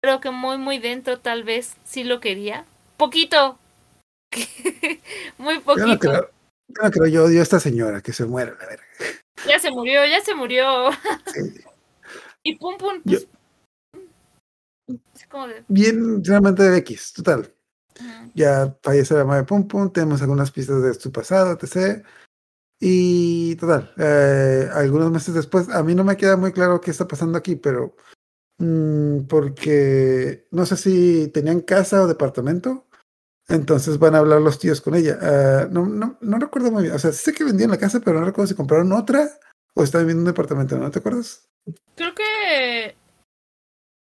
Creo 0.00 0.20
que 0.20 0.30
muy, 0.30 0.58
muy 0.58 0.78
dentro 0.78 1.18
tal 1.18 1.42
vez 1.44 1.76
sí 1.84 2.04
lo 2.04 2.20
quería. 2.20 2.64
Poquito. 2.96 3.58
muy 5.38 5.54
Yo 5.54 5.60
no 5.60 5.62
poquito. 5.64 5.98
creo, 5.98 6.30
yo 6.68 6.82
no 6.82 6.90
creo, 6.90 7.06
yo 7.06 7.24
odio 7.24 7.40
a 7.40 7.42
esta 7.42 7.60
señora, 7.60 8.00
que 8.00 8.12
se 8.12 8.24
muera, 8.26 8.52
la 8.58 8.66
verga. 8.66 8.84
Ya 9.46 9.58
se 9.58 9.70
murió, 9.70 10.04
ya 10.06 10.20
se 10.20 10.34
murió. 10.34 10.90
Sí. 11.34 11.40
Y 12.44 12.56
Pum 12.56 12.76
Pum, 12.76 13.00
Yo- 13.04 13.20
pues. 14.86 14.98
como 15.30 15.46
de. 15.46 15.64
Bien, 15.68 16.24
realmente 16.24 16.62
de 16.64 16.78
X, 16.78 17.12
total. 17.12 17.52
Ya 18.34 18.76
fallece 18.82 19.14
la 19.14 19.24
madre 19.24 19.44
Pum 19.44 19.68
Pum, 19.68 19.92
tenemos 19.92 20.20
algunas 20.22 20.50
pistas 20.50 20.82
de 20.82 20.94
su 20.94 21.12
pasado, 21.12 21.52
etc. 21.60 22.04
Y 22.80 23.54
total, 23.56 23.94
eh, 23.96 24.68
algunos 24.72 25.12
meses 25.12 25.34
después, 25.34 25.68
a 25.68 25.84
mí 25.84 25.94
no 25.94 26.02
me 26.02 26.16
queda 26.16 26.36
muy 26.36 26.50
claro 26.52 26.80
qué 26.80 26.90
está 26.90 27.06
pasando 27.06 27.38
aquí, 27.38 27.54
pero 27.54 27.94
mm, 28.58 29.20
porque 29.28 30.48
no 30.50 30.66
sé 30.66 30.76
si 30.76 31.28
tenían 31.28 31.60
casa 31.60 32.02
o 32.02 32.08
departamento, 32.08 32.88
entonces 33.52 33.98
van 33.98 34.14
a 34.14 34.18
hablar 34.18 34.40
los 34.40 34.58
tíos 34.58 34.80
con 34.80 34.94
ella. 34.94 35.18
Ah, 35.20 35.68
no, 35.70 35.86
no, 35.86 36.16
no 36.20 36.38
recuerdo 36.38 36.70
muy 36.72 36.84
bien, 36.84 36.94
o 36.94 36.98
sea, 36.98 37.12
sé 37.12 37.32
que 37.32 37.44
vendían 37.44 37.70
la 37.70 37.78
casa, 37.78 38.00
pero 38.00 38.18
no 38.18 38.26
recuerdo 38.26 38.48
si 38.48 38.54
compraron 38.54 38.92
otra 38.92 39.28
o 39.74 39.82
estaban 39.82 40.06
viendo 40.06 40.22
un 40.22 40.26
departamento, 40.26 40.76
¿no 40.78 40.90
te 40.90 40.98
acuerdas? 40.98 41.48
Creo 41.94 42.14
que. 42.14 42.96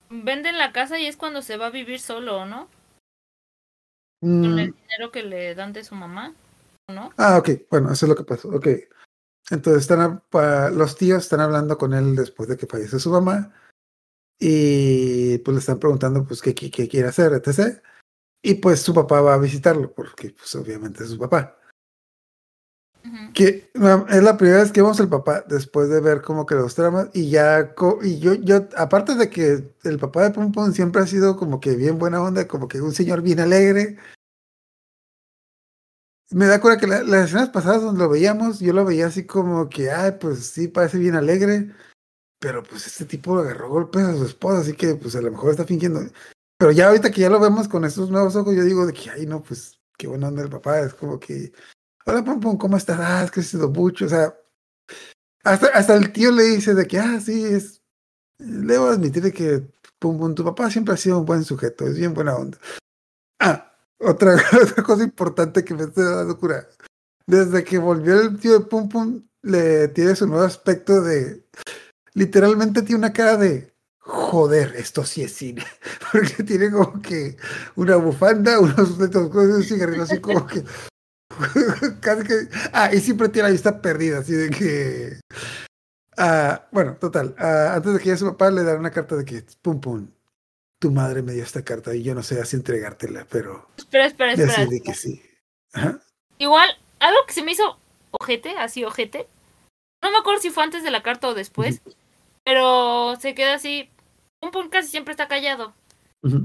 Venden 0.09 0.59
la 0.59 0.71
casa 0.71 0.99
y 0.99 1.07
es 1.07 1.17
cuando 1.17 1.41
se 1.41 1.57
va 1.57 1.67
a 1.67 1.71
vivir 1.71 1.99
solo, 1.99 2.45
¿no? 2.45 2.69
Con 4.21 4.31
Mm, 4.31 4.59
el 4.59 4.73
dinero 4.73 5.11
que 5.11 5.23
le 5.23 5.55
dan 5.55 5.73
de 5.73 5.83
su 5.83 5.95
mamá, 5.95 6.35
¿no? 6.87 7.11
Ah, 7.17 7.37
ok, 7.39 7.49
bueno, 7.69 7.91
eso 7.91 8.05
es 8.05 8.09
lo 8.09 8.15
que 8.15 8.23
pasó, 8.23 8.49
ok. 8.49 8.67
Entonces 9.49 9.81
están 9.81 9.99
a- 10.01 10.19
pa- 10.29 10.69
los 10.69 10.95
tíos 10.95 11.23
están 11.23 11.39
hablando 11.41 11.77
con 11.77 11.93
él 11.93 12.15
después 12.15 12.47
de 12.47 12.55
que 12.55 12.67
fallece 12.67 12.99
su 12.99 13.09
mamá 13.09 13.51
y 14.39 15.37
pues 15.39 15.53
le 15.55 15.59
están 15.59 15.79
preguntando 15.79 16.25
pues 16.25 16.41
qué, 16.41 16.53
qué, 16.55 16.69
qué 16.71 16.87
quiere 16.87 17.09
hacer, 17.09 17.33
etc. 17.33 17.81
Y 18.45 18.55
pues 18.55 18.81
su 18.81 18.93
papá 18.93 19.21
va 19.21 19.35
a 19.35 19.37
visitarlo 19.37 19.93
porque 19.93 20.31
pues 20.31 20.53
obviamente 20.55 21.03
es 21.03 21.11
su 21.11 21.17
papá. 21.17 21.57
Que 23.33 23.71
es 23.73 24.21
la 24.23 24.37
primera 24.37 24.61
vez 24.61 24.71
que 24.71 24.81
vemos 24.81 24.99
al 24.99 25.09
papá 25.09 25.43
después 25.47 25.89
de 25.89 25.99
ver 26.01 26.21
como 26.21 26.45
que 26.45 26.55
los 26.55 26.75
tramas 26.75 27.09
y 27.13 27.29
ya, 27.29 27.73
y 28.01 28.19
yo, 28.19 28.33
yo, 28.35 28.67
aparte 28.77 29.15
de 29.15 29.29
que 29.29 29.73
el 29.83 29.97
papá 29.97 30.23
de 30.23 30.31
Pum 30.31 30.51
Pum 30.51 30.71
siempre 30.73 31.01
ha 31.01 31.07
sido 31.07 31.35
como 31.35 31.59
que 31.59 31.75
bien 31.75 31.97
buena 31.97 32.21
onda, 32.21 32.47
como 32.47 32.67
que 32.67 32.81
un 32.81 32.93
señor 32.93 33.21
bien 33.21 33.39
alegre. 33.39 33.97
Me 36.31 36.45
da 36.47 36.59
cuenta 36.59 36.79
que 36.79 36.87
la- 36.87 37.03
las 37.03 37.25
escenas 37.29 37.49
pasadas 37.49 37.81
donde 37.81 38.03
lo 38.03 38.09
veíamos, 38.09 38.59
yo 38.59 38.73
lo 38.73 38.85
veía 38.85 39.07
así 39.07 39.25
como 39.25 39.69
que, 39.69 39.91
ay, 39.91 40.13
pues 40.19 40.47
sí, 40.47 40.67
parece 40.67 40.97
bien 40.97 41.15
alegre, 41.15 41.71
pero 42.39 42.63
pues 42.63 42.87
este 42.87 43.05
tipo 43.05 43.37
agarró 43.39 43.69
golpes 43.69 44.03
a 44.03 44.15
su 44.15 44.25
esposa, 44.25 44.59
así 44.61 44.73
que 44.73 44.95
pues 44.95 45.15
a 45.15 45.21
lo 45.21 45.31
mejor 45.31 45.51
está 45.51 45.65
fingiendo. 45.65 46.01
Pero 46.63 46.71
ya 46.71 46.87
ahorita 46.87 47.11
que 47.11 47.19
ya 47.19 47.29
lo 47.29 47.41
vemos 47.41 47.67
con 47.67 47.83
estos 47.83 48.09
nuevos 48.09 48.37
ojos, 48.37 48.55
yo 48.55 48.63
digo 48.63 48.85
de 48.85 48.93
que, 48.93 49.09
ay, 49.09 49.25
no, 49.25 49.43
pues 49.43 49.81
qué 49.97 50.07
buena 50.07 50.29
onda 50.29 50.43
el 50.43 50.49
papá, 50.49 50.79
es 50.79 50.93
como 50.93 51.19
que, 51.19 51.51
hola, 52.05 52.23
Pum 52.23 52.39
Pum, 52.39 52.57
¿cómo 52.57 52.77
estás? 52.77 52.97
Ah, 53.01 53.21
es 53.25 53.31
que 53.31 53.57
mucho, 53.67 54.05
o 54.05 54.07
sea, 54.07 54.33
hasta, 55.43 55.67
hasta 55.67 55.95
el 55.95 56.13
tío 56.13 56.31
le 56.31 56.43
dice 56.43 56.73
de 56.73 56.87
que, 56.87 56.99
ah, 56.99 57.19
sí, 57.19 57.43
es, 57.43 57.81
debo 58.37 58.87
admitir 58.87 59.33
que, 59.33 59.67
Pum 59.99 60.17
Pum, 60.17 60.33
tu 60.33 60.45
papá 60.45 60.71
siempre 60.71 60.93
ha 60.93 60.97
sido 60.97 61.19
un 61.19 61.25
buen 61.25 61.43
sujeto, 61.43 61.85
es 61.85 61.97
bien 61.97 62.13
buena 62.13 62.33
onda. 62.33 62.57
Ah, 63.41 63.75
otra, 63.99 64.33
otra 64.63 64.83
cosa 64.83 65.03
importante 65.03 65.65
que 65.65 65.73
me 65.73 65.83
estoy 65.83 66.05
dando 66.05 66.37
cura. 66.37 66.69
Desde 67.27 67.65
que 67.65 67.77
volvió 67.77 68.21
el 68.21 68.39
tío 68.39 68.53
de 68.53 68.65
Pum 68.65 68.87
Pum, 68.87 69.27
le 69.41 69.89
tiene 69.89 70.15
su 70.15 70.27
nuevo 70.27 70.45
aspecto 70.45 71.01
de, 71.01 71.45
literalmente 72.13 72.83
tiene 72.83 72.99
una 72.99 73.11
cara 73.11 73.35
de, 73.35 73.72
joder, 74.03 74.75
esto 74.75 75.03
sí 75.05 75.23
es 75.23 75.33
cine. 75.33 75.63
Porque 76.11 76.43
tiene 76.43 76.71
como 76.71 77.01
que 77.01 77.37
una 77.75 77.95
bufanda, 77.95 78.59
unos 78.61 78.97
y 78.99 79.15
un 79.37 79.63
cigarrillo 79.63 80.03
así 80.03 80.19
como 80.19 80.45
que 80.45 80.63
casi 81.99 82.23
que 82.27 82.47
ah 82.73 82.93
y 82.93 82.99
siempre 82.99 83.29
tiene 83.29 83.47
la 83.47 83.53
vista 83.53 83.81
perdida 83.81 84.19
así 84.19 84.33
de 84.33 84.51
que 84.51 85.19
ah 86.15 86.67
bueno 86.71 86.95
total 86.97 87.33
ah, 87.39 87.73
antes 87.75 87.91
de 87.91 87.99
que 87.99 88.09
ya 88.09 88.17
su 88.17 88.27
papá 88.27 88.51
le 88.51 88.63
da 88.63 88.75
una 88.75 88.91
carta 88.91 89.15
de 89.15 89.25
que 89.25 89.43
pum 89.63 89.81
pum 89.81 90.07
tu 90.79 90.91
madre 90.91 91.23
me 91.23 91.33
dio 91.33 91.41
esta 91.41 91.63
carta 91.63 91.95
y 91.95 92.03
yo 92.03 92.13
no 92.13 92.21
sé 92.21 92.39
así 92.39 92.55
entregártela 92.55 93.25
pero 93.31 93.67
Espera, 93.77 94.05
espera, 94.05 94.33
espera. 94.33 94.67
que 94.85 94.93
sí 94.93 95.23
Ajá. 95.73 95.99
Igual, 96.37 96.69
algo 96.99 97.19
que 97.27 97.33
se 97.33 97.43
me 97.43 97.51
hizo 97.51 97.77
ojete, 98.11 98.57
así 98.57 98.83
ojete. 98.83 99.27
No 100.01 100.11
me 100.11 100.17
acuerdo 100.17 100.41
si 100.41 100.49
fue 100.49 100.63
antes 100.63 100.83
de 100.83 100.91
la 100.91 101.03
carta 101.03 101.27
o 101.27 101.33
después. 101.33 101.81
Pero 102.43 103.15
se 103.19 103.33
queda 103.35 103.55
así. 103.55 103.89
Un 104.43 104.51
pum 104.51 104.67
casi 104.69 104.89
siempre 104.89 105.13
está 105.13 105.29
callado. 105.29 105.73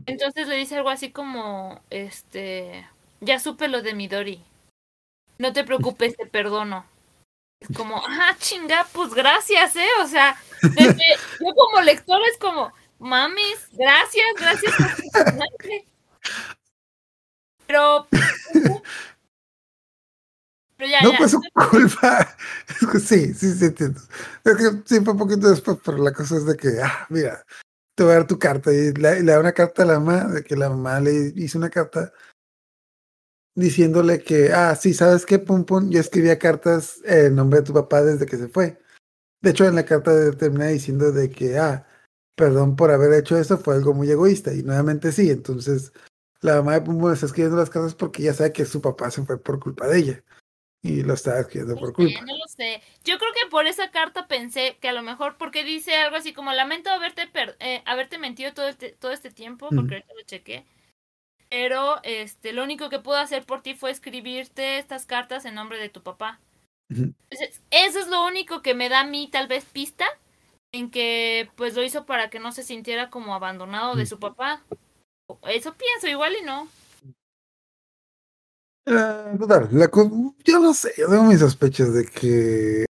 Entonces 0.06 0.46
le 0.46 0.54
dice 0.54 0.76
algo 0.76 0.88
así 0.88 1.10
como, 1.10 1.82
este, 1.90 2.88
ya 3.20 3.40
supe 3.40 3.66
lo 3.66 3.82
de 3.82 3.94
Midori. 3.94 4.44
No 5.38 5.52
te 5.52 5.64
preocupes, 5.64 6.16
te 6.16 6.26
perdono. 6.26 6.86
Es 7.60 7.76
como, 7.76 8.00
ah, 8.06 8.36
chinga, 8.38 8.86
pues 8.92 9.14
gracias, 9.14 9.74
¿eh? 9.74 9.88
O 10.00 10.06
sea, 10.06 10.36
desde, 10.62 11.02
yo 11.40 11.54
como 11.56 11.80
lector 11.80 12.20
es 12.30 12.38
como, 12.38 12.72
mames, 13.00 13.68
gracias, 13.72 14.26
gracias 14.38 14.74
por. 14.76 14.88
Pero, 17.66 18.06
pero 20.76 20.90
ya, 20.90 21.02
no 21.02 21.12
fue 21.14 21.28
su 21.28 21.40
culpa 21.70 22.36
sí 22.98 23.34
sí 23.34 23.52
sí 23.52 23.64
entiendo 23.66 24.00
es 24.44 24.56
que 24.56 24.82
sí 24.86 25.04
fue 25.04 25.12
un 25.12 25.18
poquito 25.18 25.50
después 25.50 25.76
pero 25.84 25.98
la 25.98 26.12
cosa 26.12 26.36
es 26.36 26.46
de 26.46 26.56
que 26.56 26.80
ah 26.82 27.04
mira 27.10 27.44
te 27.98 28.04
voy 28.04 28.12
a 28.12 28.16
dar 28.18 28.26
tu 28.28 28.38
carta. 28.38 28.72
Y 28.72 28.92
le, 28.92 29.24
da 29.24 29.40
una 29.40 29.52
carta 29.52 29.82
a 29.82 29.86
la 29.86 29.98
mamá 29.98 30.28
de 30.28 30.44
que 30.44 30.56
la 30.56 30.70
mamá 30.70 31.00
le 31.00 31.32
hizo 31.34 31.58
una 31.58 31.68
carta 31.68 32.12
diciéndole 33.56 34.22
que 34.22 34.52
ah 34.52 34.76
sí 34.76 34.94
sabes 34.94 35.26
qué 35.26 35.40
pum 35.40 35.64
pum 35.64 35.90
yo 35.90 35.98
escribía 35.98 36.38
cartas 36.38 37.00
en 37.04 37.34
nombre 37.34 37.58
de 37.58 37.66
tu 37.66 37.72
papá 37.72 38.02
desde 38.02 38.24
que 38.24 38.36
se 38.36 38.46
fue 38.46 38.78
de 39.42 39.50
hecho 39.50 39.66
en 39.66 39.74
la 39.74 39.84
carta 39.84 40.30
termina 40.30 40.68
diciendo 40.68 41.10
de 41.10 41.28
que 41.28 41.58
ah 41.58 41.84
perdón 42.36 42.76
por 42.76 42.92
haber 42.92 43.12
hecho 43.14 43.36
eso 43.36 43.58
fue 43.58 43.74
algo 43.74 43.94
muy 43.94 44.08
egoísta 44.08 44.54
y 44.54 44.62
nuevamente 44.62 45.10
sí 45.10 45.28
entonces 45.30 45.92
la 46.40 46.56
mamá 46.56 46.74
de 46.74 46.82
pum 46.82 47.00
pum 47.00 47.12
está 47.12 47.26
escribiendo 47.26 47.56
las 47.58 47.70
cartas 47.70 47.96
porque 47.96 48.22
ya 48.22 48.32
sabe 48.32 48.52
que 48.52 48.64
su 48.64 48.80
papá 48.80 49.10
se 49.10 49.24
fue 49.24 49.42
por 49.42 49.58
culpa 49.58 49.88
de 49.88 49.98
ella 49.98 50.24
y 50.82 51.02
lo 51.02 51.14
estaba 51.14 51.40
No 51.40 51.76
por 51.76 51.92
culpa 51.92 52.20
no 52.20 52.36
lo 52.36 52.46
sé. 52.46 52.82
Yo 53.04 53.18
creo 53.18 53.32
que 53.32 53.50
por 53.50 53.66
esa 53.66 53.90
carta 53.90 54.28
pensé 54.28 54.76
que 54.80 54.88
a 54.88 54.92
lo 54.92 55.02
mejor 55.02 55.36
porque 55.36 55.64
dice 55.64 55.96
algo 55.96 56.16
así 56.16 56.32
como 56.32 56.52
lamento 56.52 56.90
haberte 56.90 57.26
per- 57.26 57.56
eh, 57.60 57.82
haberte 57.84 58.18
mentido 58.18 58.54
todo 58.54 58.68
este, 58.68 58.92
todo 58.92 59.10
este 59.12 59.30
tiempo, 59.30 59.68
porque 59.70 59.94
ahorita 59.96 60.14
lo 60.14 60.22
chequé. 60.22 60.64
Pero 61.50 62.02
este 62.04 62.52
lo 62.52 62.62
único 62.62 62.90
que 62.90 62.98
pude 63.00 63.18
hacer 63.18 63.44
por 63.44 63.62
ti 63.62 63.74
fue 63.74 63.90
escribirte 63.90 64.78
estas 64.78 65.06
cartas 65.06 65.44
en 65.44 65.54
nombre 65.54 65.78
de 65.78 65.88
tu 65.88 66.02
papá. 66.02 66.40
Entonces, 67.30 67.60
eso 67.70 67.98
es 67.98 68.08
lo 68.08 68.24
único 68.26 68.62
que 68.62 68.74
me 68.74 68.88
da 68.88 69.00
a 69.00 69.04
mí 69.04 69.28
tal 69.30 69.48
vez 69.48 69.64
pista 69.64 70.06
en 70.72 70.90
que 70.90 71.50
pues 71.56 71.74
lo 71.74 71.82
hizo 71.82 72.06
para 72.06 72.30
que 72.30 72.38
no 72.38 72.52
se 72.52 72.62
sintiera 72.62 73.10
como 73.10 73.34
abandonado 73.34 73.96
de 73.96 74.06
su 74.06 74.18
papá. 74.18 74.62
Eso 75.48 75.74
pienso, 75.74 76.06
igual 76.06 76.36
y 76.40 76.44
no. 76.44 76.68
Eh, 78.90 79.36
total, 79.38 79.68
la 79.72 79.88
co- 79.88 80.34
yo 80.44 80.58
no 80.60 80.72
sé, 80.72 80.92
yo 80.96 81.08
tengo 81.08 81.24
mis 81.24 81.40
sospechas 81.40 81.92
de 81.92 82.06
que 82.06 82.86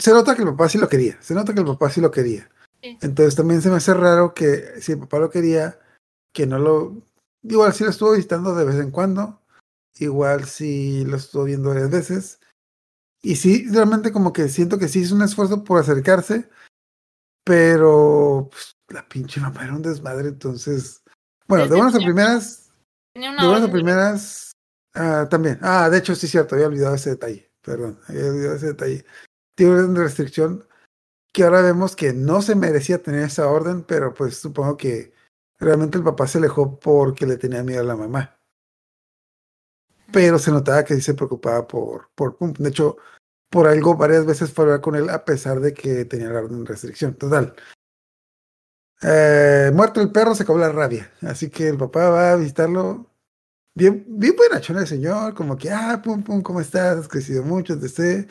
se 0.00 0.12
nota 0.12 0.34
que 0.34 0.42
el 0.42 0.48
papá 0.48 0.68
sí 0.68 0.78
lo 0.78 0.88
quería, 0.88 1.16
se 1.22 1.34
nota 1.34 1.54
que 1.54 1.60
el 1.60 1.66
papá 1.66 1.90
sí 1.90 2.00
lo 2.00 2.10
quería. 2.10 2.50
Sí. 2.82 2.98
Entonces 3.00 3.36
también 3.36 3.62
se 3.62 3.70
me 3.70 3.76
hace 3.76 3.94
raro 3.94 4.34
que 4.34 4.80
si 4.80 4.92
el 4.92 4.98
papá 4.98 5.20
lo 5.20 5.30
quería, 5.30 5.78
que 6.34 6.46
no 6.46 6.58
lo, 6.58 6.96
igual 7.42 7.72
sí 7.72 7.84
lo 7.84 7.90
estuvo 7.90 8.12
visitando 8.12 8.54
de 8.54 8.64
vez 8.64 8.76
en 8.76 8.90
cuando, 8.90 9.40
igual 9.98 10.46
sí 10.46 11.04
lo 11.04 11.16
estuvo 11.16 11.44
viendo 11.44 11.68
varias 11.68 11.90
veces, 11.90 12.40
y 13.22 13.36
sí, 13.36 13.68
realmente 13.70 14.10
como 14.10 14.32
que 14.32 14.48
siento 14.48 14.78
que 14.78 14.88
sí 14.88 15.00
hizo 15.00 15.14
un 15.14 15.22
esfuerzo 15.22 15.62
por 15.62 15.80
acercarse, 15.80 16.48
pero 17.44 18.48
pues, 18.50 18.76
la 18.88 19.08
pinche 19.08 19.40
mamá 19.40 19.62
era 19.62 19.74
un 19.74 19.82
desmadre, 19.82 20.28
entonces, 20.28 21.02
bueno, 21.46 21.68
de 21.68 21.76
buenas 21.76 21.94
a 21.94 21.98
primeras, 21.98 22.61
Tenía 23.12 23.32
De 23.32 23.46
buenas 23.46 23.68
a 23.68 23.72
primeras, 23.72 24.52
ah, 24.94 25.26
también. 25.30 25.58
Ah, 25.62 25.90
de 25.90 25.98
hecho, 25.98 26.14
sí, 26.14 26.26
cierto, 26.26 26.54
había 26.54 26.68
olvidado 26.68 26.94
ese 26.94 27.10
detalle. 27.10 27.50
Perdón, 27.60 28.00
había 28.08 28.26
olvidado 28.26 28.56
ese 28.56 28.66
detalle. 28.68 29.04
Tiene 29.54 29.74
orden 29.74 29.94
de 29.94 30.02
restricción 30.02 30.66
que 31.32 31.44
ahora 31.44 31.62
vemos 31.62 31.96
que 31.96 32.12
no 32.12 32.42
se 32.42 32.54
merecía 32.54 33.02
tener 33.02 33.24
esa 33.24 33.48
orden, 33.48 33.82
pero 33.84 34.12
pues 34.12 34.36
supongo 34.36 34.76
que 34.76 35.14
realmente 35.58 35.98
el 35.98 36.04
papá 36.04 36.26
se 36.26 36.38
alejó 36.38 36.78
porque 36.78 37.26
le 37.26 37.38
tenía 37.38 37.62
miedo 37.62 37.80
a 37.80 37.84
la 37.84 37.96
mamá. 37.96 38.38
Pero 40.12 40.38
se 40.38 40.50
notaba 40.50 40.84
que 40.84 40.94
sí 40.94 41.00
se 41.00 41.14
preocupaba 41.14 41.66
por, 41.66 42.10
por. 42.14 42.36
De 42.38 42.68
hecho, 42.68 42.98
por 43.48 43.66
algo 43.66 43.96
varias 43.96 44.26
veces 44.26 44.52
fue 44.52 44.64
a 44.64 44.66
hablar 44.66 44.80
con 44.82 44.94
él 44.94 45.08
a 45.08 45.24
pesar 45.24 45.60
de 45.60 45.72
que 45.72 46.04
tenía 46.04 46.28
la 46.28 46.40
orden 46.40 46.64
de 46.64 46.70
restricción. 46.70 47.14
Total. 47.14 47.54
Eh, 49.02 49.70
muerto 49.74 50.00
el 50.00 50.12
perro, 50.12 50.34
se 50.34 50.44
acabó 50.44 50.58
la 50.58 50.70
rabia. 50.70 51.10
Así 51.22 51.50
que 51.50 51.68
el 51.68 51.78
papá 51.78 52.08
va 52.10 52.32
a 52.32 52.36
visitarlo. 52.36 53.10
Bien, 53.74 54.04
bien 54.08 54.36
buenachón 54.36 54.78
el 54.78 54.86
señor, 54.86 55.34
como 55.34 55.56
que, 55.56 55.70
ah, 55.70 56.00
pum, 56.02 56.22
pum, 56.22 56.42
¿cómo 56.42 56.60
estás? 56.60 56.98
Has 56.98 57.08
crecido 57.08 57.42
mucho, 57.42 57.78
te 57.78 57.88
sé. 57.88 58.28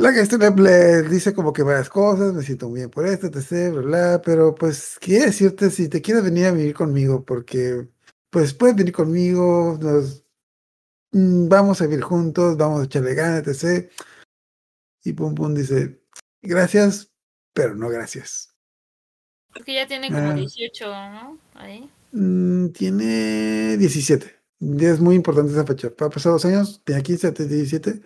La 0.00 0.14
que 0.14 0.20
este 0.20 0.38
le, 0.38 1.02
dice 1.02 1.34
como 1.34 1.52
que 1.52 1.62
varias 1.62 1.90
cosas, 1.90 2.32
me 2.32 2.42
siento 2.42 2.68
muy 2.70 2.80
bien 2.80 2.90
por 2.90 3.06
esto, 3.06 3.30
te 3.30 3.42
sé, 3.42 3.70
bla, 3.70 3.82
bla, 3.82 4.22
pero 4.24 4.54
pues 4.54 4.96
quiere 4.98 5.26
decirte 5.26 5.70
si 5.70 5.90
te 5.90 6.00
quieres 6.00 6.24
venir 6.24 6.46
a 6.46 6.52
vivir 6.52 6.74
conmigo, 6.74 7.22
porque 7.22 7.86
pues 8.30 8.54
puedes 8.54 8.76
venir 8.76 8.94
conmigo, 8.94 9.78
nos 9.80 10.24
mm, 11.12 11.48
vamos 11.48 11.82
a 11.82 11.86
vivir 11.86 12.02
juntos, 12.02 12.56
vamos 12.56 12.80
a 12.82 12.84
echarle 12.84 13.14
ganas, 13.14 13.46
etc. 13.46 13.90
Y 15.04 15.12
pum 15.12 15.34
pum 15.34 15.54
dice, 15.54 16.02
gracias, 16.42 17.12
pero 17.52 17.74
no 17.74 17.90
gracias. 17.90 18.49
Porque 19.52 19.74
ya 19.74 19.86
tiene 19.86 20.08
como 20.08 20.30
Ah. 20.30 20.34
18, 20.34 20.86
¿no? 20.86 21.38
Ahí. 21.54 21.90
Mm, 22.12 22.68
tiene 22.68 23.76
17. 23.78 24.36
Ya 24.60 24.90
es 24.90 25.00
muy 25.00 25.14
importante 25.16 25.52
esa 25.52 25.64
fecha. 25.66 25.88
Ha 25.88 26.10
pasado 26.10 26.34
dos 26.34 26.44
años, 26.44 26.82
tiene 26.84 27.02
15, 27.02 27.32
tiene 27.32 27.54
17. 27.54 28.00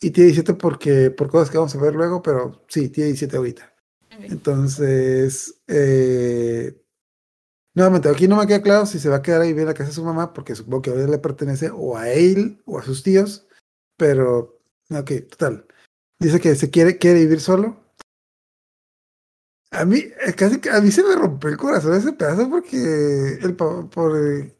Y 0.00 0.10
tiene 0.10 0.26
17 0.28 0.54
porque, 0.54 1.10
por 1.10 1.28
cosas 1.30 1.50
que 1.50 1.58
vamos 1.58 1.74
a 1.74 1.80
ver 1.80 1.94
luego, 1.94 2.22
pero 2.22 2.64
sí, 2.68 2.88
tiene 2.88 3.08
17 3.08 3.36
ahorita. 3.36 3.72
Entonces, 4.18 5.60
eh, 5.68 6.76
nuevamente, 7.74 8.08
aquí 8.08 8.28
no 8.28 8.36
me 8.36 8.46
queda 8.46 8.62
claro 8.62 8.86
si 8.86 8.98
se 8.98 9.08
va 9.08 9.16
a 9.16 9.22
quedar 9.22 9.40
ahí 9.40 9.52
bien 9.52 9.60
en 9.62 9.66
la 9.68 9.74
casa 9.74 9.88
de 9.90 9.94
su 9.94 10.04
mamá, 10.04 10.32
porque 10.32 10.54
supongo 10.54 10.82
que 10.82 10.90
ahora 10.90 11.06
le 11.06 11.18
pertenece 11.18 11.70
o 11.72 11.96
a 11.96 12.10
él 12.10 12.60
o 12.66 12.78
a 12.78 12.82
sus 12.82 13.02
tíos, 13.02 13.46
pero, 13.96 14.60
ok, 14.90 15.10
total. 15.30 15.66
Dice 16.20 16.40
que 16.40 16.54
se 16.56 16.70
quiere, 16.70 16.98
quiere 16.98 17.20
vivir 17.20 17.40
solo. 17.40 17.81
A 19.72 19.84
mí, 19.86 19.96
eh, 19.98 20.34
casi 20.36 20.60
que 20.60 20.70
a 20.70 20.80
mí 20.80 20.90
se 20.90 21.02
me 21.02 21.14
rompió 21.16 21.48
el 21.48 21.56
corazón 21.56 21.94
ese 21.94 22.12
pedazo 22.12 22.48
porque 22.50 23.38
el 23.40 23.56
por, 23.56 24.16
eh, 24.18 24.54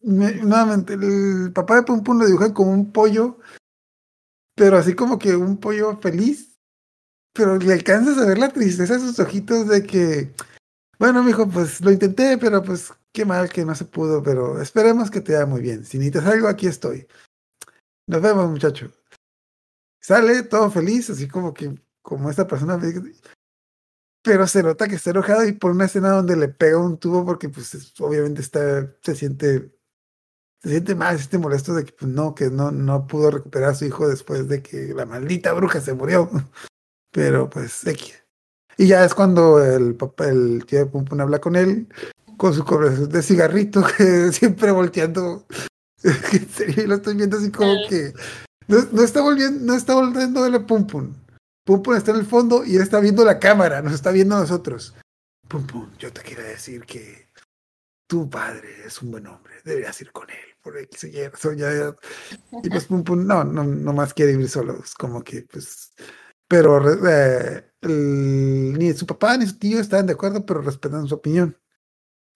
me- 0.00 0.34
nuevamente, 0.36 0.94
el 0.94 1.52
papá 1.52 1.76
de 1.76 1.82
Pum 1.82 2.02
Pum 2.02 2.18
lo 2.18 2.26
dibujan 2.26 2.52
como 2.54 2.72
un 2.72 2.90
pollo, 2.90 3.38
pero 4.56 4.78
así 4.78 4.94
como 4.94 5.18
que 5.18 5.36
un 5.36 5.58
pollo 5.58 5.98
feliz, 6.00 6.58
pero 7.34 7.58
le 7.58 7.74
alcanzas 7.74 8.16
a 8.18 8.26
ver 8.26 8.38
la 8.38 8.48
tristeza 8.48 8.94
en 8.94 9.00
sus 9.00 9.18
ojitos 9.18 9.68
de 9.68 9.82
que, 9.82 10.32
bueno, 10.98 11.22
mijo, 11.22 11.48
pues 11.48 11.80
lo 11.82 11.90
intenté, 11.90 12.38
pero 12.38 12.62
pues 12.62 12.92
qué 13.12 13.24
mal 13.26 13.50
que 13.50 13.64
no 13.64 13.74
se 13.74 13.84
pudo, 13.84 14.22
pero 14.22 14.62
esperemos 14.62 15.10
que 15.10 15.20
te 15.20 15.34
vaya 15.34 15.46
muy 15.46 15.60
bien. 15.60 15.84
Si 15.84 15.98
necesitas 15.98 16.26
algo, 16.26 16.48
aquí 16.48 16.66
estoy. 16.68 17.06
Nos 18.06 18.22
vemos, 18.22 18.48
muchacho. 18.50 18.90
Sale 20.00 20.42
todo 20.44 20.70
feliz, 20.70 21.10
así 21.10 21.28
como 21.28 21.52
que, 21.52 21.74
como 22.02 22.30
esta 22.30 22.46
persona, 22.46 22.78
pero 24.24 24.46
se 24.46 24.62
nota 24.62 24.88
que 24.88 24.94
está 24.96 25.10
enojado 25.10 25.46
y 25.46 25.52
por 25.52 25.70
una 25.72 25.84
escena 25.84 26.08
donde 26.10 26.34
le 26.36 26.48
pega 26.48 26.78
un 26.78 26.96
tubo 26.98 27.24
porque 27.26 27.48
pues 27.50 27.74
es- 27.74 27.92
obviamente 28.00 28.40
está, 28.40 28.90
se 29.02 29.14
siente, 29.14 29.76
se 30.62 30.70
siente 30.70 30.94
mal, 30.94 31.12
se 31.16 31.24
siente 31.24 31.38
molesto 31.38 31.74
de 31.74 31.84
que 31.84 31.92
pues, 31.92 32.10
no, 32.10 32.34
que 32.34 32.48
no, 32.50 32.72
no 32.72 33.06
pudo 33.06 33.30
recuperar 33.30 33.70
a 33.70 33.74
su 33.74 33.84
hijo 33.84 34.08
después 34.08 34.48
de 34.48 34.62
que 34.62 34.94
la 34.94 35.04
maldita 35.04 35.52
bruja 35.52 35.80
se 35.80 35.92
murió. 35.92 36.30
Pero 37.12 37.48
pues 37.50 37.86
X. 37.86 38.14
Y 38.78 38.88
ya 38.88 39.04
es 39.04 39.14
cuando 39.14 39.62
el 39.62 39.94
papá, 39.94 40.28
el 40.28 40.64
tío 40.66 40.80
de 40.80 40.86
Pum 40.86 41.04
Pum 41.04 41.20
habla 41.20 41.38
con 41.40 41.54
él, 41.54 41.86
con 42.36 42.52
su 42.54 42.64
conversación 42.64 43.10
de 43.10 43.22
cigarrito, 43.22 43.84
que 43.96 44.32
siempre 44.32 44.70
volteando. 44.72 45.46
en 46.02 46.48
serio, 46.48 46.86
lo 46.86 46.94
estoy 46.96 47.14
viendo 47.14 47.36
así 47.36 47.50
como 47.50 47.72
que 47.88 48.12
no, 48.68 48.78
no 48.90 49.02
está 49.02 49.20
volviendo, 49.20 49.60
no 49.64 49.74
está 49.74 49.94
volviendo 49.94 50.40
verle 50.42 50.56
a 50.58 50.66
Pum 51.64 51.82
Pum. 51.82 51.94
Está 51.94 52.10
en 52.12 52.18
el 52.18 52.26
fondo 52.26 52.64
y 52.64 52.76
él 52.76 52.82
está 52.82 53.00
viendo 53.00 53.24
la 53.24 53.38
cámara, 53.38 53.82
nos 53.82 53.94
está 53.94 54.10
viendo 54.10 54.36
a 54.36 54.40
nosotros. 54.40 54.94
Pum 55.48 55.66
Pum, 55.66 55.90
yo 55.98 56.12
te 56.12 56.22
quiero 56.22 56.42
decir 56.42 56.84
que 56.84 57.28
tu 58.06 58.28
padre 58.28 58.86
es 58.86 59.00
un 59.02 59.10
buen 59.10 59.26
hombre, 59.26 59.54
deberías 59.64 60.00
ir 60.00 60.12
con 60.12 60.28
él, 60.30 60.54
por 60.62 60.76
X 60.78 61.04
Y. 61.04 61.18
Y 62.62 62.70
pues 62.70 62.84
Pum 62.84 63.02
Pum, 63.02 63.26
no, 63.26 63.44
no, 63.44 63.64
no 63.64 63.92
más 63.92 64.14
quiere 64.14 64.32
vivir 64.32 64.48
solo, 64.48 64.78
es 64.82 64.94
como 64.94 65.22
que 65.22 65.46
pues 65.50 65.92
pero 66.48 66.80
eh, 67.08 67.72
ni 67.82 68.92
su 68.92 69.06
papá 69.06 69.36
ni 69.36 69.46
su 69.46 69.58
tío 69.58 69.80
estaban 69.80 70.06
de 70.06 70.12
acuerdo, 70.12 70.44
pero 70.44 70.62
respetan 70.62 71.08
su 71.08 71.14
opinión. 71.14 71.58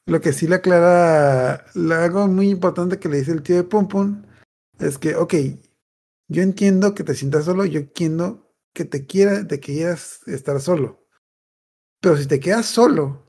Lo 0.07 0.21
que 0.21 0.33
sí 0.33 0.49
le 0.49 0.57
aclara, 0.57 1.67
algo 1.75 2.27
muy 2.29 2.49
importante 2.49 2.99
que 2.99 3.09
le 3.09 3.19
dice 3.19 3.33
el 3.33 3.43
tío 3.43 3.57
de 3.57 3.65
Pum 3.65 3.89
Pum 3.89 4.23
es 4.79 4.99
que, 4.99 5.15
ok, 5.17 5.35
yo 6.29 6.43
entiendo 6.43 6.95
que 6.95 7.05
te 7.05 7.15
sientas 7.15 7.45
solo, 7.45 7.65
yo 7.65 7.81
entiendo 7.81 8.48
que 8.79 8.85
te 8.85 9.07
quiera, 9.07 9.45
te 9.45 9.59
quieras 9.59 10.21
estar 10.29 10.61
solo, 10.61 11.05
pero 12.01 12.17
si 12.17 12.29
te 12.29 12.39
quedas 12.39 12.67
solo 12.67 13.27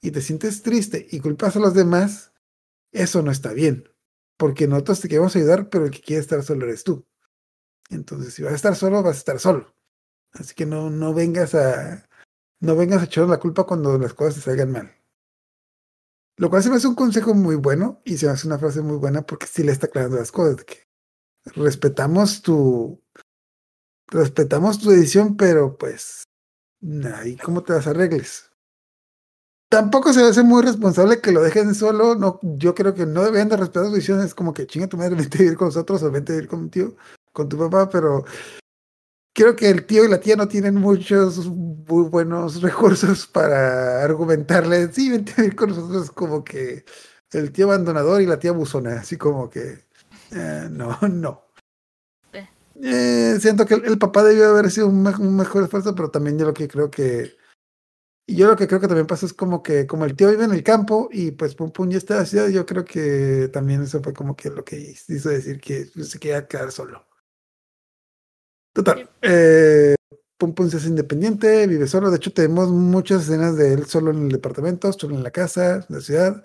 y 0.00 0.12
te 0.12 0.20
sientes 0.20 0.62
triste 0.62 1.04
y 1.10 1.18
culpas 1.18 1.56
a 1.56 1.58
los 1.58 1.74
demás, 1.74 2.32
eso 2.92 3.20
no 3.22 3.32
está 3.32 3.52
bien, 3.52 3.92
porque 4.36 4.68
nosotros 4.68 5.00
te 5.00 5.08
queremos 5.08 5.34
ayudar, 5.34 5.68
pero 5.68 5.86
el 5.86 5.90
que 5.90 6.00
quiere 6.00 6.20
estar 6.20 6.44
solo 6.44 6.64
eres 6.64 6.84
tú. 6.84 7.04
Entonces, 7.90 8.34
si 8.34 8.44
vas 8.44 8.52
a 8.52 8.56
estar 8.56 8.76
solo, 8.76 9.02
vas 9.02 9.16
a 9.16 9.18
estar 9.18 9.40
solo. 9.40 9.74
Así 10.30 10.54
que 10.54 10.64
no, 10.64 10.90
no 10.90 11.12
vengas 11.12 11.56
a 11.56 12.08
no 12.60 12.76
vengas 12.76 13.02
a 13.02 13.06
echarnos 13.06 13.30
la 13.30 13.40
culpa 13.40 13.64
cuando 13.64 13.98
las 13.98 14.14
cosas 14.14 14.36
te 14.36 14.40
salgan 14.42 14.70
mal. 14.70 14.94
Lo 16.36 16.50
cual 16.50 16.62
se 16.62 16.70
me 16.70 16.76
hace 16.76 16.86
un 16.86 16.94
consejo 16.94 17.34
muy 17.34 17.56
bueno 17.56 18.00
y 18.04 18.16
se 18.16 18.26
me 18.26 18.32
hace 18.32 18.46
una 18.46 18.60
frase 18.60 18.80
muy 18.80 18.96
buena 18.98 19.22
porque 19.22 19.48
sí 19.48 19.64
le 19.64 19.72
está 19.72 19.86
aclarando 19.86 20.18
las 20.18 20.30
cosas. 20.30 20.64
Que 20.64 20.86
respetamos 21.56 22.42
tu 22.42 23.02
respetamos 24.08 24.80
tu 24.80 24.90
decisión, 24.90 25.36
pero 25.36 25.76
pues 25.76 26.24
ahí 27.14 27.36
cómo 27.36 27.62
te 27.62 27.72
las 27.72 27.86
arregles. 27.86 28.50
Tampoco 29.70 30.14
se 30.14 30.22
hace 30.22 30.42
muy 30.42 30.62
responsable 30.62 31.20
que 31.20 31.32
lo 31.32 31.42
dejen 31.42 31.74
solo. 31.74 32.14
No, 32.14 32.40
yo 32.42 32.74
creo 32.74 32.94
que 32.94 33.04
no 33.04 33.22
deberían 33.22 33.50
de 33.50 33.58
respetar 33.58 33.86
su 33.86 33.92
decisión. 33.92 34.22
Es 34.22 34.34
como 34.34 34.54
que 34.54 34.66
chinga 34.66 34.86
tu 34.86 34.96
madre, 34.96 35.14
vente 35.16 35.38
a 35.38 35.42
vivir 35.42 35.58
con 35.58 35.68
nosotros 35.68 36.02
o 36.02 36.10
vente 36.10 36.32
a 36.32 36.36
vivir 36.36 36.48
con 36.48 36.70
tío, 36.70 36.96
con 37.32 37.48
tu 37.48 37.58
papá, 37.58 37.88
pero 37.90 38.24
creo 39.34 39.54
que 39.54 39.68
el 39.68 39.86
tío 39.86 40.04
y 40.04 40.08
la 40.08 40.20
tía 40.20 40.36
no 40.36 40.48
tienen 40.48 40.74
muchos 40.74 41.46
muy 41.46 42.08
buenos 42.08 42.60
recursos 42.62 43.26
para 43.26 44.02
argumentarle, 44.02 44.92
sí, 44.92 45.10
vente 45.10 45.32
a 45.32 45.42
vivir 45.42 45.56
con 45.56 45.70
nosotros, 45.70 46.10
como 46.10 46.42
que 46.42 46.84
el 47.32 47.52
tío 47.52 47.66
abandonador 47.66 48.22
y 48.22 48.26
la 48.26 48.38
tía 48.38 48.52
buzona, 48.52 49.00
así 49.00 49.16
como 49.16 49.48
que, 49.50 49.84
eh, 50.32 50.68
no, 50.70 50.98
no. 51.08 51.47
Eh. 52.82 53.38
Siento 53.40 53.66
que 53.66 53.74
el, 53.74 53.84
el 53.86 53.98
papá 53.98 54.22
debió 54.24 54.48
haber 54.48 54.70
sido 54.70 54.88
un, 54.88 55.02
me- 55.02 55.10
un 55.16 55.36
mejor 55.36 55.64
esfuerzo, 55.64 55.94
pero 55.94 56.10
también 56.10 56.38
yo 56.38 56.46
lo 56.46 56.54
que 56.54 56.68
creo 56.68 56.90
que, 56.90 57.36
yo 58.28 58.46
lo 58.48 58.56
que 58.56 58.66
creo 58.68 58.80
que 58.80 58.88
también 58.88 59.06
pasa 59.06 59.26
es 59.26 59.32
como 59.34 59.62
que, 59.62 59.86
como 59.86 60.04
el 60.04 60.14
tío 60.16 60.30
vive 60.30 60.44
en 60.44 60.52
el 60.52 60.62
campo 60.62 61.08
y 61.12 61.32
pues 61.32 61.54
Pum 61.54 61.72
Pum 61.72 61.88
ya 61.90 61.98
está 61.98 62.14
en 62.14 62.20
la 62.20 62.26
ciudad, 62.26 62.48
yo 62.48 62.66
creo 62.66 62.84
que 62.84 63.48
también 63.52 63.82
eso 63.82 64.02
fue 64.02 64.12
como 64.12 64.36
que 64.36 64.50
lo 64.50 64.64
que 64.64 64.94
hizo 65.08 65.28
decir 65.30 65.60
que 65.60 65.86
se 65.86 66.18
quería 66.18 66.46
quedar 66.46 66.70
solo. 66.72 67.06
Total. 68.74 69.08
Eh, 69.22 69.94
Pum 70.38 70.54
Pum 70.54 70.68
se 70.70 70.76
hace 70.76 70.88
independiente, 70.88 71.66
vive 71.66 71.88
solo. 71.88 72.10
De 72.10 72.16
hecho, 72.18 72.32
tenemos 72.32 72.70
muchas 72.70 73.22
escenas 73.22 73.56
de 73.56 73.72
él 73.74 73.86
solo 73.86 74.10
en 74.12 74.24
el 74.24 74.28
departamento, 74.28 74.92
solo 74.92 75.16
en 75.16 75.24
la 75.24 75.30
casa, 75.32 75.76
en 75.88 75.96
la 75.96 76.00
ciudad. 76.00 76.44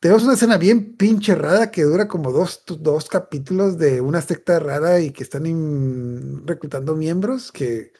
Tenemos 0.00 0.24
una 0.24 0.34
escena 0.34 0.58
bien 0.58 0.94
pinche 0.96 1.34
rara 1.34 1.70
que 1.70 1.84
dura 1.84 2.06
como 2.06 2.30
dos, 2.30 2.62
dos 2.66 3.08
capítulos 3.08 3.78
de 3.78 4.00
una 4.00 4.20
secta 4.20 4.58
rara 4.58 5.00
y 5.00 5.10
que 5.10 5.22
están 5.22 6.46
reclutando 6.46 6.94
miembros 6.94 7.50
que, 7.50 7.92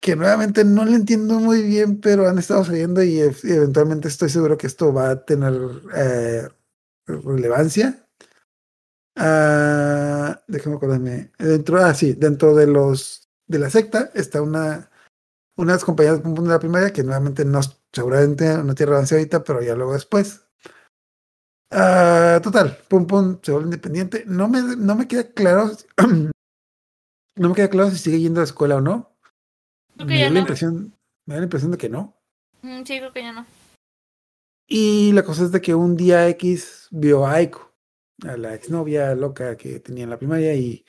que 0.00 0.16
nuevamente 0.16 0.64
no 0.64 0.84
le 0.84 0.96
entiendo 0.96 1.38
muy 1.38 1.62
bien, 1.62 2.00
pero 2.00 2.28
han 2.28 2.38
estado 2.38 2.64
saliendo 2.64 3.02
y, 3.02 3.20
eventualmente 3.20 4.08
estoy 4.08 4.28
seguro 4.28 4.58
que 4.58 4.66
esto 4.66 4.92
va 4.92 5.10
a 5.10 5.24
tener 5.24 5.54
eh, 5.94 6.48
relevancia. 7.06 8.04
Ah, 9.14 10.42
déjame 10.48 10.76
acordarme. 10.76 11.30
Dentro, 11.38 11.78
ah, 11.78 11.94
sí, 11.94 12.14
dentro 12.14 12.56
de 12.56 12.66
los 12.66 13.28
de 13.46 13.58
la 13.60 13.70
secta 13.70 14.10
está 14.14 14.42
una 14.42 14.90
compañeras 15.84 16.18
de 16.18 16.24
Pum 16.24 16.34
Pum 16.34 16.44
de 16.44 16.50
la 16.50 16.58
primaria 16.58 16.92
que 16.92 17.02
nuevamente 17.02 17.44
no 17.44 17.60
seguramente 17.92 18.44
no 18.58 18.74
tiene 18.74 18.90
relevancia 18.90 19.16
ahorita, 19.16 19.44
pero 19.44 19.62
ya 19.62 19.74
luego 19.74 19.92
después. 19.94 20.46
Ah, 21.70 22.40
total, 22.42 22.78
Pum 22.88 23.06
Pum 23.06 23.38
se 23.42 23.52
vuelve 23.52 23.66
independiente. 23.68 24.24
No 24.26 24.48
me, 24.48 24.60
no 24.76 24.94
me 24.94 25.08
queda 25.08 25.30
claro, 25.32 25.70
no 27.36 27.48
me 27.48 27.54
queda 27.54 27.70
claro 27.70 27.90
si 27.90 27.98
sigue 27.98 28.20
yendo 28.20 28.40
a 28.40 28.42
la 28.42 28.46
escuela 28.46 28.76
o 28.76 28.80
no. 28.80 29.16
Creo 29.96 30.06
que 30.06 30.14
Me 30.14 30.18
ya 30.20 30.24
da 30.26 30.30
la 30.30 30.34
no. 30.34 30.40
impresión, 30.40 30.94
me 31.26 31.34
da 31.34 31.40
la 31.40 31.44
impresión 31.44 31.70
de 31.72 31.78
que 31.78 31.88
no. 31.88 32.14
Mm, 32.62 32.82
Sí, 32.84 32.98
creo 32.98 33.12
que 33.12 33.22
ya 33.22 33.32
no. 33.32 33.46
Y 34.68 35.12
la 35.12 35.22
cosa 35.24 35.44
es 35.44 35.52
de 35.52 35.60
que 35.60 35.74
un 35.74 35.96
día 35.96 36.28
X 36.28 36.88
vio 36.90 37.26
a 37.26 37.32
Aiko, 37.34 37.74
a 38.26 38.36
la 38.36 38.54
exnovia 38.54 39.14
loca 39.14 39.56
que 39.56 39.80
tenía 39.80 40.04
en 40.04 40.10
la 40.10 40.18
primaria, 40.18 40.54
y 40.54 40.84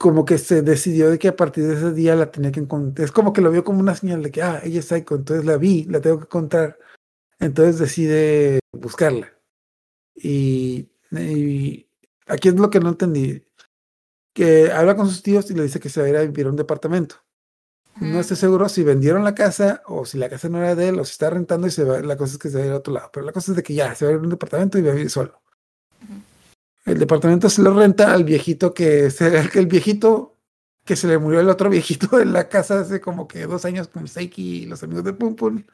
como 0.00 0.24
que 0.24 0.38
se 0.38 0.62
decidió 0.62 1.10
de 1.10 1.18
que 1.18 1.28
a 1.28 1.36
partir 1.36 1.66
de 1.66 1.74
ese 1.74 1.92
día 1.92 2.16
la 2.16 2.30
tenía 2.32 2.50
que 2.50 2.60
encontrar. 2.60 3.04
Es 3.04 3.12
como 3.12 3.34
que 3.34 3.42
lo 3.42 3.50
vio 3.50 3.64
como 3.64 3.80
una 3.80 3.94
señal 3.94 4.22
de 4.22 4.30
que, 4.30 4.40
ah, 4.40 4.58
ella 4.64 4.80
es 4.80 4.90
Aiko, 4.90 5.14
entonces 5.14 5.44
la 5.44 5.58
vi, 5.58 5.84
la 5.84 6.00
tengo 6.00 6.16
que 6.16 6.24
encontrar. 6.24 6.78
Entonces 7.38 7.78
decide 7.78 8.60
buscarla. 8.72 9.30
Y, 10.14 10.88
y 11.10 11.86
aquí 12.26 12.48
es 12.48 12.54
lo 12.54 12.70
que 12.70 12.80
no 12.80 12.88
entendí. 12.88 13.44
Que 14.32 14.72
habla 14.72 14.96
con 14.96 15.06
sus 15.06 15.22
tíos 15.22 15.50
y 15.50 15.54
le 15.54 15.64
dice 15.64 15.80
que 15.80 15.90
se 15.90 16.00
va 16.00 16.06
a 16.06 16.08
ir 16.08 16.16
a 16.16 16.22
vivir 16.22 16.46
a 16.46 16.50
un 16.50 16.56
departamento. 16.56 17.16
No 18.00 18.20
estoy 18.20 18.38
seguro 18.38 18.70
si 18.70 18.82
vendieron 18.82 19.22
la 19.22 19.34
casa 19.34 19.82
o 19.84 20.06
si 20.06 20.16
la 20.16 20.30
casa 20.30 20.48
no 20.48 20.56
era 20.56 20.74
de 20.74 20.88
él 20.88 20.98
o 20.98 21.04
si 21.04 21.12
está 21.12 21.28
rentando 21.28 21.66
y 21.66 21.70
se 21.70 21.84
va. 21.84 22.00
La 22.00 22.16
cosa 22.16 22.32
es 22.32 22.38
que 22.38 22.48
se 22.48 22.56
va 22.56 22.64
a 22.64 22.66
ir 22.68 22.72
a 22.72 22.76
otro 22.76 22.94
lado. 22.94 23.10
Pero 23.12 23.26
la 23.26 23.32
cosa 23.32 23.52
es 23.52 23.56
de 23.56 23.62
que 23.62 23.74
ya 23.74 23.94
se 23.94 24.06
va 24.06 24.12
a 24.12 24.14
ir 24.14 24.20
a 24.20 24.22
un 24.22 24.30
departamento 24.30 24.78
y 24.78 24.82
va 24.82 24.92
a 24.92 24.94
vivir 24.94 25.10
solo. 25.10 25.42
Ujú. 26.02 26.29
El 26.84 26.98
departamento 26.98 27.50
se 27.50 27.62
lo 27.62 27.74
renta 27.74 28.12
al 28.12 28.24
viejito 28.24 28.72
que 28.72 29.10
se, 29.10 29.38
el, 29.58 29.66
viejito 29.66 30.36
que 30.84 30.96
se 30.96 31.06
le 31.06 31.18
murió 31.18 31.40
el 31.40 31.48
otro 31.48 31.70
viejito 31.70 32.20
en 32.20 32.32
la 32.32 32.48
casa 32.48 32.80
hace 32.80 33.00
como 33.00 33.28
que 33.28 33.46
dos 33.46 33.64
años 33.64 33.88
con 33.88 34.08
Seiki 34.08 34.62
y 34.62 34.66
los 34.66 34.82
amigos 34.82 35.04
de 35.04 35.12
Pum 35.12 35.36
Pum. 35.36 35.64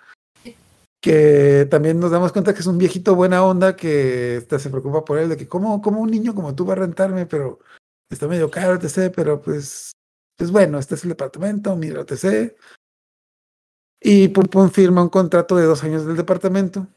Que 1.01 1.69
también 1.71 2.01
nos 2.01 2.11
damos 2.11 2.33
cuenta 2.33 2.53
que 2.53 2.61
es 2.61 2.67
un 2.67 2.79
viejito 2.79 3.15
buena 3.15 3.45
onda 3.45 3.77
que 3.77 4.45
se 4.49 4.71
preocupa 4.71 5.05
por 5.05 5.19
él, 5.19 5.29
de 5.29 5.37
que 5.37 5.47
como, 5.47 5.81
como 5.81 6.01
un 6.01 6.11
niño 6.11 6.35
como 6.35 6.55
tú 6.55 6.67
va 6.67 6.73
a 6.73 6.77
rentarme, 6.77 7.27
pero 7.27 7.61
está 8.11 8.27
medio 8.27 8.51
caro, 8.51 8.75
etc. 8.75 9.13
Pero 9.15 9.41
pues, 9.41 9.93
pues 10.37 10.51
bueno, 10.51 10.79
este 10.79 10.97
es 10.97 11.05
el 11.05 11.11
departamento, 11.11 11.77
mira, 11.77 12.01
etc. 12.01 12.57
Y 14.01 14.29
Pum 14.29 14.47
Pum 14.47 14.71
firma 14.71 15.03
un 15.03 15.09
contrato 15.09 15.55
de 15.55 15.65
dos 15.65 15.85
años 15.85 16.07
del 16.07 16.17
departamento. 16.17 16.89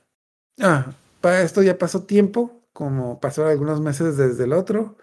Ah, 0.59 0.93
para 1.21 1.41
esto 1.41 1.61
ya 1.61 1.77
pasó 1.77 2.03
tiempo, 2.03 2.58
como 2.79 3.19
pasó 3.19 3.45
algunos 3.45 3.81
meses 3.81 4.15
desde 4.15 4.45
el 4.45 4.53
otro. 4.53 4.95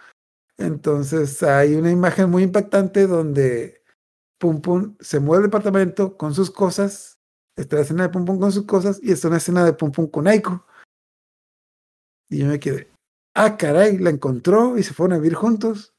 Entonces 0.56 1.42
hay 1.42 1.74
una 1.74 1.90
imagen 1.90 2.30
muy 2.30 2.42
impactante 2.42 3.06
donde 3.06 3.84
Pum 4.38 4.62
Pum 4.62 4.96
se 4.98 5.20
mueve 5.20 5.44
al 5.44 5.50
departamento 5.50 6.16
con 6.16 6.32
sus 6.32 6.50
cosas. 6.50 7.18
Está 7.54 7.76
la 7.76 7.82
escena 7.82 8.04
de 8.04 8.08
Pum 8.08 8.24
Pum 8.24 8.40
con 8.40 8.50
sus 8.50 8.64
cosas 8.64 8.98
y 9.02 9.12
está 9.12 9.28
una 9.28 9.36
escena 9.36 9.62
de 9.62 9.74
Pum 9.74 9.92
Pum 9.92 10.06
con 10.06 10.26
Aiko. 10.26 10.64
Y 12.30 12.38
yo 12.38 12.46
me 12.46 12.58
quedé, 12.58 12.90
ah, 13.34 13.58
caray, 13.58 13.98
la 13.98 14.08
encontró 14.08 14.78
y 14.78 14.82
se 14.82 14.94
fueron 14.94 15.12
a 15.12 15.18
vivir 15.18 15.34
juntos. 15.34 15.94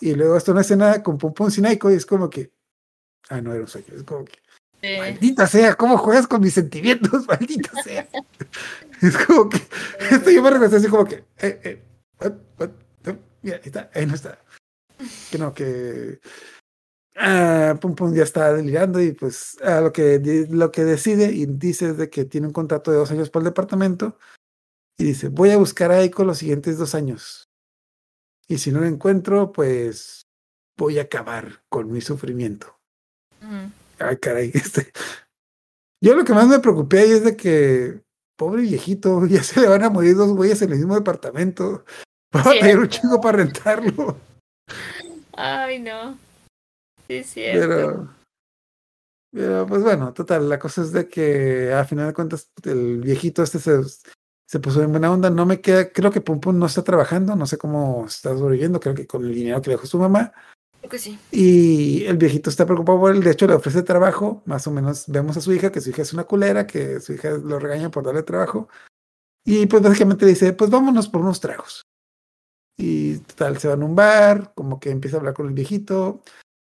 Y 0.00 0.14
luego 0.14 0.36
está 0.36 0.52
una 0.52 0.60
escena 0.60 1.02
con 1.02 1.18
Pum 1.18 1.34
Pum 1.34 1.50
sin 1.50 1.66
Aiko 1.66 1.90
y 1.90 1.94
es 1.94 2.06
como 2.06 2.30
que, 2.30 2.52
ah, 3.28 3.40
no 3.40 3.52
era 3.52 3.62
un 3.62 3.68
sueño, 3.68 3.92
es 3.92 4.04
como 4.04 4.24
que, 4.24 4.38
Sí. 4.84 4.98
Maldita 4.98 5.46
sea, 5.46 5.74
¿cómo 5.76 5.96
juegas 5.96 6.26
con 6.26 6.42
mis 6.42 6.52
sentimientos? 6.52 7.26
Maldita 7.28 7.82
sea. 7.82 8.06
es 9.08 9.16
como 9.26 9.48
que, 9.48 9.58
esto 10.10 10.30
yo 10.30 10.42
me 10.42 10.50
regresé 10.50 10.76
así 10.76 10.88
como 10.88 11.04
que, 11.04 11.24
eh, 11.38 11.60
eh, 11.64 11.82
what, 12.20 12.32
what, 12.58 12.70
no, 13.04 13.18
mira, 13.42 13.56
ahí 13.56 13.62
está, 13.64 13.90
ahí 13.94 14.06
no 14.06 14.14
está. 14.14 14.38
Que 15.30 15.38
no, 15.38 15.52
que, 15.52 16.20
ah, 17.16 17.76
Pum 17.80 17.94
Pum 17.94 18.14
ya 18.14 18.22
está 18.22 18.52
delirando 18.52 19.00
y 19.00 19.12
pues 19.12 19.58
ah, 19.62 19.80
lo, 19.80 19.92
que, 19.92 20.46
lo 20.50 20.70
que 20.70 20.84
decide 20.84 21.32
y 21.32 21.46
dice 21.46 21.90
es 21.90 21.96
de 21.98 22.08
que 22.08 22.24
tiene 22.24 22.46
un 22.46 22.52
contrato 22.52 22.90
de 22.90 22.98
dos 22.98 23.10
años 23.10 23.30
para 23.30 23.42
el 23.42 23.50
departamento 23.50 24.18
y 24.96 25.04
dice, 25.04 25.28
voy 25.28 25.50
a 25.50 25.58
buscar 25.58 25.90
a 25.90 26.00
Eiko 26.00 26.24
los 26.24 26.38
siguientes 26.38 26.78
dos 26.78 26.94
años. 26.94 27.48
Y 28.46 28.58
si 28.58 28.70
no 28.70 28.80
lo 28.80 28.86
encuentro, 28.86 29.52
pues 29.52 30.26
voy 30.76 30.98
a 30.98 31.02
acabar 31.02 31.62
con 31.68 31.90
mi 31.90 32.00
sufrimiento. 32.00 32.78
Ay, 33.98 34.16
caray, 34.18 34.50
este. 34.54 34.92
Yo 36.00 36.14
lo 36.14 36.24
que 36.24 36.34
más 36.34 36.46
me 36.46 36.60
preocupé 36.60 37.00
ahí 37.00 37.10
es 37.12 37.24
de 37.24 37.36
que, 37.36 38.03
pobre 38.36 38.62
viejito, 38.62 39.26
ya 39.28 39.42
se 39.42 39.60
le 39.60 39.68
van 39.68 39.82
a 39.82 39.90
morir 39.90 40.16
dos 40.16 40.32
güeyes 40.32 40.62
en 40.62 40.72
el 40.72 40.78
mismo 40.78 40.94
departamento. 40.94 41.84
Va 42.34 42.40
a 42.40 42.44
tener 42.44 42.78
un 42.78 42.88
chingo 42.88 43.20
para 43.20 43.38
rentarlo. 43.38 44.16
Ay, 45.32 45.78
no. 45.80 46.18
Sí, 47.06 47.14
es 47.16 47.30
cierto. 47.30 47.68
Pero, 47.68 48.14
pero, 49.32 49.66
pues 49.66 49.82
bueno, 49.82 50.12
total, 50.12 50.48
la 50.48 50.58
cosa 50.58 50.82
es 50.82 50.92
de 50.92 51.08
que 51.08 51.72
a 51.72 51.84
final 51.84 52.08
de 52.08 52.14
cuentas 52.14 52.50
el 52.64 53.00
viejito 53.02 53.42
este 53.42 53.58
se, 53.58 53.80
se 54.48 54.60
puso 54.60 54.82
en 54.82 54.90
buena 54.90 55.12
onda. 55.12 55.30
No 55.30 55.46
me 55.46 55.60
queda, 55.60 55.92
creo 55.92 56.10
que 56.10 56.20
Pum 56.20 56.40
Pum 56.40 56.58
no 56.58 56.66
está 56.66 56.82
trabajando, 56.82 57.36
no 57.36 57.46
sé 57.46 57.58
cómo 57.58 58.06
está 58.06 58.30
sobreviviendo, 58.36 58.80
creo 58.80 58.94
que 58.94 59.06
con 59.06 59.24
el 59.24 59.34
dinero 59.34 59.60
que 59.62 59.70
le 59.70 59.76
dejó 59.76 59.86
su 59.86 59.98
mamá. 59.98 60.32
Y 61.30 62.04
el 62.04 62.16
viejito 62.16 62.50
está 62.50 62.66
preocupado 62.66 63.00
por 63.00 63.14
él, 63.14 63.22
de 63.22 63.30
hecho 63.30 63.46
le 63.46 63.54
ofrece 63.54 63.82
trabajo, 63.82 64.42
más 64.44 64.66
o 64.66 64.70
menos 64.70 65.04
vemos 65.08 65.36
a 65.36 65.40
su 65.40 65.52
hija, 65.52 65.72
que 65.72 65.80
su 65.80 65.90
hija 65.90 66.02
es 66.02 66.12
una 66.12 66.24
culera, 66.24 66.66
que 66.66 67.00
su 67.00 67.12
hija 67.14 67.30
lo 67.30 67.58
regaña 67.58 67.90
por 67.90 68.04
darle 68.04 68.22
trabajo. 68.22 68.68
Y 69.44 69.66
pues 69.66 69.82
básicamente 69.82 70.26
dice, 70.26 70.52
pues 70.52 70.70
vámonos 70.70 71.08
por 71.08 71.20
unos 71.20 71.40
tragos. 71.40 71.82
Y 72.76 73.18
total, 73.18 73.58
se 73.58 73.68
van 73.68 73.82
a 73.82 73.84
un 73.84 73.94
bar, 73.94 74.52
como 74.54 74.80
que 74.80 74.90
empieza 74.90 75.16
a 75.16 75.20
hablar 75.20 75.34
con 75.34 75.46
el 75.46 75.54
viejito, 75.54 76.22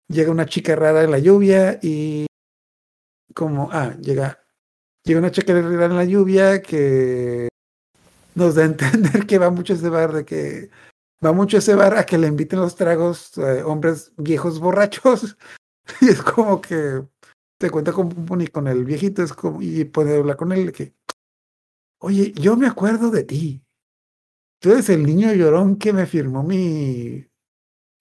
llega 0.08 0.32
una 0.32 0.46
chica 0.46 0.76
rara 0.76 1.04
en 1.04 1.12
la 1.12 1.20
lluvia 1.20 1.80
y 1.82 2.26
como, 3.36 3.70
ah, 3.72 3.96
llega, 4.02 4.44
llega 5.04 5.20
una 5.20 5.32
chica 5.32 5.54
rara 5.54 5.86
en 5.86 5.96
la 5.96 6.06
lluvia 6.06 6.62
que 6.62 7.50
nos 8.36 8.56
da 8.56 8.64
a 8.64 8.66
entender 8.66 9.28
que 9.28 9.38
va 9.38 9.50
mucho 9.50 9.74
ese 9.74 9.90
bar, 9.90 10.14
de 10.14 10.26
que 10.26 10.70
va 11.26 11.32
mucho 11.34 11.58
a 11.58 11.60
ese 11.60 11.76
bar 11.76 11.98
a 11.98 12.06
que 12.06 12.18
le 12.18 12.28
inviten 12.28 12.60
los 12.60 12.76
tragos 12.76 13.38
eh, 13.38 13.64
hombres 13.64 14.12
viejos 14.18 14.60
borrachos. 14.60 15.38
y 16.02 16.10
es 16.10 16.22
como 16.22 16.62
que 16.62 17.04
te 17.58 17.70
cuenta 17.70 17.92
con 17.92 18.10
con 18.48 18.68
el 18.68 18.86
viejito, 18.86 19.22
es 19.24 19.34
como, 19.34 19.62
y 19.62 19.84
puede 19.86 20.18
hablar 20.18 20.38
con 20.38 20.52
él 20.52 20.72
que, 20.72 20.94
oye, 22.00 22.32
yo 22.34 22.56
me 22.56 22.68
acuerdo 22.68 23.12
de 23.12 23.24
ti. 23.24 23.62
Tú 24.62 24.72
eres 24.72 24.90
el 24.90 25.06
niño 25.06 25.34
llorón 25.34 25.78
que 25.78 25.94
me 25.94 26.06
firmó 26.06 26.44
mi, 26.44 27.26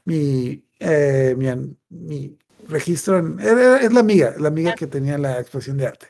mi, 0.04 0.64
eh, 0.80 1.34
mi, 1.90 2.36
registro. 2.66 3.18
En, 3.18 3.38
era- 3.40 3.80
es 3.80 3.92
la 3.92 4.00
amiga, 4.00 4.34
la 4.38 4.48
amiga 4.48 4.74
que 4.74 4.86
tenía 4.86 5.18
la 5.18 5.38
exposición 5.40 5.76
de 5.76 5.86
arte. 5.86 6.08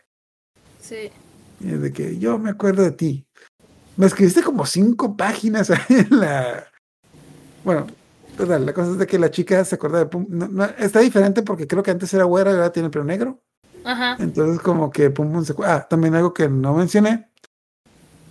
Sí. 0.81 1.11
Y 1.61 1.73
es 1.73 1.83
de 1.83 1.93
que 1.93 2.19
yo 2.19 2.39
me 2.39 2.51
acuerdo 2.51 2.83
de 2.83 2.93
ti. 2.93 3.27
Me 3.97 4.07
escribiste 4.07 4.43
como 4.43 4.65
cinco 4.65 5.17
páginas 5.17 5.71
ahí 5.71 5.81
en 5.89 6.21
la. 6.21 6.71
Bueno, 7.69 7.87
total, 8.35 8.65
la 8.65 8.73
cosa 8.73 8.93
es 8.93 8.99
de 8.99 9.07
que 9.07 9.19
la 9.19 9.31
chica 9.31 9.63
se 9.63 9.75
acuerda 9.75 9.99
de 9.99 10.07
Pum. 10.07 10.25
no, 10.31 10.49
no, 10.49 10.65
está 10.65 11.01
diferente 11.01 11.43
porque 11.43 11.67
creo 11.67 11.83
que 11.83 11.91
antes 11.91 12.15
era 12.15 12.25
güera 12.25 12.51
y 12.51 12.55
ahora 12.55 12.73
tiene 12.73 12.87
el 12.87 12.91
pelo 12.91 13.05
negro. 13.05 13.43
Ajá. 13.85 14.17
Entonces, 14.19 14.63
como 14.63 14.91
que 14.91 15.11
Pum 15.11 15.31
Pum 15.31 15.45
se. 15.45 15.55
Ah, 15.67 15.87
también 15.87 16.15
algo 16.15 16.33
que 16.33 16.49
no 16.49 16.73
mencioné. 16.73 17.31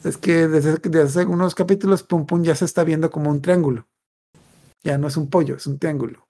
Es 0.03 0.17
que 0.17 0.47
desde, 0.47 0.77
desde 0.77 1.01
hace 1.03 1.19
algunos 1.19 1.53
capítulos 1.53 2.01
Pum 2.01 2.25
Pum 2.25 2.41
ya 2.41 2.55
se 2.55 2.65
está 2.65 2.83
viendo 2.83 3.11
como 3.11 3.29
un 3.29 3.39
triángulo. 3.39 3.87
Ya 4.83 4.97
no 4.97 5.07
es 5.07 5.17
un 5.17 5.29
pollo, 5.29 5.57
es 5.57 5.67
un 5.67 5.77
triángulo. 5.77 6.27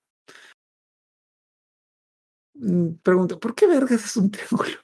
Mm, 2.55 2.95
Pregunto, 3.01 3.39
¿por 3.39 3.55
qué 3.55 3.67
vergas 3.67 4.03
es 4.03 4.17
un 4.17 4.31
triángulo? 4.31 4.79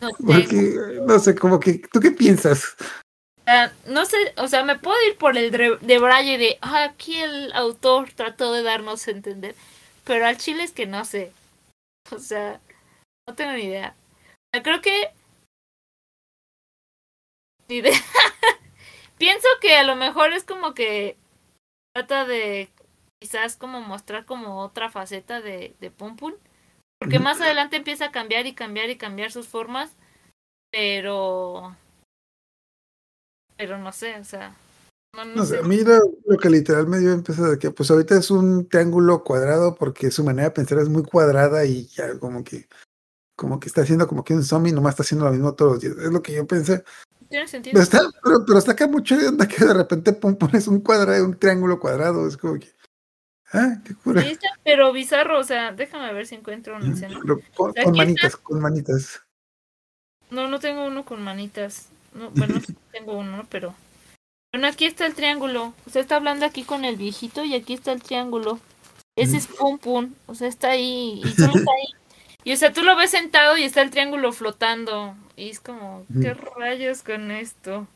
No, 0.00 0.10
sé. 0.10 0.24
Porque, 0.24 1.00
no 1.04 1.18
sé, 1.18 1.34
como 1.34 1.58
que, 1.58 1.82
¿tú 1.92 1.98
qué 1.98 2.12
piensas? 2.12 2.76
No 3.86 4.04
sé, 4.04 4.16
o 4.36 4.46
sea, 4.46 4.62
me 4.62 4.78
puedo 4.78 4.96
ir 5.08 5.16
por 5.16 5.38
el 5.38 5.50
de 5.50 5.98
Braille 5.98 6.36
de 6.36 6.58
ah, 6.60 6.84
aquí 6.84 7.16
el 7.16 7.52
autor 7.54 8.12
trató 8.12 8.52
de 8.52 8.62
darnos 8.62 9.08
a 9.08 9.10
entender, 9.10 9.54
pero 10.04 10.26
al 10.26 10.36
chile 10.36 10.64
es 10.64 10.72
que 10.72 10.86
no 10.86 11.04
sé. 11.04 11.32
O 12.10 12.18
sea, 12.18 12.60
no 13.26 13.34
tengo 13.34 13.52
ni 13.52 13.62
idea. 13.64 13.94
O 14.32 14.48
sea, 14.52 14.62
creo 14.62 14.80
que 14.82 15.12
ni 17.68 17.76
idea. 17.76 17.98
Pienso 19.18 19.48
que 19.60 19.76
a 19.76 19.82
lo 19.82 19.96
mejor 19.96 20.32
es 20.32 20.44
como 20.44 20.74
que 20.74 21.16
trata 21.94 22.24
de 22.26 22.68
quizás 23.20 23.56
como 23.56 23.80
mostrar 23.80 24.26
como 24.26 24.60
otra 24.60 24.90
faceta 24.90 25.40
de, 25.40 25.74
de 25.80 25.90
Pum 25.90 26.16
Pum. 26.16 26.34
Porque 27.00 27.18
más 27.18 27.40
adelante 27.40 27.76
empieza 27.76 28.06
a 28.06 28.12
cambiar 28.12 28.46
y 28.46 28.54
cambiar 28.54 28.90
y 28.90 28.96
cambiar 28.98 29.32
sus 29.32 29.48
formas. 29.48 29.96
Pero. 30.70 31.76
Pero 33.58 33.76
no 33.76 33.92
sé, 33.92 34.16
o 34.18 34.24
sea. 34.24 34.56
No, 35.14 35.24
no 35.24 35.36
No 35.36 35.44
sé, 35.44 35.58
a 35.58 35.62
mí 35.62 35.82
lo, 35.82 35.98
lo 36.26 36.38
que 36.38 36.48
literal 36.48 36.86
me 36.86 36.98
dio 36.98 37.12
empezó 37.12 37.50
de 37.50 37.58
que 37.58 37.70
pues 37.70 37.90
ahorita 37.90 38.16
es 38.16 38.30
un 38.30 38.68
triángulo 38.68 39.24
cuadrado 39.24 39.74
porque 39.74 40.10
su 40.10 40.22
manera 40.24 40.48
de 40.48 40.54
pensar 40.54 40.78
es 40.78 40.88
muy 40.88 41.02
cuadrada 41.02 41.64
y 41.64 41.86
ya 41.88 42.18
como 42.18 42.44
que 42.44 42.68
como 43.38 43.60
que 43.60 43.68
está 43.68 43.82
haciendo 43.82 44.06
como 44.08 44.24
que 44.24 44.34
un 44.34 44.42
zombie 44.44 44.72
nomás 44.72 44.94
está 44.94 45.02
haciendo 45.04 45.24
lo 45.24 45.30
mismo 45.32 45.54
todos 45.54 45.72
los 45.72 45.80
días. 45.80 45.96
Es 45.96 46.12
lo 46.12 46.20
que 46.22 46.34
yo 46.34 46.46
pensé. 46.46 46.82
Tiene 47.28 47.46
sentido. 47.46 47.74
Pero 47.74 47.82
está, 47.84 48.00
pero, 48.22 48.44
pero 48.44 48.58
está 48.58 48.72
acá 48.72 48.88
mucho 48.88 49.16
de 49.16 49.28
onda 49.28 49.46
que 49.46 49.64
de 49.64 49.74
repente 49.74 50.12
pum, 50.12 50.34
pones 50.36 50.66
un 50.66 50.80
cuadrado, 50.80 51.24
un 51.24 51.38
triángulo 51.38 51.78
cuadrado. 51.78 52.26
Es 52.26 52.36
como 52.36 52.58
que. 52.58 52.68
Ah, 53.52 53.80
qué 53.84 53.94
cura. 53.94 54.22
Sí, 54.22 54.30
está, 54.32 54.48
pero 54.64 54.92
bizarro, 54.92 55.38
o 55.38 55.44
sea, 55.44 55.72
déjame 55.72 56.12
ver 56.12 56.26
si 56.26 56.34
encuentro 56.34 56.76
una 56.76 56.92
escena. 56.92 57.18
Con, 57.20 57.30
Aquí 57.30 57.52
con 57.56 57.70
está. 57.76 57.92
manitas, 57.92 58.36
con 58.36 58.60
manitas. 58.60 59.22
No, 60.30 60.48
no 60.48 60.58
tengo 60.58 60.84
uno 60.86 61.04
con 61.04 61.22
manitas. 61.22 61.88
No, 62.12 62.30
bueno, 62.30 62.60
tengo 62.92 63.18
uno, 63.18 63.46
pero. 63.50 63.74
Bueno, 64.52 64.66
aquí 64.66 64.86
está 64.86 65.06
el 65.06 65.14
triángulo. 65.14 65.74
O 65.86 65.90
sea, 65.90 66.02
está 66.02 66.16
hablando 66.16 66.46
aquí 66.46 66.64
con 66.64 66.84
el 66.84 66.96
viejito 66.96 67.44
y 67.44 67.54
aquí 67.54 67.74
está 67.74 67.92
el 67.92 68.02
triángulo. 68.02 68.58
Ese 69.16 69.36
es 69.36 69.46
Pum 69.46 69.78
Pum. 69.78 70.14
O 70.26 70.34
sea, 70.34 70.48
está 70.48 70.70
ahí 70.70 71.20
y 71.24 71.30
solo 71.32 71.54
está 71.56 71.72
ahí. 71.72 71.88
Y 72.44 72.52
o 72.52 72.56
sea, 72.56 72.72
tú 72.72 72.82
lo 72.82 72.96
ves 72.96 73.10
sentado 73.10 73.58
y 73.58 73.64
está 73.64 73.82
el 73.82 73.90
triángulo 73.90 74.32
flotando. 74.32 75.16
Y 75.36 75.50
es 75.50 75.60
como. 75.60 76.06
¿qué 76.20 76.34
rayos 76.34 77.02
con 77.02 77.30
esto? 77.30 77.86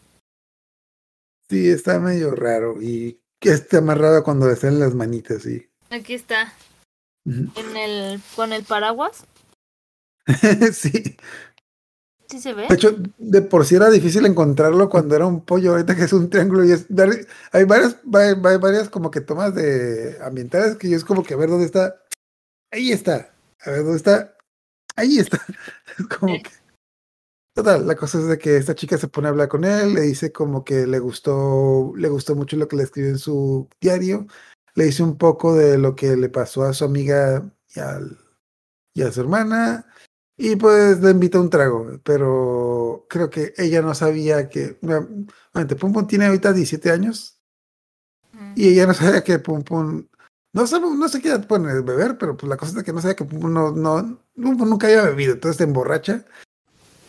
Sí, 1.49 1.69
está 1.69 1.99
medio 1.99 2.33
raro. 2.33 2.83
Y 2.83 3.19
que 3.39 3.51
está 3.51 3.79
amarrado 3.79 4.23
cuando 4.23 4.49
le 4.49 4.57
salen 4.57 4.81
las 4.81 4.95
manitas, 4.95 5.43
sí. 5.43 5.69
Aquí 5.91 6.15
está, 6.15 6.55
en 7.27 7.77
el, 7.77 8.21
con 8.35 8.53
el 8.53 8.65
paraguas. 8.65 9.27
sí. 10.73 11.17
De 12.69 12.75
hecho, 12.75 12.97
de 13.19 13.43
por 13.43 13.65
sí 13.67 13.75
era 13.75 13.91
difícil 13.91 14.25
encontrarlo 14.27 14.89
cuando 14.89 15.15
era 15.17 15.27
un 15.27 15.45
pollo, 15.45 15.73
ahorita 15.73 15.95
que 15.97 16.05
es 16.05 16.13
un 16.13 16.31
triángulo 16.31 16.65
y 16.65 16.73
es 16.73 16.87
hay 17.53 17.65
varias, 17.65 17.97
va- 18.05 18.35
va- 18.35 18.59
varias 18.59 18.89
como 18.89 19.11
que 19.11 19.21
tomas 19.21 19.55
de 19.55 20.19
ambientales 20.23 20.77
que 20.77 20.89
yo 20.89 20.97
es 20.97 21.05
como 21.05 21.23
que 21.23 21.35
a 21.35 21.37
ver 21.37 21.51
dónde 21.51 21.67
está. 21.67 22.01
Ahí 22.71 22.93
está. 22.93 23.33
A 23.65 23.71
ver 23.71 23.81
dónde 23.83 23.97
está. 23.97 24.37
Ahí 24.97 25.19
está. 25.19 25.41
Es 25.99 26.07
como 26.07 26.35
que. 26.43 26.51
Total, 27.55 27.87
la 27.87 27.97
cosa 27.97 28.19
es 28.19 28.27
de 28.29 28.39
que 28.39 28.57
esta 28.57 28.75
chica 28.75 28.97
se 28.97 29.09
pone 29.09 29.27
a 29.29 29.31
hablar 29.31 29.49
con 29.49 29.65
él, 29.65 29.93
le 29.93 30.01
dice 30.01 30.33
como 30.33 30.65
que 30.65 30.87
le 30.87 30.99
gustó, 31.01 31.93
le 31.97 32.09
gustó 32.09 32.35
mucho 32.35 32.57
lo 32.57 32.67
que 32.67 32.77
le 32.77 32.85
escribió 32.85 33.11
en 33.11 33.19
su 33.19 33.69
diario, 33.79 34.27
le 34.75 34.85
dice 34.87 35.03
un 35.03 35.19
poco 35.19 35.55
de 35.55 35.77
lo 35.77 35.95
que 35.95 36.17
le 36.17 36.31
pasó 36.31 36.63
a 36.65 36.73
su 36.73 36.87
amiga 36.87 37.43
y, 37.75 37.81
al- 37.81 38.19
y 38.95 39.03
a 39.03 39.13
su 39.13 39.21
hermana, 39.21 39.87
y 40.45 40.57
pues 40.57 41.01
le 41.01 41.13
invita 41.13 41.39
a 41.39 41.41
un 41.41 41.51
trago, 41.51 42.01
pero 42.03 43.07
creo 43.09 43.31
que 43.31 43.55
ella 43.57 43.81
no 43.81 43.95
sabía 43.95 44.49
que, 44.49 44.77
obviamente, 44.83 45.77
Pum 45.77 45.93
Pum 45.93 46.05
tiene 46.09 46.27
ahorita 46.27 46.53
17 46.53 46.91
años, 46.91 47.39
y 48.57 48.71
ella 48.71 48.89
no 48.89 48.93
sabía 48.93 49.23
que 49.23 49.39
Pum 49.39 49.63
Pum, 49.63 50.09
no 50.53 50.67
sabe, 50.67 50.87
no 50.97 51.09
sé 51.09 51.23
qué 51.23 51.29
edad 51.29 51.47
pone 51.47 51.73
beber, 51.83 52.19
pero 52.19 52.37
pues 52.37 52.51
la 52.51 52.57
cosa 52.57 52.77
es 52.77 52.85
que 52.85 52.93
no 52.93 53.01
sabía 53.01 53.15
que 53.15 53.25
Pum 53.25 53.39
Pum 53.39 53.53
no, 53.53 53.71
no, 53.71 54.21
nunca 54.35 54.89
había 54.89 55.03
bebido, 55.03 55.35
entonces 55.35 55.59
se 55.59 55.63
emborracha 55.63 56.25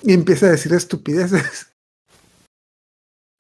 y 0.03 0.14
empieza 0.14 0.45
a 0.45 0.51
decir 0.51 0.72
estupideces. 0.73 1.69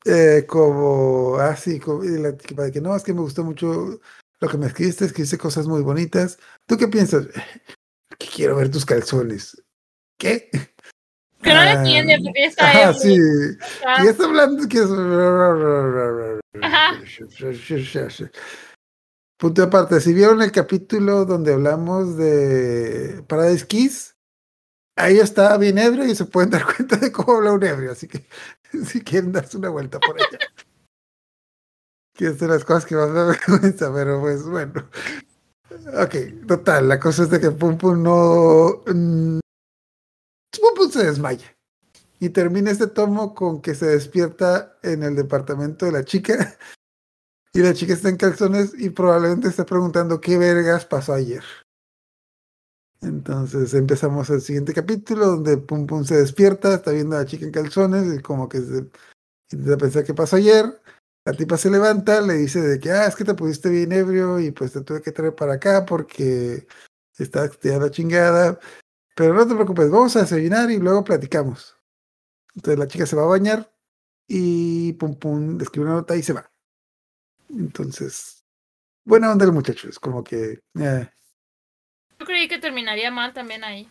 Eh, 0.05 0.45
como 0.45 1.37
así, 1.37 1.79
como, 1.79 2.03
y 2.03 2.19
la 2.19 2.33
de 2.33 2.71
que 2.73 2.81
no, 2.81 2.93
es 2.93 3.03
que 3.03 3.13
me 3.13 3.21
gustó 3.21 3.41
mucho 3.45 4.01
lo 4.41 4.49
que 4.49 4.57
me 4.57 4.67
escribiste, 4.67 5.05
escribiste 5.05 5.37
cosas 5.37 5.65
muy 5.65 5.81
bonitas. 5.81 6.37
¿Tú 6.65 6.75
qué 6.75 6.89
piensas? 6.89 7.27
Que 8.19 8.27
quiero 8.27 8.57
ver 8.57 8.69
tus 8.69 8.85
calzones. 8.85 9.62
¿Qué? 10.23 10.49
Que 11.41 11.49
no 11.49 11.59
Ah, 11.59 11.73
entiende 11.73 12.17
porque 12.23 12.45
está 12.45 12.69
Ajá, 12.69 12.81
ebrio. 12.91 12.93
sí. 13.01 13.17
Ajá. 13.85 14.05
Y 14.05 14.07
está 14.07 14.23
hablando 14.23 14.67
que 14.69 14.77
es... 14.77 14.87
Punto 19.37 19.63
aparte, 19.63 19.99
si 19.99 20.13
vieron 20.13 20.41
el 20.41 20.53
capítulo 20.53 21.25
donde 21.25 21.53
hablamos 21.53 22.15
de 22.15 23.21
Paradise 23.27 23.67
Kiss, 23.67 24.15
ahí 24.95 25.19
está 25.19 25.57
bien 25.57 25.77
ebrio 25.77 26.05
y 26.05 26.15
se 26.15 26.23
pueden 26.23 26.51
dar 26.51 26.63
cuenta 26.65 26.95
de 26.95 27.11
cómo 27.11 27.33
habla 27.39 27.51
un 27.51 27.63
ebrio, 27.65 27.91
así 27.91 28.07
que 28.07 28.25
si 28.85 29.01
quieren 29.01 29.33
darse 29.33 29.57
una 29.57 29.67
vuelta 29.67 29.99
por 29.99 30.15
allá. 30.15 30.39
que 32.15 32.27
es 32.27 32.39
de 32.39 32.47
las 32.47 32.63
cosas 32.63 32.85
que 32.85 32.95
más 32.95 33.09
me 33.09 33.15
da 33.19 33.25
vergüenza, 33.25 33.93
pero 33.93 34.21
pues 34.21 34.43
bueno. 34.43 34.87
Ok, 36.01 36.45
total, 36.47 36.87
la 36.87 36.97
cosa 36.97 37.23
es 37.23 37.29
de 37.29 37.41
que 37.41 37.51
Pum 37.51 37.77
Pum 37.77 38.01
no... 38.01 38.83
Pum 40.59 40.73
Pum 40.75 40.91
se 40.91 41.05
desmaya. 41.05 41.55
Y 42.19 42.29
termina 42.29 42.71
este 42.71 42.87
tomo 42.87 43.35
con 43.35 43.61
que 43.61 43.75
se 43.75 43.85
despierta 43.87 44.77
en 44.81 45.03
el 45.03 45.15
departamento 45.15 45.85
de 45.85 45.91
la 45.91 46.03
chica. 46.05 46.57
Y 47.55 47.59
la 47.59 47.75
chica 47.75 47.93
está 47.93 48.09
en 48.09 48.17
calzones 48.17 48.73
y 48.75 48.89
probablemente 48.89 49.47
está 49.47 49.63
preguntando 49.63 50.19
qué 50.19 50.39
vergas 50.39 50.85
pasó 50.85 51.13
ayer. 51.13 51.43
Entonces 53.01 53.73
empezamos 53.73 54.29
el 54.31 54.41
siguiente 54.41 54.73
capítulo 54.73 55.27
donde 55.27 55.57
Pum 55.57 55.85
Pum 55.85 56.03
se 56.03 56.15
despierta, 56.15 56.73
está 56.73 56.91
viendo 56.91 57.15
a 57.15 57.19
la 57.19 57.25
chica 57.25 57.45
en 57.45 57.51
calzones 57.51 58.11
y 58.17 58.21
como 58.21 58.49
que 58.49 58.59
se 58.61 58.89
intenta 59.51 59.77
pensar 59.77 60.03
qué 60.03 60.13
pasó 60.13 60.37
ayer. 60.37 60.81
La 61.25 61.33
tipa 61.33 61.57
se 61.57 61.69
levanta, 61.69 62.21
le 62.21 62.33
dice 62.33 62.59
de 62.59 62.79
que, 62.79 62.91
ah, 62.91 63.05
es 63.05 63.15
que 63.15 63.23
te 63.23 63.33
pusiste 63.33 63.69
bien 63.69 63.91
ebrio 63.91 64.39
y 64.39 64.51
pues 64.51 64.73
te 64.73 64.81
tuve 64.81 65.01
que 65.01 65.11
traer 65.11 65.35
para 65.35 65.53
acá 65.53 65.85
porque 65.85 66.67
estás 67.17 67.59
da 67.61 67.77
la 67.77 67.91
chingada. 67.91 68.59
Pero 69.15 69.33
no 69.33 69.47
te 69.47 69.53
preocupes, 69.55 69.91
vamos 69.91 70.15
a 70.15 70.21
desayunar 70.21 70.71
y 70.71 70.77
luego 70.79 71.03
platicamos. 71.03 71.77
Entonces 72.55 72.79
la 72.79 72.87
chica 72.87 73.05
se 73.05 73.15
va 73.15 73.23
a 73.23 73.27
bañar 73.27 73.71
y 74.27 74.93
Pum 74.93 75.15
Pum 75.19 75.57
le 75.57 75.63
escribe 75.63 75.87
una 75.87 75.95
nota 75.95 76.15
y 76.15 76.23
se 76.23 76.33
va. 76.33 76.51
Entonces, 77.49 78.45
buena 79.05 79.31
onda 79.31 79.45
el 79.45 79.53
muchacho, 79.53 79.89
es 79.89 79.99
como 79.99 80.23
que... 80.23 80.61
eh, 80.79 81.09
Yo 82.19 82.25
creí 82.25 82.47
que 82.47 82.57
terminaría 82.57 83.11
mal 83.11 83.33
también 83.33 83.63
ahí. 83.63 83.87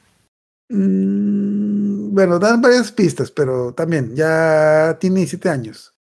mm, 0.68 2.14
bueno, 2.14 2.38
dan 2.38 2.60
varias 2.60 2.92
pistas, 2.92 3.30
pero 3.30 3.74
también 3.74 4.14
ya 4.14 4.96
tiene 5.00 5.16
17 5.20 5.48
años. 5.48 5.94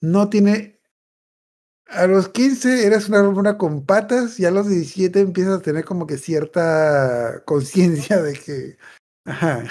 No 0.00 0.28
tiene... 0.30 0.75
A 1.88 2.06
los 2.06 2.28
15 2.28 2.86
eras 2.86 3.08
una 3.08 3.20
hormona 3.20 3.56
con 3.56 3.84
patas 3.86 4.40
y 4.40 4.44
a 4.44 4.50
los 4.50 4.68
17 4.68 5.20
empiezas 5.20 5.58
a 5.58 5.62
tener 5.62 5.84
como 5.84 6.06
que 6.06 6.18
cierta 6.18 7.42
conciencia 7.44 8.22
de 8.22 8.34
que... 8.34 8.76
Ajá. 9.24 9.64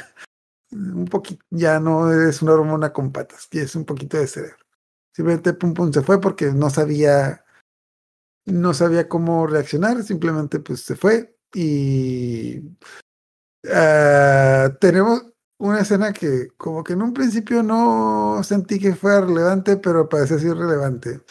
Un 0.72 1.06
poquito, 1.06 1.46
ya 1.52 1.80
no 1.80 2.12
eres 2.12 2.42
una 2.42 2.54
hormona 2.54 2.92
con 2.92 3.12
patas, 3.12 3.48
que 3.48 3.62
es 3.62 3.76
un 3.76 3.86
poquito 3.86 4.18
de 4.18 4.28
cerebro. 4.28 4.58
Simplemente 5.14 5.54
Pum 5.54 5.74
Pum 5.74 5.94
se 5.94 6.02
fue 6.02 6.20
porque 6.20 6.52
no 6.52 6.70
sabía, 6.70 7.46
no 8.46 8.74
sabía 8.74 9.08
cómo 9.08 9.48
reaccionar, 9.48 10.04
simplemente 10.04 10.60
pues 10.60 10.82
se 10.82 10.96
fue 10.96 11.38
y 11.54 12.62
ah, 13.72 14.76
tenemos 14.82 15.26
una 15.58 15.80
escena 15.82 16.12
que 16.12 16.50
como 16.58 16.84
que 16.84 16.94
en 16.94 17.02
un 17.02 17.14
principio 17.14 17.64
no 17.64 18.42
sentí 18.44 18.80
que 18.80 18.96
fuera 18.96 19.22
relevante, 19.22 19.78
pero 19.78 20.10
parece 20.10 20.40
ser 20.40 20.58
relevante. 20.58 21.22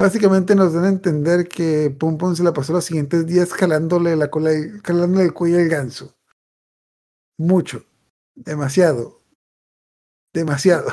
Básicamente 0.00 0.54
nos 0.54 0.72
dan 0.72 0.84
a 0.84 0.88
entender 0.88 1.46
que 1.46 1.90
Pum 1.90 2.16
Pum 2.16 2.34
se 2.34 2.42
la 2.42 2.54
pasó 2.54 2.72
los 2.72 2.86
siguientes 2.86 3.26
días 3.26 3.52
jalándole 3.52 4.16
la 4.16 4.30
cola, 4.30 4.50
jalándole 4.82 5.26
el 5.26 5.34
cuello 5.34 5.58
al 5.58 5.68
ganso. 5.68 6.16
Mucho, 7.36 7.84
demasiado, 8.34 9.20
demasiado. 10.32 10.90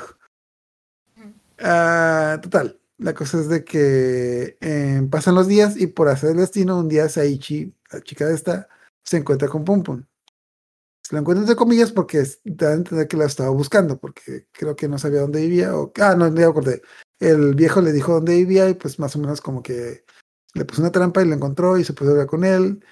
Ah, 1.60 2.38
total, 2.42 2.82
la 2.98 3.14
cosa 3.14 3.40
es 3.40 3.48
de 3.48 3.64
que 3.64 4.58
eh, 4.60 5.08
pasan 5.10 5.36
los 5.36 5.48
días 5.48 5.78
y 5.78 5.88
por 5.88 6.10
hacer 6.10 6.32
el 6.32 6.38
destino, 6.38 6.78
un 6.78 6.90
día 6.90 7.08
Saichi, 7.08 7.74
la 7.94 8.02
chica 8.02 8.28
de 8.28 8.36
esta, 8.36 8.68
se 9.06 9.16
encuentra 9.16 9.48
con 9.48 9.64
Pum 9.64 9.84
Pum. 9.84 10.04
Se 11.02 11.16
la 11.16 11.22
encuentra 11.22 11.44
entre 11.44 11.56
comillas 11.56 11.94
porque 11.94 12.20
es- 12.20 12.42
da 12.44 12.72
a 12.72 12.74
entender 12.74 13.08
que 13.08 13.16
la 13.16 13.24
estaba 13.26 13.52
buscando, 13.52 13.98
porque 13.98 14.48
creo 14.52 14.76
que 14.76 14.90
no 14.90 15.00
sabía 15.00 15.22
dónde 15.22 15.40
vivía. 15.40 15.78
O, 15.78 15.94
ah, 16.02 16.14
no, 16.18 16.26
ya 16.28 16.34
me 16.34 16.44
acordé. 16.44 16.82
El 17.20 17.56
viejo 17.56 17.82
le 17.82 17.92
dijo 17.92 18.14
dónde 18.14 18.36
vivía 18.36 18.70
y 18.70 18.76
pues 18.76 19.00
más 19.00 19.16
o 19.16 19.20
menos 19.20 19.42
como 19.42 19.64
que 19.64 20.06
le 20.54 20.66
puso 20.66 20.82
una 20.82 20.92
trampa 20.92 21.22
y 21.22 21.28
lo 21.28 21.36
encontró 21.36 21.78
y 21.78 21.84
se 21.84 21.94
puso 21.94 22.10
a 22.10 22.14
hablar 22.14 22.28
con 22.28 22.44
él. 22.44 22.84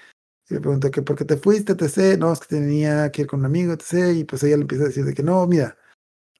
Y 0.48 0.54
le 0.54 0.60
preguntó 0.60 0.90
que 0.90 1.02
por 1.02 1.16
qué 1.16 1.24
te 1.24 1.36
fuiste, 1.36 1.72
etc. 1.72 2.18
No, 2.18 2.32
es 2.32 2.40
que 2.40 2.46
tenía 2.46 3.10
que 3.10 3.22
ir 3.22 3.28
con 3.28 3.40
un 3.40 3.46
amigo, 3.46 3.72
etc. 3.72 4.16
Y 4.16 4.24
pues 4.24 4.42
ella 4.42 4.56
le 4.56 4.62
empieza 4.62 4.84
a 4.84 4.88
decir 4.88 5.04
de 5.04 5.14
que 5.14 5.22
no, 5.22 5.46
mira, 5.46 5.76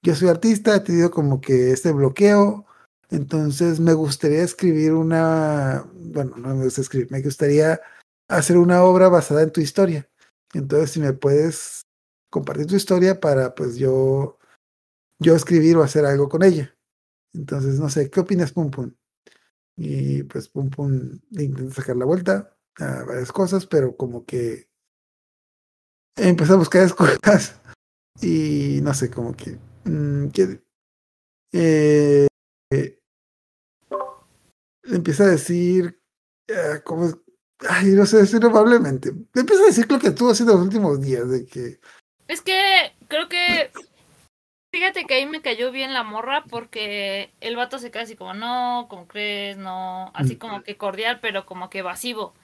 yo 0.02 0.14
soy 0.14 0.28
artista, 0.28 0.76
he 0.76 0.80
tenido 0.80 1.10
como 1.10 1.40
que 1.40 1.72
este 1.72 1.90
bloqueo, 1.92 2.64
entonces 3.10 3.80
me 3.80 3.92
gustaría 3.92 4.42
escribir 4.42 4.92
una, 4.92 5.84
bueno, 5.94 6.36
no 6.36 6.54
me 6.54 6.64
gusta 6.64 6.80
escribir, 6.80 7.10
me 7.10 7.22
gustaría 7.22 7.80
hacer 8.28 8.56
una 8.58 8.84
obra 8.84 9.08
basada 9.08 9.42
en 9.42 9.52
tu 9.52 9.60
historia. 9.60 10.08
Entonces, 10.54 10.92
si 10.92 11.00
me 11.00 11.12
puedes 11.12 11.82
compartir 12.30 12.66
tu 12.66 12.76
historia 12.76 13.18
para, 13.18 13.54
pues 13.54 13.76
yo, 13.76 14.38
yo 15.18 15.34
escribir 15.34 15.76
o 15.76 15.82
hacer 15.82 16.06
algo 16.06 16.28
con 16.28 16.44
ella. 16.44 16.75
Entonces, 17.36 17.78
no 17.78 17.88
sé, 17.88 18.10
¿qué 18.10 18.20
opinas, 18.20 18.52
Pum 18.52 18.70
Pum? 18.70 18.92
Y 19.76 20.22
pues 20.24 20.48
Pum 20.48 20.70
Pum 20.70 21.20
intenta 21.32 21.74
sacar 21.74 21.96
la 21.96 22.06
vuelta 22.06 22.56
a 22.78 23.04
varias 23.04 23.30
cosas, 23.30 23.66
pero 23.66 23.96
como 23.96 24.24
que 24.24 24.68
empezó 26.16 26.54
a 26.54 26.58
buscar 26.58 26.82
excusas 26.86 27.60
y 28.20 28.80
no 28.82 28.94
sé, 28.94 29.10
como 29.10 29.36
que, 29.36 29.58
mm, 29.84 30.28
que 30.28 30.62
eh, 31.52 32.26
eh, 32.72 32.98
empieza 34.84 35.24
a 35.24 35.28
decir, 35.28 36.00
ah, 36.50 36.80
como, 36.84 37.10
ay, 37.68 37.90
no 37.90 38.06
sé, 38.06 38.18
decir 38.18 38.40
probablemente, 38.40 39.12
le 39.12 39.40
empieza 39.40 39.62
a 39.62 39.66
decir 39.66 39.90
lo 39.90 39.98
que 39.98 40.08
estuvo 40.08 40.30
haciendo 40.30 40.54
los 40.54 40.62
últimos 40.62 41.00
días, 41.00 41.28
de 41.28 41.46
que, 41.46 41.80
Es 42.28 42.40
que 42.40 42.92
creo 43.08 43.28
que. 43.28 43.70
Fíjate 44.76 45.06
que 45.06 45.14
ahí 45.14 45.24
me 45.24 45.40
cayó 45.40 45.72
bien 45.72 45.94
la 45.94 46.02
morra 46.02 46.44
porque 46.50 47.32
el 47.40 47.56
vato 47.56 47.78
se 47.78 47.90
queda 47.90 48.02
así 48.02 48.14
como, 48.14 48.34
no, 48.34 48.88
como 48.90 49.08
crees, 49.08 49.56
no, 49.56 50.10
así 50.12 50.34
Mm. 50.34 50.38
como 50.38 50.62
que 50.62 50.76
cordial, 50.76 51.18
pero 51.18 51.46
como 51.46 51.70
que 51.70 51.78
evasivo. 51.78 52.34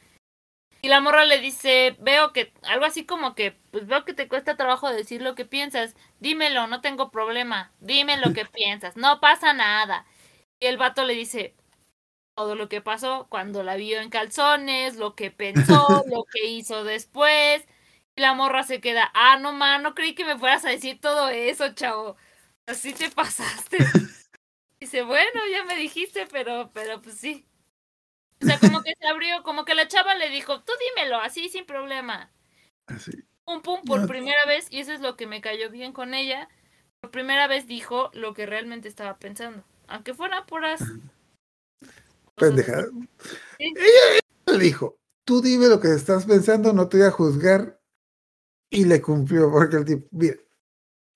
Y 0.80 0.88
la 0.88 1.02
morra 1.02 1.26
le 1.26 1.40
dice, 1.40 1.94
veo 2.00 2.32
que, 2.32 2.50
algo 2.62 2.86
así 2.86 3.04
como 3.04 3.34
que, 3.34 3.52
pues 3.70 3.86
veo 3.86 4.06
que 4.06 4.14
te 4.14 4.28
cuesta 4.28 4.56
trabajo 4.56 4.88
decir 4.88 5.20
lo 5.20 5.34
que 5.34 5.44
piensas, 5.44 5.94
dímelo, 6.20 6.66
no 6.68 6.80
tengo 6.80 7.10
problema, 7.10 7.70
dime 7.80 8.16
lo 8.16 8.32
que 8.32 8.46
piensas, 8.46 8.96
no 8.96 9.20
pasa 9.20 9.52
nada. 9.52 10.06
Y 10.58 10.68
el 10.68 10.78
vato 10.78 11.04
le 11.04 11.12
dice 11.12 11.54
todo 12.34 12.54
lo 12.54 12.70
que 12.70 12.80
pasó 12.80 13.26
cuando 13.28 13.62
la 13.62 13.76
vio 13.76 14.00
en 14.00 14.08
calzones, 14.08 14.96
lo 14.96 15.14
que 15.16 15.30
pensó, 15.30 16.02
lo 16.06 16.24
que 16.24 16.46
hizo 16.46 16.82
después. 16.82 17.68
Y 18.16 18.20
la 18.20 18.34
morra 18.34 18.62
se 18.62 18.80
queda, 18.80 19.10
ah, 19.14 19.38
no, 19.38 19.52
ma, 19.52 19.78
no 19.78 19.94
creí 19.94 20.14
que 20.14 20.24
me 20.24 20.38
fueras 20.38 20.64
a 20.64 20.70
decir 20.70 21.00
todo 21.00 21.28
eso, 21.30 21.72
chavo. 21.74 22.16
Así 22.66 22.92
te 22.92 23.10
pasaste. 23.14 23.78
Dice, 24.80 25.02
bueno, 25.02 25.40
ya 25.50 25.64
me 25.64 25.76
dijiste, 25.76 26.26
pero, 26.30 26.70
pero 26.74 27.00
pues 27.00 27.16
sí. 27.16 27.46
O 28.42 28.44
sea, 28.46 28.58
como 28.58 28.82
que 28.82 28.94
se 29.00 29.06
abrió, 29.06 29.42
como 29.44 29.64
que 29.64 29.74
la 29.74 29.86
chava 29.88 30.14
le 30.16 30.28
dijo, 30.28 30.62
tú 30.62 30.72
dímelo, 30.96 31.18
así 31.20 31.48
sin 31.48 31.64
problema. 31.64 32.30
Así. 32.86 33.12
Pum, 33.44 33.62
pum, 33.62 33.80
por 33.84 34.00
No. 34.00 34.06
primera 34.08 34.44
vez, 34.46 34.66
y 34.70 34.80
eso 34.80 34.92
es 34.92 35.00
lo 35.00 35.16
que 35.16 35.26
me 35.26 35.40
cayó 35.40 35.70
bien 35.70 35.92
con 35.92 36.12
ella. 36.14 36.48
Por 37.00 37.10
primera 37.12 37.46
vez 37.46 37.66
dijo 37.66 38.10
lo 38.12 38.34
que 38.34 38.46
realmente 38.46 38.88
estaba 38.88 39.18
pensando. 39.18 39.64
Aunque 39.88 40.14
fuera 40.14 40.44
puras. 40.46 40.80
Pendejada. 42.36 42.86
Sí. 43.58 43.74
Ella 43.76 44.22
le 44.46 44.58
dijo, 44.58 44.96
tú 45.24 45.40
dime 45.40 45.68
lo 45.68 45.80
que 45.80 45.88
estás 45.94 46.26
pensando, 46.26 46.72
no 46.72 46.88
te 46.88 46.98
voy 46.98 47.06
a 47.06 47.10
juzgar. 47.10 47.80
Y 48.72 48.84
le 48.86 49.00
cumplió, 49.02 49.50
porque 49.50 49.76
el 49.76 49.84
tipo, 49.84 50.08
mira, 50.12 50.36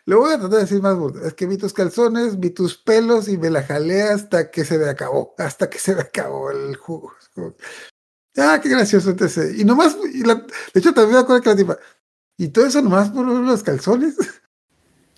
le 0.05 0.15
voy 0.15 0.33
a 0.33 0.39
tratar 0.39 0.51
de 0.51 0.59
decir 0.61 0.83
más 0.83 0.97
burdo. 0.97 1.27
Es 1.27 1.35
que 1.35 1.47
vi 1.47 1.57
tus 1.57 1.73
calzones, 1.73 2.39
vi 2.39 2.51
tus 2.51 2.77
pelos 2.77 3.29
y 3.29 3.39
me 3.39 3.51
la 3.51 3.63
jalé 3.63 4.03
hasta 4.03 4.51
que 4.51 4.65
se 4.65 4.79
me 4.79 4.89
acabó, 4.89 5.35
hasta 5.39 5.69
que 5.71 5.79
se 5.79 5.95
me 5.95 6.03
acabó 6.03 6.51
el 6.51 6.77
jugo. 6.77 7.13
Ah, 8.37 8.61
qué 8.63 8.69
gracioso 8.69 9.17
ese. 9.19 9.57
Y 9.57 9.65
nomás, 9.65 9.97
y 10.13 10.23
la- 10.23 10.35
de 10.35 10.81
hecho 10.81 10.93
también 10.93 11.15
me 11.17 11.21
acuerdo 11.23 11.43
que 11.43 11.49
la 11.51 11.57
tipa, 11.57 11.79
y 12.37 12.49
todo 12.49 12.67
eso 12.67 12.83
nomás 12.83 13.09
por 13.11 13.27
los 13.27 13.63
calzones, 13.63 14.17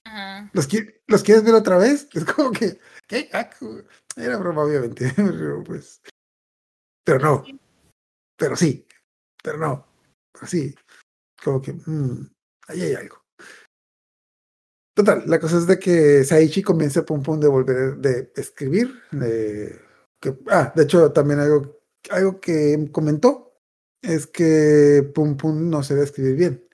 Ajá. 0.04 0.48
¿los, 0.52 0.68
qui- 0.68 0.94
¿los 1.08 1.22
quieres 1.24 1.42
ver 1.44 1.54
otra 1.54 1.76
vez? 1.76 2.08
Es 2.12 2.24
como 2.24 2.52
que, 2.52 2.78
¿qué? 3.08 3.28
Ah, 3.32 3.50
Era 4.16 4.36
broma, 4.38 4.62
obviamente, 4.62 5.12
pero 5.16 5.64
pues, 5.64 6.00
pero 7.04 7.18
no, 7.18 7.44
pero 8.36 8.54
sí, 8.56 8.86
pero 9.42 9.58
no, 9.58 9.86
pero 10.32 10.46
sí, 10.46 10.74
como 11.42 11.60
que, 11.62 11.72
mm, 11.72 12.30
ahí 12.68 12.82
hay 12.82 12.94
algo. 12.94 13.16
Total, 14.94 15.22
la 15.26 15.38
cosa 15.38 15.58
es 15.58 15.66
de 15.68 15.78
que 15.78 16.24
Saichi 16.24 16.62
comienza 16.62 17.04
pum 17.04 17.22
pum 17.22 17.38
de 17.38 17.46
volver 17.48 17.96
de 17.98 18.32
escribir. 18.36 18.92
de- 19.12 19.80
que, 20.20 20.36
ah, 20.50 20.72
de 20.74 20.82
hecho, 20.82 21.12
también 21.12 21.38
algo, 21.38 21.78
algo 22.10 22.40
que 22.40 22.88
comentó 22.90 23.52
es 24.02 24.26
que 24.26 25.08
pum 25.14 25.36
pum 25.36 25.70
no 25.70 25.82
se 25.84 25.94
ve 25.94 26.02
escribir 26.02 26.34
bien. 26.36 26.68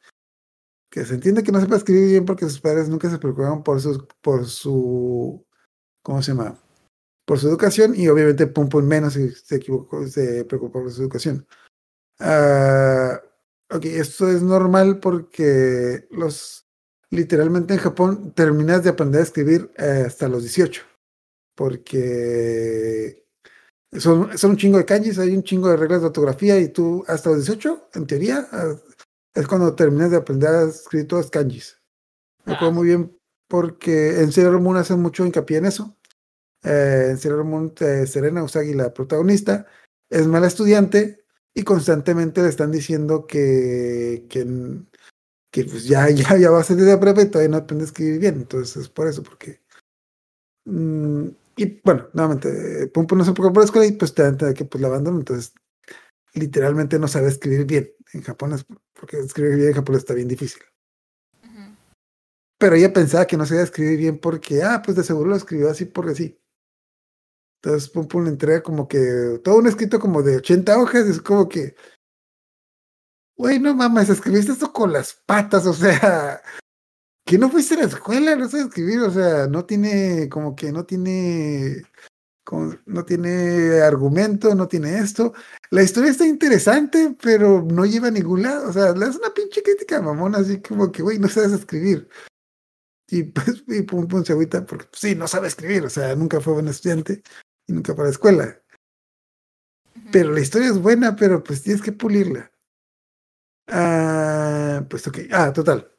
Que 0.91 1.05
se 1.05 1.15
entiende 1.15 1.43
que 1.43 1.53
no 1.53 1.61
sepa 1.61 1.77
escribir 1.77 2.09
bien 2.09 2.25
porque 2.25 2.47
sus 2.47 2.61
padres 2.61 2.89
nunca 2.89 3.11
se 3.11 3.19
preocuparon 3.19 3.63
por 3.63 3.81
su, 3.81 4.07
por 4.23 4.47
su, 4.47 5.45
¿cómo 6.03 6.23
se 6.23 6.33
llama? 6.33 6.59
Por 7.27 7.39
su 7.39 7.49
educación 7.49 7.95
y 7.95 8.09
obviamente 8.09 8.47
pum 8.47 8.69
pum 8.71 8.87
menos 8.87 9.15
si 9.15 9.31
se 9.33 9.57
equivocó, 9.57 10.07
se 10.07 10.45
preocupó 10.47 10.83
por 10.83 10.93
su 10.93 11.03
educación. 11.03 11.47
Ah, 12.21 13.21
ok, 13.71 13.85
esto 13.87 14.29
es 14.29 14.43
normal 14.43 15.01
porque 15.01 16.07
los 16.11 16.67
literalmente 17.11 17.75
en 17.75 17.81
Japón 17.81 18.33
terminas 18.35 18.83
de 18.83 18.91
aprender 18.91 19.21
a 19.21 19.25
escribir 19.25 19.71
eh, 19.77 20.05
hasta 20.07 20.29
los 20.29 20.43
18. 20.43 20.83
Porque 21.55 23.25
son, 23.93 24.37
son 24.37 24.53
un 24.53 24.57
chingo 24.57 24.79
de 24.79 24.85
kanjis, 24.85 25.19
hay 25.19 25.37
un 25.37 25.45
chingo 25.45 25.69
de 25.69 25.77
reglas 25.77 26.01
de 26.01 26.09
ortografía 26.09 26.59
y 26.59 26.69
tú 26.69 27.05
hasta 27.07 27.31
los 27.31 27.41
18, 27.47 27.91
en 27.95 28.07
teoría, 28.07 28.49
es 29.35 29.47
cuando 29.47 29.75
terminas 29.75 30.11
de 30.11 30.17
aprender 30.19 30.51
a 30.51 30.63
escribir 30.65 31.09
todos 31.09 31.25
los 31.25 31.31
kanjis. 31.31 31.79
Me 32.45 32.55
acuerdo 32.55 32.73
Ah. 32.73 32.75
muy 32.75 32.89
bien 32.89 33.19
porque 33.49 34.21
en 34.21 34.33
Sailor 34.33 34.61
Moon 34.61 34.77
hace 34.77 34.97
mucho 34.97 35.25
hincapié 35.25 35.59
en 35.59 35.67
eso. 35.67 35.97
Eh, 36.65 37.09
en 37.11 37.19
Sailor 37.19 37.45
Moon, 37.45 37.73
eh, 37.81 38.07
Serena 38.07 38.43
Usagi, 38.43 38.75
la 38.75 38.93
protagonista, 38.93 39.67
es 40.11 40.27
mala 40.27 40.47
estudiante 40.49 41.24
y 41.55 41.63
constantemente 41.63 42.43
le 42.43 42.49
están 42.49 42.73
diciendo 42.73 43.27
que, 43.27 44.27
que, 44.29 44.45
que 45.51 45.65
pues 45.65 45.85
ya, 45.85 46.11
ya, 46.11 46.37
ya 46.37 46.51
va 46.51 46.61
a 46.61 46.65
salir 46.65 46.85
de 46.85 46.93
la 46.93 47.01
prepa 47.01 47.23
y 47.23 47.31
todavía 47.31 47.51
no 47.51 47.59
aprende 47.59 47.85
a 47.85 47.87
escribir 47.87 48.19
bien. 48.21 48.35
Entonces 48.37 48.77
es 48.77 48.89
por 48.89 49.07
eso, 49.07 49.23
porque. 49.23 49.61
mm, 50.65 51.29
y 51.57 51.81
bueno, 51.85 52.09
nuevamente, 52.13 52.83
eh, 52.83 52.87
Pum 52.89 53.07
Pum 53.07 53.19
no 53.19 53.25
se 53.25 53.33
preocupa 53.33 53.55
por 53.55 53.63
la 53.63 53.67
escuela 53.67 53.87
y 53.87 53.93
pues 53.93 54.13
te 54.13 54.23
dan 54.23 54.55
que 54.55 54.65
pues 54.65 54.83
la 54.83 54.89
abandonan. 54.89 55.21
Entonces, 55.21 55.55
literalmente 56.35 56.99
no 56.99 57.07
sabe 57.07 57.29
escribir 57.29 57.65
bien 57.65 57.93
en 58.13 58.23
japonés, 58.23 58.67
porque 58.93 59.19
escribir 59.19 59.57
bien 59.57 59.69
en 59.69 59.75
japonés 59.75 60.01
está 60.01 60.15
bien 60.15 60.29
difícil. 60.29 60.63
Pero 62.59 62.77
ella 62.77 62.93
pensaba 62.93 63.27
que 63.27 63.37
no 63.37 63.47
sabía 63.47 63.63
escribir 63.63 63.99
bien 63.99 64.19
porque, 64.19 64.63
ah, 64.63 64.83
pues 64.85 64.97
de 64.97 65.05
seguro 65.05 65.31
lo 65.31 65.37
escribió 65.37 65.71
así 65.71 65.85
porque 65.85 66.15
sí. 66.15 66.41
Entonces, 67.65 67.89
Pum 67.89 68.07
Pum 68.07 68.25
le 68.25 68.31
entrega 68.31 68.63
como 68.63 68.87
que 68.87 69.41
todo 69.43 69.57
un 69.57 69.67
escrito 69.67 69.99
como 69.99 70.23
de 70.23 70.37
80 70.37 70.79
hojas, 70.79 71.07
es 71.07 71.21
como 71.23 71.49
que, 71.49 71.75
güey, 73.37 73.59
no 73.59 73.75
mames, 73.75 74.11
escribiste 74.11 74.53
esto 74.53 74.71
con 74.71 74.93
las 74.93 75.15
patas, 75.15 75.67
o 75.67 75.73
sea, 75.73 76.43
que 77.25 77.39
no 77.39 77.49
fuiste 77.49 77.75
a 77.75 77.79
la 77.79 77.85
escuela, 77.85 78.37
no 78.37 78.49
sabes 78.51 78.67
escribir, 78.67 79.01
o 79.01 79.11
sea, 79.11 79.47
no 79.47 79.65
tiene, 79.65 80.29
como 80.29 80.55
que 80.55 80.73
no 80.73 80.85
tiene, 80.85 81.83
no 82.85 83.05
tiene 83.07 83.81
argumento, 83.81 84.55
no 84.55 84.69
tiene 84.69 84.99
esto. 84.99 85.33
La 85.71 85.83
historia 85.83 86.11
está 86.11 86.27
interesante, 86.27 87.17
pero 87.23 87.63
no 87.63 87.87
lleva 87.87 88.09
a 88.09 88.11
ningún 88.11 88.43
lado, 88.43 88.69
o 88.69 88.73
sea, 88.75 88.93
le 88.93 89.07
das 89.07 89.17
una 89.17 89.33
pinche 89.33 89.63
crítica 89.63 90.03
mamona, 90.03 90.39
así 90.39 90.61
como 90.61 90.93
que, 90.93 91.03
güey, 91.03 91.19
no 91.19 91.29
sabes 91.29 91.53
escribir. 91.53 92.11
Y 93.09 93.23
pues, 93.25 93.63
pum, 93.89 94.07
pum, 94.07 94.23
se 94.23 94.33
agüita, 94.35 94.67
porque 94.67 94.85
pues, 94.85 95.01
sí, 95.01 95.15
no 95.15 95.27
sabe 95.29 95.49
escribir, 95.49 95.87
o 95.87 95.91
sea, 95.91 96.15
nunca 96.15 96.43
fue 96.43 96.53
buen 96.53 96.69
estudiante 96.69 97.23
y 97.67 97.73
nunca 97.73 97.95
para 97.95 98.09
la 98.09 98.13
escuela. 98.13 98.61
Pero 100.13 100.33
la 100.33 100.41
historia 100.41 100.69
es 100.69 100.79
buena, 100.79 101.17
pero 101.17 101.43
pues 101.43 101.63
tienes 101.63 101.83
que 101.83 101.93
pulirla. 101.93 102.51
Ah, 103.69 104.85
pues 104.89 105.07
ok. 105.07 105.19
Ah, 105.33 105.53
total. 105.53 105.91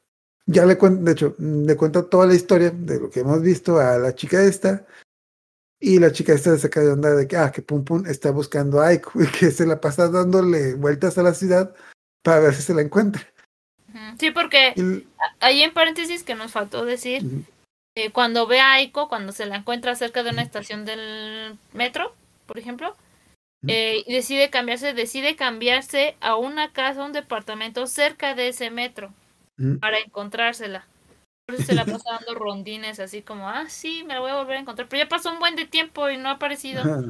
Ya 0.45 0.65
le 0.65 0.77
cuento, 0.77 1.03
de 1.03 1.11
hecho, 1.11 1.35
le 1.39 1.75
cuento 1.75 2.05
toda 2.05 2.27
la 2.27 2.35
historia 2.35 2.69
de 2.69 2.99
lo 2.99 3.09
que 3.09 3.21
hemos 3.21 3.41
visto 3.41 3.79
a 3.79 3.97
la 3.97 4.13
chica 4.13 4.43
esta. 4.43 4.85
Y 5.79 5.99
la 5.99 6.11
chica 6.11 6.33
esta 6.33 6.55
se 6.55 6.59
saca 6.59 6.81
de 6.81 6.91
onda 6.91 7.13
de 7.13 7.27
que, 7.27 7.37
ah, 7.37 7.51
que 7.51 7.61
Pum 7.61 7.83
Pum 7.83 8.05
está 8.05 8.31
buscando 8.31 8.81
a 8.81 8.87
Aiko 8.87 9.11
y 9.21 9.27
que 9.27 9.51
se 9.51 9.65
la 9.65 9.81
pasa 9.81 10.07
dándole 10.07 10.75
vueltas 10.75 11.17
a 11.17 11.23
la 11.23 11.33
ciudad 11.33 11.75
para 12.21 12.39
ver 12.39 12.55
si 12.55 12.61
se 12.61 12.73
la 12.73 12.81
encuentra. 12.81 13.21
Sí, 14.19 14.31
porque 14.31 14.73
ahí 15.39 15.61
en 15.61 15.73
paréntesis 15.73 16.23
que 16.23 16.35
nos 16.35 16.51
faltó 16.51 16.85
decir. 16.85 17.23
Eh, 17.95 18.11
cuando 18.11 18.45
ve 18.45 18.59
a 18.59 18.73
Aiko, 18.73 19.07
cuando 19.07 19.31
se 19.31 19.45
la 19.45 19.57
encuentra 19.57 19.95
cerca 19.95 20.23
de 20.23 20.31
una 20.31 20.41
estación 20.41 20.85
del 20.85 21.57
metro, 21.73 22.13
por 22.45 22.59
ejemplo, 22.59 22.95
eh, 23.67 24.03
y 24.05 24.13
decide 24.13 24.49
cambiarse, 24.49 24.93
decide 24.93 25.35
cambiarse 25.35 26.15
a 26.19 26.35
una 26.35 26.72
casa, 26.72 27.03
un 27.03 27.13
departamento 27.13 27.88
cerca 27.88 28.35
de 28.35 28.49
ese 28.49 28.69
metro 28.69 29.13
para 29.80 29.99
encontrársela. 29.99 30.85
Por 31.47 31.55
eso 31.55 31.65
se 31.65 31.73
la 31.73 31.85
pasa 31.85 32.11
dando 32.11 32.35
rondines 32.35 32.99
así 32.99 33.22
como, 33.22 33.49
ah, 33.49 33.69
sí, 33.69 34.03
me 34.03 34.13
la 34.13 34.19
voy 34.19 34.31
a 34.31 34.35
volver 34.35 34.57
a 34.57 34.59
encontrar. 34.59 34.88
Pero 34.89 35.03
ya 35.03 35.09
pasó 35.09 35.31
un 35.31 35.39
buen 35.39 35.55
de 35.55 35.65
tiempo 35.65 36.09
y 36.09 36.17
no 36.17 36.30
ha 36.30 36.34
aparecido. 36.34 36.81
Ajá. 36.81 37.01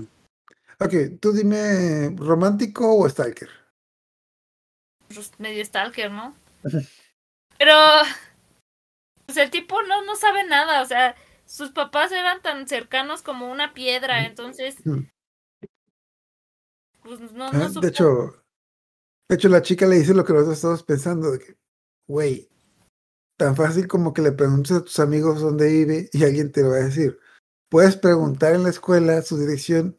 Ok, 0.80 1.20
tú 1.22 1.32
dime, 1.32 2.14
¿romántico 2.18 2.98
o 2.98 3.10
stalker? 3.10 3.50
Pues, 5.14 5.32
medio 5.40 5.64
stalker, 5.64 6.12
¿no? 6.12 6.36
Pero 7.58 7.74
pues 9.26 9.38
el 9.38 9.50
tipo 9.50 9.82
no, 9.84 10.04
no 10.04 10.16
sabe 10.16 10.46
nada, 10.46 10.82
o 10.82 10.86
sea, 10.86 11.16
sus 11.46 11.72
papás 11.72 12.12
eran 12.12 12.42
tan 12.42 12.68
cercanos 12.68 13.22
como 13.22 13.52
una 13.52 13.74
piedra, 13.74 14.26
entonces 14.26 14.76
Ujú. 14.86 15.06
pues 17.04 17.20
no, 17.32 17.46
Ah, 17.48 17.52
no 17.54 17.68
supo. 17.70 17.82
De 17.82 17.88
hecho, 17.90 18.44
de 19.28 19.36
hecho, 19.36 19.50
la 19.50 19.62
chica 19.62 19.88
le 19.88 19.98
dice 19.98 20.14
lo 20.14 20.24
que 20.24 20.34
nosotros 20.34 20.58
estamos 20.58 20.84
pensando, 20.84 21.32
de 21.32 21.40
que, 21.40 21.58
güey, 22.08 22.50
tan 23.38 23.56
fácil 23.56 23.88
como 23.88 24.14
que 24.14 24.22
le 24.22 24.32
preguntes 24.32 24.72
a 24.72 24.84
tus 24.84 25.00
amigos 25.00 25.42
dónde 25.42 25.68
vive 25.68 26.10
y 26.14 26.24
alguien 26.24 26.52
te 26.52 26.62
lo 26.62 26.70
va 26.70 26.78
a 26.78 26.86
decir. 26.86 27.20
Puedes 27.70 27.98
preguntar 27.98 28.54
en 28.54 28.64
la 28.64 28.70
escuela 28.70 29.22
su 29.22 29.38
dirección 29.38 29.98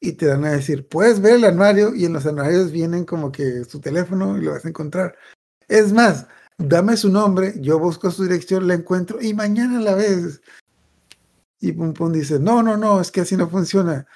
y 0.00 0.12
te 0.12 0.26
van 0.26 0.44
a 0.44 0.52
decir, 0.52 0.88
puedes 0.88 1.20
ver 1.20 1.34
el 1.34 1.44
anuario 1.44 1.94
y 1.94 2.06
en 2.06 2.14
los 2.14 2.26
anuarios 2.26 2.72
vienen 2.72 3.04
como 3.04 3.30
que 3.30 3.64
su 3.64 3.80
teléfono 3.80 4.36
y 4.36 4.42
lo 4.42 4.52
vas 4.52 4.64
a 4.64 4.68
encontrar. 4.68 5.16
Es 5.68 5.92
más, 5.92 6.26
dame 6.62 6.96
su 6.96 7.10
nombre, 7.10 7.54
yo 7.60 7.78
busco 7.78 8.10
su 8.10 8.24
dirección, 8.24 8.66
la 8.66 8.74
encuentro 8.74 9.20
y 9.20 9.34
mañana 9.34 9.80
la 9.80 9.94
ves. 9.94 10.40
Y 11.60 11.72
Pum 11.72 11.94
Pum 11.94 12.12
dice, 12.12 12.38
no, 12.40 12.62
no, 12.62 12.76
no, 12.76 13.00
es 13.00 13.10
que 13.10 13.20
así 13.20 13.36
no 13.36 13.48
funciona. 13.48 14.06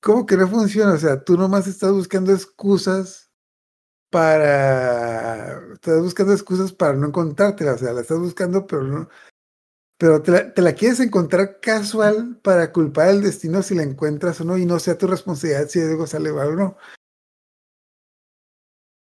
¿Cómo 0.00 0.26
que 0.26 0.36
no 0.36 0.48
funciona? 0.48 0.92
O 0.94 0.98
sea, 0.98 1.22
tú 1.22 1.36
nomás 1.36 1.66
estás 1.66 1.92
buscando 1.92 2.32
excusas 2.32 3.30
para. 4.10 5.72
Estás 5.74 6.02
buscando 6.02 6.32
excusas 6.32 6.72
para 6.72 6.94
no 6.94 7.08
encontrártela. 7.08 7.74
O 7.74 7.78
sea, 7.78 7.92
la 7.92 8.02
estás 8.02 8.18
buscando, 8.18 8.66
pero 8.66 8.84
no. 8.84 9.08
Pero 9.98 10.22
te 10.22 10.62
la, 10.62 10.74
quieres 10.74 11.00
encontrar 11.00 11.60
casual 11.60 12.38
para 12.42 12.72
culpar 12.72 13.08
al 13.08 13.22
destino 13.22 13.62
si 13.62 13.74
la 13.74 13.82
encuentras 13.82 14.40
o 14.40 14.44
no, 14.44 14.56
y 14.56 14.64
no 14.64 14.78
sea 14.78 14.96
tu 14.96 15.08
responsabilidad 15.08 15.68
si 15.68 15.80
algo 15.80 16.06
sale 16.06 16.32
mal 16.32 16.48
o 16.48 16.56
no. 16.56 16.76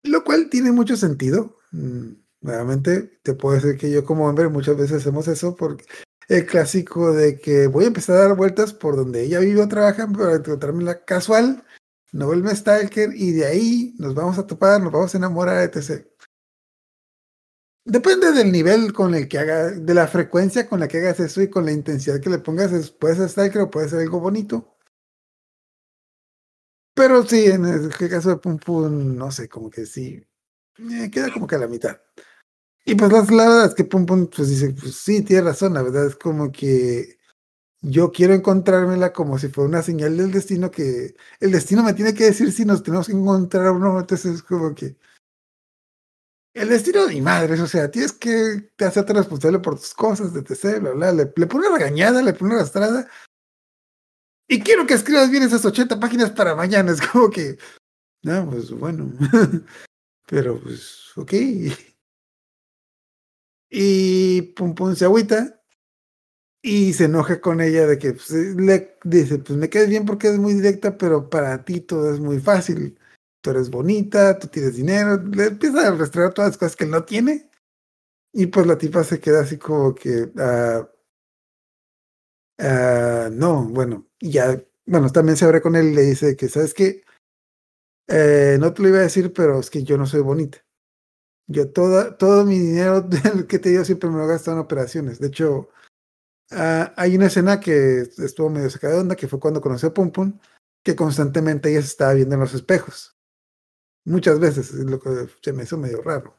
Lo 0.05 0.25
cual 0.25 0.49
tiene 0.49 0.73
mucho 0.73 0.97
sentido. 0.97 1.59
Mm, 1.73 2.13
Nuevamente, 2.47 3.19
te 3.25 3.35
puedo 3.35 3.57
decir 3.57 3.77
que 3.77 3.91
yo 3.91 4.05
como 4.05 4.29
hombre 4.29 4.49
muchas 4.49 4.77
veces 4.77 4.99
hacemos 4.99 5.27
eso 5.27 5.57
porque 5.57 5.85
el 6.29 6.47
clásico 6.47 7.13
de 7.13 7.41
que 7.41 7.67
voy 7.67 7.83
a 7.85 7.87
empezar 7.89 8.17
a 8.19 8.29
dar 8.29 8.37
vueltas 8.37 8.73
por 8.73 8.95
donde 8.95 9.25
ella 9.25 9.41
vive 9.41 9.63
o 9.63 9.69
trabaja 9.69 10.07
para 10.07 10.37
encontrármela 10.37 11.05
casual, 11.05 11.65
no 12.13 12.27
vuelve 12.27 12.55
stalker 12.55 13.11
y 13.17 13.33
de 13.33 13.47
ahí 13.47 13.97
nos 13.99 14.15
vamos 14.15 14.39
a 14.39 14.47
topar, 14.47 14.81
nos 14.81 14.93
vamos 14.93 15.13
a 15.13 15.19
enamorar, 15.19 15.65
etc. 15.65 16.07
Depende 17.85 18.31
del 18.31 18.53
nivel 18.53 18.93
con 18.93 19.17
el 19.17 19.27
que 19.27 19.39
haga, 19.39 19.71
de 19.73 19.95
la 19.95 20.07
frecuencia 20.07 20.69
con 20.69 20.79
la 20.79 20.87
que 20.87 20.99
hagas 20.99 21.19
eso 21.19 21.43
y 21.43 21.51
con 21.51 21.65
la 21.65 21.73
intensidad 21.73 22.21
que 22.21 22.31
le 22.31 22.39
pongas. 22.39 22.91
Puede 22.93 23.17
ser 23.17 23.29
stalker 23.29 23.63
o 23.63 23.71
puede 23.73 23.89
ser 23.89 23.99
algo 23.99 24.21
bonito. 24.21 24.77
Pero 26.95 27.25
sí, 27.27 27.47
en 27.47 27.65
el 27.65 27.91
caso 28.09 28.31
de 28.31 28.37
Pum 28.37 28.57
Pum, 28.59 29.17
no 29.17 29.33
sé, 29.33 29.49
como 29.49 29.69
que 29.69 29.85
sí. 29.85 30.25
eh, 30.79 31.11
queda 31.11 31.33
como 31.33 31.47
que 31.49 31.57
a 31.57 31.59
la 31.59 31.67
mitad. 31.67 32.01
Y 32.89 32.95
pues 32.95 33.11
la, 33.13 33.19
la 33.25 33.49
verdad 33.49 33.67
es 33.67 33.75
que 33.75 33.85
Pum 33.85 34.07
Pum, 34.07 34.29
pues 34.29 34.49
dice, 34.49 34.71
pues 34.73 34.95
sí, 34.95 35.23
tiene 35.23 35.43
razón, 35.43 35.75
la 35.75 35.83
verdad 35.83 36.07
es 36.07 36.15
como 36.15 36.53
que 36.53 37.19
yo 37.83 38.13
quiero 38.13 38.35
encontrármela 38.35 39.13
como 39.13 39.39
si 39.39 39.49
fuera 39.49 39.69
una 39.69 39.83
señal 39.83 40.17
del 40.17 40.33
destino 40.33 40.71
que 40.71 41.17
el 41.41 41.53
destino 41.53 41.83
me 41.83 41.95
tiene 41.95 42.15
que 42.15 42.25
decir 42.27 42.53
si 42.53 42.65
nos 42.65 42.85
tenemos 42.85 43.09
que 43.09 43.13
encontrar 43.15 43.69
o 43.69 43.79
no, 43.81 43.99
entonces 43.99 44.37
es 44.37 44.43
como 44.43 44.75
que 44.75 44.97
el 46.55 46.69
destino 46.69 47.09
ni 47.09 47.21
madres, 47.21 47.61
o 47.61 47.67
sea, 47.67 47.91
tienes 47.91 48.13
que 48.13 48.71
te 48.77 48.85
hacerte 48.85 49.13
responsable 49.13 49.59
por 49.59 49.77
tus 49.77 49.93
cosas, 49.93 50.35
etc, 50.37 50.81
bla, 50.81 50.93
bla, 50.93 51.13
le, 51.13 51.33
le 51.35 51.47
pone 51.47 51.69
regañada, 51.69 52.23
le 52.23 52.35
pone 52.35 52.55
arrastrada, 52.55 53.09
y 54.49 54.61
quiero 54.61 54.87
que 54.87 54.95
escribas 54.95 55.31
bien 55.31 55.43
esas 55.43 55.65
80 55.65 55.99
páginas 55.99 56.31
para 56.31 56.55
mañana, 56.55 56.93
es 56.93 57.03
como 57.03 57.31
que, 57.31 57.59
no, 58.23 58.49
pues 58.49 58.71
bueno, 58.71 59.13
pero 60.27 60.61
pues, 60.61 61.13
ok. 61.17 61.33
Y 63.71 64.43
Pum 64.55 64.75
Pum 64.75 64.95
se 64.95 65.05
agüita 65.05 65.61
y 66.63 66.93
se 66.95 67.05
enoja 67.05 67.41
con 67.41 67.61
ella 67.61 67.87
de 67.87 67.99
que 67.99 68.13
pues, 68.15 68.31
le 68.31 68.97
dice, 69.05 69.39
pues 69.39 69.59
me 69.59 69.71
quedes 69.71 69.89
bien 69.89 70.05
porque 70.05 70.29
es 70.29 70.39
muy 70.39 70.55
directa, 70.55 70.99
pero 70.99 71.31
para 71.31 71.65
ti 71.65 71.81
todo 71.81 72.13
es 72.13 72.21
muy 72.21 72.41
fácil. 72.41 72.99
Tú 73.41 73.51
eres 73.51 73.71
bonita, 73.71 74.39
tú 74.39 74.49
tienes 74.49 74.75
dinero, 74.77 75.17
le 75.23 75.47
empieza 75.47 75.89
a 75.89 75.93
restregar 75.93 76.35
todas 76.35 76.51
las 76.53 76.59
cosas 76.59 76.77
que 76.77 76.85
él 76.85 76.91
no 76.91 77.05
tiene. 77.05 77.51
Y 78.33 78.47
pues 78.47 78.67
la 78.67 78.79
tipa 78.79 79.05
se 79.05 79.21
queda 79.21 79.41
así 79.43 79.59
como 79.59 79.95
que, 79.95 80.31
ah, 80.39 80.89
no, 83.33 83.65
bueno, 83.69 84.09
y 84.21 84.33
ya, 84.33 84.61
bueno, 84.87 85.11
también 85.11 85.37
se 85.37 85.45
abre 85.45 85.61
con 85.63 85.77
él 85.77 85.89
y 85.89 85.95
le 85.95 86.03
dice 86.03 86.37
que, 86.37 86.49
¿sabes 86.49 86.75
qué? 86.75 87.05
Eh, 88.09 88.57
no 88.61 88.73
te 88.73 88.83
lo 88.83 88.89
iba 88.89 88.99
a 88.99 89.03
decir, 89.03 89.33
pero 89.33 89.61
es 89.61 89.71
que 89.71 89.85
yo 89.85 89.97
no 89.99 90.07
soy 90.07 90.21
bonita. 90.21 90.66
Yo 91.49 91.71
toda, 91.71 92.17
todo 92.17 92.45
mi 92.45 92.59
dinero 92.59 93.09
que 93.49 93.59
te 93.59 93.71
dio 93.71 93.85
siempre 93.85 94.11
me 94.11 94.17
lo 94.17 94.25
he 94.25 94.29
gastado 94.29 94.57
en 94.57 94.65
operaciones. 94.65 95.21
De 95.21 95.29
hecho, 95.29 95.69
ah, 96.51 96.93
hay 96.97 97.17
una 97.17 97.27
escena 97.27 97.61
que 97.61 98.01
estuvo 98.01 98.51
medio 98.51 98.71
sacada 98.71 98.95
de 98.95 99.01
onda, 99.01 99.17
que 99.17 99.29
fue 99.29 99.41
cuando 99.41 99.61
conocí 99.61 99.87
a 99.87 99.95
Pum 99.95 100.11
Pum, 100.11 100.39
que 100.85 100.97
constantemente 100.97 101.71
ella 101.71 101.83
se 101.83 101.89
estaba 101.89 102.15
viendo 102.15 102.35
en 102.35 102.41
los 102.41 102.55
espejos. 102.55 103.17
Muchas 104.05 104.39
veces, 104.41 104.71
es 104.73 104.85
lo 104.85 105.01
que 105.01 105.29
se 105.43 105.53
me 105.53 105.65
hizo 105.65 105.79
medio 105.79 106.03
raro. 106.03 106.37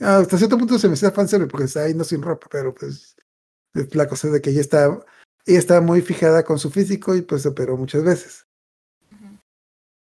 Ah, 0.00 0.18
hasta 0.18 0.38
cierto 0.38 0.58
punto 0.58 0.78
se 0.78 0.88
me 0.88 0.94
hacía 0.94 1.12
fanservice 1.12 1.50
porque 1.50 1.66
estaba 1.66 1.86
yendo 1.86 2.04
sin 2.04 2.22
ropa, 2.22 2.48
pero 2.50 2.74
pues 2.74 3.16
es 3.74 3.94
la 3.94 4.08
cosa 4.08 4.28
de 4.28 4.40
que 4.40 4.50
ella 4.50 4.60
estaba, 4.60 5.04
ella 5.46 5.58
estaba 5.58 5.80
muy 5.80 6.02
fijada 6.02 6.44
con 6.44 6.58
su 6.58 6.70
físico 6.70 7.14
y 7.14 7.22
pues 7.22 7.42
se 7.42 7.48
operó 7.48 7.76
muchas 7.76 8.04
veces. 8.04 8.43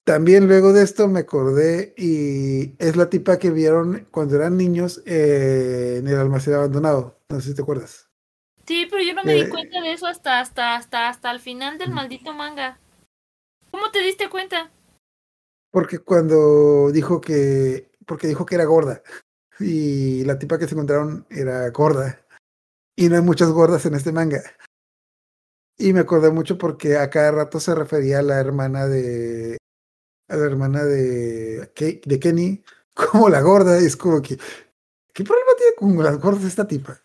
También 0.06 0.46
luego 0.46 0.72
de 0.72 0.84
esto 0.84 1.08
me 1.08 1.18
acordé 1.18 1.92
y 1.96 2.76
es 2.78 2.94
la 2.94 3.10
tipa 3.10 3.40
que 3.40 3.50
vieron 3.50 4.06
cuando 4.12 4.36
eran 4.36 4.56
niños 4.56 5.02
eh, 5.04 5.96
en 5.98 6.06
el 6.06 6.14
almacén 6.16 6.54
abandonado. 6.54 7.18
No 7.28 7.40
sé 7.40 7.48
si 7.48 7.56
te 7.56 7.62
acuerdas. 7.62 8.08
Sí, 8.66 8.86
pero 8.88 9.02
yo 9.02 9.14
no 9.14 9.24
me 9.24 9.34
di 9.34 9.40
Eh, 9.40 9.48
cuenta 9.48 9.80
de 9.80 9.92
eso 9.92 10.06
hasta, 10.06 10.38
hasta, 10.38 10.76
hasta, 10.76 11.08
hasta 11.08 11.32
el 11.32 11.40
final 11.40 11.76
del 11.76 11.90
maldito 11.90 12.32
manga. 12.32 12.78
¿Cómo 13.72 13.90
te 13.90 13.98
diste 13.98 14.30
cuenta? 14.30 14.70
Porque 15.72 15.98
cuando 15.98 16.92
dijo 16.92 17.20
que, 17.20 17.90
porque 18.06 18.28
dijo 18.28 18.46
que 18.46 18.54
era 18.54 18.64
gorda 18.64 19.02
y 19.58 20.22
la 20.22 20.38
tipa 20.38 20.56
que 20.56 20.68
se 20.68 20.74
encontraron 20.76 21.26
era 21.30 21.68
gorda 21.70 22.24
y 22.94 23.08
no 23.08 23.16
hay 23.16 23.22
muchas 23.22 23.50
gordas 23.50 23.84
en 23.86 23.94
este 23.96 24.12
manga. 24.12 24.40
Y 25.76 25.92
me 25.92 25.98
acordé 25.98 26.30
mucho 26.30 26.58
porque 26.58 26.96
a 26.96 27.10
cada 27.10 27.32
rato 27.32 27.58
se 27.58 27.74
refería 27.74 28.20
a 28.20 28.22
la 28.22 28.38
hermana 28.38 28.86
de, 28.86 29.58
a 30.28 30.36
la 30.36 30.46
hermana 30.46 30.84
de, 30.84 31.70
de 32.04 32.20
Kenny 32.20 32.64
como 32.94 33.28
la 33.28 33.40
gorda 33.40 33.80
y 33.80 33.86
es 33.86 33.96
como 33.96 34.22
que, 34.22 34.38
¿qué 35.12 35.24
problema 35.24 35.50
tiene 35.56 35.74
con 35.76 36.04
las 36.04 36.18
gordas 36.18 36.44
esta 36.44 36.66
tipa? 36.66 37.00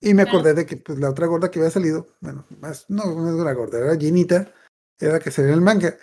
Y 0.00 0.14
me 0.14 0.22
acordé 0.22 0.54
de 0.54 0.66
que 0.66 0.76
pues, 0.76 0.98
la 0.98 1.10
otra 1.10 1.26
gorda 1.26 1.50
que 1.50 1.58
había 1.58 1.70
salido, 1.70 2.06
bueno, 2.20 2.46
más, 2.60 2.84
no, 2.88 3.04
no 3.06 3.28
es 3.28 3.34
una 3.34 3.52
gorda, 3.52 3.78
era 3.78 3.96
Ginita, 3.96 4.52
era 5.00 5.14
la 5.14 5.20
que 5.20 5.30
salía 5.30 5.50
en 5.50 5.56
el 5.56 5.62
manga. 5.62 5.96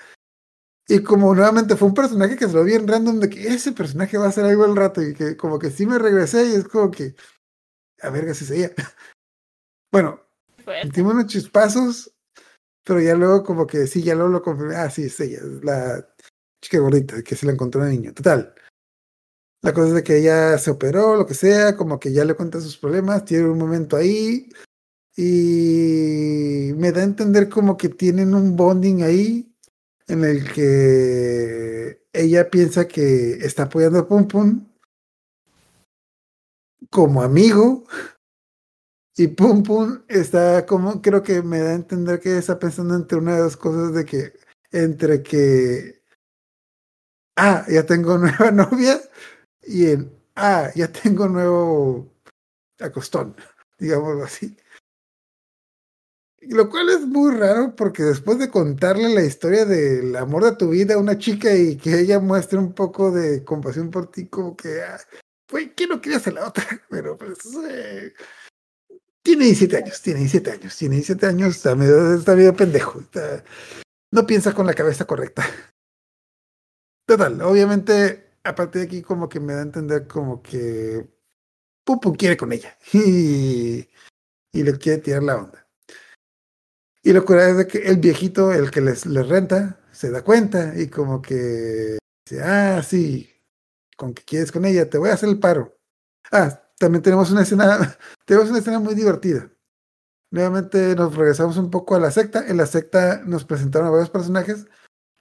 Y 0.88 1.02
como 1.02 1.34
nuevamente 1.34 1.77
fue 1.77 1.88
un 1.88 1.94
personaje 1.94 2.35
que 2.35 2.48
se 2.48 2.53
lo 2.53 2.64
vi 2.64 2.73
en 2.73 2.88
random 2.88 3.19
de 3.19 3.30
que 3.30 3.48
ese 3.48 3.72
personaje 3.72 4.18
va 4.18 4.26
a 4.26 4.30
hacer 4.30 4.45
algo 4.45 4.65
al 4.65 4.76
rato 4.76 5.02
y 5.02 5.14
que 5.14 5.38
como 5.38 5.57
que 5.57 5.72
sí 5.72 5.85
me 5.85 5.99
regresé 5.99 6.45
y 6.45 6.56
es 6.56 6.68
como 6.68 6.91
que, 6.91 7.15
a 8.02 8.10
ver, 8.10 8.34
si 8.35 8.44
es 8.44 8.52
ella. 8.52 8.72
Bueno, 9.91 10.19
sentimos 10.81 11.14
unos 11.14 11.27
chispazos, 11.27 12.14
pero 12.84 12.99
ya 12.99 13.14
luego 13.15 13.44
como 13.44 13.68
que 13.68 13.85
sí, 13.85 14.02
ya 14.02 14.15
luego 14.15 14.31
lo 14.31 14.41
confirmé, 14.41 14.76
ah, 14.76 14.90
sí, 14.90 15.03
es 15.03 15.19
ella, 15.19 15.38
es 15.38 15.64
la 15.64 16.12
chica 16.64 16.80
gordita 16.80 17.22
que 17.22 17.35
se 17.35 17.45
la 17.45 17.52
encontró 17.52 17.84
en 17.84 17.91
el 17.91 17.95
niño. 18.02 18.14
Total. 18.14 18.56
La 19.61 19.73
cosa 19.73 19.90
es 19.90 19.94
de 19.95 20.03
que 20.03 20.18
ella 20.18 20.57
se 20.57 20.72
operó, 20.72 21.15
lo 21.15 21.26
que 21.26 21.34
sea, 21.34 21.77
como 21.77 21.99
que 21.99 22.11
ya 22.11 22.26
le 22.26 22.35
cuenta 22.35 22.60
sus 22.61 22.77
problemas, 22.77 23.26
tiene 23.26 23.48
un 23.49 23.57
momento 23.57 23.95
ahí 23.95 24.49
y 25.15 26.73
me 26.76 26.91
da 26.91 27.02
a 27.02 27.06
entender 27.06 27.49
como 27.49 27.77
que 27.77 27.90
tienen 27.90 28.34
un 28.34 28.56
bonding 28.56 29.03
ahí 29.03 29.56
en 30.07 30.23
el 30.26 30.52
que 30.52 32.06
ella 32.11 32.49
piensa 32.49 32.88
que 32.88 33.34
está 33.45 33.64
apoyando 33.64 33.99
a 33.99 34.07
Pum 34.07 34.27
Pum 34.27 34.68
como 36.90 37.22
amigo 37.22 37.85
y 39.15 39.27
Pum 39.27 39.64
Pum 39.64 40.03
está 40.07 40.65
como, 40.65 41.02
creo 41.02 41.23
que 41.23 41.41
me 41.41 41.60
da 41.60 41.72
a 41.72 41.76
entender 41.76 42.19
que 42.19 42.38
está 42.38 42.60
pensando 42.60 42.95
entre 42.95 43.18
una 43.18 43.35
de 43.35 43.41
dos 43.41 43.57
cosas 43.57 43.94
de 43.94 44.06
que, 44.06 44.34
entre 44.72 45.22
que, 45.23 46.02
ah, 47.35 47.65
ya 47.68 47.85
tengo 47.85 48.18
nueva 48.18 48.51
novia 48.51 48.99
y 49.64 49.88
en, 49.88 50.11
ah, 50.35 50.69
ya 50.76 50.91
tengo 50.91 51.27
nuevo 51.27 52.11
acostón, 52.80 53.35
digámoslo 53.80 54.23
así. 54.23 54.57
Lo 56.41 56.69
cual 56.69 56.89
es 56.89 57.01
muy 57.01 57.34
raro 57.35 57.73
porque 57.73 58.03
después 58.03 58.38
de 58.38 58.49
contarle 58.49 59.14
la 59.14 59.23
historia 59.23 59.65
del 59.65 60.14
amor 60.18 60.43
de 60.43 60.55
tu 60.57 60.72
vida 60.72 60.95
a 60.95 60.97
una 60.97 61.18
chica 61.18 61.55
y 61.55 61.77
que 61.77 62.01
ella 62.01 62.19
muestre 62.19 62.60
un 62.60 62.73
poco 62.73 63.11
de 63.11 63.45
compasión 63.45 63.89
por 63.89 64.11
ti, 64.11 64.27
como 64.27 64.57
que, 64.57 64.81
ah, 64.81 64.99
güey, 65.49 65.73
¿quién 65.73 65.89
no 65.89 66.01
querías 66.01 66.27
a 66.27 66.31
la 66.31 66.47
otra? 66.47 66.65
Pero 66.89 67.18
pues, 67.18 67.39
tiene 69.23 69.45
17 69.45 69.77
años, 69.77 70.01
tiene 70.01 70.19
17 70.19 70.51
años, 70.51 70.77
tiene 70.77 70.95
17 70.95 71.26
años, 71.26 71.55
está 71.55 71.76
medio, 71.76 72.14
está 72.14 72.35
medio 72.35 72.53
pendejo, 72.53 73.01
no 74.11 74.27
piensa 74.27 74.53
con 74.53 74.68
la 74.68 74.73
cabeza 74.73 75.05
correcta. 75.05 75.45
Total, 77.05 77.41
obviamente, 77.41 78.31
aparte 78.43 78.80
de 78.80 78.85
aquí, 78.85 79.01
como 79.01 79.27
que 79.27 79.39
me 79.39 79.53
da 79.53 79.59
a 79.59 79.63
entender 79.63 80.07
como 80.07 80.41
que 80.41 81.07
Pupu 81.85 82.13
quiere 82.13 82.38
con 82.38 82.51
ella 82.53 82.77
y, 82.93 83.88
y 84.53 84.63
le 84.63 84.77
quiere 84.77 85.01
tirar 85.01 85.23
la 85.23 85.38
onda. 85.38 85.67
Y 87.03 87.11
lo 87.11 87.25
curioso 87.25 87.59
es 87.61 87.67
que 87.67 87.80
el 87.80 87.97
viejito, 87.97 88.53
el 88.53 88.71
que 88.71 88.80
les, 88.81 89.05
les 89.05 89.27
renta, 89.27 89.80
se 89.91 90.09
da 90.09 90.23
cuenta 90.23 90.73
y 90.80 90.88
como 90.89 91.21
que 91.21 91.97
dice, 92.25 92.41
ah, 92.43 92.81
sí, 92.81 93.30
con 93.97 94.13
que 94.13 94.23
quieres 94.23 94.51
con 94.51 94.65
ella, 94.65 94.89
te 94.89 94.97
voy 94.97 95.09
a 95.09 95.13
hacer 95.13 95.30
el 95.30 95.39
paro. 95.39 95.77
Ah, 96.31 96.61
también 96.80 97.01
tenemos 97.03 97.31
una 97.31 97.43
escena, 97.43 97.97
tenemos 98.25 98.49
una 98.49 98.59
escena 98.59 98.80
muy 98.80 98.95
divertida. 98.95 99.51
Nuevamente 100.31 100.95
nos 100.95 101.15
regresamos 101.15 101.57
un 101.57 101.69
poco 101.69 101.95
a 101.95 101.99
la 101.99 102.11
secta. 102.11 102.47
En 102.47 102.57
la 102.57 102.65
secta 102.65 103.21
nos 103.25 103.45
presentaron 103.45 103.89
a 103.89 103.91
varios 103.91 104.09
personajes 104.09 104.67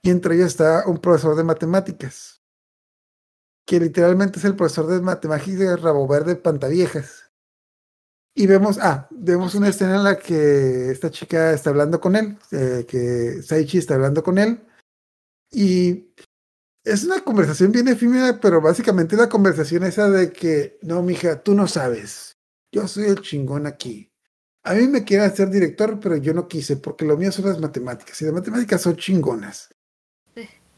y 0.03 0.09
entre 0.09 0.35
ellos 0.35 0.47
está 0.47 0.85
un 0.85 0.99
profesor 0.99 1.35
de 1.35 1.43
matemáticas, 1.43 2.43
que 3.65 3.79
literalmente 3.79 4.37
es 4.37 4.45
el 4.45 4.55
profesor 4.55 4.87
de 4.87 5.01
matemáticas 5.01 5.57
de 5.57 5.77
Rabo 5.77 6.07
Verde 6.07 6.35
Pantaviejas. 6.35 7.31
Y 8.35 8.47
vemos, 8.47 8.79
ah, 8.81 9.07
vemos 9.11 9.55
una 9.55 9.69
escena 9.69 9.95
en 9.95 10.03
la 10.03 10.17
que 10.17 10.91
esta 10.91 11.09
chica 11.09 11.53
está 11.53 11.69
hablando 11.69 12.01
con 12.01 12.15
él, 12.15 12.37
eh, 12.51 12.85
que 12.87 13.41
Saichi 13.41 13.77
está 13.77 13.95
hablando 13.95 14.23
con 14.23 14.37
él, 14.39 14.65
y 15.51 16.13
es 16.83 17.05
una 17.05 17.23
conversación 17.23 17.71
bien 17.71 17.87
efímera, 17.87 18.39
pero 18.41 18.59
básicamente 18.59 19.15
la 19.15 19.29
conversación 19.29 19.83
esa 19.83 20.09
de 20.09 20.33
que, 20.33 20.79
no, 20.81 21.01
mija, 21.01 21.41
tú 21.43 21.53
no 21.53 21.67
sabes, 21.67 22.37
yo 22.73 22.87
soy 22.87 23.05
el 23.05 23.21
chingón 23.21 23.67
aquí. 23.67 24.11
A 24.63 24.73
mí 24.73 24.87
me 24.87 25.03
quieren 25.03 25.29
hacer 25.29 25.49
director, 25.49 25.99
pero 25.99 26.17
yo 26.17 26.33
no 26.33 26.47
quise, 26.47 26.77
porque 26.77 27.05
lo 27.05 27.17
mío 27.17 27.31
son 27.31 27.45
las 27.45 27.59
matemáticas, 27.59 28.21
y 28.21 28.25
las 28.25 28.33
matemáticas 28.33 28.81
son 28.81 28.97
chingonas. 28.97 29.72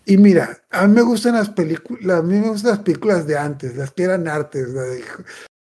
Y 0.06 0.18
mira, 0.18 0.64
a 0.69 0.88
mí 0.88 0.94
me 0.94 1.02
gustan 1.02 1.34
las 1.34 1.49
películas, 1.49 2.19
a 2.19 2.22
mí 2.22 2.40
me 2.40 2.49
gustan 2.49 2.72
las 2.72 2.80
películas 2.82 3.26
de 3.26 3.38
antes, 3.38 3.76
las 3.76 3.91
que 3.91 4.03
eran 4.03 4.27
artes, 4.27 4.69
la 4.69 4.84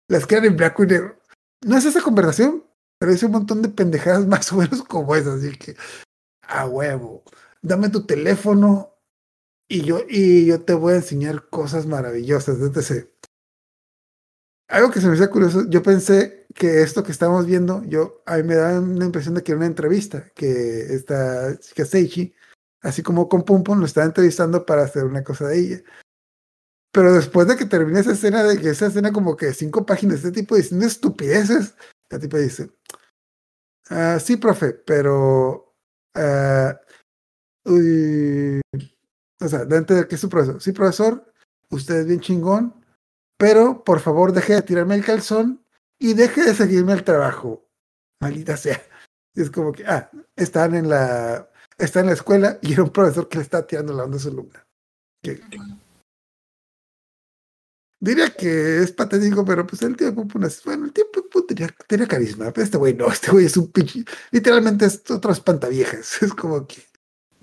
las 0.08 0.26
que 0.26 0.34
eran 0.34 0.46
en 0.46 0.56
blanco 0.56 0.82
y 0.82 0.86
negro. 0.86 1.20
No 1.62 1.76
es 1.76 1.84
esa 1.84 2.00
conversación, 2.00 2.64
pero 2.98 3.12
es 3.12 3.22
un 3.22 3.32
montón 3.32 3.60
de 3.60 3.68
pendejadas 3.68 4.26
más 4.28 4.50
o 4.52 4.56
menos 4.56 4.82
como 4.82 5.14
esas, 5.14 5.42
así 5.42 5.56
que, 5.58 5.76
a 6.42 6.66
huevo, 6.66 7.22
dame 7.60 7.90
tu 7.90 8.06
teléfono 8.06 8.96
y 9.68 9.82
yo, 9.82 10.00
y 10.08 10.46
yo 10.46 10.62
te 10.62 10.72
voy 10.72 10.94
a 10.94 10.96
enseñar 10.96 11.48
cosas 11.50 11.86
maravillosas, 11.86 12.58
etc. 12.60 13.08
algo 14.68 14.90
que 14.90 15.00
se 15.00 15.06
me 15.06 15.14
hacía 15.14 15.30
curioso, 15.30 15.68
yo 15.68 15.82
pensé 15.82 16.46
que 16.54 16.82
esto 16.82 17.04
que 17.04 17.12
estamos 17.12 17.46
viendo, 17.46 17.84
yo, 17.84 18.22
a 18.26 18.38
mí 18.38 18.42
me 18.42 18.56
da 18.56 18.80
una 18.80 19.04
impresión 19.04 19.34
de 19.34 19.42
que 19.42 19.52
era 19.52 19.58
una 19.58 19.66
entrevista, 19.66 20.30
que 20.34 20.94
esta 20.94 21.58
chica 21.60 21.84
Seichi, 21.84 22.34
así 22.82 23.02
como 23.02 23.28
con 23.28 23.43
Pum 23.43 23.62
Pum, 23.62 23.78
lo 23.81 23.86
estaba 23.86 24.07
entrevistando 24.07 24.65
para 24.66 24.82
hacer 24.82 25.05
una 25.05 25.23
cosa 25.24 25.48
de 25.48 25.59
ella. 25.59 25.82
Pero 26.93 27.12
después 27.12 27.47
de 27.47 27.57
que 27.57 27.66
termine 27.66 28.01
esa 28.01 28.12
escena, 28.12 28.43
de 28.43 28.59
que 28.59 28.70
esa 28.70 28.86
escena 28.86 29.12
como 29.12 29.36
que 29.36 29.52
cinco 29.52 29.86
páginas, 29.86 30.16
este 30.16 30.32
tipo 30.32 30.57
diciendo 30.57 30.86
estupideces, 30.86 31.74
la 32.11 32.19
tipo 32.19 32.36
dice, 32.36 32.70
ah, 33.90 34.19
sí, 34.20 34.36
profe, 34.36 34.73
pero... 34.73 35.74
ah, 36.15 36.81
o 37.65 39.48
sea, 39.48 39.65
de 39.65 39.77
entender 39.77 40.09
que 40.09 40.16
es 40.16 40.20
su 40.20 40.28
profesor. 40.28 40.61
Sí, 40.61 40.73
profesor, 40.73 41.32
usted 41.70 41.97
es 41.97 42.07
bien 42.07 42.20
chingón, 42.20 42.85
pero 43.39 43.85
por 43.85 44.01
favor 44.01 44.32
deje 44.32 44.55
de 44.55 44.62
tirarme 44.62 44.94
el 44.94 45.05
calzón 45.05 45.65
y 45.98 46.15
deje 46.15 46.43
de 46.43 46.55
seguirme 46.55 46.93
al 46.93 47.05
trabajo. 47.05 47.69
Maldita 48.20 48.57
sea. 48.57 48.82
Y 49.35 49.43
es 49.43 49.51
como 49.51 49.73
que, 49.73 49.86
ah, 49.86 50.11
están 50.36 50.74
en 50.74 50.89
la, 50.89 51.49
está 51.81 52.01
en 52.01 52.07
la 52.07 52.12
escuela 52.12 52.59
y 52.62 52.73
era 52.73 52.82
un 52.82 52.90
profesor 52.90 53.28
que 53.28 53.39
le 53.39 53.44
está 53.44 53.66
tirando 53.66 53.93
la 53.93 54.05
onda 54.05 54.16
a 54.16 54.20
su 54.20 54.28
alumna. 54.28 54.65
Que- 55.23 55.40
diría 58.01 58.31
que 58.31 58.78
es 58.78 58.93
patético, 58.93 59.44
pero 59.44 59.66
pues 59.66 59.82
el 59.82 59.97
tío 59.97 60.12
bueno, 60.12 60.86
el 60.86 60.93
tío 60.93 61.05
tenía, 61.47 61.69
tenía 61.86 62.07
carisma, 62.07 62.51
pero 62.52 62.65
este 62.65 62.78
güey 62.78 62.94
no, 62.94 63.09
este 63.12 63.31
güey 63.31 63.47
es 63.47 63.57
un 63.57 63.70
pinche, 63.70 64.05
literalmente 64.31 64.86
es 64.86 65.02
otro 65.11 65.32
espantaviejas. 65.32 66.23
Es 66.23 66.32
como 66.35 66.66
que, 66.66 66.82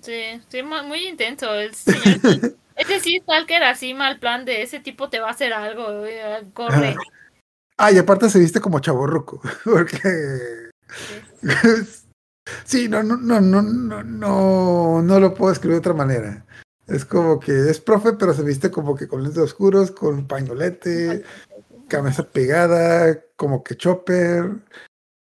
Sí, 0.01 0.41
sí, 0.49 0.63
mu- 0.63 0.83
muy 0.83 1.07
intenso. 1.07 1.53
El 1.53 1.73
señor, 1.73 2.01
ese 2.75 2.99
sí, 2.99 3.19
Stalker, 3.23 3.63
así 3.63 3.93
mal 3.93 4.19
plan 4.19 4.45
de 4.45 4.61
ese 4.61 4.79
tipo 4.79 5.09
te 5.09 5.19
va 5.19 5.27
a 5.29 5.31
hacer 5.31 5.53
algo. 5.53 6.05
eh, 6.05 6.43
Corre. 6.53 6.89
Ajá. 6.89 6.99
Ah, 7.79 7.91
y 7.91 7.97
aparte 7.99 8.29
se 8.29 8.39
viste 8.39 8.59
como 8.59 8.79
chaborruco, 8.79 9.39
porque 9.63 10.69
sí, 11.41 12.06
no, 12.89 13.03
no, 13.03 13.17
no, 13.17 13.41
no, 13.41 13.61
no, 13.61 14.03
no, 14.03 15.01
no 15.01 15.19
lo 15.19 15.33
puedo 15.33 15.51
escribir 15.51 15.75
de 15.75 15.79
otra 15.79 15.93
manera. 15.93 16.45
Es 16.87 17.03
como 17.05 17.39
que 17.39 17.69
es 17.69 17.81
profe, 17.81 18.13
pero 18.13 18.33
se 18.33 18.43
viste 18.43 18.71
como 18.71 18.95
que 18.95 19.07
con 19.07 19.21
lentes 19.21 19.43
oscuros, 19.43 19.91
con 19.91 20.25
pañolete, 20.27 21.23
cabeza 21.87 22.23
pegada, 22.29 23.21
como 23.35 23.63
que 23.63 23.75
chopper 23.75 24.63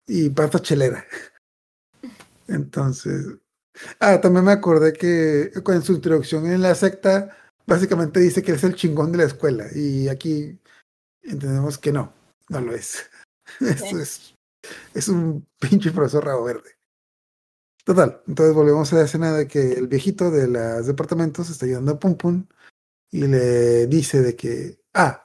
y 0.06 0.30
pata 0.30 0.60
chelera. 0.60 1.04
Entonces, 2.48 3.26
ah, 4.00 4.20
también 4.20 4.44
me 4.44 4.52
acordé 4.52 4.92
que 4.92 5.50
con 5.62 5.82
su 5.82 5.94
introducción 5.94 6.46
en 6.46 6.62
la 6.62 6.74
secta, 6.74 7.36
básicamente 7.66 8.20
dice 8.20 8.42
que 8.42 8.52
es 8.52 8.64
el 8.64 8.74
chingón 8.74 9.12
de 9.12 9.18
la 9.18 9.24
escuela 9.24 9.66
y 9.74 10.08
aquí 10.08 10.58
entendemos 11.22 11.78
que 11.78 11.92
no, 11.92 12.12
no 12.48 12.60
lo 12.60 12.74
es. 12.74 13.10
Eso 13.60 13.98
es, 13.98 14.34
es 14.94 15.08
un 15.08 15.46
pinche 15.58 15.90
profesor 15.90 16.24
rabo 16.24 16.44
verde. 16.44 16.75
Total, 17.86 18.20
entonces 18.26 18.52
volvemos 18.52 18.92
a 18.92 18.96
la 18.96 19.02
escena 19.04 19.32
de 19.32 19.46
que 19.46 19.74
el 19.74 19.86
viejito 19.86 20.32
de 20.32 20.48
los 20.48 20.88
departamentos 20.88 21.48
está 21.48 21.66
ayudando 21.66 21.92
a 21.92 22.00
Pum 22.00 22.16
Pum 22.16 22.44
y 23.12 23.28
le 23.28 23.86
dice 23.86 24.22
de 24.22 24.34
que, 24.34 24.80
ah, 24.92 25.24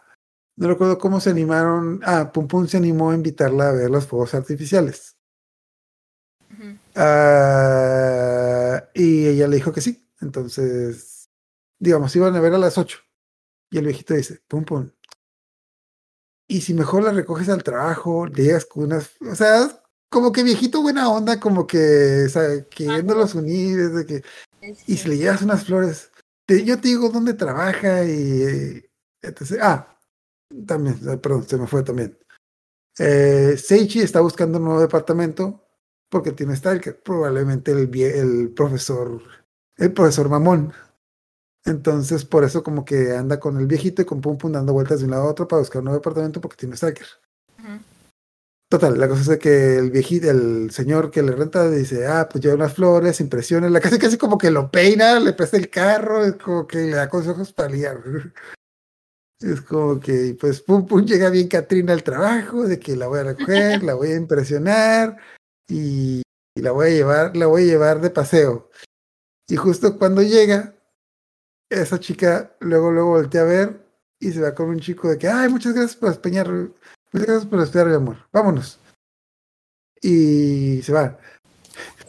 no 0.57 0.67
recuerdo 0.67 0.99
cómo 0.99 1.19
se 1.19 1.31
animaron, 1.31 2.01
ah, 2.05 2.31
Pum 2.31 2.47
Pum 2.47 2.67
se 2.67 2.77
animó 2.77 3.09
a 3.09 3.15
invitarla 3.15 3.69
a 3.69 3.71
ver 3.71 3.89
los 3.89 4.05
fuegos 4.05 4.35
artificiales. 4.35 5.17
Ah, 6.93 8.87
y 8.93 9.25
ella 9.25 9.47
le 9.47 9.55
dijo 9.55 9.73
que 9.73 9.81
sí. 9.81 10.07
Entonces, 10.21 11.31
digamos, 11.79 12.15
iban 12.15 12.35
a 12.35 12.41
ver 12.41 12.53
a 12.53 12.59
las 12.59 12.77
8. 12.77 12.99
Y 13.71 13.79
el 13.79 13.85
viejito 13.85 14.13
dice, 14.13 14.39
pum, 14.47 14.65
pum. 14.65 14.91
Y 16.47 16.61
si 16.61 16.75
mejor 16.75 17.05
la 17.05 17.11
recoges 17.11 17.49
al 17.49 17.63
trabajo, 17.63 18.27
le 18.27 18.43
llegas 18.43 18.65
con 18.65 18.83
unas, 18.83 19.19
o 19.19 19.33
sea, 19.33 19.80
como 20.11 20.31
que 20.33 20.43
viejito 20.43 20.81
buena 20.81 21.09
onda, 21.09 21.39
como 21.39 21.65
que, 21.65 22.25
o 22.25 22.29
sea, 22.29 22.65
queriéndolos 22.69 23.33
unir, 23.33 23.79
es 23.79 23.93
de 23.95 24.05
que, 24.05 24.23
y 24.85 24.97
si 24.97 25.07
le 25.09 25.17
llevas 25.17 25.41
unas 25.41 25.63
flores, 25.63 26.11
te- 26.45 26.65
yo 26.65 26.79
te 26.79 26.89
digo 26.89 27.09
dónde 27.09 27.33
trabaja 27.33 28.03
y, 28.03 28.83
etc. 29.21 29.51
Ah, 29.61 29.97
también, 30.67 30.99
perdón, 31.21 31.47
se 31.47 31.57
me 31.57 31.65
fue 31.65 31.81
también. 31.83 32.17
Eh, 32.99 33.55
Seichi 33.57 34.01
está 34.01 34.19
buscando 34.19 34.57
un 34.57 34.65
nuevo 34.65 34.81
departamento 34.81 35.65
porque 36.09 36.33
tiene 36.33 36.57
Stalker, 36.57 37.01
probablemente 37.01 37.71
el, 37.71 37.89
el 37.95 38.49
profesor, 38.53 39.21
el 39.77 39.93
profesor 39.93 40.27
mamón. 40.27 40.73
Entonces, 41.63 42.25
por 42.25 42.43
eso 42.43 42.63
como 42.63 42.83
que 42.83 43.15
anda 43.15 43.39
con 43.39 43.57
el 43.57 43.65
viejito 43.67 44.01
y 44.01 44.05
con 44.05 44.19
Pum 44.19 44.37
Pum 44.37 44.51
dando 44.51 44.73
vueltas 44.73 44.99
de 44.99 45.05
un 45.05 45.11
lado 45.11 45.23
a 45.23 45.31
otro 45.31 45.47
para 45.47 45.61
buscar 45.61 45.79
un 45.79 45.85
nuevo 45.85 45.99
departamento 45.99 46.41
porque 46.41 46.57
tiene 46.57 46.75
Stalker. 46.75 47.07
Ujú. 47.59 47.79
Total, 48.71 48.97
la 48.97 49.09
cosa 49.09 49.33
es 49.33 49.39
que 49.39 49.75
el 49.75 49.91
viejito, 49.91 50.31
el 50.31 50.71
señor 50.71 51.11
que 51.11 51.21
le 51.21 51.33
renta 51.33 51.69
dice, 51.69 52.07
ah, 52.07 52.29
pues 52.31 52.41
lleva 52.41 52.55
unas 52.55 52.73
flores, 52.73 53.19
impresiones, 53.19 53.69
la 53.69 53.81
casi 53.81 53.99
casi 53.99 54.17
como 54.17 54.37
que 54.37 54.49
lo 54.49 54.71
peina, 54.71 55.19
le 55.19 55.33
presta 55.33 55.57
el 55.57 55.69
carro, 55.69 56.23
es 56.23 56.37
como 56.37 56.65
que 56.65 56.77
le 56.77 56.91
da 56.91 57.09
consejos 57.09 57.51
para 57.51 57.69
liar. 57.69 58.01
Es 59.41 59.59
como 59.61 59.99
que, 59.99 60.37
pues, 60.39 60.61
pum, 60.61 60.85
pum, 60.85 61.03
llega 61.03 61.31
bien 61.31 61.47
Katrina 61.47 61.93
al 61.93 62.03
trabajo, 62.03 62.67
de 62.67 62.79
que 62.79 62.95
la 62.95 63.07
voy 63.07 63.19
a 63.19 63.23
recoger, 63.23 63.81
la 63.81 63.95
voy 63.95 64.11
a 64.11 64.15
impresionar 64.15 65.17
y, 65.67 66.21
y 66.55 66.61
la 66.61 66.71
voy 66.71 66.87
a 66.87 66.91
llevar, 66.91 67.35
la 67.35 67.47
voy 67.47 67.63
a 67.63 67.65
llevar 67.65 68.01
de 68.01 68.11
paseo. 68.11 68.69
Y 69.49 69.55
justo 69.55 69.97
cuando 69.97 70.21
llega, 70.21 70.75
esa 71.71 71.99
chica 71.99 72.55
luego, 72.59 72.91
luego 72.91 73.09
voltea 73.09 73.41
a 73.41 73.45
ver 73.45 73.85
y 74.19 74.31
se 74.31 74.41
va 74.41 74.53
con 74.53 74.69
un 74.69 74.79
chico 74.79 75.09
de 75.09 75.17
que, 75.17 75.27
ay, 75.27 75.49
muchas 75.49 75.73
gracias 75.73 75.95
por 75.95 76.11
espeñar, 76.11 76.47
muchas 77.11 77.27
gracias 77.27 77.45
por 77.45 77.61
esperar, 77.61 77.87
mi 77.87 77.95
amor, 77.95 78.17
vámonos. 78.31 78.79
Y 80.01 80.81
se 80.81 80.93
va. 80.93 81.17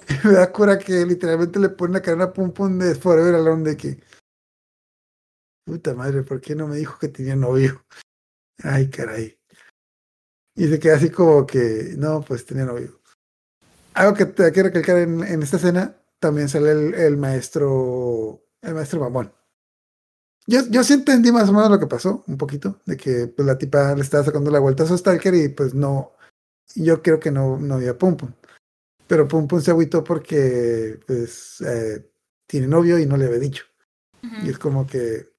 Me 0.25 0.33
da 0.33 0.53
cura 0.53 0.79
que 0.79 1.05
literalmente 1.07 1.59
le 1.59 1.69
pone 1.69 1.91
una 1.93 2.03
cadena 2.03 2.33
pum 2.33 2.53
pum 2.53 2.79
de 2.79 2.95
Forever 2.95 3.35
Alone 3.35 3.71
de 3.71 3.77
que, 3.77 4.01
puta 5.65 5.95
madre, 5.95 6.23
¿por 6.23 6.41
qué 6.41 6.55
no 6.55 6.67
me 6.67 6.77
dijo 6.77 6.99
que 6.99 7.09
tenía 7.09 7.37
novio? 7.37 7.85
Ay, 8.63 8.91
caray. 8.91 9.39
Y 10.55 10.69
se 10.69 10.79
queda 10.79 10.97
así 10.97 11.11
como 11.11 11.47
que, 11.47 11.95
no, 11.97 12.21
pues 12.23 12.45
tenía 12.45 12.65
novio. 12.65 13.01
Algo 13.95 14.15
que 14.15 14.27
te 14.27 14.45
hay 14.45 14.53
que 14.53 14.63
recalcar 14.63 14.99
en, 14.99 15.23
en 15.23 15.43
esta 15.43 15.57
escena, 15.57 15.97
también 16.19 16.49
sale 16.49 16.73
el, 16.73 16.95
el 16.95 17.17
maestro, 17.17 18.45
el 18.63 18.75
maestro 18.75 19.01
mamón. 19.01 19.33
Yo, 20.47 20.61
yo 20.71 20.83
sí 20.83 20.95
entendí 20.95 21.31
más 21.31 21.49
o 21.49 21.53
menos 21.53 21.71
lo 21.71 21.79
que 21.79 21.87
pasó, 21.87 22.25
un 22.27 22.37
poquito, 22.37 22.81
de 22.85 22.97
que 22.97 23.29
pues, 23.29 23.47
la 23.47 23.57
tipa 23.57 23.95
le 23.95 24.03
estaba 24.03 24.25
sacando 24.25 24.51
la 24.51 24.59
vuelta 24.59 24.83
a 24.83 24.87
su 24.87 24.99
stalker 24.99 25.35
y 25.35 25.49
pues 25.51 25.73
no, 25.75 26.13
yo 26.75 27.03
creo 27.03 27.21
que 27.21 27.31
no, 27.31 27.59
no 27.59 27.75
había 27.75 27.97
Pum 27.97 28.17
Pum. 28.17 28.33
Pero 29.07 29.29
Pum 29.29 29.47
Pum 29.47 29.61
se 29.61 29.71
agüitó 29.71 30.03
porque 30.03 30.99
pues 31.07 31.61
eh, 31.61 32.11
tiene 32.47 32.67
novio 32.67 32.99
y 32.99 33.07
no 33.07 33.17
le 33.17 33.27
había 33.27 33.39
dicho. 33.39 33.65
Y 34.45 34.51
es 34.51 34.59
como 34.59 34.87
que, 34.87 35.33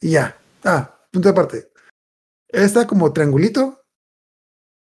y 0.00 0.12
ya, 0.12 0.38
ah, 0.64 0.98
punto 1.10 1.28
de 1.28 1.34
parte. 1.34 1.70
Esta 2.48 2.86
como 2.86 3.12
triangulito, 3.12 3.84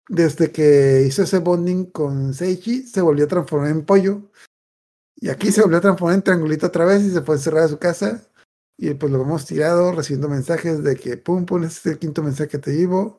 desde 0.08 0.52
que 0.52 1.04
hizo 1.06 1.22
ese 1.22 1.38
bonding 1.38 1.86
con 1.86 2.34
Seichi, 2.34 2.82
se 2.82 3.00
volvió 3.00 3.24
a 3.24 3.28
transformar 3.28 3.70
en 3.70 3.84
pollo. 3.84 4.30
Y 5.16 5.28
aquí 5.28 5.50
se 5.50 5.60
volvió 5.60 5.78
a 5.78 5.82
transformar 5.82 6.14
en 6.14 6.22
triangulito 6.22 6.68
otra 6.68 6.84
vez 6.84 7.02
y 7.02 7.10
se 7.10 7.20
fue 7.22 7.34
a 7.34 7.38
encerrar 7.38 7.64
a 7.64 7.68
su 7.68 7.78
casa. 7.78 8.22
Y 8.80 8.94
pues 8.94 9.10
lo 9.12 9.20
hemos 9.22 9.44
tirado, 9.44 9.92
recibiendo 9.92 10.28
mensajes 10.28 10.84
de 10.84 10.94
que, 10.96 11.16
pum, 11.16 11.44
pum, 11.44 11.64
este 11.64 11.80
es 11.90 11.94
el 11.94 11.98
quinto 11.98 12.22
mensaje 12.22 12.48
que 12.48 12.58
te 12.58 12.72
llevo. 12.76 13.18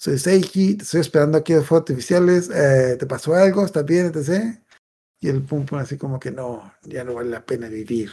Soy 0.00 0.18
Seichi, 0.18 0.76
te 0.76 0.82
estoy 0.84 1.00
esperando 1.02 1.36
aquí 1.38 1.52
de 1.52 1.60
fuegos 1.62 1.82
artificiales. 1.82 2.50
eh, 2.50 2.96
¿Te 2.98 3.06
pasó 3.06 3.34
algo? 3.34 3.64
¿Estás 3.64 3.84
bien? 3.84 4.06
etc. 4.06 4.58
Y 5.20 5.28
el 5.28 5.42
pum, 5.42 5.66
pum, 5.66 5.78
así 5.78 5.96
como 5.98 6.18
que 6.18 6.30
no, 6.30 6.72
ya 6.82 7.04
no 7.04 7.14
vale 7.14 7.30
la 7.30 7.44
pena 7.44 7.68
vivir. 7.68 8.10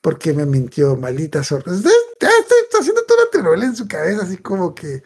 porque 0.00 0.32
me 0.32 0.46
mintió? 0.46 0.96
Maldita 0.96 1.42
sorpresa. 1.42 1.78
Está, 1.78 2.28
está- 2.28 2.54
está 2.62 2.78
haciendo 2.78 3.04
toda 3.04 3.24
la 3.24 3.30
telenovela 3.30 3.64
en 3.66 3.76
su 3.76 3.88
cabeza, 3.88 4.22
así 4.22 4.36
como 4.38 4.72
que, 4.74 5.02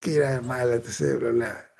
que 0.00 0.14
era 0.16 0.40
mala, 0.40 0.76
etc. 0.76 1.18
Bla, 1.18 1.30
bla. 1.32 1.70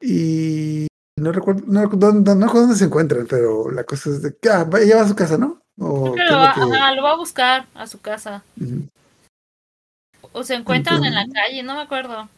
Y 0.00 0.86
no 1.18 1.32
recuerdo, 1.32 1.64
no, 1.66 1.82
recuerdo 1.82 2.06
dónde- 2.12 2.34
no 2.36 2.46
recuerdo 2.46 2.60
dónde 2.68 2.76
se 2.78 2.84
encuentran, 2.84 3.26
pero 3.28 3.70
la 3.72 3.84
cosa 3.84 4.10
es 4.10 4.22
de 4.22 4.36
que 4.36 4.48
ah, 4.48 4.68
ella 4.80 4.96
va 4.96 5.02
a 5.02 5.08
su 5.08 5.16
casa, 5.16 5.36
¿no? 5.36 5.60
O 5.78 6.16
lo, 6.16 6.38
va, 6.38 6.52
que- 6.54 6.60
ajá, 6.60 6.94
lo 6.94 7.02
va 7.02 7.12
a 7.12 7.16
buscar 7.16 7.66
a 7.74 7.86
su 7.86 8.00
casa. 8.00 8.42
O 10.32 10.42
se 10.44 10.54
encuentran 10.54 11.04
en 11.04 11.14
la 11.14 11.26
calle, 11.32 11.62
no 11.62 11.74
me 11.74 11.82
acuerdo. 11.82 12.28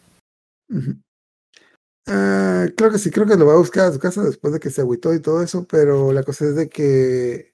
Ah, 2.06 2.66
creo 2.76 2.90
que 2.90 2.98
sí, 2.98 3.10
creo 3.10 3.26
que 3.26 3.36
lo 3.36 3.46
va 3.46 3.54
a 3.54 3.58
buscar 3.58 3.86
a 3.86 3.92
su 3.92 3.98
casa 3.98 4.22
después 4.22 4.52
de 4.52 4.60
que 4.60 4.70
se 4.70 4.80
agüitó 4.80 5.14
y 5.14 5.20
todo 5.20 5.42
eso, 5.42 5.64
pero 5.66 6.12
la 6.12 6.22
cosa 6.22 6.44
es 6.46 6.56
de 6.56 6.68
que 6.68 7.52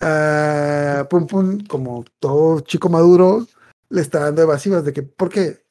ah, 0.00 1.06
Pum 1.08 1.26
Pum, 1.26 1.66
como 1.66 2.04
todo 2.18 2.60
chico 2.60 2.88
maduro, 2.88 3.46
le 3.88 4.00
está 4.00 4.20
dando 4.20 4.42
evasivas 4.42 4.84
de 4.84 4.92
que, 4.92 5.02
¿por 5.02 5.28
qué? 5.30 5.64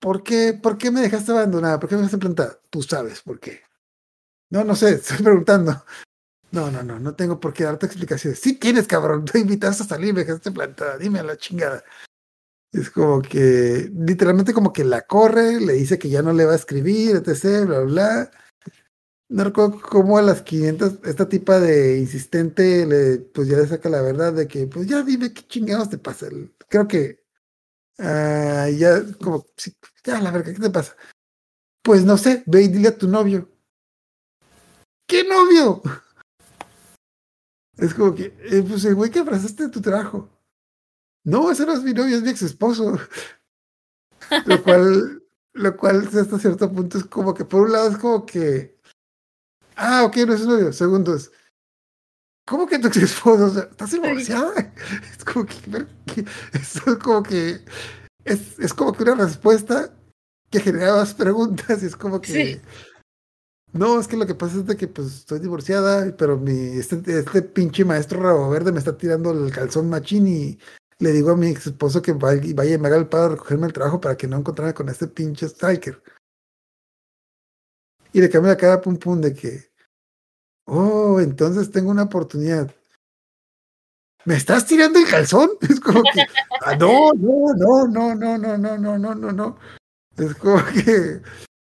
¿Por 0.00 0.22
qué, 0.22 0.54
¿Por 0.60 0.78
qué 0.78 0.90
me 0.90 1.00
dejaste 1.00 1.32
abandonada? 1.32 1.78
¿Por 1.78 1.88
qué 1.88 1.94
me 1.94 2.02
dejaste 2.02 2.18
plantada? 2.18 2.58
Tú 2.70 2.82
sabes 2.82 3.20
por 3.22 3.38
qué. 3.40 3.60
No, 4.50 4.64
no 4.64 4.74
sé, 4.74 4.90
estoy 4.94 5.18
preguntando. 5.18 5.84
No, 6.52 6.70
no, 6.70 6.82
no, 6.82 6.98
no 6.98 7.14
tengo 7.14 7.38
por 7.38 7.52
qué 7.52 7.64
darte 7.64 7.86
explicaciones. 7.86 8.40
Sí 8.40 8.54
tienes, 8.54 8.86
cabrón. 8.86 9.24
Te 9.32 9.38
invitaste 9.38 9.84
a 9.84 9.86
salir, 9.86 10.14
me 10.14 10.20
dejaste 10.20 10.50
plantada. 10.50 10.98
Dime 10.98 11.20
a 11.20 11.24
la 11.24 11.36
chingada. 11.36 11.84
Es 12.72 12.90
como 12.90 13.20
que, 13.20 13.90
literalmente 13.94 14.52
como 14.52 14.72
que 14.72 14.84
la 14.84 15.02
corre, 15.02 15.60
le 15.60 15.72
dice 15.72 15.98
que 15.98 16.08
ya 16.08 16.22
no 16.22 16.32
le 16.32 16.44
va 16.44 16.52
a 16.52 16.56
escribir, 16.56 17.16
etc, 17.16 17.66
bla, 17.66 17.80
bla. 17.80 18.30
No 19.28 19.44
recuerdo 19.44 19.80
cómo 19.80 20.18
a 20.18 20.22
las 20.22 20.42
500, 20.42 20.98
esta 21.04 21.28
tipa 21.28 21.58
de 21.60 21.98
insistente, 21.98 22.86
le, 22.86 23.18
pues 23.18 23.48
ya 23.48 23.56
le 23.56 23.66
saca 23.66 23.88
la 23.88 24.02
verdad 24.02 24.32
de 24.32 24.46
que, 24.46 24.66
pues 24.66 24.86
ya 24.88 25.02
dime 25.02 25.32
qué 25.32 25.42
chingados 25.46 25.90
te 25.90 25.98
pasa. 25.98 26.28
Creo 26.68 26.86
que, 26.86 27.24
ah, 27.98 28.68
ya, 28.70 29.02
como, 29.20 29.46
ya 30.04 30.20
la 30.20 30.30
verdad, 30.30 30.52
¿qué 30.52 30.60
te 30.60 30.70
pasa? 30.70 30.96
Pues 31.82 32.04
no 32.04 32.18
sé, 32.18 32.44
ve 32.46 32.62
y 32.62 32.68
dile 32.68 32.88
a 32.88 32.98
tu 32.98 33.08
novio. 33.08 33.48
¿Qué 35.06 35.24
novio? 35.24 35.82
Es 37.80 37.94
como 37.94 38.14
que, 38.14 38.36
eh, 38.50 38.64
pues 38.66 38.84
el 38.84 38.94
güey 38.94 39.10
que 39.10 39.20
abrazaste 39.20 39.64
de 39.64 39.68
tu 39.70 39.80
trabajo. 39.80 40.28
No, 41.24 41.50
ese 41.50 41.66
no 41.66 41.72
es 41.72 41.82
mi 41.82 41.92
novio, 41.92 42.16
es 42.16 42.22
mi 42.22 42.30
ex 42.30 42.42
esposo. 42.42 42.98
lo 44.46 44.62
cual, 44.62 45.22
lo 45.54 45.76
cual 45.76 46.06
hasta 46.06 46.38
cierto 46.38 46.70
punto 46.70 46.98
es 46.98 47.04
como 47.04 47.34
que, 47.34 47.44
por 47.44 47.62
un 47.62 47.72
lado 47.72 47.90
es 47.90 47.96
como 47.96 48.26
que, 48.26 48.78
ah, 49.76 50.04
ok, 50.04 50.16
no 50.26 50.34
es 50.34 50.46
novio. 50.46 50.72
Segundo 50.72 51.14
es, 51.14 51.30
¿cómo 52.46 52.66
que 52.66 52.78
tu 52.78 52.88
ex 52.88 52.98
esposo? 52.98 53.46
O 53.46 53.50
sea, 53.50 53.62
¿Estás 53.62 53.90
divorciada? 53.92 54.72
Es 55.16 55.24
como 55.24 55.46
que, 55.46 55.86
es 56.52 56.80
como 57.02 57.22
que, 57.22 57.64
es, 58.24 58.58
es 58.58 58.74
como 58.74 58.92
que 58.92 59.02
una 59.04 59.14
respuesta 59.14 59.94
que 60.50 60.60
genera 60.60 60.96
más 60.96 61.14
preguntas 61.14 61.82
y 61.82 61.86
es 61.86 61.96
como 61.96 62.20
que, 62.20 62.32
Sí. 62.32 62.60
No, 63.72 64.00
es 64.00 64.08
que 64.08 64.16
lo 64.16 64.26
que 64.26 64.34
pasa 64.34 64.56
es 64.56 64.66
de 64.66 64.76
que 64.76 64.88
pues 64.88 65.08
estoy 65.18 65.38
divorciada, 65.38 66.16
pero 66.16 66.36
mi, 66.36 66.52
este, 66.52 66.96
este 67.06 67.42
pinche 67.42 67.84
maestro 67.84 68.20
rabo 68.20 68.50
verde 68.50 68.72
me 68.72 68.78
está 68.78 68.96
tirando 68.96 69.30
el 69.30 69.52
calzón 69.52 69.88
machín 69.88 70.26
y 70.26 70.58
le 70.98 71.12
digo 71.12 71.30
a 71.30 71.36
mi 71.36 71.48
ex 71.48 71.66
esposo 71.68 72.02
que 72.02 72.12
vaya, 72.12 72.42
y 72.44 72.78
me 72.78 72.88
haga 72.88 72.96
el 72.96 73.08
paro 73.08 73.24
de 73.24 73.28
recogerme 73.30 73.66
el 73.66 73.72
trabajo 73.72 74.00
para 74.00 74.16
que 74.16 74.26
no 74.26 74.36
encontrarme 74.36 74.74
con 74.74 74.88
este 74.88 75.06
pinche 75.06 75.46
striker. 75.46 76.02
Y 78.12 78.20
le 78.20 78.28
cambia 78.28 78.52
la 78.52 78.56
cara 78.56 78.80
pum 78.80 78.96
pum 78.96 79.20
de 79.20 79.32
que, 79.32 79.70
oh, 80.66 81.20
entonces 81.20 81.70
tengo 81.70 81.90
una 81.90 82.02
oportunidad. 82.02 82.74
¿Me 84.24 84.34
estás 84.34 84.66
tirando 84.66 84.98
el 84.98 85.08
calzón? 85.08 85.50
Es 85.62 85.80
como 85.80 86.02
que, 86.02 86.26
ah, 86.66 86.76
no, 86.76 87.12
no, 87.14 87.54
no, 87.54 87.86
no, 87.86 88.14
no, 88.14 88.38
no, 88.38 88.58
no, 88.58 88.98
no, 88.98 89.14
no, 89.14 89.32
no. 89.32 89.58
Es 90.16 90.34
como 90.34 90.62
que, 90.66 91.22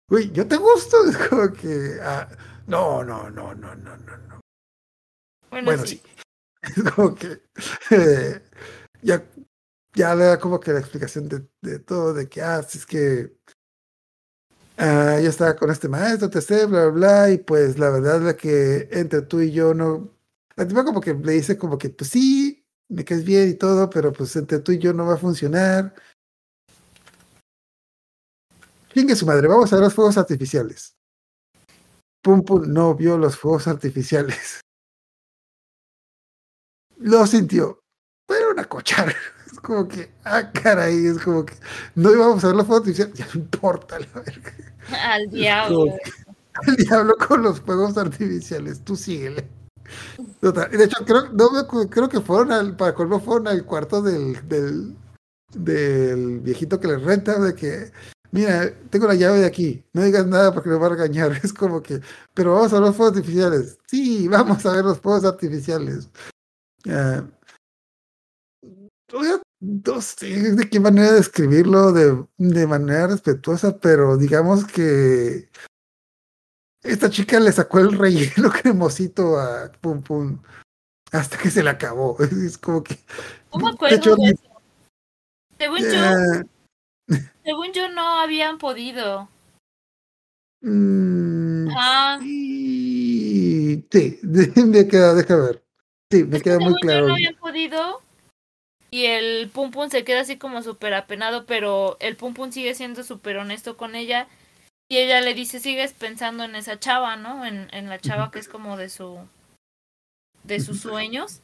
uy, 0.10 0.32
yo 0.32 0.48
te 0.48 0.58
gusto. 0.58 0.98
Es 1.10 1.18
como 1.18 1.52
que, 1.54 1.98
ah, 2.02 2.28
no, 2.68 3.04
no, 3.04 3.30
no, 3.30 3.54
no, 3.56 3.76
no, 3.76 3.98
no, 3.98 4.18
no. 4.18 4.40
Bueno, 5.50 5.66
Bueno, 5.66 5.86
sí. 5.86 6.02
sí. 6.04 6.12
Es 6.86 6.92
como 6.94 7.14
que 7.14 7.44
eh, 7.92 8.42
ya, 9.04 9.24
ya 9.94 10.16
le 10.16 10.26
da 10.26 10.40
como 10.40 10.60
que 10.60 10.74
la 10.74 10.80
explicación 10.80 11.30
de, 11.30 11.48
de 11.62 11.80
todo, 11.80 12.14
de 12.14 12.28
que, 12.28 12.42
ah, 12.42 12.64
si 12.64 12.80
es 12.80 12.86
que 12.86 13.38
ah, 14.78 15.20
yo 15.22 15.30
estaba 15.30 15.56
con 15.56 15.70
este 15.70 15.88
maestro, 15.88 16.30
te 16.30 16.42
sé, 16.42 16.66
bla, 16.66 16.88
bla, 16.88 16.92
bla, 16.92 17.32
y 17.32 17.38
pues 17.38 17.78
la 17.78 17.92
verdad 17.92 18.18
es 18.18 18.24
la 18.24 18.36
que 18.36 18.90
entre 18.92 19.22
tú 19.22 19.42
y 19.42 19.52
yo 19.52 19.74
no, 19.74 20.12
la 20.56 20.68
tipa 20.68 20.84
como 20.86 21.02
que 21.02 21.14
le 21.14 21.34
dice 21.34 21.58
como 21.58 21.78
que, 21.78 21.90
pues 21.90 22.10
sí, 22.10 22.66
me 22.90 23.04
caes 23.04 23.24
bien 23.26 23.50
y 23.50 23.54
todo, 23.56 23.90
pero 23.90 24.12
pues 24.14 24.36
entre 24.36 24.60
tú 24.60 24.72
y 24.72 24.80
yo 24.80 24.94
no 24.94 25.06
va 25.06 25.16
a 25.16 25.18
funcionar. 25.18 25.94
Chingue 28.96 29.14
su 29.14 29.26
madre, 29.26 29.50
vamos 29.50 29.74
a 29.74 29.76
ver 29.76 29.84
los 29.84 29.94
fuegos 29.94 30.18
artificiales. 30.18 30.96
Pum 32.24 32.44
Pum 32.44 32.64
no 32.66 32.96
vio 32.96 33.18
los 33.18 33.36
fuegos 33.36 33.68
artificiales. 33.68 34.62
Lo 36.96 37.28
sintió, 37.28 37.82
pero 38.26 38.52
una 38.52 38.64
cochar. 38.64 39.14
Es 39.46 39.60
como 39.60 39.88
que, 39.88 40.12
ah, 40.24 40.52
caray, 40.52 41.06
es 41.06 41.20
como 41.20 41.46
que 41.46 41.54
no 41.94 42.12
íbamos 42.12 42.44
a 42.44 42.48
ver 42.48 42.56
los 42.56 42.66
fuegos 42.66 42.82
artificiales, 42.82 43.18
ya 43.18 43.26
no 43.28 43.42
importa, 43.42 44.00
la 44.00 44.08
verga. 44.22 44.54
Al 45.04 45.30
diablo. 45.30 45.86
El 46.66 46.76
diablo 46.76 47.16
con 47.16 47.44
los 47.44 47.62
fuegos 47.62 47.98
artificiales, 47.98 48.84
tú 48.84 48.96
síguele. 48.96 49.48
Total, 50.42 50.72
de 50.72 50.84
hecho, 50.84 51.06
creo, 51.06 51.30
no 51.30 52.10
que 52.10 52.22
fueron 52.22 52.52
al, 52.52 52.76
para 52.76 52.96
colmo 52.96 53.20
fueron 53.20 53.48
al 53.48 53.66
cuarto 53.66 54.02
del, 54.02 54.48
del, 54.48 54.98
del 55.54 56.40
viejito 56.40 56.80
que 56.80 56.88
les 56.88 57.02
renta, 57.02 57.40
de 57.40 57.56
que, 57.56 57.92
mira, 58.36 58.74
tengo 58.90 59.08
la 59.08 59.16
llave 59.16 59.40
de 59.40 59.46
aquí, 59.46 59.84
no 59.94 60.04
digas 60.04 60.28
nada 60.28 60.54
porque 60.54 60.70
me 60.70 60.76
va 60.76 60.88
a 60.88 60.90
regañar. 60.90 61.32
Es 61.44 61.54
como 61.54 61.82
que, 61.82 62.02
pero 62.34 62.54
vamos 62.54 62.74
a 62.74 62.76
ver 62.76 62.88
los 62.88 62.96
fuegos 62.96 63.16
artificiales. 63.16 63.80
Sí, 63.88 64.28
vamos 64.28 64.66
a 64.66 64.74
ver 64.74 64.84
los 64.84 65.00
fuegos 65.00 65.24
artificiales. 65.26 66.10
Oiga, 69.14 69.42
no 69.62 70.02
sé 70.02 70.52
de 70.52 70.70
qué 70.70 70.80
manera 70.80 71.14
describirlo 71.14 71.94
de, 71.94 72.26
de 72.38 72.68
manera 72.68 73.08
respetuosa, 73.08 73.78
pero 73.80 74.18
digamos 74.18 74.66
que 74.66 75.50
esta 76.84 77.10
chica 77.10 77.40
le 77.40 77.52
sacó 77.52 77.80
el 77.80 77.98
relleno 77.98 78.52
cremosito 78.62 79.40
a 79.40 79.72
Pum 79.82 80.02
Pum 80.02 80.42
hasta 81.12 81.38
que 81.38 81.50
se 81.50 81.64
le 81.64 81.70
acabó. 81.70 82.18
Es 82.46 82.58
como 82.58 82.84
que. 82.84 82.96
De 82.96 83.02
acuerdo 83.52 83.88
hecho, 83.88 84.16
de 84.18 84.32
eso. 84.32 84.44
Según 85.58 85.80
yo, 85.80 86.50
según 87.46 87.72
yo 87.74 87.88
no 87.90 88.20
habían 88.20 88.58
podido. 88.58 89.30
mm, 90.62 91.70
Ah, 91.78 92.18
sí, 92.22 93.86
sí, 93.92 94.20
me 94.66 94.88
queda, 94.88 95.14
deja 95.14 95.36
ver. 95.36 95.64
Sí, 96.12 96.24
me 96.24 96.38
es 96.38 96.44
queda 96.44 96.60
muy 96.60 96.66
según 96.74 96.80
yo 96.82 96.88
claro. 96.88 97.08
no 97.08 97.14
habían 97.14 97.36
podido. 97.36 98.02
Y 98.92 99.06
el 99.06 99.50
Pum 99.50 99.72
Pum 99.72 99.90
se 99.90 100.04
queda 100.04 100.22
así 100.22 100.38
como 100.38 100.64
súper 100.64 100.94
apenado, 100.94 101.46
pero 101.46 101.98
el 102.00 102.16
Pum 102.16 102.34
Pum 102.34 102.52
sigue 102.52 102.74
siendo 102.76 103.04
súper 103.04 103.38
honesto 103.38 103.78
con 103.78 103.96
ella. 103.96 104.28
Y 104.88 104.98
ella 104.98 105.20
le 105.22 105.34
dice, 105.34 105.60
sigues 105.60 105.94
pensando 105.94 106.44
en 106.44 106.56
esa 106.56 106.80
chava, 106.80 107.16
¿no? 107.16 107.46
En, 107.46 107.68
en 107.74 107.90
la 107.90 108.00
chava 108.00 108.32
que 108.32 108.40
es 108.40 108.48
como 108.48 108.78
de 108.78 108.90
su... 108.90 109.20
de 110.44 110.60
sus 110.60 110.80
sueños. 110.82 111.42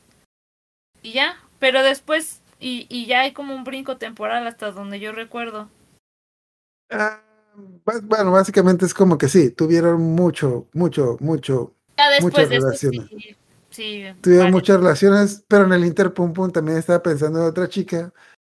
Y 1.01 1.11
ya, 1.13 1.37
pero 1.59 1.83
después... 1.83 2.41
Y, 2.59 2.85
y 2.89 3.07
ya 3.07 3.21
hay 3.21 3.33
como 3.33 3.55
un 3.55 3.63
brinco 3.63 3.97
temporal 3.97 4.45
hasta 4.47 4.71
donde 4.71 4.99
yo 4.99 5.11
recuerdo. 5.11 5.69
Ah, 6.91 7.21
bueno, 8.03 8.31
básicamente 8.31 8.85
es 8.85 8.93
como 8.93 9.17
que 9.17 9.27
sí, 9.27 9.51
tuvieron 9.51 10.01
mucho, 10.01 10.67
mucho, 10.73 11.17
mucho 11.19 11.75
Muchas 12.21 12.49
relaciones. 12.49 13.07
sí, 13.09 13.35
sí, 13.69 14.03
Tuvieron 14.21 14.51
muchas 14.51 14.77
relaciones, 14.77 15.43
pero 15.47 15.65
en 15.65 15.73
el 15.73 15.85
Inter 15.85 16.13
Pum 16.13 16.33
Pum 16.33 16.51
también 16.51 16.77
estaba 16.77 17.01
pensando 17.01 17.39
en 17.39 17.45
otra 17.45 17.67
chica. 17.69 18.13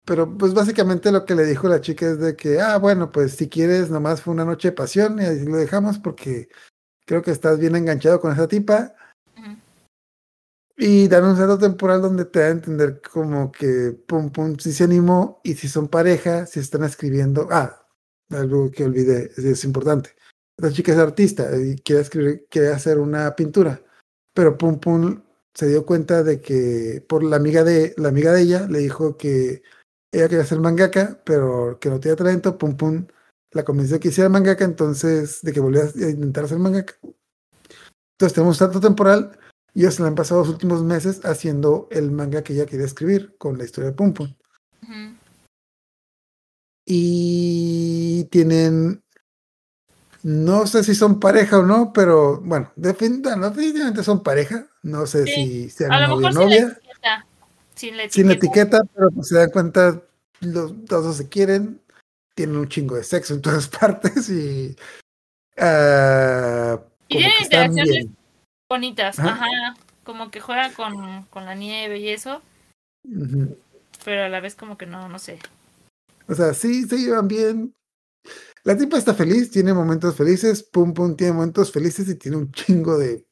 Pero 0.06 0.36
pues 0.38 0.54
básicamente 0.54 1.12
lo 1.12 1.26
que 1.26 1.36
le 1.36 1.46
dijo 1.46 1.68
la 1.68 1.80
chica 1.80 2.08
es 2.08 2.20
de 2.20 2.36
que, 2.36 2.60
ah, 2.60 2.78
bueno, 2.78 3.12
pues 3.12 3.34
si 3.36 3.48
quieres, 3.48 3.90
nomás 3.90 4.22
fue 4.22 4.34
una 4.34 4.46
noche 4.46 4.70
de 4.70 4.74
pasión 4.74 5.22
y 5.22 5.26
así 5.26 5.46
lo 5.46 5.58
dejamos 5.58 6.00
porque 6.00 6.50
creo 7.06 7.22
que 7.22 7.32
estás 7.32 7.60
bien 7.60 7.76
enganchado 7.76 8.20
con 8.20 8.32
esa 8.32 8.48
tipa. 8.48 8.96
Y 10.78 11.08
dan 11.08 11.26
un 11.26 11.38
salto 11.38 11.60
temporal 11.60 12.02
donde 12.02 12.26
te 12.26 12.40
da 12.40 12.48
a 12.48 12.52
entender 12.52 13.02
como 13.02 13.52
que 13.52 13.96
Pum 14.08 14.32
Pum 14.32 14.58
sí 14.58 14.74
se 14.74 14.86
animó 14.86 15.40
y 15.44 15.54
si 15.54 15.68
son 15.68 15.88
pareja, 15.88 16.48
si 16.48 16.60
están 16.60 16.84
escribiendo. 16.84 17.48
Ah, 17.52 17.81
algo 18.32 18.72
que 18.72 18.86
olvidé, 18.86 19.32
es, 19.36 19.64
importante. 19.64 20.12
La 20.58 20.72
chica 20.72 20.92
es 20.92 20.98
artista 20.98 21.50
y 21.58 21.76
quiere 21.78 22.02
escribir, 22.02 22.48
quiere 22.50 22.70
hacer 22.70 23.00
una 23.00 23.36
pintura, 23.36 23.82
pero 24.34 24.58
Pum 24.58 24.80
Pum 24.80 25.24
se 25.54 25.68
dio 25.68 25.86
cuenta 25.86 26.24
de 26.24 26.42
que 26.42 27.04
por 27.08 27.24
la 27.24 27.36
amiga 27.38 27.64
de 27.64 27.94
la 27.98 28.10
amiga 28.10 28.32
de 28.32 28.42
ella 28.42 28.68
le 28.68 28.80
dijo 28.80 29.18
que 29.18 29.64
ella 30.12 30.30
quería 30.30 30.46
ser 30.46 30.60
mangaka, 30.60 31.22
pero 31.26 31.80
que 31.80 31.90
no 31.90 32.00
tenía 32.00 32.16
talento. 32.16 32.58
Pum 32.58 32.78
Pum 32.78 33.08
la 33.52 33.64
convenció 33.64 34.00
que 34.00 34.10
hiciera 34.10 34.30
mangaka, 34.30 34.64
entonces 34.66 35.42
de 35.42 35.52
que 35.52 35.60
volviera 35.60 35.88
a 35.88 36.10
intentar 36.10 36.48
ser 36.48 36.60
mangaka. 36.60 36.96
Entonces 37.02 38.36
tenemos 38.36 38.56
un 38.56 38.60
salto 38.60 38.80
temporal 38.80 39.38
y 39.74 39.82
ellos 39.82 39.96
se 39.96 40.04
la 40.04 40.10
han 40.10 40.16
pasado 40.16 40.42
los 40.42 40.50
últimos 40.50 40.84
meses 40.84 41.26
haciendo 41.26 41.88
el 41.92 42.12
manga 42.12 42.44
que 42.44 42.54
ella 42.54 42.66
quería 42.66 42.86
escribir 42.86 43.36
con 43.38 43.58
la 43.58 43.64
historia 43.64 43.90
de 43.90 43.96
Pum 43.96 44.14
Pum. 44.14 44.34
Ujú. 44.84 45.21
Y 46.94 48.26
tienen, 48.26 49.02
no 50.24 50.68
sé 50.68 50.84
si 50.84 50.94
son 50.94 51.22
pareja 51.22 51.60
o 51.60 51.64
no, 51.64 51.94
pero 51.94 52.42
bueno, 52.42 52.70
defin- 52.76 53.22
bueno, 53.24 53.50
definitivamente 53.50 54.04
son 54.04 54.22
pareja. 54.24 54.68
No 54.84 55.06
sé 55.08 55.26
Sí. 55.26 55.34
si 55.34 55.70
sean 55.70 55.94
A 55.94 56.02
lo 56.02 56.18
mejor 56.18 56.18
sin 56.18 56.24
la 56.24 56.46
novia, 56.46 56.68
etiqueta. 56.68 57.26
Sin 57.76 57.96
la 57.98 58.04
etiqueta. 58.04 58.14
sin 58.14 58.28
la 58.28 58.34
etiqueta, 58.34 58.82
pero 58.94 59.10
pues 59.12 59.28
se 59.30 59.38
dan 59.38 59.52
cuenta, 59.52 60.02
los 60.42 60.86
dos 60.86 61.16
se 61.16 61.30
quieren, 61.30 61.80
tienen 62.36 62.58
un 62.58 62.68
chingo 62.68 62.96
de 62.98 63.06
sexo 63.06 63.36
en 63.36 63.42
todas 63.42 63.68
partes 63.80 64.30
y 64.30 64.76
Y 65.56 65.62
como 65.62 66.84
tienen 67.08 67.32
interacciones 67.42 68.06
bonitas. 68.70 69.18
Ajá. 69.18 69.32
Ajá. 69.46 69.48
Como 70.04 70.30
que 70.30 70.42
juegan 70.42 70.74
con, 70.74 71.24
con 71.30 71.46
la 71.46 71.56
nieve 71.56 72.00
y 72.00 72.10
eso. 72.10 72.42
Pero 74.04 74.26
a 74.26 74.30
la 74.30 74.42
vez 74.42 74.56
como 74.56 74.78
que 74.78 74.86
no, 74.88 75.08
no 75.08 75.20
sé. 75.20 75.40
O 76.32 76.36
sea, 76.36 76.54
sí 76.54 76.88
se 76.88 76.98
llevan 76.98 77.28
bien. 77.28 77.76
La 78.64 78.78
tipa 78.78 78.98
está 78.98 79.14
feliz, 79.14 79.52
tiene 79.52 79.74
momentos 79.74 80.16
felices, 80.16 80.64
Pum 80.64 80.94
Pum 80.94 81.18
tiene 81.18 81.34
momentos 81.34 81.74
felices 81.74 82.08
y 82.08 82.16
tiene 82.16 82.38
un 82.38 82.52
chingo 82.54 82.98
de 82.98 83.28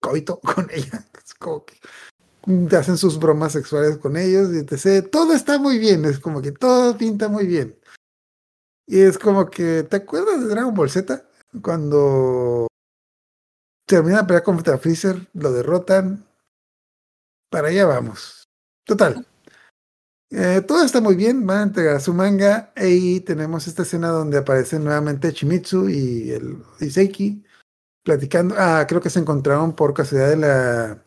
coito 0.00 0.40
con 0.40 0.66
ella. 0.70 1.06
Es 1.22 1.34
como 1.34 1.66
que, 1.66 1.76
te 2.70 2.76
hacen 2.76 2.96
sus 2.96 3.18
bromas 3.18 3.52
sexuales 3.52 3.98
con 3.98 4.16
ellos 4.16 4.48
y 4.54 4.58
etc. 4.58 5.10
Todo 5.10 5.34
está 5.34 5.58
muy 5.58 5.78
bien, 5.78 6.06
es 6.06 6.18
como 6.18 6.40
que 6.40 6.52
todo 6.52 6.96
pinta 6.96 7.28
muy 7.28 7.46
bien. 7.46 7.78
Y 8.86 9.00
es 9.00 9.18
como 9.18 9.50
que, 9.50 9.82
¿te 9.82 9.96
acuerdas 9.96 10.40
de 10.40 10.48
Dragon 10.48 10.72
Ball 10.72 10.88
Z? 10.88 11.22
Cuando 11.60 12.66
termina 13.86 14.22
la 14.22 14.26
pelea 14.26 14.42
contra 14.42 14.78
Freezer, 14.78 15.28
lo 15.34 15.52
derrotan. 15.52 16.26
Para 17.50 17.68
allá 17.68 17.84
vamos. 17.84 18.48
Total. 18.86 19.26
Eh, 20.34 20.62
todo 20.66 20.82
está 20.82 21.02
muy 21.02 21.14
bien, 21.14 21.46
van 21.46 21.58
a 21.58 21.62
entregar 21.64 22.00
su 22.00 22.14
manga 22.14 22.72
y 22.74 23.20
tenemos 23.20 23.66
esta 23.68 23.82
escena 23.82 24.08
donde 24.08 24.38
aparecen 24.38 24.82
nuevamente 24.82 25.30
Chimitsu 25.30 25.90
y 25.90 26.30
el 26.30 26.56
Iseiki 26.80 27.44
platicando. 28.02 28.54
Ah, 28.56 28.86
creo 28.88 29.02
que 29.02 29.10
se 29.10 29.18
encontraron 29.18 29.76
por 29.76 29.92
casualidad 29.92 30.30
de 30.30 30.36
la. 30.36 31.04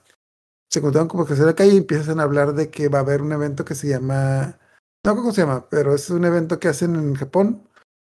Se 0.69 0.77
encontraron 0.77 1.07
como 1.07 1.23
casualidad 1.23 1.47
de 1.47 1.51
la 1.53 1.55
calle 1.55 1.73
y 1.73 1.77
empiezan 1.77 2.19
a 2.19 2.23
hablar 2.23 2.53
de 2.53 2.69
que 2.69 2.87
va 2.87 2.99
a 2.99 3.01
haber 3.01 3.23
un 3.23 3.31
evento 3.31 3.65
que 3.65 3.73
se 3.73 3.87
llama. 3.87 4.59
No, 5.03 5.15
¿cómo 5.15 5.31
se 5.31 5.41
llama? 5.41 5.67
Pero 5.69 5.95
es 5.95 6.07
un 6.11 6.23
evento 6.23 6.59
que 6.59 6.67
hacen 6.67 6.95
en 6.95 7.15
Japón 7.15 7.67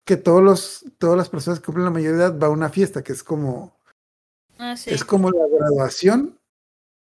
que 0.05 0.17
todos 0.17 0.43
los, 0.43 0.85
todas 0.99 1.17
las 1.17 1.29
personas 1.29 1.61
que 1.61 1.67
cumplen 1.67 1.85
la 1.85 1.91
mayoría 1.93 2.17
de 2.17 2.25
edad 2.25 2.39
va 2.39 2.49
a 2.49 2.51
una 2.51 2.69
fiesta 2.69 3.05
que 3.05 3.13
es 3.13 3.23
como. 3.23 3.79
Ah, 4.59 4.77
sí. 4.77 4.91
Es 4.91 5.05
como 5.05 5.31
la 5.31 5.47
graduación, 5.47 6.41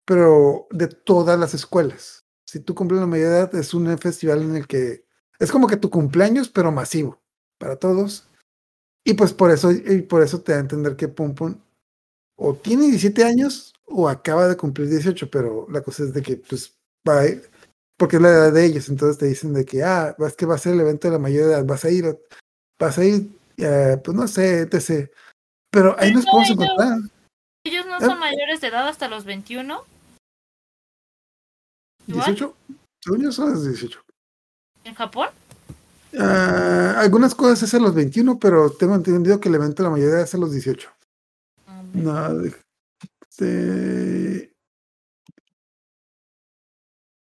pero 0.05 0.67
de 0.73 0.89
todas 0.89 1.39
las 1.39 1.55
escuelas 1.55 2.22
si 2.53 2.61
tú 2.61 2.75
cumples 2.75 3.01
la 3.01 3.07
mayoría 3.07 3.31
de 3.31 3.39
edad, 3.39 3.55
es 3.55 3.73
un 3.73 3.97
festival 3.99 4.43
en 4.43 4.57
el 4.57 4.67
que 4.67 5.05
es 5.39 5.51
como 5.51 5.67
que 5.67 5.79
tu 5.79 5.89
cumpleaños, 5.89 6.51
pero 6.51 6.71
masivo 6.71 7.19
para 7.59 7.77
todos. 7.77 8.27
Y 9.07 9.15
pues 9.15 9.33
por 9.33 9.51
eso, 9.51 9.73
y 9.73 10.03
por 10.03 10.23
eso 10.23 10.43
te 10.43 10.53
da 10.53 10.59
a 10.59 10.61
entender 10.61 10.95
que 10.97 11.09
Pum 11.09 11.35
Pum 11.35 11.57
o 12.37 12.55
tiene 12.55 12.83
17 12.89 13.25
años 13.25 13.73
o 13.87 14.07
acaba 14.09 14.49
de 14.49 14.57
cumplir 14.57 14.89
18, 14.91 15.31
pero 15.31 15.67
la 15.71 15.81
cosa 15.81 16.03
es 16.05 16.13
de 16.13 16.21
que 16.23 16.37
pues 16.37 16.75
va 17.09 17.21
a 17.21 17.27
ir, 17.29 17.49
porque 17.97 18.17
es 18.17 18.23
la 18.23 18.29
edad 18.29 18.53
de 18.53 18.65
ellos, 18.67 18.89
entonces 18.91 19.17
te 19.17 19.27
dicen 19.27 19.55
de 19.55 19.65
que, 19.65 19.83
ah, 19.83 20.15
es 20.19 20.37
que 20.37 20.47
va 20.47 20.55
a 20.57 20.59
ser 20.59 20.75
el 20.75 20.81
evento 20.81 21.09
de 21.09 21.13
la 21.13 21.19
mayoría 21.19 21.47
de 21.49 21.53
edad, 21.55 21.65
vas 21.65 21.85
a 21.87 21.91
ir, 21.91 22.19
vas 22.79 22.99
a 22.99 23.05
ir, 23.05 23.29
eh, 23.57 23.97
pues 24.05 24.15
no 24.17 24.29
sé, 24.29 24.61
etc. 24.61 25.11
Pero 25.71 25.97
ahí 25.99 26.13
nos 26.13 26.27
podemos 26.27 26.51
ellos- 26.51 26.63
encontrar. 26.65 26.99
Ellos 27.65 27.87
no 27.87 27.95
Ah. 27.97 28.01
son 28.01 28.19
mayores 28.19 28.61
de 28.61 28.67
edad 28.69 28.89
hasta 28.89 29.09
los 29.09 29.25
21. 29.25 29.85
¿Igual? 32.07 32.27
18, 32.27 32.57
según 33.01 33.23
yo 33.23 33.33
son 33.33 33.53
los 33.53 33.65
18. 33.67 34.01
¿En 34.85 34.95
Japón? 34.95 35.29
Ah, 36.19 36.95
algunas 36.99 37.35
cosas 37.35 37.63
es 37.63 37.75
a 37.75 37.79
los 37.79 37.95
21, 37.95 38.39
pero 38.39 38.71
tengo 38.71 38.95
entendido 38.95 39.41
que 39.41 39.49
el 39.49 39.55
evento 39.55 39.83
la 39.83 39.91
mayoría 39.91 40.21
es 40.21 40.35
a 40.35 40.39
los 40.39 40.53
18. 40.53 40.91
No, 41.95 42.35
de- 42.35 42.55
este, 43.31 44.53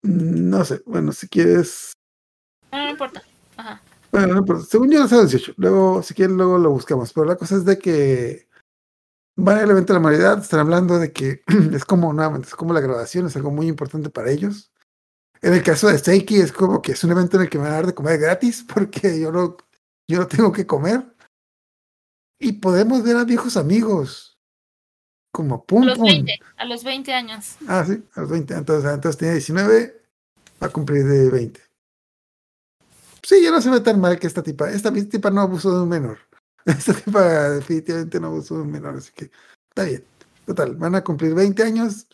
no 0.03 0.63
sé, 0.65 0.81
bueno, 0.85 1.11
si 1.11 1.27
quieres, 1.27 1.93
No, 2.71 2.77
no 2.85 2.89
importa. 2.91 3.21
Ajá. 3.57 3.81
bueno, 4.11 4.27
no 4.33 4.37
importa, 4.39 4.65
según 4.65 4.89
yo 4.91 5.03
es 5.03 5.11
a 5.13 5.17
los 5.17 5.31
18, 5.31 5.53
luego, 5.57 6.01
si 6.03 6.13
quieres, 6.13 6.35
luego 6.35 6.57
lo 6.57 6.71
buscamos, 6.71 7.11
pero 7.13 7.25
la 7.25 7.35
cosa 7.35 7.55
es 7.55 7.65
de 7.65 7.77
que 7.77 8.47
van 9.39 9.57
al 9.57 9.71
evento 9.71 9.93
de 9.93 9.99
la 9.99 10.03
mayoría, 10.03 10.33
están 10.33 10.59
hablando 10.59 10.99
de 10.99 11.11
que 11.11 11.41
es 11.73 11.85
como, 11.85 12.13
nuevamente, 12.13 12.47
es 12.47 12.55
como 12.55 12.73
la 12.73 12.81
graduación, 12.81 13.27
es 13.27 13.35
algo 13.35 13.51
muy 13.51 13.67
importante 13.67 14.09
para 14.09 14.31
ellos. 14.31 14.71
En 15.41 15.53
el 15.53 15.63
caso 15.63 15.87
de 15.87 15.97
Seiki 15.97 16.37
es 16.37 16.51
como 16.51 16.81
que 16.81 16.91
es 16.91 17.03
un 17.03 17.11
evento 17.11 17.37
en 17.37 17.43
el 17.43 17.49
que 17.49 17.57
me 17.57 17.63
van 17.63 17.73
a 17.73 17.75
dar 17.75 17.87
de 17.87 17.93
comer 17.93 18.19
gratis 18.19 18.65
porque 18.73 19.19
yo 19.19 19.31
no, 19.31 19.57
yo 20.07 20.19
no 20.19 20.27
tengo 20.27 20.51
que 20.51 20.65
comer. 20.65 21.15
Y 22.41 22.53
podemos 22.53 23.03
ver 23.03 23.17
a 23.17 23.25
viejos 23.25 23.57
amigos 23.57 24.39
como 25.31 25.55
A 25.55 25.63
Pum 25.63 25.85
los 25.85 25.97
Pum. 25.97 26.07
20. 26.07 26.39
A 26.57 26.65
los 26.65 26.83
20 26.83 27.13
años. 27.13 27.55
Ah, 27.67 27.85
sí, 27.85 28.01
a 28.15 28.21
los 28.21 28.29
20. 28.29 28.53
Entonces, 28.53 28.91
entonces 28.91 29.17
tiene 29.17 29.33
19, 29.35 30.01
va 30.61 30.67
a 30.67 30.71
cumplir 30.71 31.03
de 31.05 31.29
20. 31.29 31.61
Sí, 33.21 33.43
ya 33.43 33.51
no 33.51 33.61
se 33.61 33.69
ve 33.69 33.81
tan 33.81 33.99
mal 33.99 34.17
que 34.17 34.27
esta 34.27 34.41
tipa. 34.41 34.69
Esta 34.71 34.91
tipa 34.91 35.29
no 35.29 35.41
abusó 35.41 35.75
de 35.75 35.83
un 35.83 35.89
menor. 35.89 36.28
Esta 36.65 36.93
tipa 36.93 37.49
definitivamente 37.51 38.19
no 38.19 38.27
abusó 38.27 38.55
de 38.55 38.61
un 38.63 38.71
menor, 38.71 38.97
así 38.97 39.11
que 39.13 39.31
está 39.69 39.83
bien. 39.83 40.03
Total, 40.45 40.75
van 40.75 40.95
a 40.95 41.03
cumplir 41.03 41.33
20 41.33 41.63
años. 41.63 42.07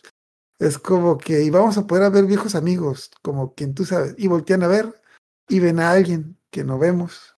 Es 0.58 0.78
como 0.78 1.18
que, 1.18 1.42
y 1.42 1.50
vamos 1.50 1.76
a 1.76 1.86
poder 1.86 2.10
ver 2.10 2.24
viejos 2.24 2.54
amigos, 2.54 3.10
como 3.22 3.54
quien 3.54 3.74
tú 3.74 3.84
sabes, 3.84 4.14
y 4.16 4.26
voltean 4.26 4.62
a 4.62 4.68
ver 4.68 5.02
y 5.48 5.60
ven 5.60 5.80
a 5.80 5.90
alguien 5.90 6.38
que 6.50 6.64
no 6.64 6.78
vemos. 6.78 7.36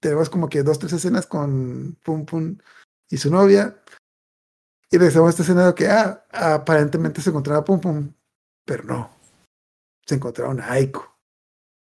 Tenemos 0.00 0.30
como 0.30 0.48
que 0.48 0.62
dos, 0.62 0.78
tres 0.78 0.94
escenas 0.94 1.26
con 1.26 1.98
Pum 2.02 2.24
Pum 2.24 2.58
y 3.10 3.18
su 3.18 3.30
novia. 3.30 3.78
Y 4.90 4.96
regresamos 4.96 5.28
a 5.28 5.30
esta 5.30 5.42
escena 5.42 5.66
de 5.66 5.74
que, 5.74 5.88
ah, 5.88 6.24
aparentemente 6.32 7.20
se 7.20 7.30
encontraba 7.30 7.64
Pum 7.64 7.80
Pum, 7.80 8.14
pero 8.64 8.84
no. 8.84 9.10
Se 10.06 10.14
encontraron 10.14 10.60
a 10.60 10.72
Aiko. 10.72 11.18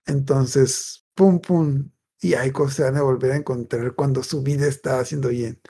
Entonces, 0.06 1.06
Pum 1.14 1.40
Pum 1.40 1.90
y 2.24 2.32
Aiko 2.32 2.70
se 2.70 2.82
van 2.82 2.96
a 2.96 3.02
volver 3.02 3.32
a 3.32 3.36
encontrar 3.36 3.92
cuando 3.92 4.22
su 4.22 4.42
vida 4.42 4.66
está 4.66 4.98
haciendo 4.98 5.28
bien. 5.28 5.60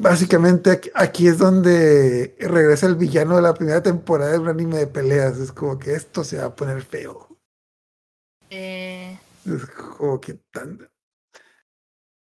Básicamente 0.00 0.80
aquí, 0.94 1.28
es 1.28 1.38
donde 1.38 2.34
regresa 2.40 2.86
el 2.86 2.96
villano 2.96 3.36
de 3.36 3.42
la 3.42 3.54
primera 3.54 3.80
temporada 3.80 4.32
de 4.32 4.38
un 4.40 4.48
anime 4.48 4.78
de 4.78 4.86
peleas. 4.88 5.38
Es 5.38 5.52
como 5.52 5.78
que 5.78 5.94
esto 5.94 6.24
se 6.24 6.38
va 6.38 6.46
a 6.46 6.56
poner 6.56 6.82
feo. 6.82 7.38
Eh, 8.50 9.16
Es 9.46 9.66
como 9.66 10.20
que 10.20 10.34
tan... 10.50 10.90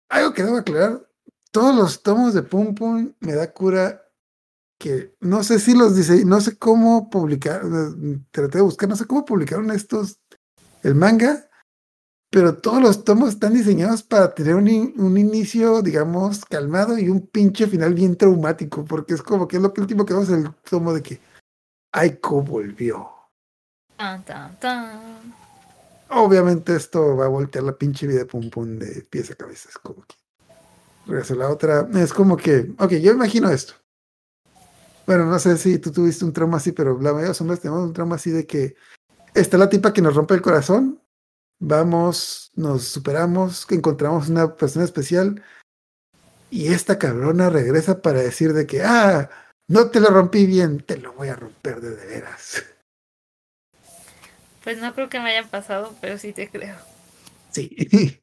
Algo 0.08 0.32
que 0.32 0.42
debo 0.42 0.56
aclarar, 0.56 1.08
todos 1.52 1.76
los 1.76 2.02
tomos 2.02 2.34
de 2.34 2.42
Pum 2.42 2.74
Pum 2.74 3.14
me 3.20 3.34
da 3.34 3.52
cura 3.52 4.04
que 4.80 5.14
no 5.20 5.44
sé 5.44 5.60
si 5.60 5.76
los 5.76 5.94
dice, 5.94 6.24
no 6.24 6.40
sé 6.40 6.58
cómo 6.58 7.08
publicar, 7.08 7.62
traté 8.32 8.58
de 8.58 8.64
buscar, 8.64 8.88
no 8.88 8.96
sé 8.96 9.06
cómo 9.06 9.24
publicaron 9.24 9.70
estos, 9.70 10.20
el 10.82 10.96
manga, 10.96 11.47
pero 12.30 12.54
todos 12.56 12.82
los 12.82 13.04
tomos 13.04 13.30
están 13.30 13.54
diseñados 13.54 14.02
para 14.02 14.34
tener 14.34 14.54
un, 14.54 14.68
in- 14.68 14.94
un 14.98 15.16
inicio, 15.16 15.80
digamos, 15.82 16.44
calmado 16.44 16.98
y 16.98 17.08
un 17.08 17.26
pinche 17.26 17.66
final 17.66 17.94
bien 17.94 18.16
traumático, 18.16 18.84
porque 18.84 19.14
es 19.14 19.22
como 19.22 19.48
que 19.48 19.56
es 19.56 19.62
lo 19.62 19.72
que 19.72 19.80
último 19.80 20.04
que 20.04 20.12
vemos 20.14 20.28
el 20.28 20.50
tomo 20.68 20.92
de 20.92 21.02
que 21.02 21.20
Aiko 21.92 22.42
volvió. 22.42 23.08
tan, 23.96 24.24
tan, 24.24 24.58
tan. 24.60 25.00
Obviamente 26.10 26.74
esto 26.74 27.16
va 27.16 27.26
a 27.26 27.28
voltear 27.28 27.64
la 27.64 27.72
pinche 27.76 28.06
vida 28.06 28.24
Pum 28.24 28.48
Pum 28.50 28.78
de 28.78 29.02
pies 29.10 29.30
a 29.30 29.34
cabeza. 29.34 29.68
Es 29.68 29.76
como 29.78 30.02
que. 30.02 30.14
Regreso 31.06 31.34
la 31.34 31.48
otra. 31.50 31.88
Es 31.94 32.12
como 32.12 32.36
que. 32.36 32.72
Ok, 32.78 32.92
yo 32.94 33.12
imagino 33.12 33.50
esto. 33.50 33.74
Bueno, 35.06 35.24
no 35.26 35.38
sé 35.38 35.56
si 35.56 35.78
tú 35.78 35.90
tuviste 35.90 36.24
un 36.24 36.32
trauma 36.32 36.58
así, 36.58 36.72
pero 36.72 36.92
la 36.94 37.10
mayoría 37.12 37.22
de 37.22 37.28
los 37.28 37.40
hombres 37.40 37.60
tenemos 37.60 37.82
un 37.82 37.92
trauma 37.94 38.16
así 38.16 38.30
de 38.30 38.46
que 38.46 38.74
está 39.34 39.56
la 39.58 39.68
tipa 39.68 39.92
que 39.92 40.02
nos 40.02 40.14
rompe 40.14 40.34
el 40.34 40.42
corazón. 40.42 41.00
Vamos, 41.60 42.52
nos 42.54 42.84
superamos, 42.84 43.66
encontramos 43.70 44.28
una 44.28 44.54
persona 44.54 44.84
especial. 44.84 45.42
Y 46.50 46.72
esta 46.72 46.98
cabrona 46.98 47.50
regresa 47.50 48.00
para 48.00 48.20
decir 48.20 48.52
de 48.52 48.66
que, 48.66 48.82
ah, 48.82 49.28
no 49.68 49.90
te 49.90 50.00
lo 50.00 50.08
rompí 50.08 50.46
bien, 50.46 50.80
te 50.80 50.96
lo 50.96 51.12
voy 51.12 51.28
a 51.28 51.36
romper 51.36 51.80
de, 51.80 51.96
de 51.96 52.06
veras. 52.06 52.64
Pues 54.64 54.80
no 54.80 54.94
creo 54.94 55.08
que 55.08 55.20
me 55.20 55.30
haya 55.30 55.48
pasado, 55.48 55.94
pero 56.00 56.18
sí 56.18 56.32
te 56.32 56.50
creo. 56.50 56.76
Sí. 57.50 57.74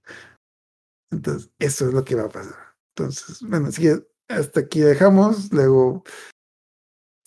Entonces, 1.12 1.49
eso 1.60 1.88
es 1.88 1.94
lo 1.94 2.03
que 2.03 2.16
va 2.16 2.24
a 2.24 2.30
pasar. 2.30 2.76
Entonces, 2.95 3.41
bueno, 3.41 3.68
así 3.68 3.82
que 3.82 4.06
hasta 4.28 4.62
aquí 4.62 4.80
dejamos. 4.80 5.52
Luego 5.52 6.03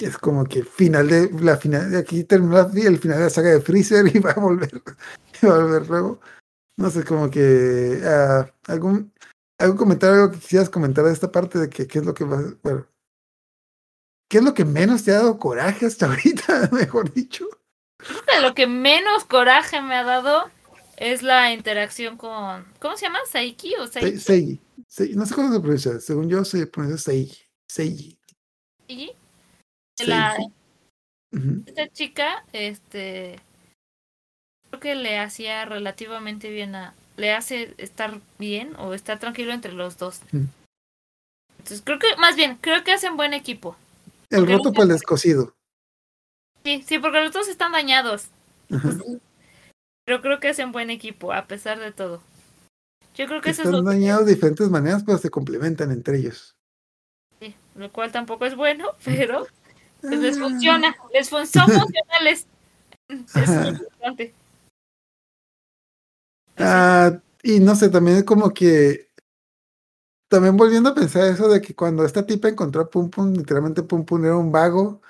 es 0.06 0.16
como 0.18 0.44
que 0.44 0.62
final 0.62 1.08
de 1.08 1.30
la 1.40 1.56
final 1.56 1.90
de 1.90 1.98
aquí 1.98 2.24
terminó 2.24 2.58
el 2.60 2.98
final 2.98 3.18
de 3.18 3.24
la 3.24 3.30
saga 3.30 3.50
de 3.50 3.60
Freezer 3.60 4.14
y 4.14 4.18
va 4.20 4.30
a 4.32 4.40
volver, 4.40 4.82
y 5.42 5.46
va 5.46 5.56
a 5.56 5.62
volver 5.62 5.88
luego. 5.88 6.20
No 6.76 6.90
sé, 6.90 7.04
como 7.04 7.28
que 7.30 8.00
ah, 8.04 8.48
algún 8.66 9.12
algún 9.58 9.76
comentario, 9.76 10.14
algo 10.22 10.30
que 10.32 10.38
quisieras 10.38 10.70
comentar 10.70 11.04
de 11.04 11.12
esta 11.12 11.32
parte 11.32 11.58
de 11.58 11.68
que 11.68 11.86
qué 11.88 11.98
es 11.98 12.06
lo 12.06 12.14
que 12.14 12.24
va, 12.24 12.40
bueno, 12.62 12.86
qué 14.30 14.38
es 14.38 14.44
lo 14.44 14.54
que 14.54 14.64
menos 14.64 15.02
te 15.02 15.10
ha 15.10 15.14
dado 15.16 15.38
coraje 15.38 15.86
hasta 15.86 16.06
ahorita, 16.10 16.70
mejor 16.72 17.12
dicho. 17.12 17.48
Lo 18.40 18.54
que 18.54 18.68
menos 18.68 19.24
coraje 19.24 19.82
me 19.82 19.96
ha 19.96 20.04
dado 20.04 20.48
es 20.96 21.22
la 21.24 21.52
interacción 21.52 22.16
con. 22.16 22.64
¿Cómo 22.78 22.96
se 22.96 23.06
llama? 23.06 23.18
¿Saiki 23.28 23.74
o 23.74 23.88
Se- 23.88 24.00
Saiki? 24.00 24.18
Seiji. 24.18 24.60
Se- 24.86 25.08
no 25.16 25.26
sé 25.26 25.34
cómo 25.34 25.52
se 25.52 25.58
pronuncia, 25.58 25.98
según 25.98 26.28
yo 26.28 26.44
se 26.44 26.68
pronuncia 26.68 26.98
Seiji. 26.98 27.42
Seiji. 27.68 28.16
La, 30.06 30.36
esta 31.66 31.88
chica, 31.88 32.44
este. 32.52 33.40
Creo 34.68 34.80
que 34.80 34.94
le 34.94 35.18
hacía 35.18 35.64
relativamente 35.64 36.50
bien 36.50 36.74
a. 36.74 36.94
Le 37.16 37.32
hace 37.32 37.74
estar 37.78 38.20
bien 38.38 38.76
o 38.76 38.94
estar 38.94 39.18
tranquilo 39.18 39.52
entre 39.52 39.72
los 39.72 39.98
dos. 39.98 40.20
Entonces, 41.58 41.82
creo 41.84 41.98
que, 41.98 42.06
más 42.16 42.36
bien, 42.36 42.56
creo 42.60 42.84
que 42.84 42.92
hacen 42.92 43.16
buen 43.16 43.34
equipo. 43.34 43.76
El 44.30 44.46
roto 44.46 44.72
para 44.72 44.84
el 44.84 44.88
descosido. 44.90 45.54
Sí, 46.64 46.84
sí, 46.86 46.98
porque 46.98 47.20
los 47.20 47.32
dos 47.32 47.48
están 47.48 47.72
dañados. 47.72 48.28
Ajá. 48.70 48.90
Pero 50.04 50.22
creo 50.22 50.40
que 50.40 50.48
hacen 50.48 50.72
buen 50.72 50.90
equipo, 50.90 51.32
a 51.32 51.46
pesar 51.46 51.78
de 51.80 51.92
todo. 51.92 52.22
Yo 53.14 53.26
creo 53.26 53.40
que 53.40 53.50
eso 53.50 53.62
es 53.62 53.68
Están 53.68 53.84
lo, 53.84 53.90
dañados 53.90 54.26
de 54.26 54.34
diferentes 54.34 54.70
maneras, 54.70 55.02
pero 55.04 55.18
se 55.18 55.28
complementan 55.28 55.90
entre 55.90 56.18
ellos. 56.18 56.56
sí, 57.40 57.54
lo 57.74 57.90
cual 57.92 58.12
tampoco 58.12 58.46
es 58.46 58.54
bueno, 58.54 58.92
pero 59.04 59.46
Pues 60.00 60.18
les 60.20 60.38
funciona, 60.38 60.96
les 61.12 61.28
fun- 61.28 61.46
son 61.46 61.68
funcionales. 61.68 62.46
Es 63.08 63.48
importante. 63.68 64.34
Ah, 66.56 67.18
y 67.42 67.60
no 67.60 67.74
sé, 67.74 67.88
también 67.88 68.22
como 68.22 68.50
que. 68.50 69.08
También 70.28 70.56
volviendo 70.56 70.90
a 70.90 70.94
pensar 70.94 71.24
eso 71.24 71.48
de 71.48 71.60
que 71.62 71.74
cuando 71.74 72.04
esta 72.04 72.26
tipa 72.26 72.48
encontró 72.48 72.82
a 72.82 72.90
Pum 72.90 73.08
Pum, 73.08 73.32
literalmente 73.32 73.82
Pum 73.82 74.04
Pum 74.04 74.24
era 74.24 74.36
un 74.36 74.52
vago. 74.52 75.00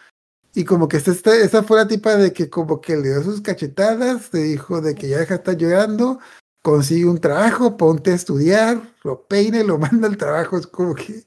Y 0.55 0.65
como 0.65 0.89
que 0.89 0.97
esta, 0.97 1.11
esta, 1.11 1.35
esa 1.37 1.63
fue 1.63 1.77
la 1.79 1.89
tipa 1.89 2.17
de 2.17 2.33
que 2.33 2.49
como 2.49 2.81
que 2.81 2.97
le 2.97 3.09
dio 3.11 3.23
sus 3.23 3.41
cachetadas, 3.41 4.33
le 4.33 4.41
dijo 4.45 4.81
de 4.81 4.95
que 4.95 5.09
ya 5.09 5.19
deja 5.19 5.35
de 5.35 5.39
estar 5.39 5.57
llorando, 5.57 6.21
consigue 6.63 7.07
un 7.07 7.21
trabajo, 7.21 7.77
ponte 7.77 8.13
a 8.13 8.15
estudiar, 8.15 8.81
lo 9.03 9.23
peine, 9.27 9.65
lo 9.65 9.79
manda 9.79 10.07
al 10.09 10.17
trabajo. 10.17 10.57
Es 10.59 10.67
como 10.69 10.95
que. 10.95 11.25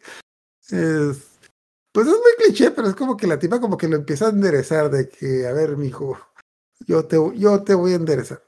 Es, 0.70 1.31
pues 1.92 2.08
es 2.08 2.14
muy 2.14 2.46
cliché, 2.46 2.72
pero 2.72 2.88
es 2.88 2.96
como 2.96 3.18
que 3.18 3.28
la 3.28 3.40
tipa 3.40 3.60
como 3.60 3.78
que 3.78 3.88
lo 3.88 3.96
empieza 3.96 4.28
a 4.28 4.30
enderezar 4.30 4.90
de 4.90 5.10
que, 5.10 5.48
a 5.48 5.54
ver, 5.54 5.78
mijo, 5.78 6.18
yo 6.88 7.06
te, 7.06 7.18
yo 7.36 7.64
te 7.64 7.74
voy 7.74 7.94
a 7.94 7.96
enderezar 7.96 8.42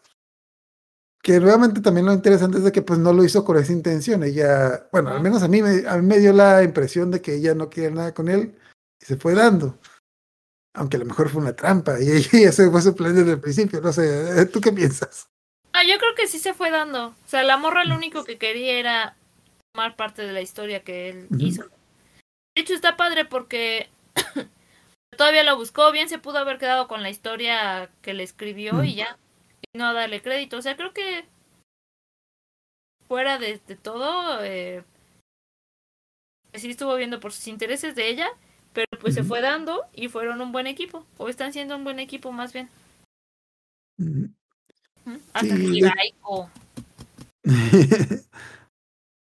que 1.24 1.40
nuevamente 1.40 1.80
también 1.80 2.06
lo 2.06 2.12
interesante 2.12 2.58
es 2.58 2.66
de 2.66 2.72
que 2.74 2.82
pues 2.82 3.00
no 3.00 3.14
lo 3.14 3.24
hizo 3.24 3.46
con 3.46 3.58
esa 3.58 3.72
intención. 3.72 4.24
Ella, 4.24 4.90
bueno, 4.92 5.10
al 5.10 5.22
menos 5.22 5.42
a 5.42 5.48
mí, 5.48 5.62
me, 5.62 5.88
a 5.88 5.96
mí 5.96 6.06
me 6.06 6.20
dio 6.20 6.34
la 6.34 6.62
impresión 6.64 7.12
de 7.12 7.22
que 7.22 7.36
ella 7.36 7.56
no 7.56 7.70
quería 7.70 7.92
nada 7.92 8.14
con 8.14 8.28
él 8.28 8.60
y 9.02 9.06
se 9.06 9.16
fue 9.16 9.34
dando. 9.34 9.80
Aunque 10.76 10.98
a 10.98 11.00
lo 11.00 11.06
mejor 11.06 11.30
fue 11.30 11.42
una 11.42 11.56
trampa 11.56 11.98
y 12.02 12.12
ella 12.12 12.50
ese 12.50 12.70
fue 12.70 12.82
su 12.82 12.94
plan 12.94 13.16
desde 13.16 13.32
el 13.32 13.40
principio. 13.40 13.80
No 13.80 13.94
sé, 13.94 14.46
¿tú 14.48 14.60
qué 14.60 14.74
piensas? 14.74 15.30
Ah, 15.72 15.84
yo 15.84 15.98
creo 15.98 16.14
que 16.14 16.28
sí 16.28 16.40
se 16.40 16.54
fue 16.54 16.70
dando. 16.70 17.08
O 17.08 17.28
sea, 17.28 17.44
la 17.44 17.56
morra 17.56 17.86
lo 17.86 17.96
único 17.96 18.26
que 18.26 18.38
quería 18.38 18.74
era 18.74 19.16
tomar 19.74 19.96
parte 19.96 20.24
de 20.24 20.34
la 20.34 20.42
historia 20.42 20.84
que 20.84 21.10
él 21.10 21.28
hizo. 21.40 21.64
De 22.56 22.62
hecho, 22.62 22.74
está 22.74 22.96
padre 22.98 23.26
porque 23.26 23.90
todavía 25.18 25.44
lo 25.44 25.58
buscó. 25.58 25.92
Bien 25.92 26.10
se 26.10 26.20
pudo 26.20 26.38
haber 26.38 26.58
quedado 26.60 26.88
con 26.88 27.02
la 27.04 27.10
historia 27.10 27.90
que 28.02 28.14
le 28.14 28.24
escribió 28.24 28.84
y 28.84 28.90
Ujú. 28.90 28.98
ya. 28.98 29.18
Y 29.74 29.78
no 29.78 29.94
darle 29.94 30.22
crédito. 30.22 30.58
O 30.58 30.62
sea, 30.62 30.76
creo 30.78 30.94
que 30.94 31.26
fuera 33.08 33.38
de, 33.40 33.60
de 33.68 33.76
todo, 33.76 34.44
eh, 34.44 34.84
sí 36.54 36.70
estuvo 36.70 36.96
viendo 36.96 37.20
por 37.20 37.32
sus 37.34 37.48
intereses 37.48 37.96
de 37.96 38.08
ella. 38.10 38.30
Pero 38.74 38.88
pues 39.00 39.14
se 39.14 39.24
fue 39.24 39.40
dando 39.40 39.86
y 39.94 40.08
fueron 40.08 40.42
un 40.42 40.52
buen 40.52 40.66
equipo. 40.66 41.06
O 41.18 41.30
están 41.30 41.54
siendo 41.54 41.76
un 41.76 41.84
buen 41.84 42.00
equipo 42.00 42.32
más 42.32 42.54
bien. 42.54 42.70
Hasta 45.34 45.56
Sí, 45.56 45.80
que 45.80 45.90
Raiko. 45.90 46.50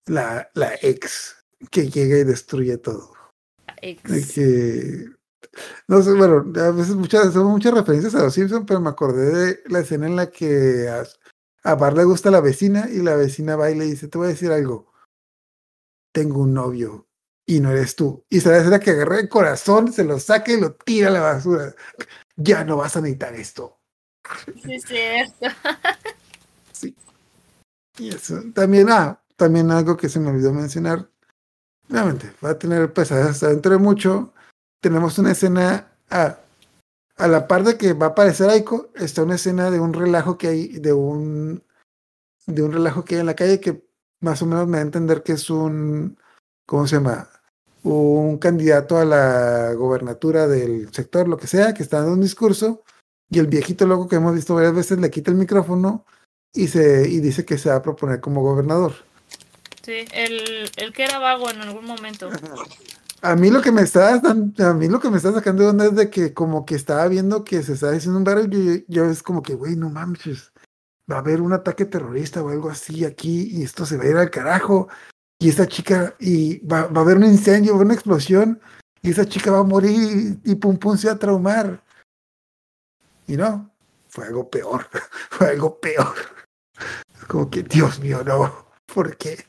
la, 0.06 0.50
la 0.54 0.76
ex 0.82 1.41
que 1.70 1.90
llega 1.90 2.18
y 2.18 2.24
destruye 2.24 2.78
todo. 2.78 3.14
Ex. 3.82 4.34
Que, 4.34 5.10
no 5.88 6.02
sé, 6.02 6.14
bueno, 6.14 6.46
a 6.62 6.72
veces 6.72 6.96
muchas, 6.96 7.34
son 7.34 7.48
muchas 7.48 7.74
referencias 7.74 8.16
a 8.16 8.24
los 8.24 8.34
Simpsons, 8.34 8.66
pero 8.68 8.80
me 8.80 8.90
acordé 8.90 9.32
de 9.32 9.60
la 9.68 9.80
escena 9.80 10.08
en 10.08 10.16
la 10.16 10.30
que 10.30 10.88
a, 10.88 11.04
a 11.64 11.76
Bart 11.76 11.98
le 11.98 12.04
gusta 12.04 12.32
la 12.32 12.42
vecina 12.42 12.88
y 12.90 13.02
la 13.02 13.16
vecina 13.16 13.56
va 13.56 13.72
y 13.72 13.76
le 13.76 13.86
dice, 13.86 14.08
te 14.08 14.18
voy 14.18 14.28
a 14.28 14.32
decir 14.32 14.52
algo, 14.52 14.92
tengo 16.12 16.40
un 16.40 16.54
novio 16.54 17.08
y 17.46 17.60
no 17.60 17.72
eres 17.72 17.96
tú. 17.96 18.26
Y 18.30 18.40
se 18.40 18.50
la 18.50 18.58
escena 18.58 18.80
que 18.80 18.92
agarra 18.92 19.20
el 19.20 19.30
corazón, 19.30 19.92
se 19.92 20.04
lo 20.04 20.20
saca 20.20 20.52
y 20.52 20.60
lo 20.60 20.74
tira 20.74 21.10
a 21.10 21.12
la 21.12 21.22
basura. 21.22 21.76
Ya 22.38 22.64
no 22.64 22.78
vas 22.78 22.96
a 22.96 23.02
necesitar 23.02 23.34
esto. 23.36 23.80
Sí, 24.64 24.74
es 24.74 24.84
cierto. 24.84 25.48
Sí. 26.72 26.96
Y 28.00 28.10
eso. 28.10 28.42
También, 28.56 28.90
ah, 28.90 29.22
también 29.36 29.70
algo 29.70 29.96
que 29.98 30.10
se 30.10 30.20
me 30.20 30.30
olvidó 30.30 30.52
mencionar. 30.52 31.11
Nuevamente, 31.92 32.32
va 32.44 32.52
a 32.52 32.58
tener 32.58 32.94
pesadillas 32.94 33.42
dentro 33.42 33.74
de 33.74 33.78
mucho. 33.78 34.34
Tenemos 34.82 35.20
una 35.20 35.32
escena 35.32 35.92
a, 36.10 36.38
a 37.18 37.28
la 37.28 37.48
par 37.48 37.64
de 37.64 37.78
que 37.78 37.94
va 37.94 38.08
a 38.08 38.10
aparecer 38.10 38.50
Aiko, 38.50 38.90
está 38.96 39.24
una 39.24 39.36
escena 39.36 39.70
de 39.70 39.80
un 39.80 39.94
relajo 39.94 40.38
que 40.38 40.48
hay, 40.48 40.68
de 40.80 40.94
un 40.94 41.64
de 42.48 42.64
un 42.64 42.72
relajo 42.72 43.06
que 43.06 43.16
hay 43.16 43.22
en 43.22 43.28
la 43.28 43.36
calle 43.36 43.60
que 43.60 43.86
más 44.22 44.42
o 44.42 44.46
menos 44.46 44.68
me 44.68 44.78
da 44.78 44.80
a 44.80 44.86
entender 44.86 45.22
que 45.22 45.34
es 45.34 45.50
un 45.50 46.18
¿cómo 46.66 46.88
se 46.88 46.96
llama? 46.96 47.30
un 47.84 48.38
candidato 48.38 48.98
a 48.98 49.06
la 49.06 49.74
gobernatura 49.74 50.48
del 50.48 50.94
sector, 50.94 51.28
lo 51.28 51.38
que 51.38 51.48
sea, 51.48 51.74
que 51.74 51.84
está 51.84 51.98
dando 51.98 52.14
un 52.14 52.22
discurso, 52.22 52.84
y 53.30 53.40
el 53.40 53.48
viejito 53.48 53.88
loco 53.88 54.08
que 54.08 54.18
hemos 54.18 54.36
visto 54.36 54.56
varias 54.56 54.76
veces 54.76 55.00
le 55.00 55.10
quita 55.10 55.32
el 55.32 55.38
micrófono 55.38 56.06
y 56.54 56.68
se 56.68 57.10
y 57.10 57.20
dice 57.22 57.46
que 57.46 57.58
se 57.58 57.70
va 57.70 57.78
a 57.78 57.82
proponer 57.82 58.22
como 58.22 58.42
gobernador. 58.42 58.94
Sí, 59.82 60.06
el, 60.14 60.70
el 60.78 60.94
que 60.94 61.04
era 61.04 61.20
vago 61.20 61.50
en 61.50 61.62
algún 61.62 61.86
momento. 61.86 62.30
A 63.24 63.36
mí 63.36 63.52
lo 63.52 63.62
que 63.62 63.72
me 63.72 63.84
está 63.84 64.16
a 64.16 64.74
mí 64.74 64.88
lo 64.88 65.00
que 65.00 65.12
me 65.12 65.18
está 65.18 65.32
sacando 65.32 65.62
de 65.62 65.70
onda 65.70 65.86
es 65.86 65.96
de 65.96 66.10
que 66.10 66.34
como 66.34 66.66
que 66.66 66.74
estaba 66.74 67.08
viendo 67.08 67.44
que 67.44 67.62
se 67.62 67.74
está 67.74 67.92
haciendo 67.92 68.18
un 68.18 68.24
barrio 68.24 68.46
yo, 68.46 68.82
yo 68.88 69.06
es 69.06 69.22
como 69.22 69.44
que 69.44 69.54
güey 69.54 69.76
no 69.76 69.92
mames 69.92 70.52
va 71.10 71.18
a 71.18 71.20
haber 71.20 71.40
un 71.40 71.54
ataque 71.54 71.86
terrorista 71.86 72.42
o 72.42 72.50
algo 72.50 72.72
así 72.72 73.06
aquí 73.06 73.48
y 73.52 73.62
esto 73.62 73.86
se 73.86 73.98
va 73.98 74.06
a 74.06 74.08
ir 74.08 74.18
al 74.18 74.32
carajo 74.32 74.88
y 75.38 75.50
esa 75.50 75.68
chica 75.68 76.16
y 76.20 76.66
va, 76.66 76.88
va 76.88 77.02
a 77.02 77.04
haber 77.04 77.18
un 77.18 77.26
incendio, 77.26 77.76
una 77.76 77.94
explosión 77.94 78.60
y 79.04 79.12
esa 79.12 79.26
chica 79.28 79.52
va 79.52 79.60
a 79.60 79.64
morir 79.64 80.40
y, 80.44 80.52
y 80.52 80.56
pum 80.56 80.78
pum 80.78 80.98
se 80.98 81.08
va 81.08 81.14
a 81.14 81.20
traumar. 81.20 81.84
Y 83.28 83.38
no 83.38 83.72
fue 84.08 84.26
algo 84.26 84.50
peor 84.50 84.88
fue 85.30 85.50
algo 85.50 85.80
peor. 85.80 86.16
Es 87.20 87.26
como 87.26 87.50
que 87.50 87.62
Dios 87.62 88.00
mío 88.00 88.24
no 88.24 88.71
¿por 88.94 89.18
qué? 89.18 89.46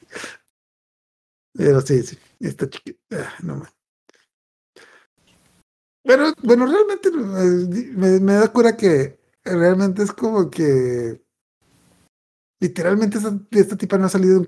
Pero 1.54 1.80
sí, 1.80 2.02
sí, 2.02 2.18
esta 2.40 2.68
chica, 2.68 2.92
ah, 3.12 3.34
no 3.42 3.56
más. 3.56 3.74
Pero 6.04 6.32
bueno, 6.42 6.66
realmente 6.66 7.08
eh, 7.08 7.92
me, 7.94 8.20
me 8.20 8.34
da 8.34 8.48
cura 8.52 8.76
que 8.76 9.20
realmente 9.44 10.02
es 10.02 10.12
como 10.12 10.50
que 10.50 11.22
literalmente 12.60 13.18
esta, 13.50 13.76
tipa 13.76 13.98
no 13.98 14.06
ha 14.06 14.08
salido, 14.08 14.46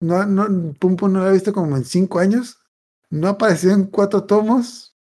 no, 0.00 0.26
no, 0.26 0.74
Pum 0.74 0.96
Pum 0.96 1.12
no 1.12 1.24
la 1.24 1.30
he 1.30 1.32
visto 1.32 1.52
como 1.52 1.76
en 1.76 1.84
cinco 1.84 2.18
años, 2.18 2.58
no 3.10 3.28
ha 3.28 3.30
aparecido 3.32 3.72
en 3.72 3.84
cuatro 3.86 4.24
tomos. 4.24 4.96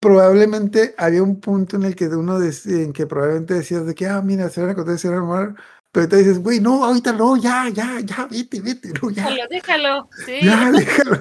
Probablemente 0.00 0.94
había 0.98 1.22
un 1.22 1.38
punto 1.40 1.76
en 1.76 1.84
el 1.84 1.94
que 1.94 2.08
uno 2.08 2.38
decía, 2.38 2.82
en 2.82 2.92
que 2.92 3.06
probablemente 3.06 3.54
decías 3.54 3.86
de 3.86 3.94
que, 3.94 4.06
ah, 4.06 4.20
mira, 4.22 4.48
se 4.48 4.60
van 4.62 4.70
a 4.70 4.74
contar, 4.74 4.98
se 4.98 5.08
van 5.08 5.18
a 5.18 5.20
amar, 5.20 5.54
pero 5.92 6.08
te 6.08 6.16
dices, 6.16 6.38
güey, 6.38 6.58
no, 6.58 6.84
ahorita 6.84 7.12
no, 7.12 7.36
ya, 7.36 7.68
ya, 7.68 8.00
ya, 8.00 8.26
vete, 8.26 8.60
vete, 8.60 8.88
no, 9.00 9.10
ya, 9.10 9.24
Déjalo, 9.24 9.48
déjalo. 9.50 10.08
Sí, 10.24 10.38
ya, 10.42 10.70
déjalo, 10.72 11.20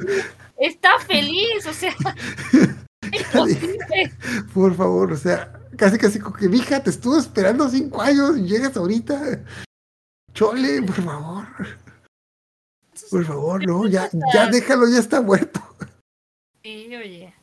está 0.58 0.98
feliz, 1.00 1.66
o 1.68 1.74
sea. 1.74 1.94
imposible. 3.12 4.14
por 4.54 4.74
favor, 4.76 5.12
o 5.12 5.18
sea, 5.18 5.52
casi, 5.76 5.98
casi 5.98 6.20
como 6.20 6.36
que, 6.36 6.48
mija, 6.48 6.82
te 6.82 6.90
estuve 6.90 7.20
esperando 7.20 7.68
cinco 7.68 8.02
años 8.02 8.38
y 8.38 8.48
llegas 8.48 8.78
ahorita. 8.78 9.44
Chole, 10.34 10.82
por 10.84 10.96
favor, 10.96 11.46
por 13.10 13.26
favor, 13.26 13.68
no, 13.68 13.88
ya, 13.88 14.10
ya 14.34 14.48
déjalo, 14.48 14.88
ya 14.88 15.00
está 15.00 15.22
muerto. 15.22 15.60
Sí, 16.64 16.96
oye. 16.96 17.34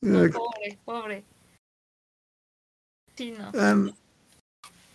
No, 0.00 0.30
pobre, 0.30 0.78
pobre. 0.84 1.24
Sí, 3.16 3.32
no. 3.32 3.50
Ah, 3.54 3.74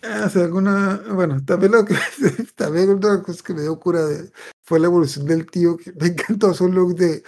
ah, 0.04 0.24
o 0.26 0.30
sea, 0.30 0.44
alguna, 0.44 1.02
bueno, 1.12 1.44
también 1.44 1.72
lo 1.72 1.84
que, 1.84 1.94
también 2.56 2.90
una 2.90 3.22
cosa 3.22 3.42
que 3.44 3.54
me 3.54 3.62
dio 3.62 3.78
cura 3.78 4.04
de, 4.06 4.30
fue 4.62 4.80
la 4.80 4.86
evolución 4.86 5.26
del 5.26 5.46
tío, 5.50 5.76
que 5.76 5.92
me 5.92 6.08
encantó 6.08 6.52
su 6.54 6.68
look 6.68 6.94
de, 6.96 7.22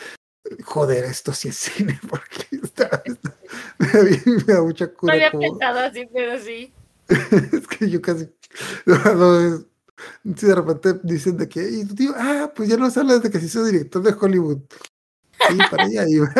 joder, 0.65 1.05
esto 1.05 1.33
sí 1.33 1.49
es 1.49 1.57
cine, 1.57 1.99
porque 2.09 2.47
está, 2.63 3.03
está- 3.05 3.35
me, 3.79 3.87
da, 3.89 4.01
bien- 4.03 4.23
me 4.47 4.53
da 4.55 4.63
mucha 4.63 4.87
No 4.87 4.95
cura. 4.95 5.15
había 5.15 5.31
como- 5.31 5.43
pensado 5.59 5.79
así, 5.81 6.09
pero 6.13 6.39
sí. 6.41 6.73
es 7.09 7.67
que 7.69 7.89
yo 7.91 8.01
casi, 8.03 8.29
no, 8.85 8.97
no, 9.15 9.65
si 10.37 10.47
de 10.47 10.55
repente 10.55 11.01
dicen 11.05 11.37
de 11.37 11.49
que, 11.49 11.69
y 11.69 11.85
tu 11.87 11.95
tío, 11.95 12.13
ah, 12.17 12.53
pues 12.55 12.69
ya 12.69 12.77
nos 12.77 12.97
hablas 12.97 13.23
de 13.23 13.31
que 13.31 13.39
se 13.41 13.47
hizo 13.47 13.65
director 13.65 14.03
de 14.03 14.15
Hollywood. 14.19 14.59
Sí, 15.49 15.57
para 15.71 15.85
allá 15.85 16.05
iba. 16.09 16.33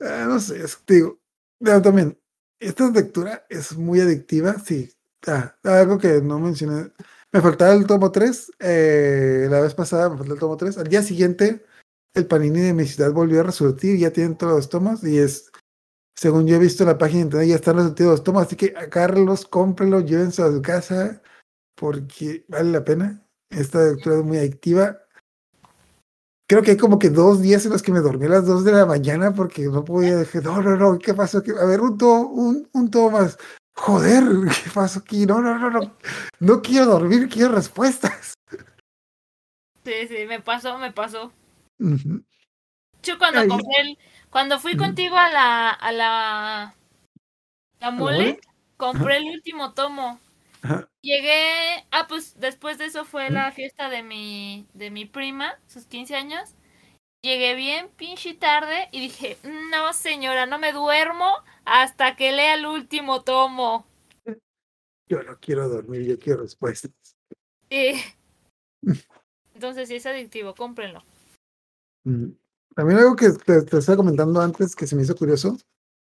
Ah, 0.00 0.26
no 0.28 0.38
sé, 0.40 0.62
es 0.62 0.76
que 0.76 0.82
te 0.84 0.94
digo, 0.94 1.18
no, 1.60 1.80
también, 1.80 2.18
esta 2.60 2.90
lectura 2.90 3.46
es 3.48 3.76
muy 3.76 4.00
adictiva, 4.00 4.58
sí. 4.58 4.90
Ah, 5.26 5.56
algo 5.64 5.98
que 5.98 6.20
no 6.22 6.38
mencioné, 6.38 6.92
me 7.32 7.40
faltaba 7.40 7.74
el 7.74 7.86
tomo 7.86 8.12
3, 8.12 8.52
eh, 8.60 9.48
la 9.50 9.60
vez 9.60 9.74
pasada 9.74 10.08
me 10.08 10.18
faltó 10.18 10.34
el 10.34 10.40
tomo 10.40 10.56
3, 10.56 10.78
al 10.78 10.88
día 10.88 11.02
siguiente 11.02 11.64
el 12.14 12.26
Panini 12.26 12.60
de 12.60 12.72
mi 12.72 12.86
ciudad 12.86 13.12
volvió 13.12 13.40
a 13.40 13.44
resurtir, 13.44 13.98
ya 13.98 14.10
tienen 14.12 14.36
todos 14.36 14.54
los 14.54 14.68
tomos 14.68 15.04
y 15.04 15.18
es, 15.18 15.50
según 16.14 16.46
yo 16.46 16.56
he 16.56 16.58
visto 16.58 16.82
en 16.84 16.88
la 16.90 16.98
página 16.98 17.20
de 17.20 17.24
internet, 17.26 17.48
ya 17.48 17.54
están 17.56 17.76
resurtidos 17.76 18.12
los 18.12 18.24
tomos, 18.24 18.46
así 18.46 18.56
que 18.56 18.74
agárrenlos, 18.76 19.46
cómprenlos, 19.46 20.06
llévense 20.06 20.42
a 20.42 20.50
su 20.50 20.62
casa, 20.62 21.22
porque 21.76 22.44
vale 22.48 22.72
la 22.72 22.84
pena. 22.84 23.22
Esta 23.50 23.84
lectura 23.84 24.18
es 24.18 24.24
muy 24.24 24.38
adictiva. 24.38 24.98
Creo 26.48 26.62
que 26.62 26.72
hay 26.72 26.76
como 26.76 26.98
que 26.98 27.10
dos 27.10 27.42
días 27.42 27.64
en 27.66 27.72
los 27.72 27.82
que 27.82 27.90
me 27.90 27.98
dormí 27.98 28.26
a 28.26 28.28
las 28.28 28.46
dos 28.46 28.64
de 28.64 28.72
la 28.72 28.86
mañana 28.86 29.34
porque 29.34 29.62
no 29.62 29.84
podía 29.84 30.16
dejar. 30.16 30.44
No, 30.44 30.62
no, 30.62 30.76
no, 30.76 30.98
¿qué 30.98 31.12
pasó? 31.12 31.38
aquí? 31.38 31.50
A 31.50 31.64
ver, 31.64 31.80
un 31.80 31.98
tomo, 31.98 32.28
un, 32.28 32.68
un 32.72 32.90
tomo 32.90 33.10
más. 33.10 33.36
Joder, 33.74 34.22
¿qué 34.64 34.70
pasó 34.72 35.00
aquí? 35.00 35.26
No, 35.26 35.40
no, 35.40 35.58
no, 35.58 35.70
no. 35.70 35.96
No 36.38 36.62
quiero 36.62 36.86
dormir, 36.86 37.28
quiero 37.28 37.52
respuestas. 37.52 38.34
Sí, 39.84 40.08
sí, 40.08 40.26
me 40.28 40.40
pasó, 40.40 40.78
me 40.78 40.92
pasó. 40.92 41.32
Ujú. 41.78 42.22
hecho, 42.98 43.18
cuando 43.18 43.40
Ay. 43.40 43.48
compré 43.48 43.80
el, 43.80 43.98
cuando 44.30 44.58
fui 44.60 44.76
contigo 44.76 45.16
a 45.16 45.30
la, 45.30 45.70
a 45.70 45.92
la, 45.92 46.74
la 47.80 47.90
mole, 47.90 48.18
mole? 48.18 48.40
compré 48.76 49.16
el 49.18 49.24
último 49.30 49.72
tomo. 49.74 50.20
Ajá. 50.62 50.88
Llegué, 51.02 51.86
ah, 51.92 52.06
pues 52.08 52.38
después 52.40 52.78
de 52.78 52.86
eso 52.86 53.04
fue 53.04 53.30
la 53.30 53.52
fiesta 53.52 53.88
de 53.88 54.02
mi, 54.02 54.66
de 54.74 54.90
mi 54.90 55.04
prima, 55.04 55.58
sus 55.66 55.86
15 55.86 56.16
años. 56.16 56.54
Llegué 57.22 57.54
bien 57.54 57.88
pinche 57.96 58.34
tarde 58.34 58.88
y 58.92 59.00
dije, 59.00 59.36
no 59.70 59.92
señora, 59.92 60.46
no 60.46 60.58
me 60.58 60.72
duermo 60.72 61.30
hasta 61.64 62.16
que 62.16 62.32
lea 62.32 62.54
el 62.54 62.66
último 62.66 63.22
tomo. 63.22 63.86
Yo 65.08 65.22
no 65.22 65.38
quiero 65.38 65.68
dormir, 65.68 66.02
yo 66.02 66.18
quiero 66.18 66.42
respuestas. 66.42 66.90
Y- 67.70 67.94
Entonces, 69.54 69.88
si 69.88 69.96
es 69.96 70.06
adictivo, 70.06 70.54
cómprenlo. 70.54 71.04
Mm. 72.04 72.30
También 72.74 72.98
algo 72.98 73.16
que 73.16 73.30
te, 73.30 73.62
te 73.62 73.78
estaba 73.78 73.96
comentando 73.96 74.40
antes 74.40 74.76
que 74.76 74.86
se 74.86 74.94
me 74.96 75.02
hizo 75.02 75.16
curioso, 75.16 75.56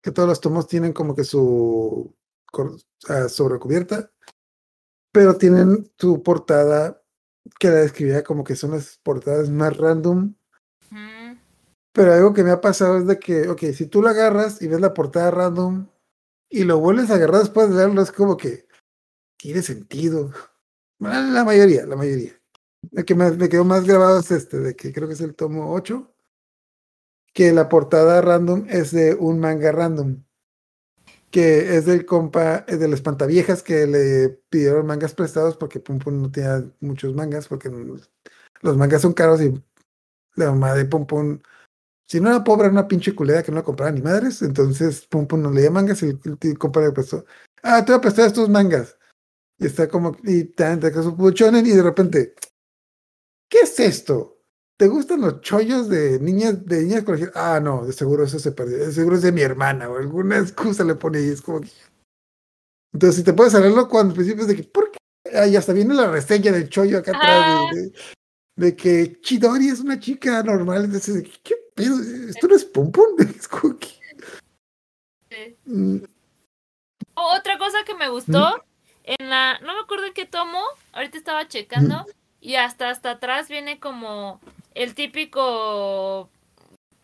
que 0.02 0.10
todos 0.10 0.28
los 0.28 0.40
tomos 0.40 0.66
tienen 0.68 0.92
como 0.92 1.14
que 1.14 1.24
su 1.24 2.14
sea, 2.98 3.28
sobrecubierta, 3.28 4.10
pero 5.12 5.36
tienen 5.36 5.90
su 5.98 6.22
portada 6.22 7.02
que 7.58 7.68
la 7.68 7.76
describía 7.76 8.22
como 8.22 8.44
que 8.44 8.56
son 8.56 8.72
las 8.72 8.98
portadas 9.02 9.50
más 9.50 9.76
random. 9.76 10.34
Mm, 10.90 11.38
Pero 11.92 12.12
algo 12.12 12.34
que 12.34 12.44
me 12.44 12.50
ha 12.50 12.60
pasado 12.60 12.98
es 12.98 13.06
de 13.06 13.18
que, 13.18 13.48
ok, 13.48 13.60
si 13.74 13.86
tú 13.86 14.02
lo 14.02 14.08
agarras 14.08 14.62
y 14.62 14.68
ves 14.68 14.80
la 14.80 14.94
portada 14.94 15.30
random 15.30 15.88
y 16.48 16.64
lo 16.64 16.78
vuelves 16.78 17.10
a 17.10 17.14
agarrar 17.14 17.40
después 17.40 17.68
de 17.70 17.76
leerlo, 17.76 18.02
es 18.02 18.12
como 18.12 18.36
que 18.36 18.66
tiene 19.36 19.62
sentido. 19.62 20.32
La 20.98 21.44
mayoría, 21.44 21.86
la 21.86 21.96
mayoría. 21.96 22.32
El 22.92 23.04
que 23.04 23.14
me, 23.14 23.30
me 23.32 23.48
quedó 23.48 23.64
más 23.64 23.86
grabado 23.86 24.20
es 24.20 24.30
este, 24.30 24.58
de 24.58 24.74
que 24.76 24.92
creo 24.92 25.08
que 25.08 25.14
es 25.14 25.20
el 25.20 25.34
tomo 25.34 25.72
8, 25.72 26.14
que 27.32 27.52
la 27.52 27.68
portada 27.68 28.20
random 28.20 28.66
es 28.68 28.90
de 28.90 29.14
un 29.14 29.40
manga 29.40 29.72
random, 29.72 30.22
que 31.30 31.76
es 31.76 31.86
del 31.86 32.04
compa, 32.06 32.64
es 32.68 32.80
del 32.80 32.92
espantaviejas 32.92 33.62
que 33.62 33.86
le 33.86 34.28
pidieron 34.48 34.86
mangas 34.86 35.14
prestados 35.14 35.56
porque 35.56 35.80
Pum 35.80 35.98
Pum 35.98 36.22
no 36.22 36.30
tenía 36.30 36.64
muchos 36.80 37.14
mangas, 37.14 37.48
porque 37.48 37.70
los 38.62 38.76
mangas 38.76 39.02
son 39.02 39.12
caros 39.12 39.40
y 39.40 39.54
la 40.34 40.50
mamá 40.50 40.74
de 40.74 40.84
Pum 40.84 41.06
Pum, 41.06 41.40
si 42.08 42.20
no 42.20 42.30
era 42.30 42.44
pobre, 42.44 42.66
era 42.66 42.72
una 42.72 42.88
pinche 42.88 43.14
culera 43.14 43.42
que 43.42 43.52
no 43.52 43.58
la 43.58 43.64
compraba 43.64 43.92
ni 43.92 44.02
madres, 44.02 44.42
entonces 44.42 45.06
Pum 45.06 45.26
Pum 45.26 45.42
no 45.42 45.50
leía 45.52 45.70
mangas 45.70 46.02
y 46.02 46.06
el, 46.06 46.20
el 46.40 46.58
compa 46.58 46.80
le 46.80 46.92
prestó, 46.92 47.24
ah, 47.62 47.84
te 47.84 47.92
voy 47.92 47.98
a 47.98 48.02
prestar 48.02 48.26
estos 48.26 48.48
mangas. 48.48 48.96
Y 49.58 49.66
está 49.66 49.88
como, 49.88 50.16
y 50.24 50.44
tan, 50.44 50.80
tan, 50.80 50.92
su 50.94 51.34
y 51.34 51.70
de 51.70 51.82
repente, 51.82 52.34
¿qué 53.48 53.60
es 53.60 53.78
esto? 53.78 54.39
¿Te 54.80 54.88
gustan 54.88 55.20
los 55.20 55.42
chollos 55.42 55.90
de 55.90 56.18
niñas, 56.20 56.64
de 56.64 56.80
niñas 56.84 57.04
colegiales? 57.04 57.36
Ah, 57.36 57.60
no, 57.62 57.84
de 57.84 57.92
seguro 57.92 58.24
eso 58.24 58.38
se 58.38 58.50
perdió, 58.50 58.78
de 58.78 58.90
seguro 58.92 59.16
es 59.16 59.20
de 59.20 59.30
mi 59.30 59.42
hermana, 59.42 59.90
o 59.90 59.98
alguna 59.98 60.38
excusa 60.38 60.84
le 60.84 60.94
pone 60.94 61.20
y 61.20 61.28
es 61.28 61.42
como 61.42 61.60
que. 61.60 61.68
Entonces, 62.94 63.16
si 63.16 63.22
te 63.22 63.34
puedes 63.34 63.52
saberlo 63.52 63.86
cuando 63.90 64.12
al 64.12 64.16
principio 64.16 64.40
es 64.40 64.48
de 64.48 64.56
que, 64.56 64.62
¿por 64.64 64.90
qué? 64.90 64.98
Ah, 65.36 65.46
y 65.46 65.54
hasta 65.54 65.74
viene 65.74 65.92
la 65.92 66.10
reseña 66.10 66.50
del 66.50 66.70
chollo 66.70 66.96
acá 66.96 67.10
atrás, 67.10 67.74
de, 67.74 67.76
de- 67.82 67.92
de 68.56 68.74
que 68.76 69.20
Chidori 69.20 69.68
es 69.68 69.80
una 69.80 70.00
chica 70.00 70.42
normal, 70.42 70.86
entonces, 70.86 71.28
¿qué 71.44 71.56
pedo? 71.74 72.00
¿Esto 72.30 72.48
no 72.48 72.56
es 72.56 72.64
pum 72.64 72.90
pum? 72.90 73.04
Es 73.38 73.48
como 73.48 73.78
que, 73.78 73.88
sí. 75.28 75.56
mm, 75.66 75.96
Otra 77.12 77.58
cosa 77.58 77.84
que 77.84 77.94
me 77.94 78.08
gustó, 78.08 78.64
en 79.04 79.28
la, 79.28 79.58
no 79.60 79.74
me 79.74 79.80
acuerdo 79.80 80.06
en 80.06 80.14
qué 80.14 80.24
tomo, 80.24 80.62
ahorita 80.92 81.18
estaba 81.18 81.48
checando, 81.48 82.06
y 82.40 82.54
hasta 82.54 82.88
hasta 82.88 83.10
atrás 83.10 83.48
viene 83.50 83.78
como 83.78 84.40
el 84.82 84.94
típico 84.94 86.30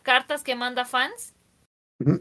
cartas 0.02 0.42
que 0.42 0.54
manda 0.54 0.84
fans. 0.86 1.34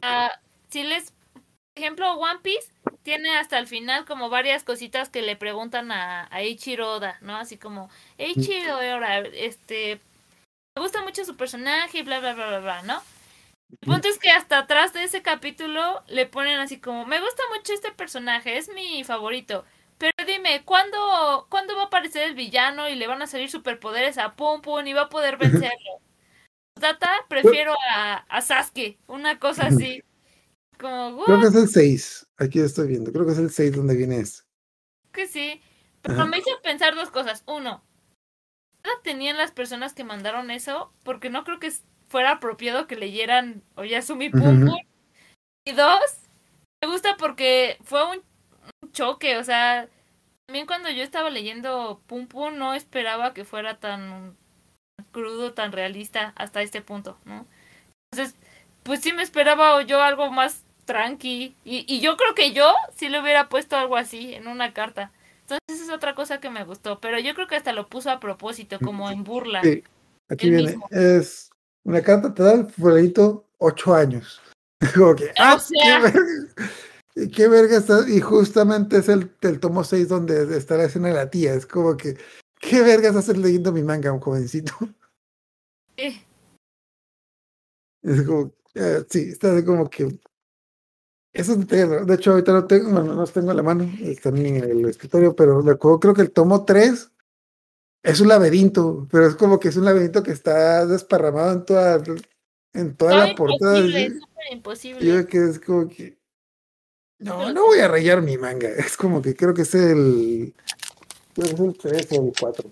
Ah, 0.01 0.31
si 0.69 0.83
les, 0.83 1.11
por 1.33 1.43
ejemplo, 1.75 2.13
One 2.13 2.39
Piece 2.41 2.71
tiene 3.03 3.37
hasta 3.37 3.57
el 3.57 3.67
final 3.67 4.05
como 4.05 4.29
varias 4.29 4.63
cositas 4.63 5.09
que 5.09 5.21
le 5.21 5.35
preguntan 5.35 5.91
a, 5.91 6.23
a 6.23 6.41
Oda, 6.83 7.17
¿no? 7.21 7.37
Así 7.37 7.57
como, 7.57 7.89
Eiichiro 8.17 8.77
Oda, 8.77 9.19
este, 9.19 10.01
me 10.75 10.81
gusta 10.81 11.03
mucho 11.03 11.23
su 11.23 11.37
personaje 11.37 11.99
y 11.99 12.03
bla, 12.03 12.19
bla, 12.19 12.33
bla, 12.33 12.47
bla, 12.47 12.59
bla, 12.59 12.81
¿no? 12.83 13.01
El 13.81 13.93
punto 13.93 14.09
es 14.09 14.19
que 14.19 14.31
hasta 14.31 14.59
atrás 14.59 14.93
de 14.93 15.03
ese 15.03 15.21
capítulo 15.21 16.03
le 16.07 16.25
ponen 16.25 16.59
así 16.59 16.79
como, 16.79 17.05
me 17.05 17.19
gusta 17.19 17.43
mucho 17.55 17.73
este 17.73 17.91
personaje, 17.91 18.57
es 18.57 18.69
mi 18.73 19.03
favorito. 19.03 19.63
Pero 19.97 20.13
dime, 20.27 20.63
¿cuándo, 20.65 21.47
¿cuándo 21.49 21.75
va 21.75 21.83
a 21.83 21.85
aparecer 21.85 22.23
el 22.23 22.35
villano 22.35 22.89
y 22.89 22.95
le 22.95 23.07
van 23.07 23.21
a 23.21 23.27
salir 23.27 23.49
superpoderes 23.49 24.17
a 24.17 24.35
Pum 24.35 24.61
Pum 24.61 24.85
y 24.85 24.93
va 24.93 25.03
a 25.03 25.09
poder 25.09 25.37
vencerlo? 25.37 26.01
Data, 26.79 27.09
prefiero 27.29 27.73
a, 27.89 28.25
a 28.27 28.41
Sasuke, 28.41 28.99
una 29.07 29.39
cosa 29.39 29.67
así. 29.67 30.03
Como, 30.77 31.23
creo 31.23 31.39
que 31.39 31.47
es 31.47 31.55
el 31.55 31.69
6, 31.69 32.27
aquí 32.37 32.59
estoy 32.59 32.89
viendo, 32.89 33.13
creo 33.13 33.25
que 33.25 33.31
es 33.31 33.37
el 33.37 33.49
6 33.49 33.77
donde 33.77 33.95
viene 33.95 34.19
eso. 34.19 34.43
que 35.13 35.27
sí. 35.27 35.61
Pero 36.01 36.21
Ajá. 36.21 36.25
me 36.25 36.37
hizo 36.37 36.49
pensar 36.61 36.93
dos 36.93 37.09
cosas. 37.09 37.43
Uno, 37.47 37.83
¿qué 38.83 38.89
edad 38.89 38.99
tenían 39.03 39.37
las 39.37 39.51
personas 39.51 39.93
que 39.93 40.03
mandaron 40.03 40.51
eso? 40.51 40.93
Porque 41.03 41.29
no 41.29 41.43
creo 41.43 41.59
que 41.59 41.71
fuera 42.07 42.33
apropiado 42.33 42.85
que 42.85 42.95
leyeran 42.95 43.63
Oyasumi 43.75 44.29
Pum. 44.29 44.65
Pum. 44.65 44.77
Y 45.65 45.71
dos, 45.71 45.99
me 46.83 46.89
gusta 46.89 47.17
porque 47.17 47.79
fue 47.83 48.05
un 48.05 48.21
choque. 48.95 49.37
O 49.37 49.43
sea, 49.43 49.87
también 50.47 50.65
cuando 50.65 50.89
yo 50.89 51.03
estaba 51.03 51.29
leyendo 51.29 52.01
Pum 52.07 52.27
Pum 52.27 52.57
no 52.57 52.73
esperaba 52.73 53.33
que 53.33 53.45
fuera 53.45 53.79
tan 53.79 54.35
crudo, 55.11 55.53
tan 55.53 55.71
realista 55.71 56.33
hasta 56.35 56.61
este 56.61 56.81
punto, 56.81 57.17
¿no? 57.25 57.45
Entonces, 58.11 58.35
pues 58.83 59.01
sí 59.01 59.13
me 59.13 59.23
esperaba 59.23 59.81
yo 59.83 60.01
algo 60.01 60.31
más 60.31 60.63
tranqui. 60.85 61.55
Y, 61.63 61.85
y 61.87 61.99
yo 61.99 62.17
creo 62.17 62.33
que 62.33 62.53
yo 62.53 62.73
sí 62.95 63.09
le 63.09 63.21
hubiera 63.21 63.49
puesto 63.49 63.75
algo 63.75 63.97
así 63.97 64.33
en 64.33 64.47
una 64.47 64.73
carta. 64.73 65.11
Entonces 65.41 65.87
es 65.87 65.93
otra 65.93 66.15
cosa 66.15 66.39
que 66.39 66.49
me 66.49 66.63
gustó. 66.63 66.99
Pero 66.99 67.19
yo 67.19 67.35
creo 67.35 67.47
que 67.47 67.55
hasta 67.55 67.73
lo 67.73 67.87
puso 67.87 68.09
a 68.09 68.19
propósito, 68.19 68.79
como 68.79 69.11
en 69.11 69.23
burla. 69.23 69.61
Sí, 69.61 69.83
aquí 70.29 70.49
viene. 70.49 70.71
mismo. 70.71 70.87
Es 70.89 71.51
una 71.83 72.01
carta, 72.01 72.33
te 72.33 72.41
da 72.41 72.53
el 72.53 72.67
fulanito 72.67 73.45
8 73.59 73.95
años. 73.95 74.41
Como 74.95 75.15
que, 75.15 75.31
ah, 75.37 75.55
O 75.55 75.59
sea. 75.59 76.01
Qué 77.15 77.21
verga. 77.21 77.25
¿Y 77.25 77.29
¿Qué 77.31 77.47
verga 77.47 77.77
está? 77.77 78.09
Y 78.09 78.19
justamente 78.21 78.97
es 78.97 79.09
el, 79.09 79.31
el 79.41 79.59
tomo 79.59 79.83
6 79.83 80.09
donde 80.09 80.57
está 80.57 80.77
la 80.77 80.85
escena 80.85 81.07
de 81.09 81.13
la 81.15 81.29
tía. 81.29 81.53
Es 81.53 81.65
como 81.65 81.95
que, 81.97 82.17
¿qué 82.59 82.81
vergas 82.81 83.15
haces 83.15 83.37
leyendo 83.37 83.71
mi 83.71 83.83
manga, 83.83 84.11
un 84.11 84.19
jovencito? 84.19 84.73
Sí. 85.97 86.21
Es 88.03 88.21
como, 88.21 88.53
eh, 88.75 89.03
sí, 89.09 89.29
está 89.31 89.65
como 89.65 89.89
que. 89.89 90.19
Eso 91.33 91.53
es 91.53 91.67
de, 91.67 91.87
de 92.05 92.13
hecho, 92.13 92.31
ahorita 92.31 92.53
no 92.53 92.67
tengo, 92.67 92.91
bueno, 92.91 93.13
no 93.13 93.21
los 93.21 93.33
tengo 93.33 93.49
en 93.51 93.57
la 93.57 93.63
mano, 93.63 93.83
están 94.01 94.37
en 94.37 94.57
el 94.63 94.85
escritorio, 94.85 95.35
pero 95.35 95.61
recuerdo, 95.61 95.99
creo 95.99 96.13
que 96.13 96.21
el 96.21 96.31
tomo 96.31 96.63
3 96.63 97.11
es 98.03 98.19
un 98.21 98.27
laberinto, 98.27 99.07
pero 99.11 99.25
es 99.25 99.35
como 99.35 99.59
que 99.59 99.69
es 99.69 99.77
un 99.77 99.85
laberinto 99.85 100.21
que 100.21 100.31
está 100.31 100.85
desparramado 100.85 101.51
en 101.53 101.65
toda, 101.65 102.03
en 102.73 102.95
toda 102.95 103.27
la 103.27 103.35
portada. 103.35 103.79
imposible, 103.79 104.19
Y 104.51 104.53
imposible. 104.53 105.05
yo 105.05 105.27
que 105.27 105.37
es 105.45 105.59
como 105.59 105.89
que. 105.89 106.17
No, 107.19 107.51
no 107.53 107.65
voy 107.65 107.79
a 107.79 107.87
rayar 107.87 108.21
mi 108.21 108.37
manga. 108.37 108.69
Es 108.77 108.97
como 108.97 109.21
que 109.21 109.35
creo 109.35 109.53
que 109.53 109.63
es 109.63 109.75
el. 109.75 110.53
Creo 111.33 111.47
que 111.47 111.53
es 111.53 111.59
el 111.59 111.77
3 111.77 112.07
o 112.11 112.27
el 112.27 112.33
4. 112.39 112.69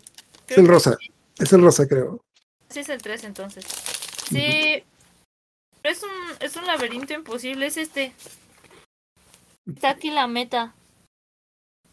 Es 0.48 0.57
el 0.57 0.68
rosa. 0.68 0.98
Es 1.38 1.53
el 1.53 1.61
rosa, 1.61 1.88
creo. 1.88 2.24
Sí 2.70 2.80
es 2.80 2.90
el 2.90 3.02
3 3.02 3.24
entonces. 3.26 3.65
Sí. 4.30 4.84
Es 5.84 6.02
un, 6.02 6.10
es 6.40 6.56
un 6.56 6.65
laberinto 6.65 7.14
imposible, 7.14 7.65
es 7.65 7.78
este. 7.78 8.14
Está 9.68 9.91
aquí 9.91 10.11
la 10.11 10.28
meta. 10.28 10.74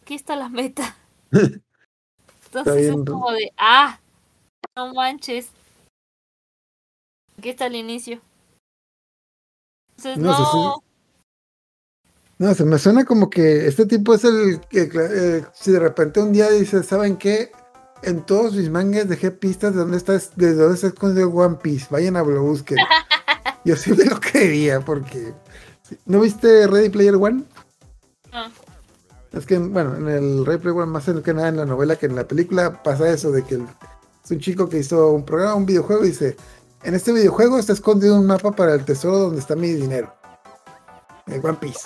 Aquí 0.01 0.15
está 0.15 0.35
la 0.35 0.49
meta. 0.49 0.95
Entonces 2.45 2.87
es 2.87 2.91
como 2.91 3.31
de, 3.31 3.53
ah, 3.57 3.99
no 4.75 4.93
manches. 4.93 5.49
Aquí 7.37 7.49
está 7.49 7.67
el 7.67 7.75
inicio. 7.75 8.21
Entonces 9.97 10.17
No, 10.17 10.31
no, 10.31 10.83
No, 12.41 12.55
se 12.55 12.65
me 12.65 12.79
suena 12.79 13.05
como 13.05 13.29
que 13.29 13.67
este 13.67 13.85
tipo 13.85 14.15
es 14.15 14.23
el 14.23 14.61
que, 14.67 14.89
eh, 14.91 15.45
si 15.53 15.71
de 15.71 15.77
repente 15.77 16.19
un 16.19 16.31
día 16.33 16.49
dices, 16.49 16.87
¿saben 16.87 17.17
qué? 17.17 17.51
En 18.01 18.25
todos 18.25 18.55
mis 18.55 18.67
mangas 18.71 19.07
dejé 19.07 19.29
pistas 19.29 19.75
de 19.75 19.81
dónde 19.81 19.97
está, 19.97 20.13
de 20.13 20.55
dónde 20.55 20.73
está 20.73 20.87
escondido 20.87 21.29
One 21.29 21.57
Piece. 21.61 21.85
Vayan 21.91 22.15
a 22.15 22.23
lo 22.23 22.41
busquen. 22.41 22.79
Yo 23.63 23.75
sí 23.75 23.93
me 23.93 24.05
lo 24.05 24.19
creería 24.19 24.79
porque. 24.79 25.35
¿No 26.07 26.19
viste 26.19 26.65
Ready 26.65 26.89
Player 26.89 27.13
One? 27.13 27.43
no. 28.33 28.51
Es 29.37 29.45
que, 29.45 29.59
bueno, 29.59 29.95
en 29.95 30.07
el 30.09 30.43
Ready 30.43 30.61
Player 30.63 30.79
One, 30.79 30.91
más 30.91 31.05
que 31.23 31.33
nada 31.35 31.49
en 31.49 31.57
la 31.57 31.65
novela 31.67 31.95
que 31.95 32.07
en 32.07 32.15
la 32.15 32.27
película, 32.27 32.81
pasa 32.81 33.07
eso 33.11 33.31
de 33.31 33.43
que 33.43 33.53
el- 33.53 33.67
es 34.25 34.31
un 34.31 34.39
chico 34.39 34.67
que 34.67 34.79
hizo 34.79 35.11
un 35.11 35.23
programa, 35.25 35.53
un 35.53 35.67
videojuego, 35.67 36.03
y 36.05 36.07
dice: 36.07 36.35
En 36.81 36.95
este 36.95 37.13
videojuego 37.13 37.59
está 37.59 37.73
escondido 37.73 38.15
un 38.15 38.25
mapa 38.25 38.51
para 38.51 38.73
el 38.73 38.83
tesoro 38.83 39.19
donde 39.19 39.41
está 39.41 39.55
mi 39.55 39.71
dinero. 39.73 40.11
El 41.27 41.39
One 41.45 41.59
Piece. 41.61 41.81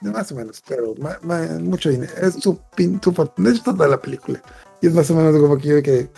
Más 0.12 0.30
o 0.32 0.34
menos, 0.34 0.62
pero 0.66 0.94
ma- 0.98 1.18
ma- 1.22 1.46
mucho 1.60 1.90
dinero. 1.90 2.12
Es 2.20 2.34
su, 2.34 2.58
pin, 2.76 3.00
su 3.02 3.12
fortuna. 3.12 3.50
Es 3.50 3.62
toda 3.62 3.88
la 3.88 4.00
película. 4.00 4.42
Y 4.80 4.88
es 4.88 4.94
más 4.94 5.10
o 5.10 5.14
menos 5.14 5.34
como 5.40 5.56
que 5.56 5.68
yo 5.68 5.82
que 5.82 6.08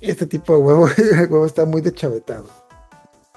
este 0.00 0.26
tipo 0.26 0.54
de 0.54 0.62
huevo, 0.62 0.88
el 0.96 1.20
huevo 1.30 1.46
está 1.46 1.64
muy 1.64 1.80
deschavetado. 1.80 2.46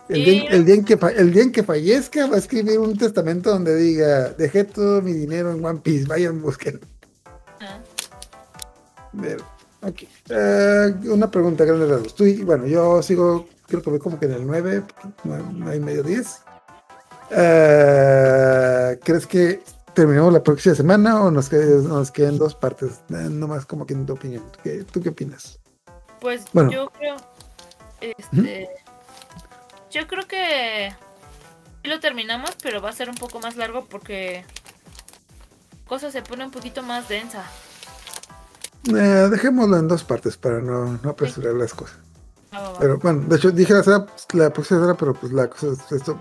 El 0.10 0.24
día, 0.24 0.44
el, 0.50 0.66
día 0.66 0.76
en 0.76 0.86
que, 0.86 0.98
fa- 0.98 1.12
el 1.12 1.34
día 1.34 1.44
en 1.44 1.52
que 1.52 1.64
fallezca 1.64 2.28
va 2.28 2.36
a 2.36 2.40
escribir 2.40 2.80
un 2.80 2.98
testamento 2.98 3.50
donde 3.50 3.76
diga, 3.76 4.30
dejé 4.30 4.64
todo 4.64 5.02
mi 5.02 5.12
dinero 5.14 5.52
en 5.52 5.64
One 5.64 5.80
Piece, 5.80 6.06
vayan, 6.06 6.42
busquen. 6.42 6.80
Ah. 7.60 7.80
Eh, 10.30 10.94
una 11.10 11.30
pregunta 11.32 11.66
grande 11.66 11.88
rasgos. 11.88 12.16
Tú, 12.16 12.26
bueno, 12.46 12.68
yo 12.68 13.02
sigo, 13.04 13.48
creo 13.68 13.82
que 13.82 13.90
voy 13.90 14.00
como 14.00 14.20
que 14.20 14.26
en 14.28 14.34
el 14.34 14.48
9, 14.48 14.84
9 15.24 15.76
y 15.76 15.80
medio 15.80 16.04
10. 16.04 16.28
Eh, 17.30 18.99
¿Crees 19.04 19.28
que 19.28 19.62
terminemos 19.94 20.32
la 20.32 20.44
próxima 20.44 20.76
semana 20.76 21.22
o 21.22 21.32
nos, 21.32 21.52
nos 21.52 22.12
quedan 22.12 22.38
dos 22.38 22.56
partes? 22.56 23.02
Eh, 23.10 23.28
nomás 23.30 23.66
como 23.66 23.86
que 23.86 23.94
en 23.94 24.06
tu 24.06 24.14
opinión. 24.14 24.44
¿Tú 24.52 24.60
qué, 24.64 24.84
tú 24.84 25.02
qué 25.02 25.10
opinas? 25.10 25.60
Pues 26.22 26.45
Bueno. 26.54 26.72
yo 26.72 26.90
creo. 26.90 27.16
Este. 28.02 28.70
Yo 29.91 30.08
creo 30.08 30.28
que. 30.28 30.94
lo 31.84 31.99
terminamos, 31.99 32.52
pero 32.62 32.82
va 32.82 32.90
a 32.90 32.94
ser 32.94 33.10
un 33.10 33.16
poco 33.16 33.40
más 33.40 33.56
largo 33.56 33.86
porque. 33.86 34.44
Cosa 35.88 36.12
se 36.12 36.22
pone 36.22 36.44
un 36.44 36.52
poquito 36.52 36.84
más 36.84 37.08
densa. 37.08 37.44
Eh, 38.90 39.28
dejémoslo 39.32 39.78
en 39.78 39.88
dos 39.88 40.04
partes 40.04 40.38
para 40.38 40.60
no, 40.60 40.99
no 41.02 41.10
apresurar 41.10 41.54
las 41.54 41.74
cosas. 41.74 41.98
Pero 42.80 42.98
bueno, 42.99 43.24
de 43.28 43.36
hecho 43.36 43.52
dije 43.52 43.74
la, 43.74 43.84
semana- 43.84 44.07
la 44.34 44.52
próxima 44.53 44.80
semana, 44.80 44.98
pero 44.98 45.14
pues 45.14 45.32
la 45.34 45.49
cosa 45.49 45.68
es, 45.68 45.91
esto, 45.91 46.18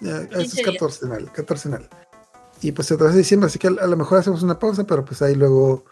ya, 0.00 0.18
esto 0.22 0.38
15 0.38 0.42
es 0.42 0.52
días. 0.54 0.66
catorcenal, 0.72 1.32
catorcenal. 1.32 1.88
Y 2.62 2.72
pues 2.72 2.88
se 2.88 2.94
atrasa 2.94 3.16
diciembre, 3.16 3.46
así 3.48 3.58
que 3.58 3.68
a, 3.68 3.70
a 3.70 3.86
lo 3.86 3.96
mejor 3.96 4.18
hacemos 4.18 4.42
una 4.42 4.58
pausa, 4.58 4.84
pero 4.84 5.04
pues 5.04 5.22
ahí 5.22 5.34
luego, 5.34 5.84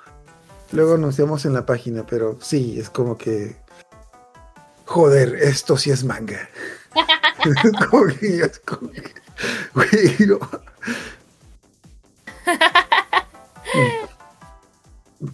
luego 0.72 0.94
anunciamos 0.94 1.44
en 1.44 1.52
la 1.52 1.64
página, 1.66 2.04
pero 2.06 2.36
sí, 2.40 2.78
es 2.80 2.90
como 2.90 3.16
que, 3.18 3.56
joder, 4.86 5.34
esto 5.36 5.76
sí 5.76 5.90
es 5.90 6.04
manga. 6.04 6.48
Como 7.90 8.06
que- 8.06 8.38
es 8.40 8.58
como 8.60 8.90
que, 8.90 9.14
güey, 9.74 10.16
no. 10.26 10.38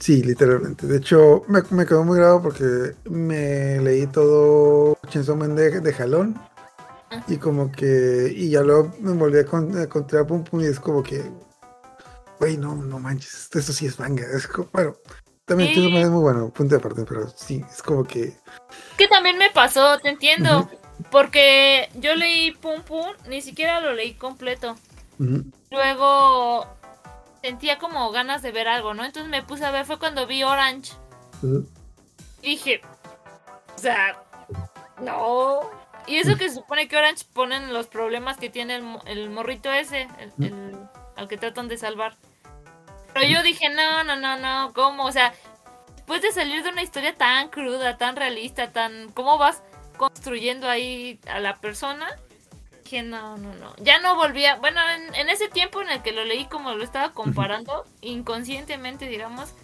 Sí, 0.01 0.23
literalmente. 0.23 0.87
De 0.87 0.99
hecho, 0.99 1.43
me, 1.49 1.63
me 1.71 1.87
quedó 1.87 2.05
muy 2.05 2.19
grabado 2.19 2.43
porque 2.43 2.95
me 3.09 3.81
leí 3.81 4.07
todo 4.07 4.99
Chainsaw 5.09 5.37
Man 5.37 5.55
de, 5.57 5.81
de 5.81 5.93
jalón. 5.93 6.41
Y 7.29 7.37
como 7.37 7.71
que. 7.71 8.33
Y 8.35 8.51
ya 8.51 8.63
luego 8.63 8.93
me 9.01 9.13
volví 9.13 9.39
a, 9.39 9.45
con- 9.47 9.77
a 9.77 9.83
encontrar 9.83 10.27
Pum 10.27 10.45
Pum 10.45 10.61
y 10.63 10.67
es 10.67 10.81
como 10.81 11.03
que. 11.03 11.31
Güey, 12.39 12.57
no, 12.57 12.75
no 12.75 12.99
manches. 12.99 13.49
Esto 13.53 13.73
sí 13.73 13.87
es 13.87 13.99
manga. 13.99 14.25
Es 14.35 14.47
como, 14.47 14.69
bueno, 14.73 14.97
también 15.45 15.69
Sí. 15.71 15.75
Chainsaw 15.77 15.93
Man 15.93 16.03
es 16.03 16.11
muy 16.11 16.23
bueno, 16.23 16.49
punto 16.51 16.75
de 16.75 16.81
aparte, 16.81 17.05
pero 17.07 17.29
sí, 17.37 17.63
es 17.71 17.83
como 17.83 18.05
que. 18.05 18.37
Que 18.97 19.09
también 19.09 19.37
me 19.39 19.51
pasó, 19.51 19.99
te 19.99 20.09
entiendo. 20.09 20.69
Porque 21.11 21.89
yo 21.97 22.15
leí 22.15 22.53
Pum 22.53 22.81
Pum, 22.83 23.07
ni 23.29 23.43
siquiera 23.43 23.81
lo 23.81 23.93
leí 23.93 24.15
completo. 24.15 24.77
Luego 25.71 26.67
sentía 27.43 27.79
como 27.79 28.11
ganas 28.13 28.43
de 28.43 28.53
ver 28.53 28.69
algo, 28.69 28.95
¿no? 28.95 29.05
Entonces 29.05 29.31
me 29.31 29.43
puse 29.43 29.65
a 29.65 29.71
ver, 29.71 29.85
fue 29.85 29.99
cuando 29.99 30.27
vi 30.27 30.43
Orange. 30.45 30.93
dije, 32.41 32.81
o 33.75 33.79
sea, 33.79 34.17
no. 35.01 35.61
Y 36.07 36.17
eso 36.19 36.37
que 36.37 36.49
se 36.49 36.57
supone 36.57 36.89
que 36.89 36.97
Orange 36.97 37.25
ponen 37.33 37.73
los 37.73 37.87
problemas 37.87 38.37
que 38.37 38.51
tiene 38.51 38.77
el, 38.77 38.85
el 39.07 39.31
morrito 39.31 39.73
ese, 39.73 40.09
el, 40.19 40.45
el- 40.45 40.79
al 41.17 41.29
que 41.29 41.37
tratan 41.37 41.69
de 41.69 41.77
salvar. 41.79 42.17
Pero 43.13 43.27
yo 43.27 43.43
dije, 43.43 43.69
no, 43.69 44.03
no, 44.05 44.17
no, 44.17 44.37
no, 44.39 44.73
¿cómo? 44.73 45.05
O 45.05 45.13
sea, 45.13 45.33
después 45.95 46.23
de 46.23 46.33
salir 46.33 46.63
de 46.63 46.71
una 46.71 46.83
historia 46.83 47.15
tan 47.15 47.49
cruda, 47.49 47.99
tan 47.99 48.17
realista, 48.17 48.73
tan... 48.73 49.11
¿Cómo 49.13 49.37
vas 49.37 49.63
construyendo 49.99 50.69
ahí 50.69 51.21
a 51.31 51.39
la 51.39 51.57
persona? 51.61 52.09
Dije, 52.93 53.05
no, 53.05 53.39
no, 53.39 53.55
no. 53.55 53.75
Ya 53.79 54.01
no 54.01 54.17
volvía... 54.17 54.57
Bueno, 54.57 54.79
en, 54.91 55.15
en 55.15 55.31
ese 55.31 55.49
tiempo 55.49 55.81
en 55.81 55.89
el 55.89 56.03
que 56.03 56.13
lo 56.13 56.27
leí 56.27 56.45
como 56.45 56.75
lo 56.75 56.85
estaba 56.85 57.15
comparando, 57.15 57.87
inconscientemente, 58.03 59.07
digamos, 59.07 59.55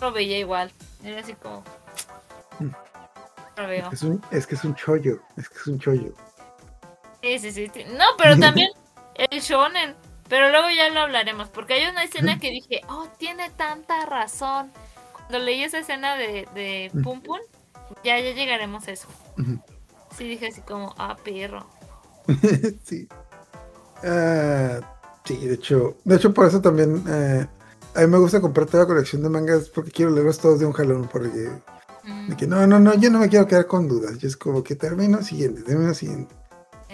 lo 0.00 0.12
veía 0.12 0.38
igual. 0.38 0.72
Era 1.04 1.20
así 1.20 1.34
como... 1.34 1.62
Lo 3.58 3.66
veo. 3.68 3.90
Es, 3.92 4.02
un, 4.02 4.22
es 4.30 4.46
que 4.46 4.54
es 4.54 4.64
un 4.64 4.74
chollo. 4.76 5.20
Es 5.36 5.50
que 5.50 5.58
es 5.58 5.66
un 5.66 5.78
chollo. 5.78 6.14
Sí, 7.20 7.38
sí, 7.38 7.52
sí. 7.52 7.70
No, 7.98 8.04
pero 8.16 8.38
también 8.38 8.70
el 9.14 9.40
shonen. 9.40 9.94
Pero 10.30 10.48
luego 10.48 10.70
ya 10.70 10.88
lo 10.88 11.00
hablaremos, 11.00 11.50
porque 11.50 11.74
hay 11.74 11.86
una 11.86 12.02
escena 12.02 12.38
que 12.38 12.48
dije, 12.48 12.80
oh, 12.88 13.08
tiene 13.18 13.50
tanta 13.50 14.06
razón. 14.06 14.72
Cuando 15.12 15.38
leí 15.38 15.64
esa 15.64 15.80
escena 15.80 16.16
de, 16.16 16.48
de 16.54 16.90
Pum 17.02 17.20
Pum, 17.20 17.40
ya, 18.02 18.18
ya 18.18 18.32
llegaremos 18.32 18.88
a 18.88 18.92
eso. 18.92 19.08
Sí, 20.16 20.24
dije 20.24 20.46
así 20.46 20.62
como, 20.62 20.94
ah, 20.96 21.14
perro. 21.22 21.66
sí. 22.84 23.08
Ah, 24.02 24.80
sí, 25.24 25.36
de 25.46 25.54
hecho, 25.54 25.96
de 26.04 26.16
hecho 26.16 26.34
por 26.34 26.46
eso 26.46 26.60
también 26.60 27.02
eh, 27.08 27.46
a 27.94 28.00
mí 28.00 28.06
me 28.06 28.18
gusta 28.18 28.40
comprar 28.40 28.66
toda 28.66 28.84
la 28.84 28.88
colección 28.88 29.22
de 29.22 29.28
mangas 29.28 29.68
porque 29.68 29.90
quiero 29.90 30.10
leerlos 30.10 30.38
todos 30.38 30.60
de 30.60 30.66
un 30.66 30.72
jalón, 30.72 31.08
porque 31.10 31.50
Mm, 32.04 32.30
de 32.30 32.36
que 32.36 32.46
no, 32.46 32.66
no, 32.66 32.78
no, 32.78 32.94
yo 32.94 33.10
no 33.10 33.18
me 33.18 33.28
quiero 33.28 33.46
quedar 33.46 33.66
con 33.66 33.88
dudas, 33.88 34.18
yo 34.18 34.28
es 34.28 34.36
como 34.36 34.62
que 34.62 34.76
termino 34.76 35.22
siguiente, 35.22 35.62
termino 35.62 35.94
siguiente. 35.94 36.34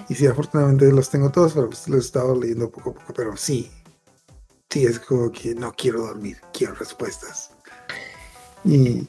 Y 0.09 0.15
sí, 0.15 0.27
afortunadamente 0.27 0.91
los 0.93 1.11
tengo 1.11 1.31
todos, 1.31 1.53
pero 1.53 1.69
pues 1.69 1.87
los 1.89 1.99
he 1.99 2.07
estado 2.07 2.35
leyendo 2.35 2.71
poco 2.71 2.91
a 2.91 2.95
poco, 2.95 3.13
pero 3.15 3.37
sí, 3.37 3.71
sí, 4.69 4.85
es 4.85 4.99
como 4.99 5.31
que 5.31 5.55
no 5.55 5.73
quiero 5.77 6.07
dormir, 6.07 6.39
quiero 6.53 6.75
respuestas. 6.75 7.51
Y, 8.65 9.09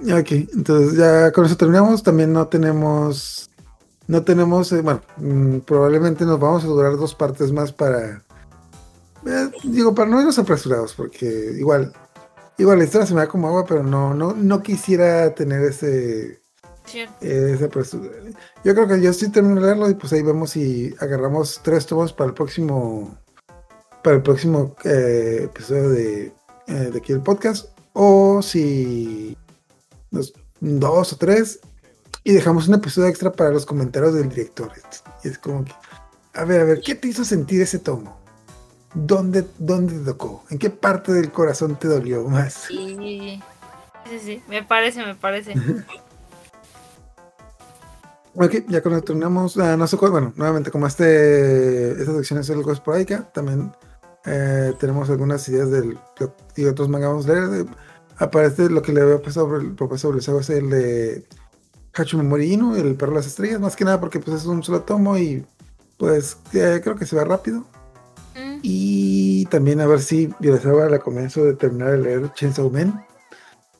ok, 0.00 0.30
entonces 0.52 0.98
ya 0.98 1.32
con 1.32 1.46
eso 1.46 1.56
terminamos, 1.56 2.02
también 2.02 2.32
no 2.32 2.48
tenemos, 2.48 3.47
no 4.08 4.24
tenemos, 4.24 4.72
eh, 4.72 4.80
bueno, 4.82 5.00
mm, 5.18 5.58
probablemente 5.60 6.24
nos 6.24 6.40
vamos 6.40 6.64
a 6.64 6.66
durar 6.66 6.96
dos 6.96 7.14
partes 7.14 7.52
más 7.52 7.72
para, 7.72 8.24
eh, 9.26 9.50
digo, 9.64 9.94
para 9.94 10.08
no 10.10 10.18
irnos 10.18 10.38
apresurados, 10.38 10.94
porque 10.94 11.26
igual, 11.56 11.92
igual 12.56 12.78
la 12.78 12.84
historia 12.84 13.06
se 13.06 13.14
me 13.14 13.20
da 13.20 13.28
como 13.28 13.46
agua, 13.48 13.64
pero 13.66 13.82
no, 13.82 14.14
no, 14.14 14.32
no 14.34 14.62
quisiera 14.62 15.32
tener 15.34 15.62
ese... 15.62 16.40
sí. 16.86 17.00
Eh, 17.20 17.52
esa 17.54 17.66
apresura. 17.66 18.08
Yo 18.64 18.74
creo 18.74 18.88
que 18.88 19.00
yo 19.00 19.12
sí 19.12 19.30
termino 19.30 19.60
de 19.60 19.66
leerlo 19.66 19.90
y 19.90 19.94
pues 19.94 20.12
ahí 20.12 20.22
vemos 20.22 20.50
si 20.50 20.94
agarramos 21.00 21.60
tres 21.62 21.86
tomos 21.86 22.12
para 22.12 22.28
el 22.28 22.34
próximo 22.34 23.16
para 24.02 24.16
el 24.16 24.22
próximo 24.22 24.74
episodio 24.84 25.90
de, 25.90 26.32
eh, 26.68 26.90
de 26.92 26.98
aquí 26.98 27.12
el 27.12 27.20
podcast 27.20 27.68
o 27.92 28.40
si 28.42 29.36
nos- 30.10 30.32
dos 30.60 31.12
o 31.12 31.16
tres 31.16 31.60
y 32.28 32.32
dejamos 32.32 32.68
un 32.68 32.74
episodio 32.74 33.08
extra 33.08 33.32
para 33.32 33.48
los 33.48 33.64
comentarios 33.64 34.12
del 34.12 34.28
director. 34.28 34.70
Y 35.24 35.28
es 35.28 35.38
como 35.38 35.64
que, 35.64 35.72
a 36.34 36.44
ver, 36.44 36.60
a 36.60 36.64
ver, 36.64 36.82
¿qué 36.82 36.94
te 36.94 37.08
hizo 37.08 37.24
sentir 37.24 37.62
ese 37.62 37.78
tomo? 37.78 38.18
¿Dónde, 38.92 39.46
dónde 39.56 39.94
te 39.94 40.04
tocó? 40.04 40.44
¿En 40.50 40.58
qué 40.58 40.68
parte 40.68 41.10
del 41.14 41.32
corazón 41.32 41.78
te 41.78 41.88
dolió 41.88 42.22
más? 42.28 42.52
Sí, 42.68 43.40
sí, 44.10 44.18
sí, 44.22 44.42
me 44.46 44.62
parece, 44.62 45.06
me 45.06 45.14
parece. 45.14 45.54
Ok, 48.34 48.56
ya 48.68 48.82
eso 48.82 49.00
terminamos. 49.00 49.56
Ah, 49.56 49.78
no 49.78 49.86
sé 49.86 49.96
cuál, 49.96 50.10
bueno, 50.10 50.34
nuevamente, 50.36 50.70
como 50.70 50.86
este, 50.86 51.92
esta 51.92 52.12
sección 52.12 52.40
es 52.40 52.50
algo 52.50 52.70
esporádica, 52.72 53.32
también 53.32 53.72
eh, 54.26 54.74
tenemos 54.78 55.08
algunas 55.08 55.48
ideas 55.48 55.70
del 55.70 55.98
y 56.56 56.66
otros 56.66 56.90
manga 56.90 57.08
vamos 57.08 57.26
a 57.26 57.32
leer. 57.32 57.48
De- 57.48 57.66
aparece 58.18 58.68
lo 58.68 58.82
que 58.82 58.92
le 58.92 59.00
había 59.00 59.22
pasado 59.22 59.46
sobre 59.46 59.64
el 59.68 59.74
es 60.40 60.50
el 60.50 60.68
de 60.68 61.26
Hachu 61.98 62.16
Memorino, 62.18 62.76
el 62.76 62.94
perro 62.94 63.12
de 63.12 63.18
las 63.18 63.26
estrellas, 63.26 63.60
más 63.60 63.76
que 63.76 63.84
nada 63.84 64.00
porque 64.00 64.20
pues 64.20 64.36
es 64.40 64.46
un 64.46 64.62
solo 64.62 64.82
tomo 64.82 65.18
y 65.18 65.44
pues 65.96 66.36
eh, 66.52 66.80
creo 66.82 66.96
que 66.96 67.06
se 67.06 67.16
va 67.16 67.24
rápido. 67.24 67.64
Mm, 68.34 68.58
Y 68.62 69.46
también 69.46 69.80
a 69.80 69.86
ver 69.86 70.00
si 70.00 70.32
Violesaba 70.38 70.88
la 70.88 70.98
comienzo 71.00 71.44
de 71.44 71.54
terminar 71.54 71.92
de 71.92 71.98
leer 71.98 72.32
Chainsaw 72.34 72.70
Man. 72.70 73.04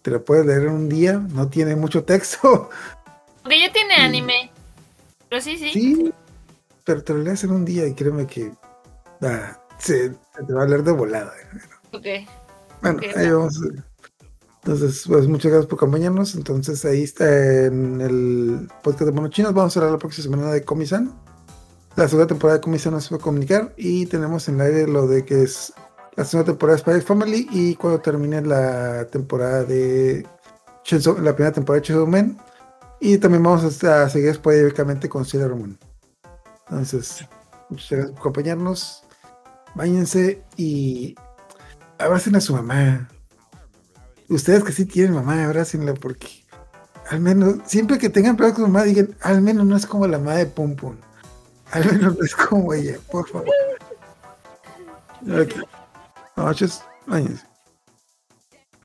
Te 0.03 0.11
lo 0.11 0.25
puedes 0.25 0.47
leer 0.47 0.63
en 0.63 0.73
un 0.73 0.89
día, 0.89 1.15
no 1.15 1.49
tiene 1.49 1.77
mucho 1.77 2.05
texto. 2.05 2.71
Aunque 3.45 3.61
ya 3.61 3.73
tiene 3.73 3.95
anime. 3.95 4.51
Pero 5.29 5.43
sí, 5.43 5.57
sí. 5.57 5.71
Sí, 5.73 6.13
pero 6.85 7.03
te 7.03 7.13
lo 7.13 7.21
lees 7.21 7.45
en 7.45 7.51
un 7.51 7.65
día 7.65 7.87
y 7.87 7.95
créeme 7.95 8.27
que 8.27 8.51
ah, 9.23 9.59
se, 9.79 10.09
se 10.11 10.45
te 10.47 10.53
va 10.53 10.63
a 10.63 10.67
leer 10.67 10.83
de 10.83 10.93
volada. 10.93 11.33
Ok. 11.93 12.07
Bueno, 12.81 13.01
ahí 13.17 13.31
vamos. 13.31 13.61
Entonces, 14.69 15.05
pues 15.07 15.27
muchas 15.27 15.51
gracias 15.51 15.67
por 15.67 15.79
acompañarnos. 15.79 16.35
Entonces, 16.35 16.85
ahí 16.85 17.03
está 17.03 17.65
en 17.65 18.03
el 18.03 18.69
podcast 18.83 19.07
de 19.07 19.13
Monos 19.13 19.31
Chinos. 19.31 19.55
Vamos 19.55 19.75
a 19.75 19.81
hablar 19.81 19.93
la 19.93 19.99
próxima 19.99 20.25
semana 20.25 20.53
de 20.53 20.63
Comisan. 20.63 21.11
La 21.97 22.07
segunda 22.07 22.27
temporada 22.27 22.59
de 22.59 22.65
Comisan 22.65 22.93
nos 22.93 23.11
va 23.11 23.17
a 23.17 23.19
comunicar 23.19 23.73
y 23.79 24.05
tenemos 24.05 24.47
en 24.47 24.57
el 24.57 24.61
aire 24.61 24.87
lo 24.87 25.07
de 25.07 25.25
que 25.25 25.43
es 25.43 25.73
la 26.17 26.25
segunda 26.27 26.53
temporada 26.53 26.77
de 26.77 26.83
Spy 26.83 27.01
Family 27.01 27.49
y 27.51 27.77
cuando 27.77 27.99
termine 28.03 28.43
la 28.43 29.07
temporada 29.07 29.65
de 29.65 30.27
la 31.23 31.35
primera 31.35 31.53
temporada 31.53 31.81
de 31.81 31.87
Chainsaw 31.87 32.07
Man. 32.07 32.37
Y 33.01 33.17
también 33.17 33.43
vamos 33.43 33.83
a, 33.85 34.03
a 34.03 34.11
seguir 34.11 34.29
esporádicamente 34.29 35.09
con 35.09 35.25
Sailor 35.25 35.57
Moon. 35.57 35.79
Entonces, 36.69 37.27
muchas 37.71 37.91
gracias 37.91 38.11
por 38.11 38.21
acompañarnos. 38.21 39.03
Báñense 39.75 40.45
y 40.59 41.15
abracen 41.97 42.37
a 42.37 42.41
su 42.43 42.53
mamá. 42.53 43.09
Ustedes 44.29 44.63
que 44.65 44.73
sí 44.73 44.85
tienen 44.85 45.15
mamá, 45.15 45.43
abrácenla 45.45 45.95
porque 45.95 46.29
al 47.09 47.21
menos, 47.21 47.57
siempre 47.65 47.99
que 47.99 48.11
tengan 48.11 48.37
problemas 48.37 48.57
con 48.57 48.67
su 48.67 48.73
mamá, 48.73 48.85
digan, 48.85 49.17
al 49.23 49.41
menos 49.41 49.65
no 49.65 49.77
es 49.77 49.87
como 49.87 50.07
la 50.07 50.19
madre 50.19 50.41
de 50.41 50.47
Pum 50.47 50.77
Pum. 50.77 50.97
Al 51.71 51.85
menos 51.87 52.19
no 52.19 52.25
es 52.25 52.35
como 52.35 52.73
ella, 52.75 52.99
por 53.11 53.29
favor. 53.29 53.49
Ok. 55.23 55.55
No, 56.37 56.53
just, 56.55 56.83
váyanse. 57.07 57.48